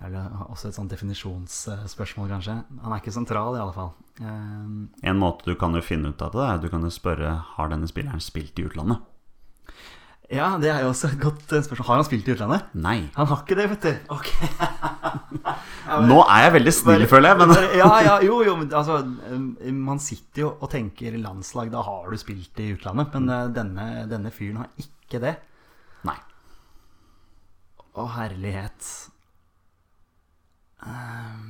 Er 0.02 0.16
også 0.50 0.72
et 0.72 0.76
sånt 0.76 0.90
definisjonsspørsmål, 0.92 2.32
kanskje. 2.34 2.56
Han 2.82 2.92
er 2.96 3.00
ikke 3.02 3.14
sentral, 3.14 3.54
i 3.56 3.62
alle 3.62 3.76
fall. 3.76 3.92
Eh, 4.20 5.10
En 5.12 5.20
måte 5.22 5.46
du 5.46 5.56
kan 5.56 5.74
jo 5.78 5.82
finne 5.86 6.10
ut 6.10 6.22
av 6.26 6.32
det, 6.34 6.44
er 6.50 6.62
du 6.64 6.70
kan 6.74 6.82
jo 6.82 6.90
spørre 6.94 7.30
Har 7.56 7.70
denne 7.70 7.88
spilleren 7.88 8.22
spilt 8.24 8.58
i 8.60 8.66
utlandet. 8.66 9.00
Ja, 10.34 10.56
det 10.58 10.70
er 10.72 10.82
jo 10.82 10.90
også 10.90 11.12
et 11.12 11.20
godt 11.22 11.52
eh, 11.54 11.62
spørsmål. 11.62 11.86
Har 11.92 12.00
han 12.02 12.08
spilt 12.08 12.28
i 12.28 12.34
utlandet? 12.34 12.72
Nei. 12.74 13.10
Han 13.20 13.28
har 13.30 13.44
ikke 13.44 13.58
det, 13.60 13.70
vet 13.70 13.86
du. 13.86 14.14
Ok. 14.16 14.32
Nå 16.10 16.18
er 16.24 16.46
jeg 16.48 16.54
veldig 16.56 16.74
snill, 16.74 17.06
føler 17.12 17.30
jeg, 17.34 17.40
men 17.44 17.52
ja, 17.78 17.90
ja, 18.08 18.14
jo, 18.24 18.40
jo, 18.48 18.56
men 18.58 18.72
altså 18.74 19.02
eh, 19.04 19.72
Man 19.76 20.00
sitter 20.02 20.46
jo 20.48 20.52
og 20.58 20.72
tenker 20.74 21.20
landslag, 21.22 21.70
da 21.74 21.84
har 21.86 22.10
du 22.10 22.18
spilt 22.18 22.60
i 22.64 22.72
utlandet. 22.74 23.14
Men 23.14 23.30
eh, 23.30 23.50
denne, 23.60 23.88
denne 24.10 24.32
fyren 24.34 24.64
har 24.64 24.72
ikke 24.82 25.22
det. 25.22 25.36
Nei. 26.08 26.18
Å, 27.94 28.08
herlighet. 28.18 28.90
Eh, 30.86 31.44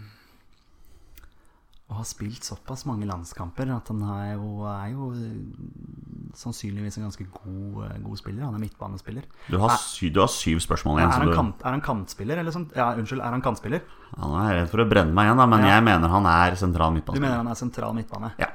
Å 1.92 1.98
ha 2.00 2.04
spilt 2.08 2.46
såpass 2.48 2.86
mange 2.90 3.06
landskamper 3.06 3.70
at 3.76 3.90
han 3.92 4.00
er 4.16 4.30
jo, 4.40 4.64
er 4.66 4.94
jo 4.96 5.10
eh, 5.14 6.32
sannsynligvis 6.40 6.96
en 6.98 7.06
ganske 7.06 7.26
god, 7.36 7.84
eh, 7.86 8.00
god 8.02 8.18
spiller. 8.22 8.46
Han 8.48 8.56
er 8.58 8.64
midtbanespiller. 8.64 9.28
Du 9.52 9.60
har, 9.62 9.76
sy 9.78 10.10
du 10.10 10.22
har 10.24 10.32
syv 10.32 10.64
spørsmål 10.64 11.02
igjen. 11.02 11.12
Er 11.12 11.22
han, 11.28 11.34
kant, 11.38 11.62
er 11.62 11.76
han 11.76 11.84
kantspiller, 11.86 12.42
eller 12.42 12.56
sånt? 12.56 12.74
Ja, 12.78 12.88
unnskyld, 12.98 13.22
er 13.22 13.36
han 13.36 13.46
kantspiller? 13.46 13.84
ja, 14.14 14.24
nå 14.26 14.40
er 14.42 14.58
redd 14.62 14.72
for 14.72 14.82
å 14.82 14.88
brenne 14.90 15.14
meg 15.14 15.30
igjen, 15.30 15.44
da, 15.44 15.48
men 15.50 15.66
Ja. 15.68 15.76
jeg 15.76 15.84
mener 15.86 16.10
han 16.10 16.26
er 16.26 16.56
sentral 16.56 16.98
Du 17.04 17.20
mener 17.20 17.38
han 17.38 17.48
er 17.52 17.56
sentral 17.60 17.94
midtbane? 17.94 18.34
Ja. 18.40 18.50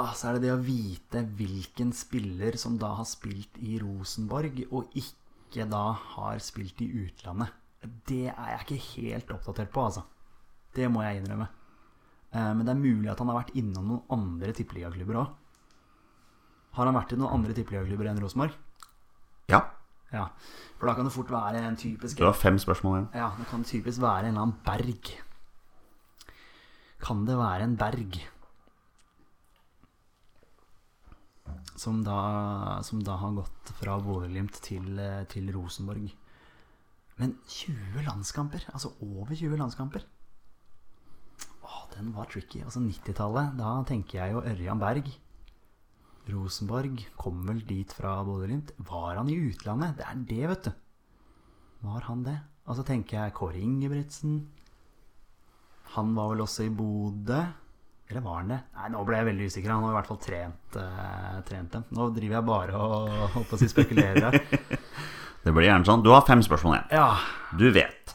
Ah, 0.00 0.14
så 0.16 0.30
er 0.30 0.38
det 0.38 0.46
det 0.48 0.52
å 0.54 0.62
vite 0.64 1.26
hvilken 1.36 1.92
spiller 1.92 2.56
som 2.56 2.78
da 2.80 2.94
har 2.94 3.04
spilt 3.04 3.58
i 3.60 3.78
Rosenborg, 3.82 4.62
og 4.72 4.88
ikke 4.96 5.68
da 5.68 5.92
har 5.92 6.38
spilt 6.38 6.80
i 6.80 6.88
utlandet. 7.04 7.50
Det 7.82 8.26
er 8.28 8.50
jeg 8.52 8.60
ikke 8.66 8.80
helt 9.00 9.30
oppdatert 9.32 9.70
på, 9.72 9.84
altså. 9.88 10.02
Det 10.76 10.88
må 10.92 11.02
jeg 11.02 11.22
innrømme. 11.22 11.48
Eh, 12.32 12.52
Men 12.54 12.64
det 12.66 12.74
er 12.74 12.80
mulig 12.80 13.10
at 13.10 13.18
han 13.18 13.28
har 13.32 13.38
vært 13.40 13.54
innom 13.56 13.86
noen 13.88 14.02
andre 14.10 14.52
tippeligaklubber 14.52 15.16
òg. 15.22 15.30
Har 16.76 16.86
han 16.86 16.94
vært 16.94 17.12
i 17.12 17.16
noen 17.18 17.32
andre 17.40 17.54
tippeligaklubber 17.56 18.06
enn 18.10 18.20
Rosenborg? 18.22 18.52
ja. 19.48 19.62
Ja. 20.12 20.24
For 20.78 20.88
da 20.88 20.94
kan 20.96 21.04
det 21.06 21.12
fort 21.14 21.28
være 21.30 21.60
en 21.62 21.76
typisk 21.78 22.18
Du 22.18 22.24
har 22.24 22.32
fem 22.34 22.56
spørsmål 22.58 22.96
igjen. 22.96 23.08
Ja, 23.14 23.28
det 23.38 23.44
kan 23.46 23.62
typisk 23.62 24.00
være 24.02 24.24
en 24.26 24.34
eller 24.34 24.42
annen 24.42 24.56
berg. 24.66 25.10
Kan 27.00 27.24
det 27.28 27.36
være 27.38 27.62
en 27.62 27.76
berg? 27.78 28.18
Som 31.76 32.02
da, 32.04 32.80
som 32.82 33.00
da 33.06 33.14
har 33.22 33.32
gått 33.38 33.70
fra 33.78 33.94
Bodø-Glimt 34.02 34.58
til, 34.64 34.98
eh, 34.98 35.22
til 35.30 35.48
Rosenborg. 35.54 36.10
Men 37.20 37.36
20 37.52 38.04
landskamper? 38.06 38.64
Altså 38.72 38.94
over 39.04 39.34
20 39.34 39.58
landskamper? 39.60 40.06
Åh, 41.62 41.82
den 41.94 42.14
var 42.16 42.30
tricky. 42.32 42.62
Altså 42.64 42.80
90-tallet, 42.80 43.58
da 43.60 43.74
tenker 43.88 44.22
jeg 44.22 44.34
jo 44.34 44.44
Ørjan 44.54 44.80
Berg. 44.80 45.10
Rosenborg 46.30 47.02
kom 47.18 47.42
vel 47.48 47.60
dit 47.66 47.92
fra 47.92 48.20
Bodø-Glimt. 48.24 48.72
Var 48.88 49.18
han 49.18 49.28
i 49.28 49.36
utlandet? 49.50 49.98
Det 49.98 50.06
er 50.06 50.24
det, 50.30 50.42
vet 50.52 50.68
du. 50.68 50.72
Var 51.84 52.08
han 52.08 52.24
det? 52.24 52.38
Og 52.68 52.78
så 52.78 52.84
tenker 52.86 53.18
jeg 53.18 53.36
Kåre 53.36 53.60
Ingebrigtsen. 53.60 54.40
Han 55.96 56.14
var 56.16 56.32
vel 56.32 56.44
også 56.44 56.68
i 56.68 56.72
Bodø. 56.72 57.40
Eller 58.10 58.24
var 58.24 58.40
han 58.40 58.52
det? 58.54 58.60
Nei, 58.74 58.88
nå 58.94 59.02
ble 59.06 59.20
jeg 59.20 59.28
veldig 59.28 59.48
usikker. 59.50 59.72
Han 59.74 59.84
har 59.86 59.92
i 59.92 59.98
hvert 60.00 60.08
fall 60.10 60.22
trent, 60.24 60.78
eh, 60.80 61.40
trent 61.46 61.76
dem. 61.76 61.84
Nå 61.94 62.08
driver 62.16 62.38
jeg 62.38 62.48
bare 62.48 62.80
og 62.80 63.10
holdt 63.36 63.50
på 63.52 63.58
å 63.58 63.68
spekulerer 63.74 64.24
her. 64.26 64.79
Det 65.44 65.52
blir 65.56 65.68
gjerne 65.70 65.88
sånn. 65.88 66.02
Du 66.04 66.10
har 66.12 66.24
fem 66.28 66.42
spørsmål 66.44 66.76
igjen. 66.76 66.90
Ja. 67.00 67.06
Du 67.56 67.70
vet. 67.74 68.14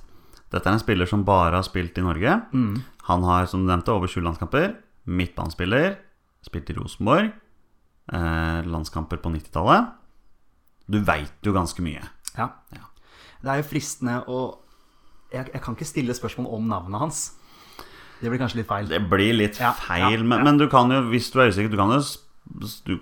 Dette 0.53 0.69
er 0.69 0.77
en 0.77 0.81
spiller 0.81 1.09
som 1.09 1.23
bare 1.27 1.57
har 1.57 1.65
spilt 1.65 1.97
i 1.97 2.03
Norge. 2.05 2.35
Mm. 2.53 2.83
Han 3.09 3.23
har, 3.27 3.47
som 3.49 3.63
du 3.65 3.69
nevnte, 3.71 3.93
over 3.93 4.07
20 4.11 4.27
landskamper. 4.27 4.75
Midtbanespiller. 5.09 5.95
Spilt 6.45 6.69
i 6.69 6.75
Rosenborg. 6.77 7.31
Eh, 8.13 8.59
landskamper 8.69 9.17
på 9.23 9.31
90-tallet. 9.33 9.89
Du 10.85 10.99
veit 11.01 11.33
jo 11.45 11.53
ganske 11.55 11.81
mye. 11.85 12.03
ja. 12.37 12.51
Ja. 12.75 12.83
Det 13.45 13.51
er 13.51 13.59
jo 13.61 13.65
fristende 13.67 14.13
å 14.31 14.37
jeg, 15.29 15.49
jeg 15.53 15.61
kan 15.61 15.75
ikke 15.75 15.85
stille 15.85 16.13
spørsmål 16.17 16.47
om 16.55 16.69
navnet 16.71 17.01
hans. 17.01 17.17
Det 18.21 18.31
blir 18.31 18.39
kanskje 18.41 18.61
litt 18.61 18.69
feil. 18.69 18.87
Det 18.89 19.01
blir 19.11 19.35
litt 19.35 19.59
Ja, 19.61 19.73
feil, 19.77 20.23
Men, 20.23 20.41
men 20.47 20.57
du 20.57 20.65
kan 20.71 20.89
jo, 20.89 21.01
hvis 21.11 21.27
du 21.33 21.41
er 21.43 21.51
usikker 21.51 21.69
du 21.73 21.77
kan 21.77 21.91
jo, 21.93 21.99
du, 22.45 22.95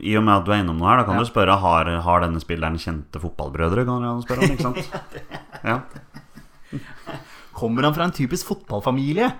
I 0.00 0.16
og 0.18 0.24
med 0.26 0.34
at 0.34 0.44
du 0.44 0.52
er 0.52 0.62
innom 0.62 0.78
noe 0.80 0.88
her, 0.90 0.98
da 1.00 1.04
kan 1.06 1.14
Ja. 1.18 1.22
du 1.22 1.30
spørre 1.30 1.58
har, 1.62 1.84
har 2.02 2.20
denne 2.24 2.40
spilleren 2.42 2.76
kjente 2.78 3.20
fotballbrødre. 3.22 3.84
Kan 3.86 4.02
du 4.02 4.22
spørre 4.26 4.44
om, 4.44 4.50
ikke 4.56 4.62
sant? 4.62 4.90
Ja. 5.64 5.80
Kommer 7.58 7.82
han 7.88 7.94
fra 7.94 8.04
en 8.06 8.12
typisk 8.14 8.46
fotballfamilie? 8.46 9.30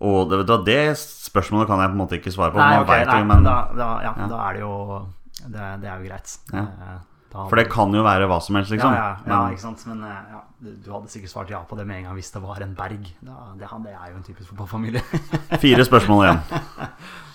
Og 0.00 0.30
det, 0.32 0.46
det 0.66 0.80
spørsmålet 0.96 1.68
kan 1.68 1.80
jeg 1.82 1.92
på 1.92 1.96
en 1.96 2.00
måte 2.00 2.16
ikke 2.18 2.32
svare 2.32 2.52
på. 2.54 2.60
Nei, 2.60 2.80
okay, 2.80 3.04
nei, 3.08 3.20
men, 3.28 3.44
da, 3.44 3.56
da, 3.76 3.88
ja, 4.04 4.12
Ja. 4.16 4.26
da 4.32 4.40
er 4.48 4.52
det 4.58 4.60
jo 4.64 5.06
Det, 5.40 5.68
det 5.80 5.88
er 5.88 6.00
jo 6.02 6.08
greit. 6.08 6.32
Ja. 6.52 6.60
Eh, 6.60 6.98
For 7.32 7.56
det 7.56 7.70
kan 7.72 7.92
jo 7.94 8.02
være 8.04 8.26
hva 8.28 8.40
som 8.42 8.56
helst, 8.58 8.70
liksom. 8.74 8.92
Ja, 8.92 8.98
ja, 9.00 9.16
ja, 9.26 9.38
Men- 9.44 9.52
ikke 9.54 9.62
sant. 9.62 9.86
Men 9.86 10.02
eh, 10.04 10.20
ja, 10.34 10.40
du, 10.60 10.90
hadde 10.92 11.08
sikkert 11.08 11.30
svart 11.32 11.48
ja 11.50 11.62
på 11.64 11.76
det 11.78 11.86
med 11.86 11.96
en 11.96 12.04
gang 12.10 12.14
hvis 12.18 12.30
det 12.32 12.42
var 12.42 12.60
en 12.60 12.74
berg. 12.74 13.00
Det, 13.22 13.36
det 13.60 13.68
er 13.70 14.10
jo 14.10 14.16
en 14.16 14.22
typisk 14.26 14.48
fotballfamilie. 14.50 15.00
Fire 15.60 15.84
spørsmål 15.84 16.24
igjen. 16.26 16.40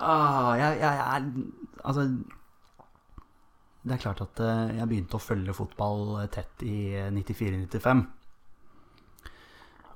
ah, 0.00 0.52
jeg, 0.58 0.78
jeg, 0.80 1.00
jeg 1.00 1.48
Altså 1.80 2.04
Det 3.84 3.94
er 3.96 4.02
klart 4.02 4.22
at 4.24 4.40
eh, 4.44 4.76
jeg 4.78 4.88
begynte 4.90 5.16
å 5.16 5.22
følge 5.22 5.56
fotball 5.56 6.18
tett 6.32 6.64
i 6.66 6.92
94-95. 7.16 8.02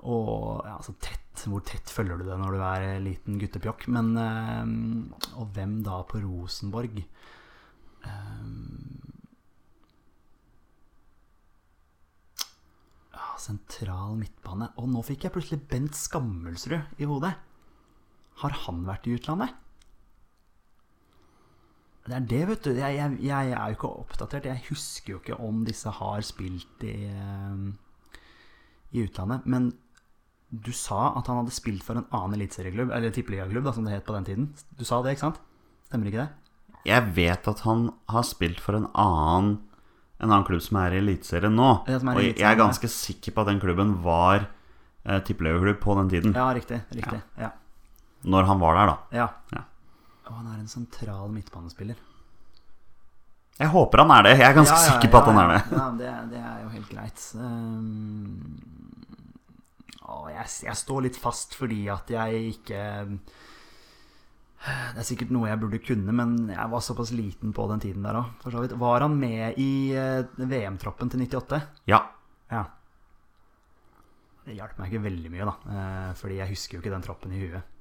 Og 0.04 0.60
ja, 0.64 0.76
altså 0.76 0.94
tett 1.00 1.44
Hvor 1.48 1.64
tett 1.66 1.90
følger 1.90 2.20
du 2.20 2.26
det 2.28 2.36
når 2.40 2.54
du 2.54 2.62
er 2.64 2.86
liten 3.04 3.40
guttepjokk? 3.40 3.88
Men 3.92 4.12
eh, 4.20 5.34
Og 5.40 5.50
hvem 5.56 5.80
da 5.86 6.02
på 6.08 6.20
Rosenborg? 6.24 7.02
Um, 8.04 9.00
ja, 13.14 13.30
sentral 13.40 14.18
midtbane. 14.20 14.68
Og 14.76 14.90
nå 14.92 15.04
fikk 15.08 15.24
jeg 15.24 15.36
plutselig 15.36 15.64
Bent 15.70 15.96
Skammelsrud 15.96 17.00
i 17.00 17.08
hodet. 17.08 17.32
Har 18.42 18.56
han 18.66 18.84
vært 18.88 19.08
i 19.08 19.16
utlandet? 19.16 19.63
Det 22.04 22.12
er 22.12 22.26
det, 22.28 22.42
vet 22.50 22.66
du. 22.66 22.74
Jeg, 22.76 22.98
jeg, 22.98 23.16
jeg 23.24 23.54
er 23.56 23.70
jo 23.72 23.78
ikke 23.78 23.92
oppdatert. 24.02 24.48
Jeg 24.50 24.66
husker 24.68 25.14
jo 25.14 25.20
ikke 25.22 25.38
om 25.40 25.62
disse 25.64 25.88
har 25.88 26.20
spilt 26.26 26.84
i, 26.84 27.08
eh, 27.08 27.62
i 28.92 29.04
utlandet. 29.06 29.46
Men 29.48 29.70
du 30.52 30.70
sa 30.76 31.14
at 31.16 31.30
han 31.30 31.40
hadde 31.40 31.54
spilt 31.56 31.84
for 31.86 31.98
en 31.98 32.06
annen 32.14 32.36
eliteserieklubb, 32.36 32.92
eller 32.94 33.14
tippeligaklubb, 33.14 33.70
som 33.74 33.88
det 33.88 33.96
het 33.96 34.06
på 34.06 34.16
den 34.18 34.28
tiden. 34.28 34.48
Du 34.76 34.84
sa 34.84 35.00
det, 35.02 35.16
ikke 35.16 35.26
sant? 35.30 35.40
Stemmer 35.88 36.10
ikke 36.12 36.26
det? 36.26 36.30
Jeg 36.84 37.14
vet 37.16 37.48
at 37.48 37.64
han 37.64 37.86
har 38.12 38.26
spilt 38.28 38.60
for 38.60 38.76
en 38.76 38.90
annen 38.92 39.62
En 40.22 40.30
annen 40.30 40.44
klubb 40.46 40.60
som 40.62 40.76
er 40.78 40.94
i 40.94 40.98
Eliteserien 41.02 41.56
nå. 41.58 41.70
Ja, 41.90 41.96
er 41.98 42.06
og 42.14 42.22
jeg 42.22 42.38
er 42.38 42.54
ja. 42.54 42.56
ganske 42.56 42.88
sikker 42.88 43.34
på 43.34 43.42
at 43.42 43.48
den 43.50 43.58
klubben 43.60 43.90
var 44.00 44.46
eh, 45.02 45.18
tippeligaklubb 45.26 45.80
på 45.82 45.96
den 45.98 46.12
tiden. 46.12 46.36
Ja, 46.38 46.46
riktig. 46.54 46.78
riktig. 46.94 47.18
Ja. 47.36 47.50
Når 48.22 48.46
han 48.48 48.62
var 48.62 48.78
der, 48.78 48.92
da. 48.92 49.18
ja. 49.18 49.26
Ja. 49.52 49.64
Og 50.24 50.34
han 50.38 50.50
er 50.52 50.58
en 50.62 50.70
sentral 50.70 51.32
midtbanespiller. 51.34 51.98
Jeg 53.54 53.70
håper 53.70 54.02
han 54.02 54.10
er 54.16 54.26
det. 54.26 54.34
Jeg 54.40 54.48
er 54.48 54.56
ganske 54.56 54.74
Ja, 54.74 54.82
ja, 54.82 54.92
sikker 54.94 55.10
på 55.12 55.20
at 55.20 55.28
han 55.30 55.38
er 55.38 55.50
det. 55.52 55.58
Ja, 55.70 55.84
det, 55.98 56.12
det 56.32 56.40
er 56.42 56.62
jo 56.64 56.70
helt 56.72 56.90
greit. 56.90 57.24
Um, 57.38 58.56
å, 60.04 60.24
jeg, 60.32 60.46
jeg 60.66 60.76
står 60.80 61.04
litt 61.06 61.18
fast 61.20 61.54
fordi 61.56 61.84
at 61.92 62.10
jeg 62.12 62.40
ikke 62.50 62.80
Det 64.64 65.00
er 65.00 65.06
sikkert 65.06 65.32
noe 65.32 65.48
jeg 65.50 65.60
burde 65.60 65.80
kunne, 65.84 66.12
men 66.16 66.34
jeg 66.50 66.72
var 66.72 66.82
såpass 66.84 67.12
liten 67.14 67.52
på 67.56 67.66
den 67.70 67.82
tiden 67.84 68.06
der 68.06 68.18
òg. 68.22 68.74
Var 68.80 69.04
han 69.04 69.18
med 69.20 69.60
i 69.60 69.92
eh, 69.92 70.24
VM-troppen 70.40 71.12
til 71.12 71.20
98? 71.26 71.60
Ja. 71.92 72.00
Ja. 72.50 72.64
Det 74.44 74.56
hjalp 74.56 74.80
meg 74.80 74.90
ikke 74.90 75.04
veldig 75.04 75.30
mye, 75.32 75.48
da, 75.48 75.54
eh, 75.68 76.10
fordi 76.16 76.40
jeg 76.40 76.50
husker 76.52 76.76
jo 76.78 76.82
ikke 76.82 76.94
den 76.94 77.04
troppen 77.04 77.36
i 77.36 77.42
huet. 77.44 77.73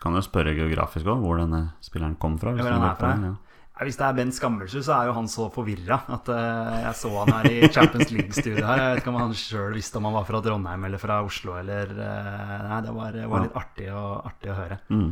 Kan 0.00 0.16
jo 0.18 0.22
spørre 0.24 0.54
geografisk 0.56 1.08
òg 1.08 1.24
hvor 1.24 1.40
denne 1.40 1.66
spilleren 1.84 2.16
kom 2.20 2.38
fra. 2.40 2.52
hvis 2.52 2.64
ja, 2.64 2.76
du 2.76 2.84
er 2.84 2.96
fra. 3.00 3.14
det, 3.16 3.32
ja. 3.32 3.34
Ja, 3.74 3.82
hvis 3.88 3.96
det 3.98 4.04
er 4.06 4.14
Bent 4.14 4.34
Skammelsrud, 4.36 4.84
så 4.86 4.92
er 4.94 5.08
jo 5.08 5.14
han 5.16 5.26
så 5.26 5.48
forvirra 5.50 5.96
at 6.14 6.28
uh, 6.30 6.74
jeg 6.84 6.94
så 6.94 7.10
han 7.16 7.32
her 7.34 7.48
i 7.50 7.70
Champions 7.74 8.12
League-studiet 8.14 8.62
her. 8.62 8.78
Jeg 8.78 8.92
vet 8.92 9.00
ikke 9.02 9.10
om 9.10 9.18
han 9.18 9.34
sjøl 9.34 9.74
visste 9.74 9.98
om 9.98 10.06
han 10.06 10.14
var 10.14 10.28
fra 10.28 10.40
Trondheim 10.44 10.86
eller 10.86 11.02
fra 11.02 11.16
Oslo 11.26 11.56
eller 11.58 11.90
uh, 11.90 12.68
Nei, 12.68 12.78
det 12.86 12.94
var, 12.94 13.18
var 13.32 13.42
litt 13.48 13.58
artig 13.58 13.88
å, 13.90 14.04
artig 14.30 14.52
å 14.52 14.58
høre. 14.60 14.78
Mm. 14.94 15.08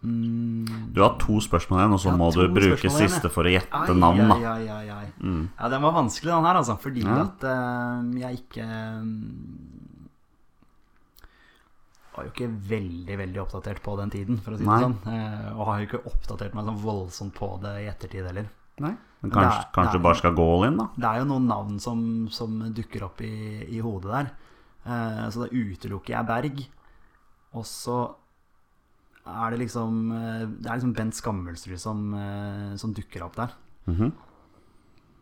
Mm. 0.00 0.92
Du 0.94 1.02
har 1.02 1.18
to 1.20 1.40
spørsmål 1.44 1.82
igjen, 1.82 1.96
og 1.98 2.00
så 2.00 2.14
må 2.16 2.30
du 2.32 2.44
bruke 2.54 2.92
siste 2.94 3.28
for 3.34 3.48
å 3.48 3.52
gjette 3.52 3.98
navn. 3.98 4.22
da 4.30 4.36
ai, 4.38 4.46
ai, 4.46 4.68
ai, 4.78 5.00
ai. 5.00 5.08
Mm. 5.18 5.42
Ja, 5.58 5.72
den 5.74 5.82
var 5.84 5.98
vanskelig, 5.98 6.30
den 6.32 6.46
her, 6.48 6.60
altså. 6.62 6.78
Fordi 6.80 7.02
Ja. 7.04 7.18
at 7.26 7.44
uh, 7.50 8.20
jeg 8.22 8.44
ikke 8.44 8.68
var 12.14 12.24
jo 12.26 12.30
ikke 12.32 12.48
veldig 12.68 13.16
veldig 13.20 13.40
oppdatert 13.44 13.82
på 13.84 13.96
den 14.00 14.10
tiden, 14.10 14.38
for 14.42 14.52
å 14.52 14.58
si 14.58 14.64
Nei. 14.66 14.78
det 14.80 14.86
sånn. 14.88 14.96
Eh, 15.14 15.50
og 15.54 15.66
har 15.68 15.78
jo 15.80 15.86
ikke 15.88 16.02
oppdatert 16.10 16.54
meg 16.58 16.64
sånn 16.66 16.80
voldsomt 16.82 17.34
på 17.36 17.50
det 17.62 17.74
i 17.84 17.88
ettertid 17.90 18.26
heller. 18.26 18.48
Nei. 18.80 18.96
Men 19.22 19.30
kanskje, 19.34 19.58
er- 19.60 19.72
kanskje 19.76 19.92
du 19.98 20.04
bare 20.06 20.16
skal 20.16 20.34
gå 20.34 20.44
all 20.54 20.64
in, 20.70 20.76
da? 20.80 20.86
Det 20.96 21.04
er 21.10 21.18
jo 21.20 21.28
noen 21.28 21.46
navn 21.46 21.78
som, 21.78 22.28
som 22.32 22.58
dukker 22.72 23.04
opp 23.04 23.20
i, 23.20 23.32
i 23.76 23.78
hodet 23.84 24.10
der. 24.10 24.30
Eh, 24.86 25.26
så 25.30 25.44
da 25.44 25.50
utelukker 25.52 26.14
jeg 26.16 26.26
Berg. 26.26 26.62
Og 27.52 27.64
så 27.68 27.98
er 29.30 29.50
det 29.52 29.58
liksom 29.60 29.96
eh, 30.16 30.44
Det 30.48 30.66
er 30.70 30.78
liksom 30.78 30.94
Bent 30.96 31.14
Skammelsrud 31.18 31.78
som, 31.82 32.06
eh, 32.16 32.76
som 32.80 32.94
dukker 32.96 33.22
opp 33.26 33.36
der. 33.36 33.52
Mhm. 33.86 34.12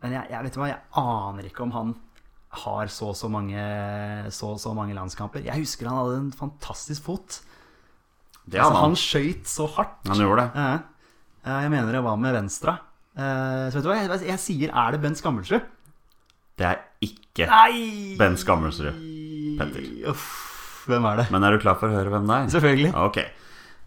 Men 0.01 0.13
jeg, 0.15 0.29
jeg 0.31 0.45
vet 0.47 0.57
hva, 0.61 0.69
jeg 0.71 0.81
aner 0.95 1.49
ikke 1.49 1.65
om 1.67 1.73
han 1.75 1.89
har 2.65 2.91
så 2.93 3.11
og 3.13 3.17
så 3.19 3.29
mange, 3.33 3.63
så, 4.35 4.53
så 4.61 4.75
mange 4.77 4.97
landskamper. 4.97 5.45
Jeg 5.47 5.63
husker 5.63 5.89
han 5.91 6.01
hadde 6.01 6.19
en 6.25 6.33
fantastisk 6.35 7.07
fot. 7.09 7.41
Det 8.49 8.61
Altså, 8.63 8.81
han 8.81 8.97
skøyt 8.97 9.49
så 9.51 9.67
hardt. 9.77 9.99
Han 10.09 10.23
gjorde 10.23 10.47
det. 10.49 10.69
Jeg 11.49 11.73
mener 11.73 11.93
det 11.93 12.05
var 12.05 12.17
med 12.21 12.37
venstre. 12.37 12.79
Eh, 13.19 13.67
så 13.73 13.79
vet 13.79 13.85
du 13.85 13.91
hva, 13.91 13.99
jeg, 13.99 14.21
jeg 14.29 14.41
sier 14.43 14.73
er 14.73 14.95
det 14.95 15.01
Bent 15.03 15.19
Skammelsrud? 15.19 15.65
Det 16.59 16.67
er 16.67 16.81
ikke 17.03 17.47
Nei! 17.51 18.15
Bent 18.19 18.41
Skammelsrud. 18.43 19.01
Petter. 19.59 19.89
Uff, 20.11 20.29
hvem 20.91 21.07
er 21.11 21.23
det? 21.23 21.27
Men 21.35 21.47
er 21.47 21.55
du 21.57 21.63
klar 21.63 21.79
for 21.81 21.91
å 21.91 21.97
høre 21.99 22.13
hvem 22.15 22.29
det 22.31 22.37
er? 22.37 22.53
Selvfølgelig. 22.55 22.93
Ok. 23.09 23.21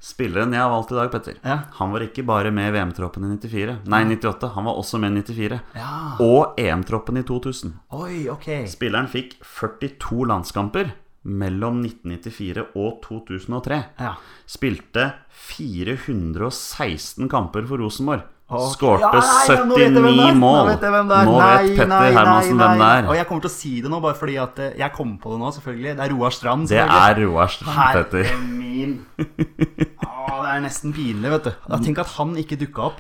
Spilleren 0.02 0.50
jeg 0.56 0.62
har 0.64 0.72
valgt 0.74 0.90
i 0.92 0.96
dag, 0.98 1.12
Petter, 1.14 1.36
Ja. 1.46 1.60
han 1.78 1.92
var 1.94 2.00
ikke 2.02 2.24
bare 2.26 2.50
med 2.52 2.72
i 2.72 2.74
VM-troppen 2.74 3.22
i 3.28 3.36
94. 3.38 3.76
Nei, 3.86 4.00
98. 4.10 4.50
Han 4.56 4.66
var 4.66 4.74
også 4.82 4.98
med 5.00 5.12
i 5.14 5.22
94. 5.22 5.60
Ja. 5.78 6.18
Og 6.20 6.56
EM-troppen 6.58 7.18
i 7.20 7.24
2000. 7.24 7.76
Oi, 7.94 8.26
ok. 8.34 8.66
Spilleren 8.68 9.06
fikk 9.08 9.38
42 9.46 10.26
landskamper 10.26 10.90
mellom 11.24 11.84
1994 11.86 12.66
og 12.76 12.98
2003. 13.06 13.78
Ja. 14.02 14.16
Spilte 14.50 15.12
416 15.30 17.30
kamper 17.30 17.68
for 17.70 17.78
Rosenborg. 17.78 18.24
Okay. 18.52 18.68
Skårte 18.74 19.00
Ja, 19.00 19.12
nei, 19.16 19.48
nå 19.64 19.76
vet 19.78 19.86
jeg 19.86 19.94
hvem 20.02 20.04
det 20.04 20.12
79 20.12 20.28
er. 20.28 20.34
mål. 20.36 20.58
Nå 20.58 20.66
vet 20.68 20.82
er. 20.82 20.92
Nå 21.30 21.38
Petter 21.78 21.88
nei, 21.88 22.12
Hermansen 22.12 22.58
nei, 22.58 22.66
hvem 22.68 22.80
det 22.82 22.88
er. 22.98 23.06
Og 23.08 23.16
jeg 23.16 23.26
kommer 23.30 23.42
til 23.46 23.52
å 23.52 23.54
si 23.54 23.72
det 23.86 23.90
nå 23.94 24.00
bare 24.04 24.18
fordi 24.20 24.36
at 24.42 24.60
eh, 24.60 24.74
jeg 24.82 24.92
kom 24.98 25.14
på 25.22 25.32
det 25.32 25.38
nå, 25.40 25.48
selvfølgelig. 25.56 25.94
Det 25.96 26.04
er 26.04 26.10
Roar 26.18 26.32
Strand. 26.36 26.68
Det 26.68 26.82
er 26.84 27.16
Roar 27.22 27.48
Strand, 27.48 27.96
Petter. 27.96 28.28
Herre 28.28 28.44
min. 28.50 29.06
Å, 30.22 30.42
det 30.46 30.52
er 30.56 30.62
nesten 30.68 30.94
pinlig, 30.96 31.32
vet 31.34 31.48
du. 31.50 31.54
Da 31.72 31.80
Tenk 31.82 32.02
at 32.04 32.12
han 32.18 32.36
ikke 32.42 32.58
dukka 32.62 32.90
opp. 32.92 33.00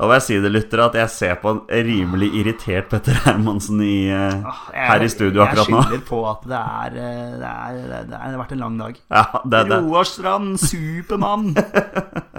Da 0.00 0.06
vil 0.08 0.16
jeg 0.16 0.24
si 0.24 0.36
det, 0.42 0.50
lyttere, 0.50 0.86
at 0.88 0.94
jeg 0.98 1.10
ser 1.12 1.34
på 1.42 1.50
en 1.52 1.58
rimelig 1.86 2.30
irritert 2.40 2.88
Petter 2.90 3.18
Hermansen 3.26 3.82
i, 3.84 4.08
eh, 4.10 4.38
Ah, 4.48 4.62
Jeg- 4.72 4.86
her 4.88 5.04
i 5.04 5.08
studio 5.12 5.42
akkurat 5.44 5.68
nå. 5.68 5.76
Jeg 5.82 5.90
skylder 5.90 6.04
på 6.08 6.20
at 6.30 6.46
det 6.48 6.60
er 6.62 6.96
eh, 6.96 7.34
Det, 7.42 7.50
er, 7.50 7.76
det, 7.76 7.98
er, 7.98 8.06
det 8.08 8.20
har 8.22 8.38
vært 8.40 8.54
en 8.56 8.62
lang 8.64 8.78
dag. 8.80 8.96
Ja, 9.12 9.24
det, 9.44 9.60
det. 9.68 9.78
Roar 9.84 10.08
Strand, 10.08 10.56
Supermann. 10.62 11.52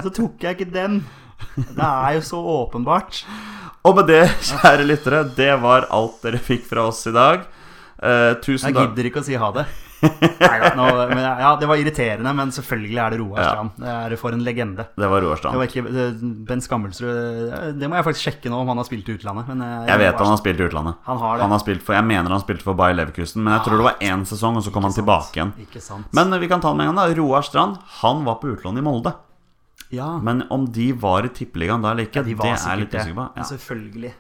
Så 0.02 0.12
tok 0.18 0.44
jeg 0.44 0.58
ikke 0.58 0.72
den. 0.74 0.98
Det 1.56 1.86
er 1.86 2.18
jo 2.18 2.26
så 2.26 2.42
åpenbart. 2.58 3.22
Og 3.86 3.96
med 4.02 4.08
det, 4.12 4.24
kjære 4.50 4.86
lyttere, 4.90 5.24
det 5.38 5.52
var 5.62 5.88
alt 5.94 6.22
dere 6.26 6.40
fikk 6.42 6.66
fra 6.70 6.88
oss 6.90 7.06
i 7.08 7.14
dag. 7.16 7.46
Eh, 8.04 8.34
tusen 8.44 8.74
Jeg 8.74 8.90
gidder 8.90 9.10
ikke 9.12 9.22
å 9.24 9.28
si 9.30 9.36
ha 9.40 9.52
det. 9.56 9.68
Neida, 10.04 10.70
nå, 10.78 10.86
men, 11.10 11.22
ja, 11.24 11.52
det 11.60 11.68
var 11.70 11.80
irriterende, 11.80 12.34
men 12.36 12.52
selvfølgelig 12.56 13.00
er 13.04 13.14
det 13.16 13.20
Roar 13.22 13.42
Ja. 13.44 13.64
Det 13.78 13.94
er 14.14 14.16
for 14.20 14.36
en 14.36 14.44
legende. 14.46 14.86
Det 15.00 15.10
var 15.10 15.24
Roar 15.24 15.40
Strand. 15.40 15.58
var 15.58 16.18
Ben 16.50 16.62
Skammelsrud 16.64 17.80
Det 17.80 17.90
må 17.90 17.98
jeg 18.00 18.08
faktisk 18.10 18.28
sjekke 18.30 18.52
nå 18.52 18.60
om 18.64 18.72
han 18.74 18.82
har 18.82 18.88
spilt 18.88 19.10
i 19.10 19.16
utlandet. 19.18 19.48
Men, 19.52 19.64
jeg, 19.66 19.88
Jeg 19.94 20.02
vet 20.04 20.24
han 20.24 20.32
har 20.34 20.42
spilt 20.42 20.60
i 20.64 20.68
utlandet. 20.68 20.96
Han 21.08 21.18
har 21.24 21.38
det. 21.38 21.46
Han 21.48 21.56
har 21.56 21.64
spilt 21.64 21.84
for, 21.86 21.98
jeg 21.98 22.08
mener 22.10 22.36
han 22.36 22.44
spilte 22.44 22.68
for 22.68 22.78
Bayer 22.80 22.98
Leverkusen, 23.00 23.44
men 23.44 23.54
jeg 23.58 23.66
tror 23.68 23.80
det 23.82 23.88
var 23.90 24.02
én 24.14 24.26
sesong, 24.30 24.58
og 24.60 24.66
så 24.66 24.74
kom 24.74 24.84
han 24.88 24.96
Strand. 24.96 25.08
tilbake 25.08 25.40
igjen. 25.40 25.54
Ikke 25.68 25.82
sant. 25.84 26.10
Men 26.14 26.34
eh, 26.34 26.40
vi 26.44 26.48
kan 26.52 26.62
ta 26.64 26.74
den 26.74 26.78
med 26.84 26.90
en 26.90 26.96
gang. 26.96 27.14
da 27.14 27.22
Roar 27.22 27.42
Strand 27.48 27.78
han 28.02 28.24
var 28.28 28.40
på 28.42 28.54
utlån 28.56 28.78
i 28.78 28.82
Molde. 28.86 29.14
ja, 29.94 30.18
Men 30.20 30.44
om 30.50 30.66
de 30.72 30.92
var 30.94 31.24
i 31.26 31.30
tippeligaen 31.30 31.82
da 31.84 31.92
eller 31.94 32.08
ikke, 32.08 32.22
ja, 32.24 32.28
de 32.30 32.36
var 32.36 32.46
det 32.54 32.60
er 32.72 32.78
litt 32.82 32.94
usikker 32.94 33.18
på. 33.20 33.30
Ja. 33.38 33.44
Selvfølgelig. 33.44 34.14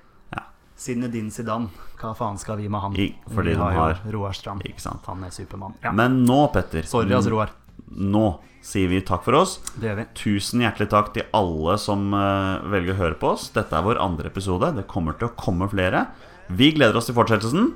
Ja. 0.84 0.94
Zinedine 0.94 1.32
Zidane. 1.32 1.70
Hva 2.02 2.14
faen 2.16 2.38
skal 2.40 2.58
vi 2.58 2.68
med 2.70 2.82
han? 2.82 2.96
I- 3.00 3.16
fordi 3.34 3.50
vi 3.54 3.56
har 3.56 3.72
har- 3.74 4.12
Roar 4.12 4.34
sant. 4.34 4.64
Han 5.06 5.24
er 5.24 5.30
Supermann. 5.32 5.74
Ja. 5.84 5.92
Men 5.92 6.26
nå, 6.26 6.52
Petter 6.54 6.84
Sorry, 6.84 7.10
altså, 7.10 7.32
Roar. 7.32 7.50
Nå 7.96 8.40
sier 8.62 8.88
vi 8.90 9.02
takk 9.02 9.24
for 9.24 9.34
oss. 9.36 9.60
Det 9.80 9.90
gjør 9.90 9.96
vi. 9.96 10.06
Tusen 10.16 10.62
hjertelig 10.62 10.90
takk 10.90 11.14
til 11.14 11.24
alle 11.34 11.78
som 11.78 12.14
uh, 12.14 12.60
velger 12.70 12.94
å 12.94 12.98
høre 12.98 13.16
på 13.20 13.34
oss. 13.34 13.50
Dette 13.50 13.74
er 13.74 13.82
vår 13.84 14.00
andre 14.00 14.28
episode. 14.28 14.74
Det 14.76 14.88
kommer 14.88 15.18
til 15.18 15.30
å 15.30 15.36
komme 15.36 15.70
flere. 15.70 16.08
Vi 16.50 16.72
gleder 16.74 16.96
oss 16.98 17.06
til 17.06 17.16
fortsettelsen. 17.16 17.74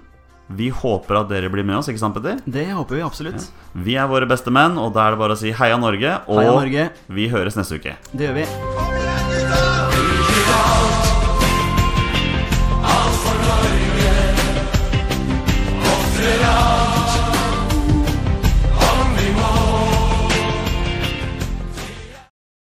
Vi 0.50 0.70
håper 0.70 1.20
at 1.20 1.28
dere 1.30 1.50
blir 1.52 1.66
med 1.66 1.76
oss, 1.76 1.90
ikke 1.90 2.00
sant, 2.00 2.16
Petter? 2.16 2.40
Det 2.46 2.70
håper 2.72 2.96
vi 2.96 3.02
absolutt. 3.04 3.50
Vi 3.76 3.96
er 4.00 4.08
våre 4.08 4.26
beste 4.28 4.48
menn, 4.50 4.78
og 4.80 4.94
da 4.94 5.08
er 5.08 5.12
det 5.12 5.20
bare 5.20 5.36
å 5.36 5.38
si 5.38 5.52
heia 5.52 5.78
Norge. 5.78 6.22
Og 6.28 6.40
Heia 6.40 6.52
Norge. 6.56 6.90
vi 7.10 7.28
høres 7.28 7.56
neste 7.60 7.76
uke. 7.82 7.98
Det 8.16 8.30
gjør 8.30 8.34
vi. 8.40 8.97